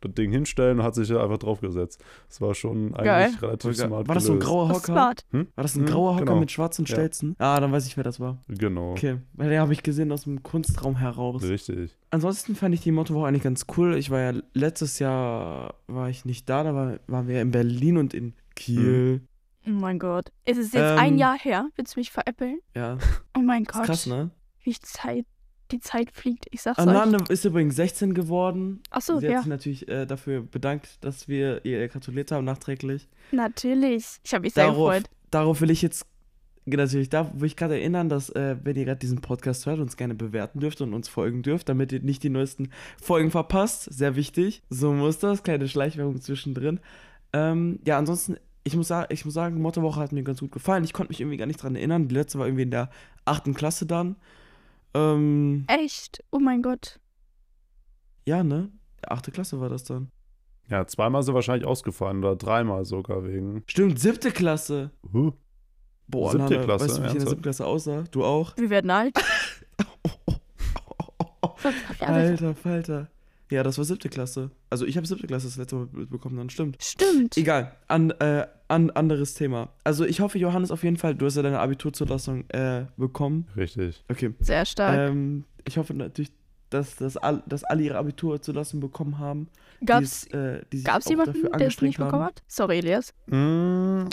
das 0.00 0.12
Ding 0.14 0.30
hinstellen 0.30 0.78
und 0.80 0.84
hat 0.84 0.94
sich 0.94 1.10
einfach 1.14 1.38
draufgesetzt. 1.38 2.02
Das 2.28 2.40
war 2.40 2.54
schon 2.54 2.94
eigentlich 2.94 3.04
Geil. 3.04 3.30
relativ 3.42 3.76
smart. 3.76 4.08
War 4.08 4.14
das 4.14 4.24
so 4.24 4.32
ein 4.34 4.40
grauer 4.40 4.68
Hocker? 4.68 4.80
smart. 4.80 5.24
Hm? 5.30 5.48
War 5.54 5.62
das 5.62 5.76
ein 5.76 5.80
Hm, 5.80 5.86
grauer 5.86 6.14
Hocker 6.14 6.24
genau. 6.26 6.40
mit 6.40 6.50
schwarzen 6.50 6.84
Ja. 6.86 6.94
Stelzen? 6.94 7.34
Ah, 7.38 7.60
dann 7.60 7.72
weiß 7.72 7.86
ich, 7.86 7.96
wer 7.96 8.04
das 8.04 8.20
war. 8.20 8.38
Genau. 8.48 8.92
Okay, 8.92 9.18
weil 9.34 9.50
den 9.50 9.60
habe 9.60 9.72
ich 9.72 9.82
gesehen 9.82 10.10
aus 10.12 10.24
dem 10.24 10.42
Kunstraum 10.42 10.96
heraus. 10.96 11.42
Richtig. 11.42 11.96
Ansonsten 12.10 12.54
fand 12.56 12.74
ich 12.74 12.80
die 12.80 12.92
Mottowoche 12.92 13.26
eigentlich 13.28 13.42
ganz 13.42 13.66
cool. 13.76 13.96
Ich 13.96 14.10
war 14.10 14.20
ja 14.20 14.32
letztes 14.54 14.98
Jahr 14.98 15.74
war 15.86 16.08
ich 16.08 16.24
nicht 16.24 16.48
da, 16.48 16.62
da 16.64 16.74
war, 16.74 16.98
waren 17.06 17.28
wir 17.28 17.40
in 17.42 17.50
Berlin 17.50 17.96
und 17.98 18.14
in 18.14 18.34
Kiel. 18.56 19.22
Oh 19.66 19.70
mein 19.70 19.98
Gott. 19.98 20.32
Es 20.46 20.56
ist 20.56 20.72
jetzt 20.74 20.92
Ähm, 20.92 20.98
ein 20.98 21.18
Jahr 21.18 21.38
her. 21.38 21.68
Willst 21.76 21.94
du 21.94 22.00
mich 22.00 22.10
veräppeln? 22.10 22.60
Ja, 22.74 22.96
Oh 23.36 23.40
mein 23.40 23.62
ist 23.64 23.72
Gott. 23.72 23.84
krass, 23.84 24.06
ne? 24.06 24.30
Wie 24.62 24.72
Zeit, 24.72 25.26
die 25.72 25.80
Zeit 25.80 26.10
fliegt. 26.12 26.46
Ich 26.50 26.62
sag's 26.62 26.78
euch. 26.78 26.86
Ananda 26.86 27.24
ist 27.28 27.44
übrigens 27.44 27.76
16 27.76 28.14
geworden. 28.14 28.82
Achso, 28.90 29.18
Sie 29.18 29.26
hat 29.26 29.32
ja. 29.32 29.38
sich 29.40 29.48
natürlich 29.48 29.88
äh, 29.88 30.06
dafür 30.06 30.42
bedankt, 30.42 31.04
dass 31.04 31.28
wir 31.28 31.64
ihr 31.64 31.86
gratuliert 31.88 32.32
haben 32.32 32.44
nachträglich. 32.44 33.08
Natürlich. 33.32 34.20
Ich 34.24 34.34
habe 34.34 34.42
mich 34.42 34.54
sehr 34.54 34.66
Darauf, 34.66 34.92
gefreut. 34.92 35.10
darauf 35.30 35.60
will 35.60 35.70
ich 35.70 35.82
jetzt 35.82 36.06
natürlich, 36.66 37.08
da 37.08 37.30
will 37.34 37.46
ich 37.46 37.56
gerade 37.56 37.74
erinnern, 37.78 38.08
dass, 38.08 38.30
äh, 38.30 38.56
wenn 38.62 38.76
ihr 38.76 38.84
gerade 38.84 38.98
diesen 38.98 39.20
Podcast 39.20 39.66
hört, 39.66 39.80
uns 39.80 39.96
gerne 39.96 40.14
bewerten 40.14 40.60
dürft 40.60 40.80
und 40.80 40.94
uns 40.94 41.08
folgen 41.08 41.42
dürft, 41.42 41.68
damit 41.68 41.92
ihr 41.92 42.00
nicht 42.00 42.22
die 42.22 42.30
neuesten 42.30 42.70
Folgen 43.00 43.30
verpasst. 43.30 43.92
Sehr 43.92 44.16
wichtig. 44.16 44.62
So 44.70 44.92
muss 44.92 45.18
das. 45.18 45.42
Kleine 45.42 45.68
Schleichwerbung 45.68 46.20
zwischendrin. 46.20 46.80
Ähm, 47.32 47.80
ja, 47.86 47.98
ansonsten, 47.98 48.36
ich 48.64 48.76
muss, 48.76 48.88
sagen, 48.88 49.06
ich 49.12 49.24
muss 49.24 49.34
sagen, 49.34 49.60
Mottowoche 49.60 50.00
hat 50.00 50.12
mir 50.12 50.22
ganz 50.22 50.40
gut 50.40 50.52
gefallen. 50.52 50.84
Ich 50.84 50.92
konnte 50.92 51.10
mich 51.10 51.20
irgendwie 51.20 51.38
gar 51.38 51.46
nicht 51.46 51.62
dran 51.62 51.76
erinnern. 51.76 52.08
Die 52.08 52.14
letzte 52.14 52.38
war 52.38 52.46
irgendwie 52.46 52.64
in 52.64 52.70
der 52.70 52.90
achten 53.24 53.54
Klasse 53.54 53.86
dann. 53.86 54.16
Ähm, 54.94 55.64
Echt? 55.68 56.22
Oh 56.30 56.38
mein 56.38 56.62
Gott. 56.62 56.98
ja, 58.26 58.42
ne? 58.42 58.70
Achte 59.06 59.30
Klasse 59.30 59.60
war 59.60 59.68
das 59.68 59.84
dann. 59.84 60.10
Ja, 60.68 60.86
zweimal 60.86 61.26
er 61.26 61.34
wahrscheinlich 61.34 61.66
ausgefallen 61.66 62.18
oder 62.18 62.36
dreimal 62.36 62.84
sogar 62.84 63.26
wegen. 63.26 63.62
Stimmt, 63.66 63.98
siebte 63.98 64.30
Klasse. 64.30 64.90
Huh. 65.12 65.32
Boah, 66.06 66.32
Siebte 66.32 66.54
Nana, 66.54 66.64
Klasse, 66.64 66.84
weißt 66.84 66.98
du, 66.98 67.02
wie 67.02 67.06
ich 67.06 67.12
in 67.12 67.18
der 67.18 67.28
siebten 67.28 67.42
Klasse 67.42 67.66
aussah? 67.66 68.04
Du 68.10 68.24
auch? 68.24 68.56
Wir 68.56 68.70
werden 68.70 68.90
alt. 68.90 69.16
Alter, 72.00 72.54
Falter. 72.54 73.08
Ja, 73.50 73.62
das 73.64 73.78
war 73.78 73.84
siebte 73.84 74.08
Klasse. 74.08 74.50
Also 74.70 74.86
ich 74.86 74.96
habe 74.96 75.06
siebte 75.06 75.26
Klasse 75.26 75.46
das 75.46 75.56
letzte 75.56 75.76
Mal 75.76 75.86
bekommen, 75.86 76.36
dann 76.36 76.50
stimmt. 76.50 76.82
Stimmt. 76.82 77.36
Egal, 77.36 77.74
an, 77.88 78.10
äh, 78.12 78.46
an, 78.68 78.90
anderes 78.90 79.34
Thema. 79.34 79.70
Also 79.82 80.04
ich 80.04 80.20
hoffe, 80.20 80.38
Johannes, 80.38 80.70
auf 80.70 80.84
jeden 80.84 80.96
Fall, 80.96 81.14
du 81.14 81.26
hast 81.26 81.36
ja 81.36 81.42
deine 81.42 81.58
Abiturzulassung 81.58 82.48
äh, 82.50 82.86
bekommen. 82.96 83.48
Richtig. 83.56 84.04
Okay. 84.08 84.32
Sehr 84.40 84.64
stark. 84.64 85.10
Ähm, 85.10 85.44
ich 85.66 85.78
hoffe 85.78 85.94
natürlich, 85.94 86.30
dass, 86.70 86.96
dass, 86.96 87.16
all, 87.16 87.42
dass 87.46 87.64
alle 87.64 87.82
ihre 87.82 87.98
Abiturzulassung 87.98 88.80
bekommen 88.80 89.18
haben. 89.18 89.48
gab's 89.84 90.22
die, 90.22 90.28
es, 90.28 90.34
äh, 90.34 90.62
die 90.72 90.76
sich 90.78 90.86
gab's 90.86 91.08
jemanden, 91.08 91.42
dafür 91.42 91.58
der 91.58 91.66
es 91.66 91.82
nicht 91.82 91.98
bekommen 91.98 92.12
haben. 92.12 92.24
hat? 92.26 92.42
Sorry, 92.46 92.78
Elias. 92.78 93.12
Mm, 93.26 94.04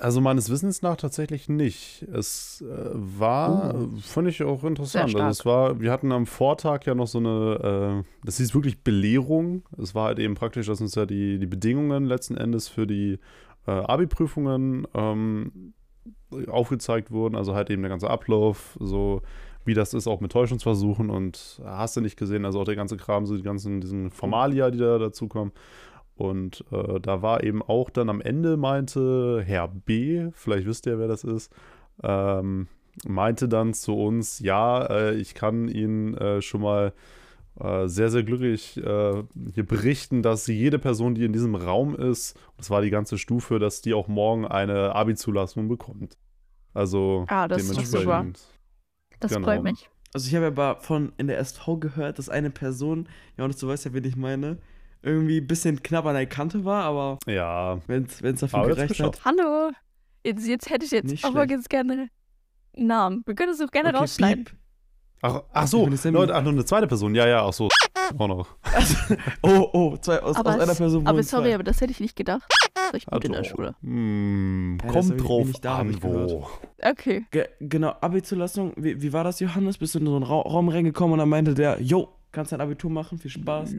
Also 0.00 0.22
meines 0.22 0.48
Wissens 0.48 0.80
nach 0.80 0.96
tatsächlich 0.96 1.48
nicht. 1.50 2.06
Es 2.10 2.62
äh, 2.62 2.90
war, 2.94 3.74
Oh. 3.74 3.88
fand 4.00 4.28
ich 4.28 4.42
auch 4.42 4.64
interessant. 4.64 5.14
Also 5.14 5.26
es 5.28 5.44
war, 5.44 5.78
wir 5.80 5.92
hatten 5.92 6.10
am 6.10 6.24
Vortag 6.24 6.86
ja 6.86 6.94
noch 6.94 7.06
so 7.06 7.18
eine, 7.18 8.02
äh, 8.02 8.10
das 8.24 8.38
hieß 8.38 8.54
wirklich 8.54 8.82
Belehrung. 8.82 9.62
Es 9.76 9.94
war 9.94 10.06
halt 10.06 10.18
eben 10.18 10.34
praktisch, 10.34 10.66
dass 10.68 10.80
uns 10.80 10.94
ja 10.94 11.04
die, 11.04 11.38
die 11.38 11.46
Bedingungen 11.46 12.06
letzten 12.06 12.36
Endes 12.36 12.66
für 12.68 12.86
die 12.86 13.18
äh, 13.66 13.70
Abi-Prüfungen 13.72 14.86
ähm, 14.94 15.74
aufgezeigt 16.48 17.10
wurden. 17.10 17.36
Also 17.36 17.54
halt 17.54 17.68
eben 17.68 17.82
der 17.82 17.90
ganze 17.90 18.08
Ablauf, 18.08 18.78
so 18.80 19.20
wie 19.66 19.74
das 19.74 19.92
ist, 19.92 20.06
auch 20.06 20.20
mit 20.22 20.32
Täuschungsversuchen 20.32 21.10
und 21.10 21.60
hast 21.62 21.96
du 21.96 22.00
nicht 22.00 22.16
gesehen, 22.16 22.46
also 22.46 22.60
auch 22.60 22.64
der 22.64 22.76
ganze 22.76 22.96
Kram, 22.96 23.26
so 23.26 23.36
die 23.36 23.42
ganzen, 23.42 23.82
diesen 23.82 24.10
Formalia, 24.10 24.70
die 24.70 24.78
da 24.78 24.96
dazukommen. 24.98 25.52
Und 26.20 26.64
äh, 26.70 27.00
da 27.00 27.22
war 27.22 27.42
eben 27.42 27.62
auch 27.62 27.88
dann 27.88 28.10
am 28.10 28.20
Ende 28.20 28.56
meinte 28.58 29.42
Herr 29.44 29.68
B, 29.68 30.28
vielleicht 30.34 30.66
wisst 30.66 30.86
ihr, 30.86 30.98
wer 30.98 31.08
das 31.08 31.24
ist, 31.24 31.50
ähm, 32.02 32.68
meinte 33.06 33.48
dann 33.48 33.72
zu 33.72 33.96
uns, 33.96 34.38
ja, 34.40 34.84
äh, 34.84 35.14
ich 35.14 35.34
kann 35.34 35.68
Ihnen 35.68 36.14
äh, 36.18 36.42
schon 36.42 36.60
mal 36.60 36.92
äh, 37.58 37.86
sehr, 37.88 38.10
sehr 38.10 38.22
glücklich 38.22 38.76
äh, 38.76 39.22
hier 39.54 39.64
berichten, 39.66 40.22
dass 40.22 40.46
jede 40.46 40.78
Person, 40.78 41.14
die 41.14 41.24
in 41.24 41.32
diesem 41.32 41.54
Raum 41.54 41.94
ist, 41.96 42.38
das 42.58 42.68
war 42.68 42.82
die 42.82 42.90
ganze 42.90 43.16
Stufe, 43.16 43.58
dass 43.58 43.80
die 43.80 43.94
auch 43.94 44.08
morgen 44.08 44.46
eine 44.46 44.94
Abi-Zulassung 44.94 45.68
bekommt. 45.68 46.18
Also 46.74 47.24
Ah, 47.28 47.48
das 47.48 47.62
ist 47.62 47.76
doch 47.76 47.84
super. 47.84 48.20
dementsprechend. 48.20 48.40
Das 49.20 49.32
Genau. 49.32 49.46
freut 49.46 49.62
mich. 49.62 49.88
Also 50.12 50.28
ich 50.28 50.34
habe 50.34 50.46
aber 50.46 50.80
von 50.80 51.12
in 51.18 51.28
der 51.28 51.38
SV 51.38 51.78
gehört, 51.78 52.18
dass 52.18 52.28
eine 52.28 52.50
Person, 52.50 53.08
Johannes, 53.38 53.58
du 53.58 53.68
weißt 53.68 53.84
ja, 53.86 53.92
wen 53.94 54.04
ich 54.04 54.16
meine, 54.16 54.58
irgendwie 55.02 55.38
ein 55.40 55.46
bisschen 55.46 55.82
knapp 55.82 56.04
an 56.06 56.14
der 56.14 56.26
Kante 56.26 56.64
war, 56.64 56.84
aber 56.84 57.18
Ja, 57.26 57.78
wenn 57.86 58.04
es 58.04 58.18
dafür 58.40 58.58
Aber 58.60 58.68
gereicht 58.68 59.00
hat. 59.00 59.24
Hallo. 59.24 59.70
Jetzt, 60.24 60.46
jetzt 60.46 60.68
hätte 60.70 60.84
ich 60.84 60.90
jetzt 60.90 61.10
Nicht 61.10 61.24
aber 61.24 61.34
schlecht. 61.44 61.50
ganz 61.50 61.68
gerne 61.68 61.92
einen 62.76 62.86
Namen. 62.86 63.22
Wir 63.26 63.34
können 63.34 63.52
es 63.52 63.60
auch 63.60 63.70
gerne 63.70 63.88
Okay, 63.90 63.98
rausschneiden. 63.98 64.44
piep. 64.44 64.56
Ach, 65.22 65.42
ach 65.52 65.64
Ich 65.64 65.70
so. 65.70 65.86
Leute, 66.10 66.34
ach, 66.34 66.42
noch 66.42 66.52
eine 66.52 66.64
zweite 66.64 66.86
Person. 66.86 67.14
Ja, 67.14 67.26
ja, 67.26 67.46
ach 67.46 67.52
so. 67.52 67.68
Auch 68.18 68.26
noch. 68.28 68.46
Oh, 69.42 69.68
oh, 69.72 69.96
zwei, 69.98 70.20
aus, 70.22 70.36
Aber, 70.36 70.50
aus 70.54 70.60
einer 70.60 70.74
Person 70.74 71.06
aber 71.06 71.22
sorry, 71.22 71.48
zwei. 71.48 71.54
aber 71.54 71.64
das 71.64 71.80
hätte 71.80 71.92
ich 71.92 72.00
nicht 72.00 72.16
gedacht. 72.16 72.42
Das 72.74 72.94
ist 72.94 73.06
gut 73.06 73.24
in 73.24 73.32
der 73.32 73.40
Also, 73.40 73.50
Schule. 73.54 73.74
Hm, 73.82 74.78
Ja, 74.82 74.90
kommt 74.92 75.10
ich 75.16 75.22
drauf 75.22 75.46
nicht 75.46 75.64
da, 75.64 75.78
an, 75.78 75.90
ich 75.90 76.00
gehört. 76.00 76.30
wo. 76.30 76.48
Okay. 76.82 77.26
Ge 77.30 77.48
genau, 77.60 77.94
Abi-Zulassung. 78.00 78.72
Wie, 78.76 79.00
wie 79.02 79.12
war 79.12 79.24
das, 79.24 79.40
Johannes? 79.40 79.78
Bist 79.78 79.94
du 79.94 79.98
in 80.00 80.06
so 80.06 80.16
einen 80.16 80.24
Ra 80.24 80.40
Raum 80.40 80.68
reingekommen 80.68 81.14
und 81.14 81.18
dann 81.20 81.28
meinte 81.28 81.54
der, 81.54 81.80
jo, 81.80 82.08
kannst 82.32 82.52
dein 82.52 82.60
Abitur 82.60 82.90
machen, 82.90 83.18
viel 83.18 83.30
Spaß. 83.30 83.74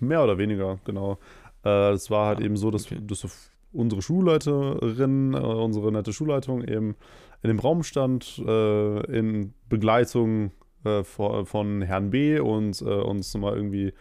Mehr 0.00 0.22
oder 0.24 0.38
weniger, 0.38 0.78
genau. 0.84 1.18
Äh, 1.64 1.92
es 1.92 2.10
war 2.10 2.26
halt 2.26 2.40
Ah, 2.40 2.44
eben 2.44 2.56
so, 2.56 2.70
dass, 2.70 2.86
okay. 2.86 3.00
dass 3.06 3.50
unsere 3.72 4.02
Schulleiterin, 4.02 5.34
äh, 5.34 5.38
unsere 5.38 5.92
nette 5.92 6.12
Schulleitung 6.12 6.62
eben 6.62 6.96
in 7.42 7.48
dem 7.48 7.58
Raum 7.58 7.82
stand, 7.82 8.38
äh, 8.38 9.18
in 9.18 9.52
Begleitung 9.68 10.52
äh, 10.84 11.02
von, 11.04 11.46
von 11.46 11.82
Herrn 11.82 12.10
B. 12.10 12.38
und 12.38 12.80
äh, 12.80 12.84
uns 12.84 13.34
mal 13.36 13.56
irgendwie 13.56 13.92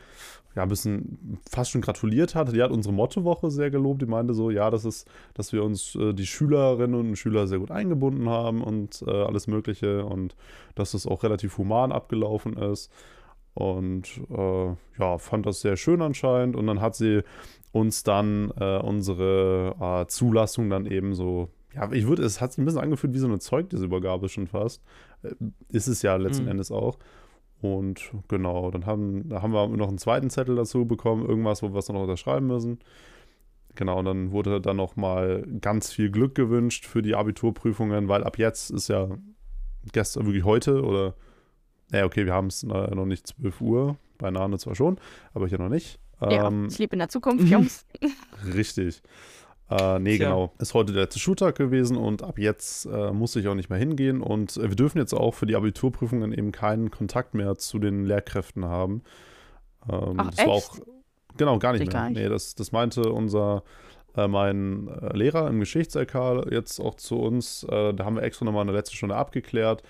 ja, 0.56 0.64
ein 0.64 0.70
bisschen 0.70 1.40
fast 1.50 1.72
schon 1.72 1.82
gratuliert 1.82 2.36
hat. 2.36 2.54
Die 2.54 2.62
hat 2.62 2.72
unsere 2.72 2.94
Mottowoche 2.94 3.50
sehr 3.50 3.72
gelobt. 3.72 4.02
Die 4.02 4.06
meinte 4.06 4.34
so, 4.34 4.52
ja, 4.52 4.70
das 4.70 4.86
ist, 4.86 5.08
dass 5.34 5.52
wir 5.52 5.64
uns 5.64 5.96
äh, 5.96 6.14
die 6.14 6.28
Schülerinnen 6.28 7.00
und 7.00 7.16
Schüler 7.16 7.48
sehr 7.48 7.60
gut 7.60 7.72
eingebunden 7.72 8.30
haben 8.30 8.62
und 8.62 9.04
äh, 9.08 9.12
alles 9.12 9.48
Mögliche 9.48 10.06
und 10.06 10.36
dass 10.76 10.94
es 10.94 11.08
auch 11.08 11.24
relativ 11.24 11.58
human 11.58 11.92
abgelaufen 11.92 12.56
ist. 12.58 12.92
Und 13.54 14.22
äh, 14.30 14.76
ja, 15.00 15.18
fand 15.18 15.46
das 15.46 15.62
sehr 15.62 15.78
schön 15.78 16.02
anscheinend. 16.02 16.56
Und 16.56 16.68
dann 16.68 16.82
hat 16.82 16.96
sie 16.96 17.22
uns 17.72 18.04
dann 18.04 18.52
äh, 18.60 18.80
unsere 18.80 19.76
äh, 19.80 20.08
Zulassung 20.08 20.70
dann 20.70 20.86
eben 20.86 21.14
so, 21.14 21.50
ja, 21.74 21.92
ich 21.92 22.08
würde, 22.08 22.24
es 22.24 22.42
hat 22.42 22.54
sich 22.54 22.60
ein 22.60 22.66
bisschen 22.66 22.82
angefühlt 22.82 23.14
wie 23.14 23.20
so 23.20 23.28
eine 23.28 23.40
Zeugnisübergabe 23.40 24.30
schon 24.30 24.48
fast. 24.48 24.84
Äh, 25.24 25.34
ist 25.70 25.88
es 25.88 26.02
ja 26.02 26.16
letzten 26.16 26.46
Mhm. 26.46 26.52
Endes 26.52 26.72
auch. 26.72 26.98
Und 27.62 28.12
genau, 28.28 28.72
dann 28.72 28.86
haben, 28.86 29.30
da 29.30 29.42
haben 29.42 29.54
wir 29.54 29.68
noch 29.70 29.88
einen 29.88 29.98
zweiten 29.98 30.30
Zettel 30.30 30.56
dazu 30.56 30.86
bekommen, 30.86 31.26
irgendwas, 31.26 31.64
wo 31.64 31.72
wir 31.72 31.80
es 31.80 31.88
noch 31.88 32.02
unterschreiben 32.02 32.48
müssen. 32.48 32.80
Genau, 33.76 34.00
und 34.00 34.06
dann 34.06 34.32
wurde 34.32 34.60
dann 34.62 34.78
noch 34.78 34.96
mal 34.98 35.48
ganz 35.62 35.92
viel 35.92 36.12
Glück 36.12 36.36
gewünscht 36.36 36.86
für 36.86 37.02
die 37.02 37.16
Abiturprüfungen, 37.16 38.08
weil 38.08 38.24
ab 38.24 38.38
jetzt 38.38 38.70
ist 38.70 38.90
ja 38.90 39.08
gestern, 39.94 40.26
wirklich 40.26 40.44
heute 40.44 40.84
oder, 40.84 41.16
naja, 41.94 42.06
okay, 42.06 42.26
wir 42.26 42.34
haben 42.34 42.48
es 42.48 42.64
noch 42.64 43.06
nicht 43.06 43.28
12 43.28 43.62
Uhr, 43.62 43.98
bei 44.18 44.32
Nane 44.32 44.58
zwar 44.58 44.76
schon, 44.76 44.98
aber 45.34 45.48
hier 45.48 45.60
noch 45.60 45.70
nicht. 45.70 46.00
Ja, 46.22 46.48
Ähm, 46.48 46.68
ich 46.70 46.80
lebe 46.80 46.94
in 46.94 47.00
der 47.00 47.10
Zukunft, 47.10 47.48
Jungs. 47.48 47.86
Richtig. 48.54 49.02
Äh, 49.70 50.00
nee, 50.00 50.18
Tja. 50.18 50.30
genau. 50.30 50.52
Ist 50.60 50.74
heute 50.74 50.92
der 50.94 51.04
letzte 51.04 51.20
Schultag 51.20 51.56
gewesen 51.56 51.98
und 51.98 52.24
ab 52.24 52.38
jetzt 52.38 52.86
äh, 52.86 53.12
muss 53.12 53.36
ich 53.36 53.48
auch 53.48 53.56
nicht 53.56 53.70
mehr 53.70 53.80
hingehen. 53.80 54.22
Und 54.22 54.58
äh, 54.58 54.70
wir 54.70 54.76
dürfen 54.76 54.98
jetzt 54.98 55.14
auch 55.14 55.34
für 55.34 55.46
die 55.46 55.56
Abiturprüfungen 55.56 56.34
eben 56.34 56.52
keinen 56.52 56.92
Kontakt 56.92 57.34
mehr 57.34 57.56
zu 57.58 57.80
den 57.80 58.06
Lehrkräften 58.06 58.66
haben. 58.66 59.04
Ähm, 59.90 60.16
Ach, 60.18 60.32
das 60.32 60.46
war 60.46 60.54
auch 60.54 60.76
echt? 60.76 60.84
genau 61.38 61.60
gar 61.60 61.74
nicht 61.74 61.82
ich 61.82 61.88
mehr. 61.88 61.94
gar 61.94 62.10
nicht. 62.10 62.18
Nee, 62.20 62.30
das, 62.30 62.56
das 62.56 62.72
meinte 62.72 63.12
unser 63.12 63.64
äh, 64.16 64.28
mein 64.28 64.88
äh, 64.88 65.16
Lehrer 65.18 65.48
im 65.48 65.60
Geschichts-LK 65.60 66.52
jetzt 66.52 66.80
auch 66.80 66.96
zu 66.96 67.20
uns. 67.20 67.64
Äh, 67.64 67.94
da 67.94 68.06
haben 68.06 68.16
wir 68.16 68.24
extra 68.24 68.46
nochmal 68.46 68.62
in 68.62 68.68
der 68.68 68.76
letzten 68.76 68.96
Stunde 68.96 69.16
abgeklärt. 69.16 69.84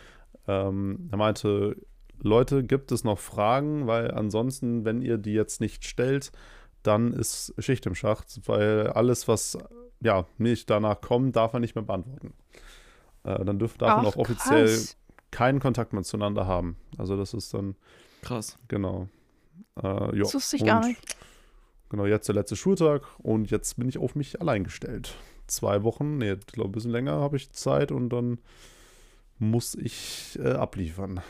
Ähm, 0.47 1.09
er 1.11 1.17
meinte, 1.17 1.75
Leute, 2.23 2.63
gibt 2.63 2.91
es 2.91 3.03
noch 3.03 3.19
Fragen? 3.19 3.87
Weil 3.87 4.11
ansonsten, 4.11 4.85
wenn 4.85 5.01
ihr 5.01 5.17
die 5.17 5.33
jetzt 5.33 5.61
nicht 5.61 5.85
stellt, 5.85 6.31
dann 6.81 7.13
ist 7.13 7.53
Schicht 7.59 7.85
im 7.85 7.95
Schacht, 7.95 8.41
weil 8.45 8.87
alles, 8.87 9.27
was 9.27 9.57
ja 10.01 10.25
nicht 10.37 10.69
danach 10.69 11.01
kommt, 11.01 11.35
darf 11.35 11.53
er 11.53 11.59
nicht 11.59 11.75
mehr 11.75 11.83
beantworten. 11.83 12.33
Äh, 13.23 13.43
dann 13.45 13.59
dürf, 13.59 13.77
darf 13.77 13.97
man 13.97 14.05
Ach, 14.05 14.09
auch 14.09 14.15
offiziell 14.17 14.65
krass. 14.67 14.97
keinen 15.31 15.59
Kontakt 15.59 15.93
mehr 15.93 16.03
zueinander 16.03 16.45
haben. 16.45 16.75
Also 16.97 17.15
das 17.15 17.33
ist 17.33 17.53
dann, 17.53 17.75
Krass. 18.21 18.57
genau. 18.67 19.07
Äh, 19.81 20.17
ja. 20.17 20.23
Das 20.23 20.33
wusste 20.33 20.57
ich 20.57 20.65
gar 20.65 20.81
Und 20.81 20.87
nicht. 20.89 21.17
Genau, 21.89 22.05
jetzt 22.05 22.27
der 22.27 22.35
letzte 22.35 22.55
Schultag 22.55 23.03
und 23.19 23.51
jetzt 23.51 23.77
bin 23.77 23.87
ich 23.87 23.97
auf 23.97 24.15
mich 24.15 24.41
allein 24.41 24.63
gestellt. 24.63 25.15
Zwei 25.47 25.83
Wochen, 25.83 26.17
nee, 26.17 26.33
ich 26.33 26.45
glaube, 26.47 26.69
ein 26.69 26.71
bisschen 26.71 26.91
länger 26.91 27.13
habe 27.13 27.37
ich 27.37 27.51
Zeit 27.51 27.91
und 27.91 28.09
dann 28.09 28.39
muss 29.37 29.75
ich 29.75 30.39
äh, 30.41 30.53
abliefern. 30.53 31.21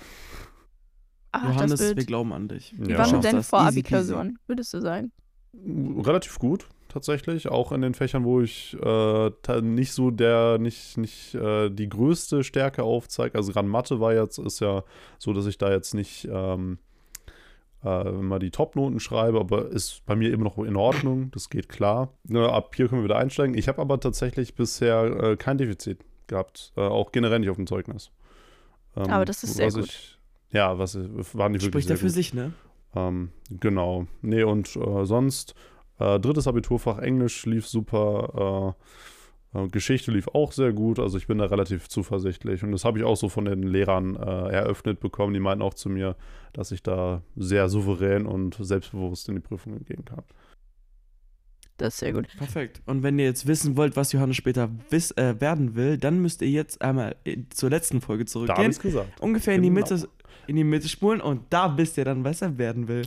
Ach, 1.33 1.43
Johannes, 1.43 1.79
das 1.79 1.95
wir 1.95 2.05
glauben 2.05 2.31
an 2.31 2.47
dich. 2.47 2.73
Wie 2.77 2.91
Ja. 2.91 2.99
waren 2.99 3.21
denn 3.21 3.43
vor. 3.43 3.61
Abi-Klausuren, 3.61 4.39
würdest 4.47 4.73
du 4.73 4.81
sagen? 4.81 5.11
Relativ 5.55 6.39
gut, 6.39 6.67
tatsächlich. 6.89 7.49
Auch 7.49 7.71
in 7.71 7.81
den 7.81 7.93
Fächern, 7.93 8.23
wo 8.23 8.41
ich 8.41 8.77
äh, 8.81 9.61
nicht 9.61 9.93
so 9.93 10.09
der, 10.11 10.57
nicht, 10.59 10.97
nicht 10.97 11.35
äh, 11.35 11.69
die 11.69 11.89
größte 11.89 12.43
Stärke 12.43 12.83
aufzeige. 12.83 13.35
Also 13.37 13.51
gerade 13.51 13.67
Mathe 13.67 13.99
war 13.99 14.13
jetzt, 14.13 14.37
ist 14.37 14.59
ja 14.61 14.83
so, 15.17 15.33
dass 15.33 15.45
ich 15.45 15.57
da 15.57 15.71
jetzt 15.71 15.93
nicht 15.93 16.27
ähm, 16.31 16.77
äh, 17.83 18.09
immer 18.09 18.39
die 18.39 18.51
Top-Noten 18.51 18.99
schreibe, 18.99 19.39
aber 19.39 19.67
ist 19.69 20.05
bei 20.05 20.15
mir 20.15 20.31
immer 20.31 20.45
noch 20.45 20.57
in 20.59 20.75
Ordnung. 20.75 21.31
Das 21.31 21.49
geht 21.49 21.67
klar. 21.69 22.13
Ne, 22.23 22.47
ab 22.47 22.75
hier 22.75 22.87
können 22.87 23.01
wir 23.01 23.05
wieder 23.05 23.17
einsteigen. 23.17 23.57
Ich 23.57 23.67
habe 23.67 23.81
aber 23.81 23.99
tatsächlich 23.99 24.55
bisher 24.55 25.03
äh, 25.23 25.35
kein 25.37 25.57
Defizit 25.57 25.99
gehabt. 26.27 26.73
Äh, 26.77 26.81
auch 26.81 27.11
generell 27.11 27.39
nicht 27.39 27.49
auf 27.49 27.57
dem 27.57 27.67
Zeugnis. 27.67 28.11
Ähm, 28.95 29.09
Aber 29.09 29.25
das 29.25 29.43
ist 29.43 29.55
sehr 29.55 29.71
gut. 29.71 29.85
Ich, 29.85 30.17
ja, 30.53 30.77
was 30.79 30.95
waren 30.95 31.53
die 31.53 31.59
wirklich 31.61 31.63
Spricht 31.63 31.89
er 31.89 31.97
für 31.97 32.05
gut. 32.05 32.13
sich, 32.13 32.33
ne? 32.33 32.53
Ähm, 32.95 33.29
genau. 33.49 34.05
Nee, 34.21 34.43
und 34.43 34.75
äh, 34.75 35.05
sonst, 35.05 35.55
äh, 35.99 36.19
drittes 36.19 36.47
Abiturfach 36.47 36.99
Englisch 36.99 37.45
lief 37.45 37.67
super. 37.67 38.75
Äh, 39.53 39.63
äh, 39.63 39.67
Geschichte 39.69 40.11
lief 40.11 40.27
auch 40.29 40.51
sehr 40.51 40.73
gut. 40.73 40.99
Also 40.99 41.17
ich 41.17 41.27
bin 41.27 41.37
da 41.39 41.45
relativ 41.45 41.87
zuversichtlich. 41.89 42.63
Und 42.63 42.71
das 42.71 42.85
habe 42.85 42.99
ich 42.99 43.03
auch 43.03 43.17
so 43.17 43.29
von 43.29 43.45
den 43.45 43.63
Lehrern 43.63 44.15
äh, 44.15 44.19
eröffnet 44.51 44.99
bekommen. 44.99 45.33
Die 45.33 45.39
meinten 45.39 45.61
auch 45.63 45.73
zu 45.73 45.89
mir, 45.89 46.15
dass 46.53 46.71
ich 46.71 46.83
da 46.83 47.21
sehr 47.35 47.69
souverän 47.69 48.25
und 48.25 48.57
selbstbewusst 48.59 49.27
in 49.29 49.35
die 49.35 49.41
Prüfungen 49.41 49.83
gehen 49.85 50.05
kann. 50.05 50.23
Das 51.77 51.95
ist 51.95 51.99
sehr 52.01 52.13
gut. 52.13 52.27
Perfekt. 52.37 52.81
Und 52.85 53.01
wenn 53.01 53.17
ihr 53.17 53.25
jetzt 53.25 53.47
wissen 53.47 53.75
wollt, 53.77 53.95
was 53.95 54.11
Johannes 54.11 54.35
später 54.37 54.69
wiss, 54.91 55.09
äh, 55.11 55.39
werden 55.41 55.75
will, 55.75 55.97
dann 55.97 56.19
müsst 56.21 56.41
ihr 56.43 56.49
jetzt 56.49 56.81
einmal 56.81 57.15
äh, 57.25 57.37
zur 57.49 57.71
letzten 57.71 57.99
Folge 57.99 58.25
Da 58.25 58.31
zurückgehen. 58.31 58.71
ich 58.71 58.79
gesagt. 58.79 59.19
ungefähr 59.21 59.55
in 59.55 59.63
die, 59.63 59.69
Genau. 59.69 59.79
Mitte, 59.81 60.07
in 60.47 60.55
die 60.55 60.63
Mitte 60.63 60.89
spulen 60.89 61.21
und 61.21 61.41
da 61.49 61.77
wisst 61.77 61.97
ihr 61.97 62.05
dann, 62.05 62.23
was 62.23 62.41
er 62.41 62.57
werden 62.57 62.87
will. 62.87 63.05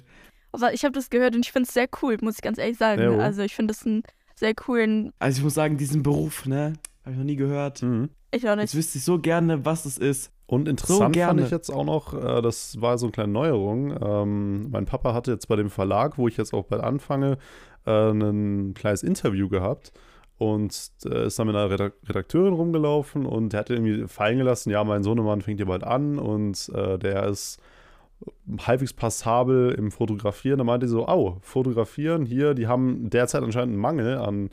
Aber 0.52 0.72
ich 0.72 0.84
habe 0.84 0.92
das 0.92 1.10
gehört 1.10 1.34
und 1.34 1.44
ich 1.44 1.52
finde 1.52 1.66
es 1.68 1.74
sehr 1.74 1.88
cool, 2.02 2.16
muss 2.22 2.36
ich 2.36 2.42
ganz 2.42 2.58
ehrlich 2.58 2.78
sagen. 2.78 3.02
Ja, 3.02 3.10
oh. 3.10 3.20
also 3.20 3.42
ich 3.42 3.54
finde 3.54 3.74
das 3.74 3.84
einen 3.84 4.02
sehr 4.34 4.54
coolen, 4.54 5.12
Also 5.18 5.38
ich 5.38 5.44
muss 5.44 5.54
sagen, 5.54 5.76
diesen 5.76 6.02
Beruf, 6.02 6.46
ne, 6.46 6.74
habe 7.02 7.12
ich 7.12 7.18
noch 7.18 7.24
nie 7.24 7.36
gehört. 7.36 7.82
Mhm. 7.82 8.10
ich 8.30 8.48
auch 8.48 8.56
Jetzt 8.56 8.74
nicht. 8.74 8.74
wüsste 8.74 8.98
ich 8.98 9.04
so 9.04 9.18
gerne, 9.18 9.64
was 9.64 9.84
es 9.84 9.98
ist. 9.98 10.32
Und 10.46 10.68
interessant 10.68 11.00
fand 11.00 11.14
gerne. 11.14 11.42
ich 11.42 11.50
jetzt 11.50 11.70
auch 11.70 11.84
noch, 11.84 12.14
äh, 12.14 12.40
das 12.40 12.80
war 12.80 12.98
so 12.98 13.06
eine 13.06 13.12
kleine 13.12 13.32
Neuerung. 13.32 13.98
Ähm, 14.00 14.70
mein 14.70 14.84
Papa 14.86 15.12
hatte 15.12 15.32
jetzt 15.32 15.48
bei 15.48 15.56
dem 15.56 15.70
Verlag, 15.70 16.18
wo 16.18 16.28
ich 16.28 16.36
jetzt 16.36 16.54
auch 16.54 16.64
bald 16.64 16.82
anfange, 16.82 17.38
äh, 17.84 18.10
ein 18.10 18.74
kleines 18.74 19.02
Interview 19.02 19.48
gehabt 19.48 19.92
und 20.38 20.90
äh, 21.04 21.26
ist 21.26 21.38
dann 21.38 21.46
mit 21.46 21.56
einer 21.56 21.70
Redak 21.70 21.94
Redakteurin 22.06 22.54
rumgelaufen 22.54 23.24
und 23.26 23.52
der 23.52 23.60
hat 23.60 23.70
irgendwie 23.70 24.06
fallen 24.06 24.38
gelassen, 24.38 24.70
ja, 24.70 24.84
mein 24.84 25.02
Sohnemann 25.02 25.40
fängt 25.40 25.58
hier 25.58 25.66
bald 25.66 25.84
an 25.84 26.18
und 26.18 26.70
äh, 26.74 26.98
der 26.98 27.24
ist 27.26 27.60
halbwegs 28.58 28.92
passabel 28.92 29.72
im 29.72 29.90
Fotografieren. 29.90 30.58
Da 30.58 30.64
meinte 30.64 30.88
sie 30.88 30.92
so, 30.92 31.06
au, 31.06 31.38
fotografieren 31.40 32.24
hier, 32.24 32.54
die 32.54 32.66
haben 32.66 33.10
derzeit 33.10 33.42
anscheinend 33.42 33.74
einen 33.74 33.80
Mangel 33.80 34.18
an 34.18 34.50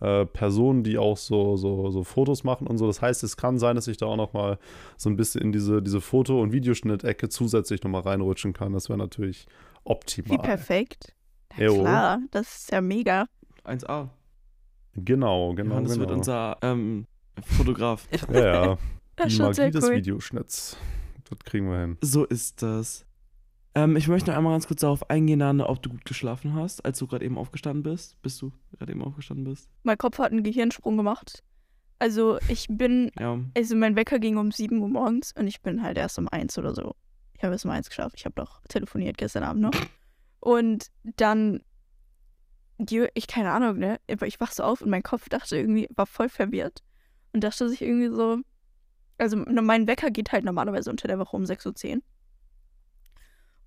äh, 0.00 0.26
Personen, 0.26 0.82
die 0.82 0.98
auch 0.98 1.16
so, 1.16 1.56
so, 1.56 1.90
so 1.90 2.04
Fotos 2.04 2.44
machen 2.44 2.66
und 2.66 2.78
so. 2.78 2.86
Das 2.86 3.00
heißt, 3.00 3.22
es 3.22 3.36
kann 3.36 3.58
sein, 3.58 3.76
dass 3.76 3.88
ich 3.88 3.96
da 3.96 4.06
auch 4.06 4.16
noch 4.16 4.32
mal 4.32 4.58
so 4.96 5.08
ein 5.08 5.16
bisschen 5.16 5.42
in 5.42 5.52
diese, 5.52 5.82
diese 5.82 6.00
Foto- 6.00 6.40
und 6.42 6.52
Videoschnitt-Ecke 6.52 7.28
zusätzlich 7.28 7.82
noch 7.82 7.90
mal 7.90 8.00
reinrutschen 8.00 8.52
kann. 8.52 8.72
Das 8.72 8.88
wäre 8.88 8.98
natürlich 8.98 9.46
Wie 9.46 9.90
optimal. 9.90 10.38
perfekt. 10.38 11.14
Ja, 11.56 11.70
klar, 11.70 12.18
das 12.30 12.60
ist 12.60 12.72
ja 12.72 12.80
mega. 12.80 13.26
1A. 13.64 14.08
Genau, 14.94 15.54
genau, 15.54 15.70
Johannes 15.70 15.92
genau. 15.92 16.00
wird 16.02 16.10
unser 16.10 16.56
ähm, 16.62 17.06
Fotograf. 17.42 18.06
ja, 18.32 18.66
ja. 18.66 18.78
Das 19.16 19.32
Die 19.34 19.40
Magie 19.42 19.54
sehr 19.54 19.70
des 19.70 19.84
cool. 19.84 19.96
Videoschnitts. 19.96 20.76
Das 21.28 21.38
kriegen 21.40 21.70
wir 21.70 21.80
hin. 21.80 21.98
So 22.00 22.24
ist 22.24 22.62
das. 22.62 23.06
Ähm, 23.74 23.96
ich 23.96 24.08
möchte 24.08 24.30
noch 24.30 24.36
einmal 24.36 24.52
ganz 24.52 24.66
kurz 24.66 24.80
darauf 24.80 25.08
eingehen, 25.10 25.60
ob 25.62 25.82
du 25.82 25.90
gut 25.90 26.04
geschlafen 26.04 26.54
hast, 26.54 26.84
als 26.84 26.98
du 26.98 27.06
gerade 27.06 27.24
eben 27.24 27.38
aufgestanden 27.38 27.82
bist. 27.82 28.20
Bis 28.22 28.38
du 28.38 28.52
gerade 28.76 28.92
eben 28.92 29.02
aufgestanden 29.02 29.44
bist. 29.44 29.70
Mein 29.82 29.96
Kopf 29.96 30.18
hat 30.18 30.32
einen 30.32 30.42
Gehirnsprung 30.42 30.96
gemacht. 30.96 31.42
Also 31.98 32.38
ich 32.48 32.66
bin, 32.68 33.10
Ja. 33.18 33.38
also 33.56 33.76
mein 33.76 33.94
Wecker 33.96 34.18
ging 34.18 34.36
um 34.36 34.50
7 34.50 34.78
Uhr 34.78 34.88
morgens 34.88 35.32
und 35.38 35.46
ich 35.46 35.62
bin 35.62 35.82
halt 35.82 35.96
erst 35.96 36.18
um 36.18 36.28
1 36.28 36.58
oder 36.58 36.74
so. 36.74 36.96
Ich 37.34 37.44
habe 37.44 37.54
erst 37.54 37.64
um 37.64 37.70
1 37.70 37.88
geschafft. 37.88 38.16
Ich 38.18 38.24
habe 38.24 38.34
doch 38.34 38.60
telefoniert 38.68 39.16
gestern 39.16 39.44
Abend 39.44 39.62
noch. 39.62 39.74
Und 40.40 40.88
dann, 41.16 41.62
ich 42.78 43.26
keine 43.26 43.50
Ahnung, 43.50 43.78
ne? 43.78 44.00
Aber 44.10 44.26
ich 44.26 44.40
wach 44.40 44.52
so 44.52 44.62
auf 44.62 44.80
und 44.80 44.90
mein 44.90 45.02
Kopf 45.02 45.28
dachte 45.28 45.56
irgendwie, 45.56 45.88
war 45.94 46.06
voll 46.06 46.28
verwirrt. 46.28 46.82
Und 47.32 47.44
dachte 47.44 47.68
sich 47.68 47.82
irgendwie 47.82 48.08
so, 48.14 48.38
also 49.18 49.36
mein 49.36 49.86
Wecker 49.86 50.10
geht 50.10 50.32
halt 50.32 50.44
normalerweise 50.44 50.90
unter 50.90 51.08
der 51.08 51.18
Woche 51.18 51.36
um 51.36 51.44
6.10 51.44 51.96
Uhr. 51.96 52.02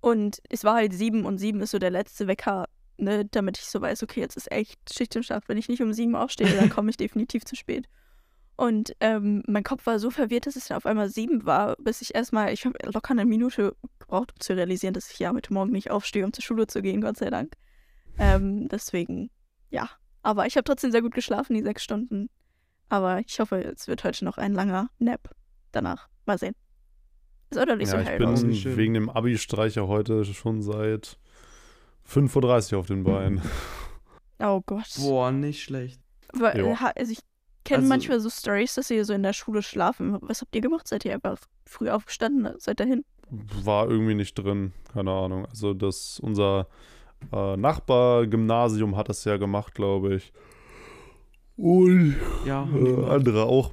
Und 0.00 0.40
es 0.50 0.64
war 0.64 0.74
halt 0.74 0.92
7 0.92 1.24
und 1.24 1.38
7 1.38 1.60
ist 1.60 1.70
so 1.70 1.78
der 1.78 1.90
letzte 1.90 2.26
Wecker, 2.26 2.66
ne, 2.98 3.24
damit 3.24 3.58
ich 3.58 3.64
so 3.64 3.80
weiß, 3.80 4.02
okay, 4.02 4.20
jetzt 4.20 4.36
ist 4.36 4.52
echt 4.52 4.78
Schicht 4.92 5.16
im 5.16 5.22
Schacht. 5.22 5.48
Wenn 5.48 5.58
ich 5.58 5.68
nicht 5.68 5.82
um 5.82 5.92
7 5.92 6.14
Uhr 6.14 6.20
aufstehe, 6.20 6.54
dann 6.54 6.70
komme 6.70 6.90
ich 6.90 6.96
definitiv 6.98 7.44
zu 7.44 7.56
spät. 7.56 7.88
Und 8.56 8.92
ähm, 9.00 9.42
mein 9.46 9.64
Kopf 9.64 9.84
war 9.86 9.98
so 9.98 10.10
verwirrt, 10.10 10.46
dass 10.46 10.56
es 10.56 10.68
dann 10.68 10.78
auf 10.78 10.86
einmal 10.86 11.08
7 11.08 11.44
war, 11.44 11.76
bis 11.76 12.00
ich 12.00 12.14
erstmal, 12.14 12.52
ich 12.52 12.64
habe 12.64 12.78
locker 12.84 13.10
eine 13.10 13.26
Minute 13.26 13.76
gebraucht, 13.98 14.32
um 14.32 14.40
zu 14.40 14.54
realisieren, 14.54 14.94
dass 14.94 15.10
ich 15.10 15.18
ja 15.18 15.32
heute 15.32 15.52
Morgen 15.52 15.72
nicht 15.72 15.90
aufstehe, 15.90 16.24
um 16.24 16.32
zur 16.32 16.42
Schule 16.44 16.66
zu 16.66 16.80
gehen, 16.82 17.00
Gott 17.00 17.18
sei 17.18 17.28
Dank. 17.28 17.54
Ähm, 18.18 18.68
deswegen, 18.68 19.30
ja. 19.70 19.88
Aber 20.22 20.46
ich 20.46 20.56
habe 20.56 20.64
trotzdem 20.64 20.90
sehr 20.90 21.02
gut 21.02 21.14
geschlafen, 21.14 21.54
die 21.54 21.62
sechs 21.62 21.84
Stunden. 21.84 22.28
Aber 22.88 23.20
ich 23.20 23.38
hoffe, 23.40 23.62
es 23.62 23.88
wird 23.88 24.04
heute 24.04 24.24
noch 24.24 24.38
ein 24.38 24.52
langer 24.54 24.88
Nap 24.98 25.34
danach. 25.72 26.08
Mal 26.24 26.38
sehen. 26.38 26.54
Ist 27.50 27.60
oder 27.60 27.76
nicht 27.76 27.88
Ja, 27.88 27.96
so 27.96 27.98
ich 28.02 28.08
hell 28.08 28.18
bin 28.18 28.28
raus. 28.28 28.46
Wie 28.46 28.56
schön. 28.56 28.76
wegen 28.76 28.94
dem 28.94 29.08
Abi-Streicher 29.10 29.86
heute 29.86 30.24
schon 30.24 30.62
seit 30.62 31.18
5.30 32.08 32.72
Uhr 32.74 32.78
auf 32.80 32.86
den 32.86 33.04
Beinen. 33.04 33.40
Oh 34.38 34.60
Gott. 34.66 34.88
Boah, 34.98 35.32
nicht 35.32 35.62
schlecht. 35.62 35.98
Jo. 36.34 36.78
ha- 36.78 36.92
also 36.94 37.10
ich 37.10 37.20
kenne 37.64 37.78
Also- 37.78 37.88
manchmal 37.88 38.20
so 38.20 38.28
Stories, 38.28 38.74
dass 38.74 38.90
ihr 38.90 39.02
so 39.06 39.14
in 39.14 39.22
der 39.22 39.32
Schule 39.32 39.62
schlafen. 39.62 40.18
Was 40.20 40.42
habt 40.42 40.54
ihr 40.54 40.60
gemacht? 40.60 40.86
Seid 40.86 41.06
ihr 41.06 41.14
einfach 41.14 41.38
früh 41.64 41.88
aufgestanden? 41.88 42.52
Seid 42.58 42.80
dahin? 42.80 43.02
War 43.30 43.88
irgendwie 43.88 44.14
nicht 44.14 44.34
drin, 44.34 44.74
keine 44.92 45.10
Ahnung. 45.10 45.46
Also 45.46 45.72
das, 45.72 46.20
unser 46.20 46.68
äh, 47.32 47.56
Nachbargymnasium 47.56 48.96
hat 48.96 49.08
das 49.08 49.24
ja 49.24 49.36
gemacht, 49.36 49.74
glaube 49.74 50.14
ich. 50.16 50.32
Und 51.56 52.16
Ja, 52.44 52.68
äh, 52.74 53.04
andere 53.10 53.44
auch. 53.44 53.72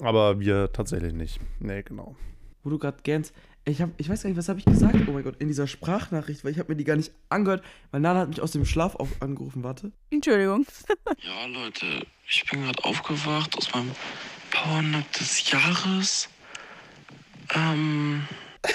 Aber 0.00 0.40
wir 0.40 0.72
tatsächlich 0.72 1.12
nicht. 1.12 1.40
Nee, 1.60 1.82
genau. 1.82 2.16
wo 2.62 2.70
du 2.70 2.78
gerade 2.78 2.98
gähnst. 3.02 3.32
Ich, 3.66 3.80
hab, 3.80 3.88
ich 3.96 4.10
weiß 4.10 4.22
gar 4.22 4.28
nicht, 4.28 4.36
was 4.36 4.48
habe 4.50 4.58
ich 4.58 4.66
gesagt? 4.66 4.96
Oh 5.08 5.12
mein 5.12 5.22
Gott, 5.22 5.36
in 5.38 5.48
dieser 5.48 5.66
Sprachnachricht, 5.66 6.44
weil 6.44 6.52
ich 6.52 6.58
habe 6.58 6.70
mir 6.70 6.76
die 6.76 6.84
gar 6.84 6.96
nicht 6.96 7.12
angehört, 7.30 7.64
weil 7.90 8.00
Nana 8.00 8.20
hat 8.20 8.28
mich 8.28 8.42
aus 8.42 8.50
dem 8.50 8.66
Schlaf 8.66 8.94
auf 8.96 9.08
angerufen, 9.22 9.62
warte. 9.64 9.90
Entschuldigung. 10.10 10.66
Ja, 11.22 11.46
Leute, 11.46 11.86
ich 12.28 12.44
bin 12.50 12.62
gerade 12.62 12.84
aufgewacht 12.84 13.56
aus 13.56 13.72
meinem 13.72 13.92
Powernap 14.50 15.10
des 15.12 15.50
Jahres. 15.50 16.28
Ähm, 17.54 18.24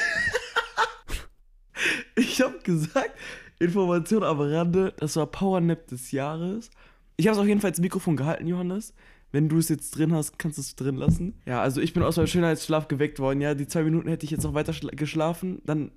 Ich 2.16 2.42
habe 2.42 2.60
gesagt, 2.60 3.12
Information 3.60 4.24
am 4.24 4.40
Rande, 4.40 4.94
das 4.98 5.16
war 5.16 5.28
Powernap 5.28 5.88
des 5.88 6.12
Jahres. 6.12 6.70
Ich 7.18 7.28
habe 7.28 7.36
es 7.36 7.42
auf 7.42 7.48
jeden 7.48 7.60
Fall 7.62 7.70
ins 7.72 7.80
Mikrofon 7.82 8.16
gehalten, 8.16 8.48
Johannes. 8.48 8.94
Wenn 9.32 9.48
du 9.50 9.58
es 9.58 9.70
jetzt 9.70 9.92
drin 9.92 10.14
hast, 10.14 10.40
kannst 10.40 10.58
du 10.58 10.62
es 10.62 10.76
drin 10.76 10.96
lassen. 10.96 11.36
Ja, 11.46 11.62
also 11.62 11.82
ich 11.82 11.94
bin 11.94 12.02
aus 12.02 12.18
meinem 12.18 12.28
Schönheitsschlaf 12.28 12.88
geweckt 12.88 13.20
worden. 13.20 13.42
Ja, 13.42 13.54
die 13.54 13.68
zwei 13.68 13.84
Minuten 13.84 14.08
hätte 14.10 14.24
ich 14.24 14.32
jetzt 14.32 14.44
noch 14.44 14.54
weiter 14.56 14.72
schla- 14.72 14.96
geschlafen. 14.96 15.62
Dann, 15.66 15.92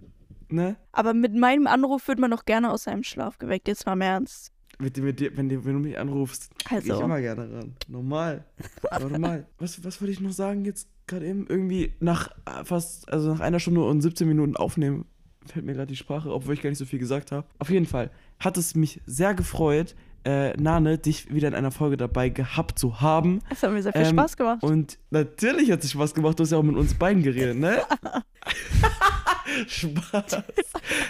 ne? 0.49 0.77
Aber 0.93 1.15
mit 1.15 1.35
meinem 1.35 1.67
Anruf 1.67 2.09
wird 2.09 2.19
man 2.19 2.31
doch 2.31 2.45
gerne 2.45 2.71
aus 2.71 2.85
seinem 2.85 3.05
Schlaf 3.05 3.39
geweckt. 3.39 3.69
Jetzt 3.69 3.87
mal 3.87 3.95
im 3.95 4.03
Ernst. 4.03 4.53
Mit, 4.79 4.97
mit 4.99 5.21
wenn, 5.37 5.49
dir, 5.49 5.65
wenn 5.65 5.75
du 5.75 5.79
mich 5.81 5.99
anrufst, 5.99 6.51
gehe 6.69 6.81
ich 6.81 6.91
Also. 6.91 7.05
immer 7.05 7.21
gerne 7.21 7.51
ran. 7.53 7.75
Normal. 7.89 8.45
Normal. 9.01 9.47
Was, 9.59 9.83
was 9.85 10.01
wollte 10.01 10.13
ich 10.13 10.21
noch 10.21 10.33
sagen 10.33 10.65
jetzt 10.65 10.89
gerade 11.07 11.27
eben? 11.27 11.47
Irgendwie 11.49 11.95
nach 12.01 12.31
äh, 12.47 12.65
fast, 12.65 13.09
also 13.11 13.33
nach 13.33 13.41
einer 13.41 13.61
Stunde 13.61 13.83
und 13.85 14.01
17 14.03 14.27
Minuten 14.27 14.57
aufnehmen, 14.57 15.07
fällt 15.47 15.65
mir 15.65 15.75
gerade 15.75 15.87
die 15.89 15.97
Sprache, 15.97 16.33
obwohl 16.33 16.55
ich 16.55 16.63
gar 16.63 16.71
nicht 16.71 16.79
so 16.79 16.85
viel 16.85 16.99
gesagt 16.99 17.33
habe. 17.33 17.47
Auf 17.59 17.71
jeden 17.71 17.87
Fall 17.87 18.11
hat 18.39 18.57
es 18.57 18.75
mich 18.75 19.01
sehr 19.07 19.35
gefreut, 19.35 19.95
äh, 20.25 20.53
Nane, 20.57 20.99
dich 20.99 21.33
wieder 21.35 21.49
in 21.49 21.55
einer 21.55 21.71
Folge 21.73 21.97
dabei 21.97 22.29
gehabt 22.29 22.79
zu 22.79 23.01
haben. 23.01 23.41
Es 23.51 23.63
hat 23.63 23.73
mir 23.73 23.83
sehr 23.83 23.93
viel 23.93 24.03
Ähm, 24.03 24.13
Spaß 24.13 24.37
gemacht. 24.37 24.63
Und 24.63 24.99
natürlich 25.11 25.71
hat 25.71 25.83
es 25.83 25.91
Spaß 25.91 26.15
gemacht, 26.15 26.39
du 26.39 26.45
hast 26.45 26.53
ja 26.53 26.59
auch 26.59 26.63
mit 26.63 26.77
uns 26.77 26.95
beiden 26.95 27.23
geredet, 27.23 27.59
ne? 27.59 27.83
Spaß. 29.67 30.43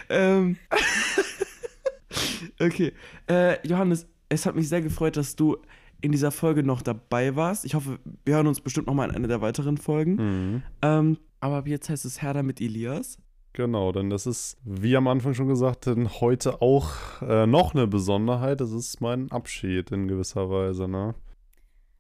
ähm. 0.09 0.57
okay. 2.61 2.93
Äh, 3.29 3.67
Johannes, 3.67 4.07
es 4.29 4.47
hat 4.47 4.55
mich 4.55 4.69
sehr 4.69 4.81
gefreut, 4.83 5.17
dass 5.17 5.37
du 5.37 5.59
in 6.01 6.11
dieser 6.13 6.31
Folge 6.31 6.63
noch 6.63 6.83
dabei 6.83 7.37
warst. 7.37 7.65
Ich 7.65 7.75
hoffe, 7.75 7.99
wir 8.25 8.35
hören 8.35 8.47
uns 8.47 8.61
bestimmt 8.61 8.87
noch 8.89 8.95
mal 8.95 9.09
in 9.09 9.15
einer 9.15 9.29
der 9.29 9.41
weiteren 9.41 9.77
Folgen. 9.77 10.15
Mhm. 10.17 10.63
Ähm, 10.83 11.19
aber 11.41 11.57
ab 11.57 11.69
jetzt 11.69 11.89
heißt 11.89 12.05
es 12.05 12.23
Herder 12.23 12.43
mit 12.43 12.61
Elias. 12.61 13.19
Genau, 13.55 13.93
denn 13.93 14.09
das 14.09 14.27
ist, 14.27 14.57
wie 14.65 14.97
am 14.97 15.09
Anfang 15.09 15.35
schon 15.35 15.49
gesagt, 15.49 15.87
denn 15.87 16.09
heute 16.21 16.63
auch 16.63 16.91
äh, 17.21 17.47
noch 17.47 17.75
eine 17.75 17.87
Besonderheit. 17.87 18.61
Das 18.61 18.73
ist 18.73 19.01
mein 19.01 19.31
Abschied 19.31 19.91
in 19.91 20.09
gewisser 20.09 20.49
Weise, 20.49 20.89
ne? 20.89 21.15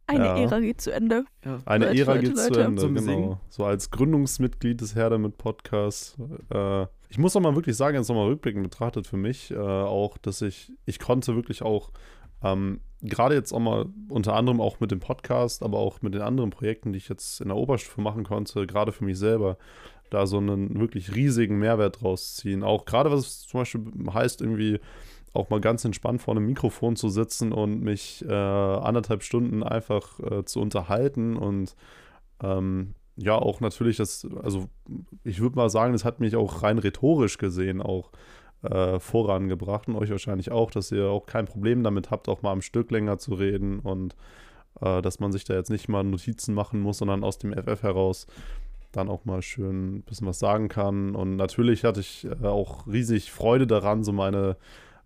Eine 0.07 0.24
ja. 0.24 0.39
Ära 0.39 0.61
geht 0.61 0.81
zu 0.81 0.93
Ende. 0.93 1.24
Ja. 1.45 1.59
Eine 1.65 1.87
Leute, 1.87 2.01
Ära 2.01 2.15
Leute, 2.15 2.27
geht 2.27 2.39
zu 2.39 2.49
Leute. 2.49 2.62
Ende, 2.65 2.83
Zum 2.83 2.95
genau. 2.95 3.07
Singen. 3.07 3.37
So 3.51 3.65
als 3.65 3.91
Gründungsmitglied 3.91 4.81
des 4.81 4.95
Herder 4.95 5.19
mit 5.19 5.39
Podcast. 5.39 6.16
Äh, 6.51 6.87
ich 7.09 7.19
muss 7.19 7.37
auch 7.37 7.41
mal 7.41 7.55
wirklich 7.55 7.77
sagen, 7.77 7.97
jetzt 7.97 8.09
nochmal 8.09 8.29
rückblickend 8.29 8.62
betrachtet 8.62 9.07
für 9.07 9.16
mich, 9.16 9.51
äh, 9.51 9.57
auch, 9.57 10.19
dass 10.19 10.43
ich, 10.43 10.73
ich 10.87 10.99
konnte 10.99 11.37
wirklich 11.37 11.62
auch, 11.62 11.91
ähm, 12.43 12.81
gerade 13.03 13.35
jetzt 13.35 13.53
auch 13.53 13.59
mal 13.59 13.87
unter 14.09 14.35
anderem 14.35 14.61
auch 14.61 14.81
mit 14.81 14.91
dem 14.91 15.01
Podcast, 15.01 15.62
aber 15.62 15.79
auch 15.79 16.03
mit 16.03 16.15
den 16.15 16.23
anderen 16.23 16.51
Projekten, 16.51 16.93
die 16.93 16.99
ich 16.99 17.09
jetzt 17.09 17.41
in 17.41 17.49
der 17.49 17.57
Oberstufe 17.57 18.01
machen 18.01 18.24
konnte, 18.24 18.66
gerade 18.66 18.93
für 18.93 19.05
mich 19.05 19.19
selber, 19.19 19.59
da 20.11 20.27
so 20.27 20.39
einen 20.39 20.79
wirklich 20.79 21.15
riesigen 21.15 21.59
Mehrwert 21.59 22.03
draus 22.03 22.37
ziehen. 22.37 22.62
Auch 22.62 22.85
gerade 22.85 23.11
was 23.11 23.20
es 23.20 23.41
zum 23.47 23.61
Beispiel 23.61 23.83
heißt, 24.12 24.41
irgendwie 24.41 24.79
auch 25.33 25.51
mal 25.51 25.61
ganz 25.61 25.85
entspannt 25.85 26.20
vor 26.20 26.37
einem 26.37 26.47
Mikrofon 26.47 26.97
zu 26.97 27.09
sitzen 27.09 27.53
und 27.53 27.81
mich 27.83 28.24
äh, 28.29 28.33
anderthalb 28.33 29.23
Stunden 29.23 29.62
einfach 29.62 30.20
äh, 30.20 30.45
zu 30.45 30.61
unterhalten 30.61 31.37
und 31.37 31.74
ähm, 32.43 32.95
ja, 33.16 33.37
auch 33.37 33.61
natürlich 33.61 33.97
das, 33.99 34.27
also 34.43 34.69
ich 35.24 35.41
würde 35.41 35.57
mal 35.57 35.70
sagen, 35.70 35.93
das 35.93 36.05
hat 36.05 36.20
mich 36.20 36.37
auch 36.37 36.62
rein 36.62 36.79
rhetorisch 36.79 37.39
gesehen 37.39 37.83
auch 37.83 38.11
äh, 38.62 38.98
vorangebracht 38.98 39.89
und 39.89 39.97
euch 39.97 40.10
wahrscheinlich 40.10 40.51
auch, 40.51 40.70
dass 40.70 40.93
ihr 40.93 41.09
auch 41.09 41.26
kein 41.26 41.47
Problem 41.47 41.82
damit 41.82 42.10
habt, 42.10 42.28
auch 42.28 42.43
mal 42.43 42.52
am 42.52 42.62
Stück 42.62 42.90
länger 42.90 43.18
zu 43.18 43.34
reden 43.34 43.80
und 43.80 44.16
äh, 44.80 45.02
dass 45.02 45.20
man 45.20 45.32
sich 45.32 45.44
da 45.44 45.55
jetzt 45.55 45.70
nicht 45.70 45.89
mal 45.89 46.05
Notizen 46.05 46.55
machen 46.55 46.80
muss, 46.80 46.98
sondern 46.98 47.24
aus 47.24 47.39
dem 47.39 47.52
FF 47.52 47.82
heraus 47.82 48.26
dann 48.93 49.09
auch 49.09 49.24
mal 49.24 49.43
schön 49.43 49.97
ein 49.97 50.02
bisschen 50.02 50.26
was 50.26 50.39
sagen 50.39 50.68
kann. 50.68 51.14
Und 51.14 51.36
natürlich 51.36 51.84
hatte 51.84 52.01
ich 52.01 52.26
äh, 52.26 52.47
auch 52.47 52.86
riesig 52.86 53.32
Freude 53.32 53.66
daran, 53.66 54.05
so 54.05 54.12
meine 54.12 54.56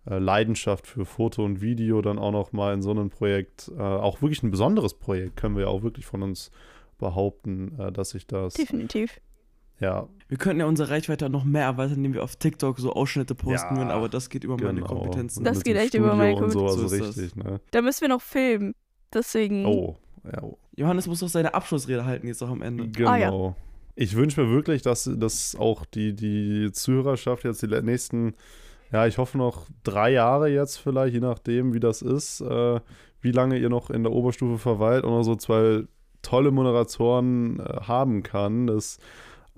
äh, 0.09 0.19
Leidenschaft 0.19 0.87
für 0.87 1.05
Foto 1.05 1.43
und 1.43 1.61
Video 1.61 2.01
dann 2.01 2.19
auch 2.19 2.31
noch 2.31 2.51
mal 2.51 2.73
in 2.73 2.81
so 2.81 2.91
einem 2.91 3.09
Projekt, 3.09 3.71
äh, 3.77 3.81
auch 3.81 4.21
wirklich 4.21 4.43
ein 4.43 4.51
besonderes 4.51 4.93
Projekt, 4.93 5.37
können 5.37 5.55
wir 5.55 5.63
ja 5.63 5.69
auch 5.69 5.83
wirklich 5.83 6.05
von 6.05 6.21
uns 6.21 6.51
behaupten, 6.97 7.77
äh, 7.79 7.91
dass 7.91 8.13
ich 8.13 8.27
das, 8.27 8.53
Definitiv. 8.53 9.19
Ja, 9.79 10.07
Wir 10.27 10.37
könnten 10.37 10.59
ja 10.59 10.65
unsere 10.65 10.89
Reichweite 10.89 11.29
noch 11.29 11.43
mehr 11.43 11.63
erweitern, 11.65 11.97
indem 11.97 12.13
wir 12.13 12.23
auf 12.23 12.35
TikTok 12.35 12.79
so 12.79 12.93
Ausschnitte 12.93 13.35
posten 13.35 13.75
Ja, 13.75 13.81
würden, 13.81 13.91
aber 13.91 14.09
das 14.09 14.29
geht 14.29 14.43
über 14.43 14.57
meine 14.57 14.81
genau. 14.81 14.87
Kompetenzen. 14.87 15.43
Das 15.43 15.63
geht 15.63 15.77
echt 15.77 15.93
über 15.93 16.15
meine 16.15 16.31
Studio 16.35 16.45
und 16.45 16.51
so, 16.51 16.59
Kompetenzen. 16.59 16.83
also 16.83 16.97
So 16.97 17.05
das. 17.05 17.17
richtig, 17.17 17.35
ne? 17.43 17.61
Da 17.71 17.81
müssen 17.81 18.01
wir 18.01 18.09
noch 18.09 18.21
filmen. 18.21 18.73
Deswegen. 19.13 19.65
Oh, 19.65 19.95
ja, 20.25 20.43
oh. 20.43 20.57
Johannes 20.75 21.07
muss 21.07 21.19
doch 21.21 21.29
seine 21.29 21.53
Abschlussrede 21.53 22.05
halten 22.05 22.27
jetzt 22.27 22.43
auch 22.43 22.49
am 22.49 22.61
Ende. 22.61 22.87
Genau. 22.89 23.09
Ah, 23.09 23.17
ja. 23.17 23.55
Ich 23.95 24.15
wünsche 24.15 24.41
mir 24.43 24.49
wirklich, 24.51 24.81
dass, 24.83 25.09
dass 25.17 25.55
auch 25.55 25.85
die, 25.85 26.13
die 26.13 26.71
Zuhörerschaft 26.71 27.45
jetzt 27.45 27.63
die 27.63 27.67
nächsten, 27.81 28.35
ja, 28.91 29.07
ich 29.07 29.17
hoffe 29.17 29.37
noch 29.39 29.65
drei 29.83 30.11
Jahre 30.11 30.49
jetzt 30.49 30.77
vielleicht, 30.77 31.13
je 31.15 31.19
nachdem, 31.19 31.73
wie 31.73 31.79
das 31.79 32.01
ist, 32.03 32.41
äh, 32.41 32.79
wie 33.21 33.31
lange 33.31 33.57
ihr 33.57 33.69
noch 33.69 33.89
in 33.89 34.03
der 34.03 34.11
Oberstufe 34.11 34.59
verweilt 34.59 35.03
und 35.03 35.11
noch 35.11 35.23
so 35.23 35.35
zwei 35.35 35.83
tolle 36.21 36.51
Moderatoren 36.51 37.59
äh, 37.59 37.63
haben 37.87 38.21
kann, 38.21 38.67
dass 38.67 38.99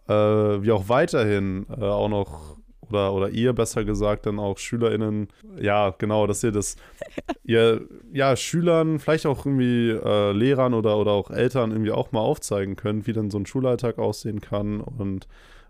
äh, 0.10 0.64
wir 0.64 0.76
auch 0.76 0.90
weiterhin 0.90 1.66
äh, 1.70 1.84
auch 1.84 2.10
noch 2.10 2.58
oder, 2.90 3.14
oder 3.14 3.30
ihr 3.30 3.54
besser 3.54 3.86
gesagt 3.86 4.26
dann 4.26 4.40
auch 4.40 4.58
SchülerInnen, 4.58 5.28
ja, 5.62 5.94
genau, 5.98 6.28
dass 6.28 6.44
ihr 6.44 6.52
das, 6.52 6.76
ihr, 7.44 7.82
ja, 8.12 8.36
Schülern, 8.36 9.00
vielleicht 9.00 9.26
auch 9.26 9.46
irgendwie 9.46 9.92
äh, 9.92 10.32
Lehrern 10.32 10.74
oder, 10.74 10.98
oder 10.98 11.12
auch 11.12 11.30
Eltern 11.30 11.72
irgendwie 11.72 11.92
auch 11.92 12.12
mal 12.12 12.22
aufzeigen 12.22 12.76
könnt, 12.76 13.08
wie 13.08 13.14
dann 13.14 13.30
so 13.30 13.38
ein 13.38 13.46
Schulalltag 13.46 14.00
aussehen 14.00 14.42
kann 14.42 14.82
und 14.82 15.28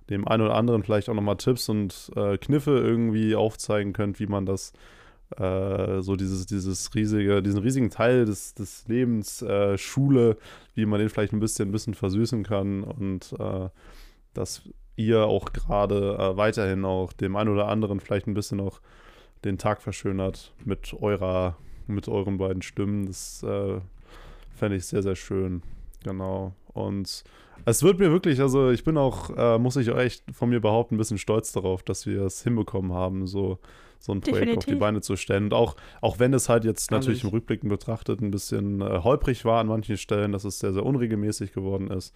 dem 0.10 0.28
einen 0.28 0.44
oder 0.44 0.56
anderen 0.56 0.84
vielleicht 0.84 1.10
auch 1.10 1.14
nochmal 1.14 1.38
Tipps 1.38 1.70
und 1.70 2.11
äh, 2.16 2.38
Kniffe 2.38 2.72
irgendwie 2.80 3.36
aufzeigen 3.36 3.94
könnt, 3.94 4.20
wie 4.20 4.28
man 4.28 4.45
das 4.45 4.74
äh, 5.38 6.02
so 6.02 6.16
dieses, 6.16 6.48
dieses 6.48 6.95
riesige, 6.95 7.44
diesen 7.44 7.60
riesigen 7.60 7.91
Teil 7.91 8.26
des, 8.26 8.56
des 8.56 8.88
Lebens, 8.88 9.41
äh, 9.44 9.78
Schule, 9.78 10.38
wie 10.74 10.86
man 10.86 10.99
den 10.99 11.10
vielleicht 11.10 11.34
ein 11.34 11.40
bisschen, 11.40 11.70
ein 11.70 11.72
bisschen 11.72 11.94
versüßen 11.94 12.44
kann 12.44 12.84
und 12.84 13.36
äh, 13.38 13.70
dass 14.34 14.64
ihr 14.95 15.26
auch 15.26 15.53
gerade 15.53 16.18
äh, 16.19 16.38
weiterhin 16.38 16.85
auch 16.85 17.14
dem 17.14 17.35
einen 17.35 17.49
oder 17.49 17.68
anderen 17.68 17.99
vielleicht 17.99 18.27
ein 18.27 18.34
bisschen 18.34 18.57
noch 18.57 18.81
den 19.45 19.57
Tag 19.57 19.81
verschönert 19.81 20.53
mit 20.65 20.93
eurer, 20.99 21.56
mit 21.88 22.07
euren 22.07 22.38
beiden 22.38 22.61
Stimmen. 22.61 23.06
Das 23.06 23.41
äh, 23.43 23.80
fände 24.51 24.76
ich 24.76 24.85
sehr, 24.85 25.01
sehr 25.01 25.15
schön. 25.15 25.64
Genau. 26.03 26.53
Und 26.73 27.23
es 27.65 27.84
wird 27.84 27.99
mir 27.99 28.11
wirklich, 28.11 28.41
also 28.41 28.69
ich 28.72 28.84
bin 28.84 28.97
auch, 28.97 29.35
äh, 29.38 29.57
muss 29.57 29.76
ich 29.76 29.89
auch 29.89 29.97
echt 29.97 30.23
von 30.31 30.49
mir 30.49 30.60
behaupten, 30.60 30.95
ein 30.95 30.97
bisschen 30.97 31.18
stolz 31.18 31.51
darauf, 31.51 31.84
dass 31.84 32.06
wir 32.06 32.22
es 32.23 32.43
hinbekommen 32.43 32.93
haben, 32.93 33.27
so, 33.27 33.60
so 33.99 34.14
ein 34.14 34.22
Projekt 34.22 34.57
auf 34.57 34.65
die 34.65 34.72
Definitiv. 34.72 34.80
Beine 34.80 35.01
zu 35.01 35.15
stellen. 35.15 35.45
Und 35.45 35.53
auch, 35.53 35.76
auch 36.01 36.19
wenn 36.19 36.34
es 36.34 36.49
halt 36.49 36.64
jetzt 36.64 36.91
natürlich 36.91 37.23
im. 37.23 37.30
Rückblicken 37.30 37.69
betrachtet 37.69 38.22
ein 38.22 38.31
bisschen 38.31 38.81
äh, 38.81 38.99
holprig 39.03 39.45
war 39.45 39.60
an 39.60 39.68
manchen 39.68 39.97
Stellen, 39.97 40.31
dass 40.31 40.43
es 40.43 40.60
sehr, 40.60 40.73
sehr 40.73 40.85
unregelmäßig 40.85 41.53
geworden 41.53 41.89
ist. 41.89 42.14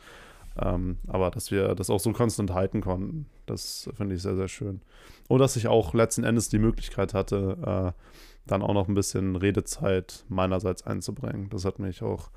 Ähm, 0.61 0.97
aber 1.07 1.31
dass 1.31 1.51
wir 1.51 1.75
das 1.75 1.89
auch 1.89 1.99
so 1.99 2.11
konstant 2.11 2.51
halten 2.51 2.81
konnten, 2.81 3.25
das 3.45 3.89
finde 3.95 4.15
ich 4.15 4.21
sehr, 4.21 4.35
sehr 4.35 4.47
schön. 4.47 4.81
Und 5.27 5.39
dass 5.39 5.55
ich 5.55 5.67
auch 5.67 5.93
letzten 5.93 6.23
Endes 6.23 6.49
die 6.49 6.59
Möglichkeit 6.59 7.13
hatte, 7.13 7.93
äh, 7.95 8.01
dann 8.45 8.61
auch 8.61 8.73
noch 8.73 8.87
ein 8.87 8.93
bisschen 8.93 9.35
Redezeit 9.35 10.25
meinerseits 10.27 10.85
einzubringen. 10.85 11.49
Das 11.49 11.65
hat 11.65 11.79
mich 11.79 12.03
auch 12.03 12.29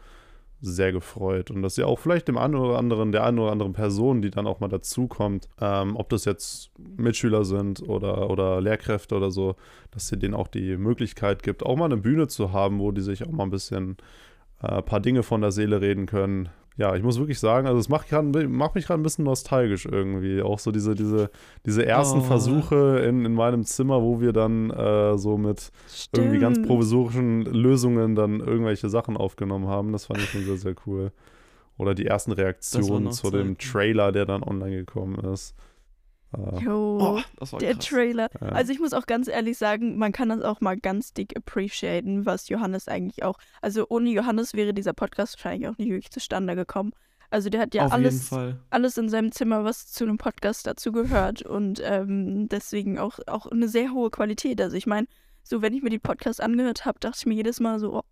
sehr 0.60 0.92
gefreut. 0.92 1.50
Und 1.50 1.62
dass 1.62 1.76
ihr 1.76 1.86
auch 1.86 1.98
vielleicht 1.98 2.28
dem 2.28 2.38
einen 2.38 2.54
oder 2.54 2.78
anderen, 2.78 3.12
der 3.12 3.24
einen 3.24 3.38
oder 3.38 3.52
anderen 3.52 3.72
Person, 3.72 4.22
die 4.22 4.30
dann 4.30 4.46
auch 4.46 4.60
mal 4.60 4.68
dazukommt, 4.68 5.48
ähm, 5.60 5.96
ob 5.96 6.08
das 6.08 6.24
jetzt 6.24 6.70
Mitschüler 6.78 7.44
sind 7.44 7.86
oder, 7.86 8.30
oder 8.30 8.60
Lehrkräfte 8.60 9.16
oder 9.16 9.30
so, 9.30 9.56
dass 9.90 10.10
ihr 10.10 10.18
denen 10.18 10.34
auch 10.34 10.48
die 10.48 10.76
Möglichkeit 10.76 11.42
gibt, 11.42 11.64
auch 11.64 11.76
mal 11.76 11.86
eine 11.86 11.98
Bühne 11.98 12.28
zu 12.28 12.52
haben, 12.52 12.78
wo 12.78 12.90
die 12.90 13.02
sich 13.02 13.26
auch 13.26 13.32
mal 13.32 13.44
ein 13.44 13.50
bisschen 13.50 13.96
äh, 14.62 14.80
paar 14.82 15.00
Dinge 15.00 15.22
von 15.22 15.42
der 15.42 15.52
Seele 15.52 15.80
reden 15.80 16.06
können. 16.06 16.48
Ja, 16.78 16.94
ich 16.94 17.02
muss 17.02 17.18
wirklich 17.18 17.38
sagen, 17.38 17.66
also 17.66 17.78
es 17.80 17.88
macht, 17.88 18.12
macht 18.12 18.74
mich 18.74 18.86
gerade 18.86 19.00
ein 19.00 19.02
bisschen 19.02 19.24
nostalgisch 19.24 19.86
irgendwie. 19.86 20.42
Auch 20.42 20.58
so 20.58 20.72
diese, 20.72 20.94
diese, 20.94 21.30
diese 21.64 21.86
ersten 21.86 22.18
Oh. 22.18 22.22
Versuche 22.22 22.98
in, 22.98 23.24
in 23.24 23.32
meinem 23.34 23.64
Zimmer, 23.64 24.02
wo 24.02 24.20
wir 24.20 24.32
dann 24.32 24.70
äh, 24.70 25.16
so 25.16 25.38
mit 25.38 25.70
irgendwie 26.14 26.38
ganz 26.38 26.56
Stimmt. 26.56 26.68
provisorischen 26.68 27.42
Lösungen 27.46 28.14
dann 28.14 28.40
irgendwelche 28.40 28.90
Sachen 28.90 29.16
aufgenommen 29.16 29.68
haben. 29.68 29.92
Das 29.92 30.06
fand 30.06 30.20
ich 30.20 30.28
schon 30.28 30.44
sehr, 30.44 30.58
sehr 30.58 30.74
cool. 30.86 31.12
Oder 31.78 31.94
die 31.94 32.06
ersten 32.06 32.32
Reaktionen 32.32 33.10
zu 33.10 33.30
dem 33.30 33.58
Zeiten. 33.58 33.72
Trailer, 33.72 34.12
der 34.12 34.26
dann 34.26 34.42
online 34.42 34.76
gekommen 34.76 35.18
ist. 35.32 35.54
Äh, 36.36 36.64
Jo. 36.64 36.98
Oh, 37.00 37.20
das 37.38 37.52
war 37.52 37.60
Der 37.60 37.74
krass. 37.74 37.86
Trailer. 37.86 38.28
Ja. 38.40 38.48
Also 38.48 38.72
ich 38.72 38.80
muss 38.80 38.92
auch 38.92 39.06
ganz 39.06 39.28
ehrlich 39.28 39.58
sagen, 39.58 39.96
man 39.98 40.12
kann 40.12 40.28
das 40.28 40.42
auch 40.42 40.60
mal 40.60 40.76
ganz 40.76 41.12
dick 41.12 41.36
appreciaten, 41.36 42.26
was 42.26 42.48
Johannes 42.48 42.88
eigentlich 42.88 43.22
auch. 43.22 43.38
Also 43.62 43.86
ohne 43.88 44.10
Johannes 44.10 44.54
wäre 44.54 44.74
dieser 44.74 44.92
Podcast 44.92 45.36
wahrscheinlich 45.36 45.68
auch 45.68 45.78
nicht 45.78 45.90
wirklich 45.90 46.10
zustande 46.10 46.54
gekommen. 46.56 46.92
Also 47.30 47.50
der 47.50 47.60
hat 47.60 47.74
ja 47.74 47.86
Auf 47.86 47.92
alles, 47.92 48.30
alles 48.70 48.96
in 48.98 49.08
seinem 49.08 49.32
Zimmer, 49.32 49.64
was 49.64 49.88
zu 49.88 50.04
einem 50.04 50.16
Podcast 50.16 50.66
dazu 50.66 50.92
gehört 50.92 51.42
und 51.42 51.82
ähm, 51.84 52.48
deswegen 52.48 52.98
auch, 52.98 53.18
auch 53.26 53.46
eine 53.46 53.68
sehr 53.68 53.90
hohe 53.90 54.10
Qualität. 54.10 54.60
Also 54.60 54.76
ich 54.76 54.86
meine, 54.86 55.08
so 55.42 55.60
wenn 55.60 55.74
ich 55.74 55.82
mir 55.82 55.90
die 55.90 55.98
Podcast 55.98 56.40
angehört 56.40 56.84
habe, 56.84 57.00
dachte 57.00 57.18
ich 57.20 57.26
mir 57.26 57.34
jedes 57.34 57.58
Mal 57.58 57.80
so, 57.80 57.94
oh, 57.94 58.02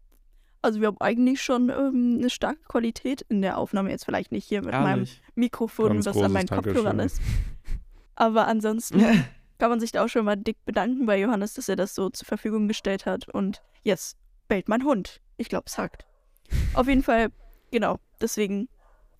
also 0.62 0.80
wir 0.80 0.88
haben 0.88 1.00
eigentlich 1.00 1.42
schon 1.42 1.68
ähm, 1.68 2.16
eine 2.18 2.30
starke 2.30 2.62
Qualität 2.66 3.20
in 3.28 3.42
der 3.42 3.58
Aufnahme. 3.58 3.90
Jetzt 3.90 4.04
vielleicht 4.06 4.32
nicht 4.32 4.46
hier 4.46 4.62
mit 4.62 4.72
meinem 4.72 5.00
Ehrlich. 5.00 5.20
Mikrofon, 5.34 5.92
Ganz 5.92 6.06
was 6.06 6.16
an 6.16 6.32
meinen 6.32 6.48
Kopfhörern 6.48 6.98
ist. 7.00 7.20
Aber 8.16 8.46
ansonsten 8.46 9.00
kann 9.58 9.70
man 9.70 9.80
sich 9.80 9.92
da 9.92 10.04
auch 10.04 10.08
schon 10.08 10.24
mal 10.24 10.36
dick 10.36 10.56
bedanken 10.64 11.06
bei 11.06 11.18
Johannes, 11.18 11.54
dass 11.54 11.68
er 11.68 11.76
das 11.76 11.94
so 11.94 12.10
zur 12.10 12.26
Verfügung 12.26 12.68
gestellt 12.68 13.06
hat. 13.06 13.28
Und 13.28 13.62
yes, 13.82 14.16
bellt 14.48 14.68
mein 14.68 14.84
Hund. 14.84 15.20
Ich 15.36 15.48
glaube, 15.48 15.64
es 15.66 15.78
hackt. 15.78 16.04
Auf 16.74 16.86
jeden 16.88 17.02
Fall, 17.02 17.28
genau, 17.70 17.98
deswegen. 18.20 18.68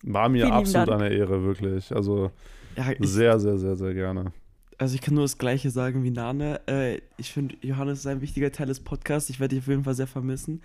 War 0.03 0.29
mir 0.29 0.51
absolut 0.51 0.89
Dank. 0.89 1.01
eine 1.01 1.13
Ehre, 1.13 1.43
wirklich. 1.43 1.93
Also 1.93 2.31
Ja, 2.75 2.91
ich, 2.91 3.09
sehr, 3.09 3.39
sehr, 3.39 3.57
sehr, 3.57 3.75
sehr 3.75 3.93
gerne. 3.93 4.31
also 4.77 4.95
ich 4.95 5.01
kann 5.01 5.15
nur 5.15 5.23
das 5.23 5.37
Gleiche 5.37 5.69
sagen 5.71 6.03
wie 6.03 6.11
Nane. 6.11 6.61
Äh, 6.67 7.01
ich 7.17 7.33
finde, 7.33 7.55
Johannes 7.61 7.99
ist 7.99 8.07
ein 8.07 8.21
wichtiger 8.21 8.51
Teil 8.51 8.67
des 8.67 8.81
Podcasts. 8.81 9.29
Ich 9.29 9.39
werde 9.39 9.55
dich 9.55 9.63
auf 9.63 9.67
jeden 9.67 9.83
Fall 9.83 9.95
sehr 9.95 10.07
vermissen. 10.07 10.61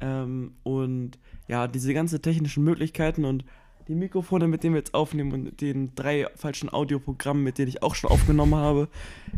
Ähm, 0.00 0.52
und 0.62 1.18
ja, 1.48 1.66
diese 1.66 1.92
ganzen 1.92 2.22
technischen 2.22 2.64
Möglichkeiten 2.64 3.24
und 3.24 3.44
die 3.88 3.94
Mikrofone, 3.94 4.48
mit 4.48 4.62
denen 4.62 4.74
wir 4.74 4.80
jetzt 4.80 4.94
aufnehmen 4.94 5.32
und 5.32 5.60
den 5.60 5.94
drei 5.94 6.26
falschen 6.36 6.72
Audioprogrammen, 6.72 7.42
mit 7.42 7.58
denen 7.58 7.68
ich 7.68 7.82
auch 7.82 7.94
schon 7.94 8.10
aufgenommen 8.10 8.54
habe, 8.54 8.88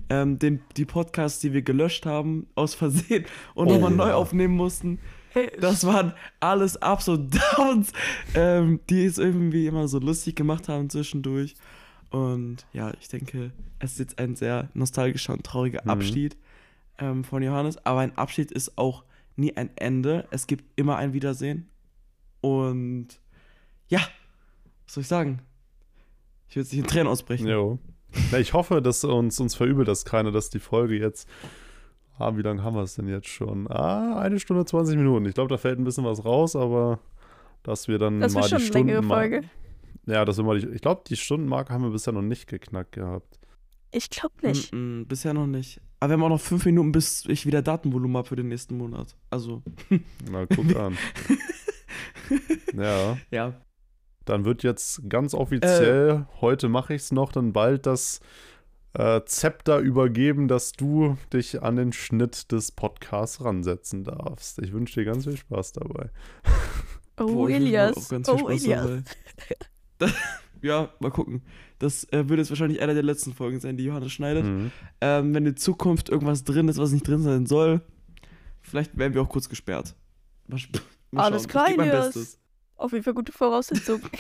ähm, 0.09 0.39
den, 0.39 0.61
die 0.77 0.85
Podcasts, 0.85 1.41
die 1.41 1.53
wir 1.53 1.63
gelöscht 1.63 2.07
haben, 2.07 2.47
aus 2.55 2.75
Versehen 2.75 3.25
und 3.55 3.69
Oh, 3.69 3.73
nochmal 3.73 3.91
neu 3.91 4.13
aufnehmen 4.13 4.55
mussten. 4.55 4.99
Das 5.61 5.85
waren 5.85 6.15
alles 6.41 6.79
Ups 6.81 7.09
und 7.09 7.35
Downs, 7.57 7.93
ähm, 8.35 8.81
die 8.89 9.05
es 9.05 9.19
irgendwie 9.19 9.67
immer 9.67 9.87
so 9.89 9.99
lustig 9.99 10.35
gemacht 10.37 10.69
haben 10.69 10.89
zwischendurch. 10.89 11.55
Und 12.11 12.67
ja, 12.73 12.93
ich 13.01 13.09
denke, 13.09 13.53
es 13.79 13.93
ist 13.93 13.99
jetzt 13.99 14.19
ein 14.19 14.37
sehr 14.37 14.71
nostalgischer 14.75 15.35
und 15.35 15.45
trauriger 15.45 15.83
Mhm. 15.85 15.91
Abschied 15.91 16.37
ähm, 16.99 17.25
von 17.25 17.43
Johannes. 17.43 17.85
Aber 17.85 18.01
ein 18.01 18.17
Abschied 18.17 18.51
ist 18.51 18.79
auch 18.79 19.05
nie 19.35 19.55
ein 19.57 19.71
Ende. 19.77 20.27
Es 20.31 20.47
gibt 20.47 20.65
immer 20.77 20.97
ein 20.97 21.13
Wiedersehen. 21.13 21.69
Und 22.41 23.09
ja, 23.89 24.01
was 24.87 24.95
soll 24.95 25.03
ich 25.03 25.09
sagen? 25.09 25.43
Ich 26.49 26.57
würde 26.57 26.69
sich 26.69 26.79
in 26.79 26.87
Tränen 26.87 27.09
ausbrechen. 27.09 27.47
Jo. 27.47 27.79
Ja, 28.31 28.39
ich 28.39 28.53
hoffe, 28.55 28.81
dass 28.81 29.05
uns, 29.05 29.39
uns 29.41 29.55
verübelt 29.55 29.89
das 29.89 30.05
keiner, 30.05 30.33
dass 30.33 30.49
die 30.49 30.61
Folge 30.61 30.97
jetzt. 30.97 31.29
Ah, 32.19 32.37
wie 32.37 32.43
lange 32.43 32.63
haben 32.63 32.77
wir 32.77 32.83
es 32.83 32.95
denn 32.95 33.09
jetzt 33.09 33.29
schon? 33.29 33.71
Ah, 33.71 34.19
eine 34.21 34.41
Stunde 34.41 34.65
20 34.65 34.97
Minuten. 34.97 35.27
Ich 35.27 35.35
glaube, 35.35 35.51
da 35.51 35.59
fällt 35.59 35.79
ein 35.79 35.85
bisschen 35.85 36.05
was 36.05 36.25
raus, 36.25 36.57
aber 36.57 36.99
dass 37.63 37.89
wir 37.89 37.99
dann 37.99 38.21
Das 38.21 38.33
mal 38.33 38.41
ist 38.41 38.51
schon 38.51 38.59
die 38.59 38.65
eine 38.65 38.73
längere 38.73 38.97
Stunden. 38.99 39.09
Folge. 39.09 39.43
Ja, 40.07 40.25
dass 40.25 40.37
wir 40.39 40.45
mal 40.45 40.59
die, 40.59 40.69
ich 40.69 40.81
glaube, 40.81 41.03
die 41.07 41.17
Stundenmarke 41.17 41.75
haben 41.75 41.83
wir 41.83 41.91
bisher 41.91 42.13
noch 42.13 42.23
nicht 42.23 42.47
geknackt 42.47 42.93
gehabt. 42.93 43.39
Ich 43.91 44.09
glaube 44.09 44.35
nicht. 44.43 44.73
Mm 44.73 44.77
-mm, 44.77 45.05
bisher 45.07 45.35
noch 45.35 45.47
nicht. 45.47 45.81
Aber 46.01 46.11
wir 46.11 46.15
haben 46.15 46.23
auch 46.23 46.29
noch 46.29 46.41
fünf 46.41 46.65
Minuten, 46.65 46.93
bis 46.93 47.25
ich 47.27 47.45
wieder 47.45 47.63
Datenvolumen 47.63 48.17
habe 48.17 48.29
für 48.29 48.37
den 48.37 48.49
nächsten 48.49 48.77
Monat. 48.77 49.17
Also, 49.31 49.63
Na, 50.31 50.47
guck 50.47 50.77
an. 50.77 50.97
ja, 52.75 53.19
ja. 53.31 53.55
Dann 54.27 54.45
wird 54.45 54.63
jetzt 54.63 55.09
ganz 55.09 55.33
offiziell, 55.35 56.11
Äh. 56.29 56.41
heute 56.41 56.69
mache 56.69 56.95
ich 56.95 57.03
es 57.03 57.13
noch, 57.13 57.33
dann 57.33 57.53
bald 57.53 57.87
das 57.87 58.21
äh, 58.93 59.23
Zepter 59.25 59.79
übergeben, 59.79 60.49
dass 60.49 60.73
du 60.73 61.17
dich 61.33 61.63
an 61.63 61.77
den 61.77 61.93
Schnitt 61.93 62.51
des 62.53 62.73
Podcasts 62.73 63.43
ransetzen 63.45 64.05
darfst. 64.05 64.59
Ich 64.61 64.73
wünsche 64.73 65.01
dir 65.01 65.07
ganz 65.07 65.25
viel 65.25 65.37
Spaß 65.37 65.73
dabei. 65.73 66.11
Oh, 67.19 67.27
Boah, 67.27 67.51
Elias. 67.51 67.97
auch 67.97 68.09
ganz 68.09 68.29
viel 68.29 68.35
Oh, 68.43 68.49
Spaß 68.51 68.65
Elias. 68.65 69.03
ja, 70.63 70.89
mal 71.01 71.11
gucken. 71.11 71.43
Das 71.79 72.05
äh, 72.13 72.29
wird 72.29 72.39
jetzt 72.39 72.51
wahrscheinlich 72.51 72.81
einer 72.81 72.95
der 72.95 73.03
letzten 73.03 73.33
Folgen 73.35 73.61
sein, 73.61 73.77
die 73.77 73.85
Johannes 73.85 74.13
schneidet. 74.13 74.45
Mhm. 74.47 74.73
Ähm, 75.01 75.35
wenn 75.35 75.45
in 75.47 75.57
Zukunft 75.57 76.09
irgendwas 76.09 76.45
drin 76.45 76.69
ist, 76.69 76.79
was 76.79 76.93
nicht 76.93 77.07
drin 77.07 77.23
sein 77.23 77.47
soll, 77.47 77.83
vielleicht 78.63 78.97
werden 78.97 79.15
wir 79.15 79.23
auch 79.23 79.29
kurz 79.29 79.49
gesperrt. 79.49 79.95
Mal, 80.49 80.59
mal 81.11 81.23
Alles 81.25 81.47
klar, 81.49 81.65
Ich 81.67 81.71
geb 81.73 81.79
mein 81.79 81.89
Elias. 81.91 82.39
Auf 82.77 82.93
jeden 82.93 83.05
Fall 83.05 83.15
gute 83.15 83.33
Voraussetzung. 83.33 84.01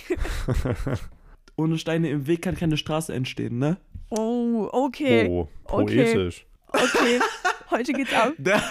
Ohne 1.57 1.79
Steine 1.79 2.11
im 2.11 2.27
Weg 2.27 2.43
kann 2.43 2.57
keine 2.57 2.77
Straße 2.77 3.13
entstehen, 3.15 3.59
ne? 3.59 3.79
oh, 4.11 4.69
okay. 4.73 5.27
Oh, 5.29 5.49
Okay. 5.65 6.05
poetisch. 6.15 6.47
Okay. 6.69 7.19
Heute 7.71 7.93
geht's 7.93 8.13
ab. 8.13 8.33
Der, 8.39 8.63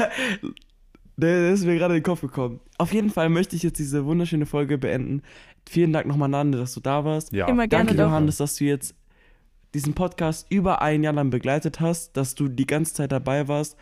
der 1.17 1.53
ist 1.53 1.63
mir 1.65 1.75
gerade 1.77 1.93
in 1.95 1.99
den 2.01 2.05
Kopf 2.05 2.19
gekommen. 2.21 2.59
Auf 2.77 2.91
jeden 2.93 3.09
Fall 3.09 3.29
möchte 3.29 3.55
ich 3.55 3.63
jetzt 3.63 3.79
diese 3.79 4.05
wunderschöne 4.05 4.45
Folge 4.45 4.77
beenden. 4.77 5.21
Vielen 5.67 5.93
Dank 5.93 6.07
nochmal, 6.07 6.27
Nande, 6.27 6.57
dass 6.57 6.73
du 6.73 6.81
da 6.81 7.05
warst. 7.05 7.31
Ja, 7.31 7.47
Immer 7.47 7.67
gerne 7.67 7.85
Danke, 7.85 8.01
doch. 8.01 8.09
Johannes, 8.09 8.35
dass 8.37 8.57
du 8.57 8.65
jetzt 8.65 8.95
diesen 9.73 9.93
Podcast 9.93 10.45
über 10.49 10.81
ein 10.81 11.03
Jahr 11.03 11.13
lang 11.13 11.29
begleitet 11.29 11.79
hast, 11.79 12.17
dass 12.17 12.35
du 12.35 12.49
die 12.49 12.67
ganze 12.67 12.93
Zeit 12.93 13.11
dabei 13.13 13.47
warst. 13.47 13.77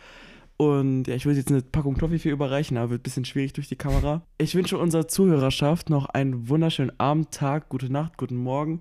Und 0.56 1.08
ja, 1.08 1.14
ich 1.16 1.26
würde 1.26 1.38
jetzt 1.38 1.50
eine 1.50 1.62
Packung 1.62 1.98
Toffee 1.98 2.18
für 2.18 2.30
überreichen, 2.30 2.76
aber 2.76 2.90
wird 2.90 3.00
ein 3.00 3.02
bisschen 3.02 3.24
schwierig 3.24 3.52
durch 3.54 3.68
die 3.68 3.76
Kamera. 3.76 4.22
Ich 4.38 4.54
wünsche 4.54 4.78
unserer 4.78 5.08
Zuhörerschaft 5.08 5.90
noch 5.90 6.06
einen 6.06 6.48
wunderschönen 6.48 6.92
Abend, 7.00 7.32
Tag, 7.32 7.68
gute 7.68 7.90
Nacht, 7.92 8.16
guten 8.18 8.36
Morgen, 8.36 8.78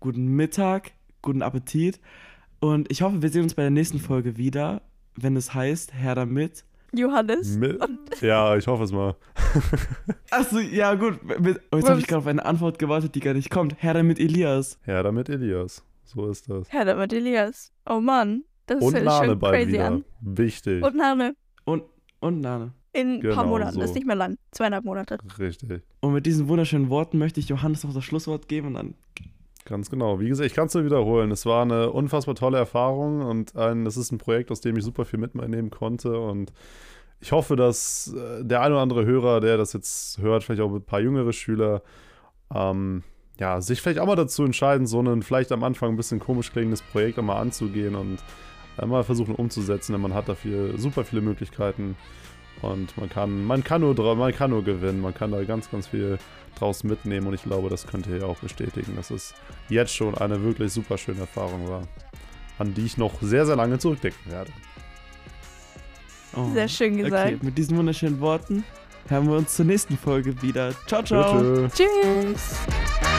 guten 0.00 0.26
Mittag, 0.36 0.92
guten 1.22 1.40
Appetit. 1.42 1.98
Und 2.60 2.90
ich 2.90 3.00
hoffe, 3.02 3.22
wir 3.22 3.30
sehen 3.30 3.42
uns 3.44 3.54
bei 3.54 3.62
der 3.62 3.70
nächsten 3.70 4.00
Folge 4.00 4.36
wieder, 4.36 4.82
wenn 5.16 5.34
es 5.36 5.54
heißt, 5.54 5.94
Herr 5.94 6.14
damit. 6.14 6.64
Johannes. 6.94 7.58
Mi- 7.58 7.78
ja, 8.20 8.54
ich 8.56 8.66
hoffe 8.66 8.84
es 8.84 8.92
mal. 8.92 9.16
Achso, 10.30 10.58
ja 10.60 10.94
gut. 10.94 11.18
Mit, 11.40 11.60
oh, 11.72 11.76
jetzt 11.76 11.88
habe 11.88 12.00
ich 12.00 12.06
gerade 12.06 12.18
auf 12.18 12.26
eine 12.26 12.44
Antwort 12.44 12.78
gewartet, 12.78 13.14
die 13.14 13.20
gar 13.20 13.34
nicht 13.34 13.50
kommt. 13.50 13.74
Herr 13.78 13.94
damit 13.94 14.20
Elias. 14.20 14.78
Ja, 14.86 15.02
damit 15.02 15.28
Elias. 15.28 15.82
So 16.04 16.28
ist 16.28 16.48
das. 16.48 16.70
Herr 16.70 16.84
damit 16.84 17.12
Elias. 17.12 17.72
Oh 17.88 17.98
Mann. 18.00 18.44
Das 18.66 18.80
Und 18.82 18.92
sich 18.94 19.04
Nane 19.04 19.26
schon 19.26 19.38
bald 19.38 19.54
crazy 19.54 19.72
wieder. 19.72 19.86
an. 19.86 20.04
Wichtig. 20.20 20.84
Und 20.84 20.96
Nane. 20.96 21.36
Und, 21.64 21.84
und 22.20 22.40
Nane. 22.40 22.72
In 22.92 23.14
ein 23.14 23.20
Genau 23.20 23.34
paar 23.34 23.46
Monaten. 23.46 23.72
so. 23.74 23.80
Das 23.80 23.90
ist 23.90 23.96
nicht 23.96 24.06
mehr 24.06 24.16
lang. 24.16 24.36
Zweieinhalb 24.52 24.84
Monate. 24.84 25.18
Richtig. 25.38 25.82
Und 26.00 26.12
mit 26.12 26.26
diesen 26.26 26.48
wunderschönen 26.48 26.88
Worten 26.90 27.18
möchte 27.18 27.40
ich 27.40 27.48
Johannes 27.48 27.84
noch 27.84 27.92
das 27.92 28.04
Schlusswort 28.04 28.48
geben 28.48 28.68
und 28.68 28.74
dann 28.74 28.94
Ganz 29.66 29.88
genau. 29.88 30.20
Wie 30.20 30.28
gesagt, 30.28 30.46
ich 30.46 30.54
kann 30.54 30.66
es 30.66 30.74
nur 30.74 30.84
wiederholen. 30.84 31.30
Es 31.30 31.46
war 31.46 31.62
eine 31.62 31.90
unfassbar 31.90 32.34
tolle 32.34 32.58
Erfahrung 32.58 33.22
und 33.22 33.56
ein, 33.56 33.86
es 33.86 33.96
ist 33.96 34.12
ein 34.12 34.18
Projekt, 34.18 34.50
aus 34.50 34.60
dem 34.60 34.76
ich 34.76 34.84
super 34.84 35.06
viel 35.06 35.18
mitnehmen 35.18 35.70
konnte. 35.70 36.18
Und 36.20 36.52
ich 37.20 37.32
hoffe, 37.32 37.56
dass 37.56 38.12
äh, 38.14 38.44
der 38.44 38.60
ein 38.60 38.72
oder 38.72 38.82
andere 38.82 39.06
Hörer, 39.06 39.40
der 39.40 39.56
das 39.56 39.72
jetzt 39.72 40.18
hört, 40.18 40.44
vielleicht 40.44 40.60
auch 40.60 40.70
ein 40.72 40.82
paar 40.82 41.00
jüngere 41.00 41.32
Schüler, 41.32 41.82
ähm, 42.54 43.04
ja, 43.40 43.62
sich 43.62 43.80
vielleicht 43.80 44.00
auch 44.00 44.06
mal 44.06 44.16
dazu 44.16 44.44
entscheiden, 44.44 44.86
so 44.86 45.00
ein 45.00 45.22
vielleicht 45.22 45.50
am 45.50 45.64
Anfang 45.64 45.90
ein 45.90 45.96
bisschen 45.96 46.20
komisch 46.20 46.52
klingendes 46.52 46.82
Projekt 46.82 47.18
einmal 47.18 47.38
anzugehen 47.40 47.94
und 47.94 48.18
mal 48.84 49.04
versuchen 49.04 49.34
umzusetzen, 49.34 49.92
denn 49.92 50.00
man 50.00 50.14
hat 50.14 50.28
dafür 50.28 50.78
super 50.78 51.04
viele 51.04 51.22
Möglichkeiten 51.22 51.96
und 52.62 52.96
man 52.96 53.08
kann, 53.08 53.44
man 53.44 53.64
kann 53.64 53.80
nur 53.80 54.16
man 54.16 54.34
kann 54.34 54.50
nur 54.50 54.64
gewinnen, 54.64 55.00
man 55.00 55.14
kann 55.14 55.30
da 55.30 55.42
ganz, 55.44 55.70
ganz 55.70 55.88
viel 55.88 56.18
draus 56.58 56.84
mitnehmen 56.84 57.26
und 57.26 57.34
ich 57.34 57.42
glaube, 57.42 57.68
das 57.68 57.86
könnt 57.86 58.06
ihr 58.06 58.18
ja 58.18 58.26
auch 58.26 58.38
bestätigen, 58.38 58.96
dass 58.96 59.10
es 59.10 59.34
jetzt 59.68 59.94
schon 59.94 60.16
eine 60.16 60.42
wirklich 60.42 60.72
super 60.72 60.98
schöne 60.98 61.20
Erfahrung 61.20 61.68
war, 61.68 61.82
an 62.58 62.74
die 62.74 62.84
ich 62.84 62.96
noch 62.96 63.20
sehr, 63.20 63.46
sehr 63.46 63.56
lange 63.56 63.78
zurückdenken 63.78 64.30
werde. 64.30 64.50
Oh. 66.36 66.50
Sehr 66.52 66.68
schön 66.68 66.96
gesagt. 66.96 67.34
Okay, 67.34 67.38
mit 67.42 67.58
diesen 67.58 67.76
wunderschönen 67.76 68.20
Worten 68.20 68.64
hören 69.08 69.28
wir 69.28 69.36
uns 69.36 69.54
zur 69.54 69.66
nächsten 69.66 69.96
Folge 69.96 70.40
wieder. 70.42 70.72
Ciao, 70.86 71.02
ciao. 71.02 71.40
Tschö, 71.40 71.68
tschö. 71.68 71.84
Tschüss. 72.32 73.13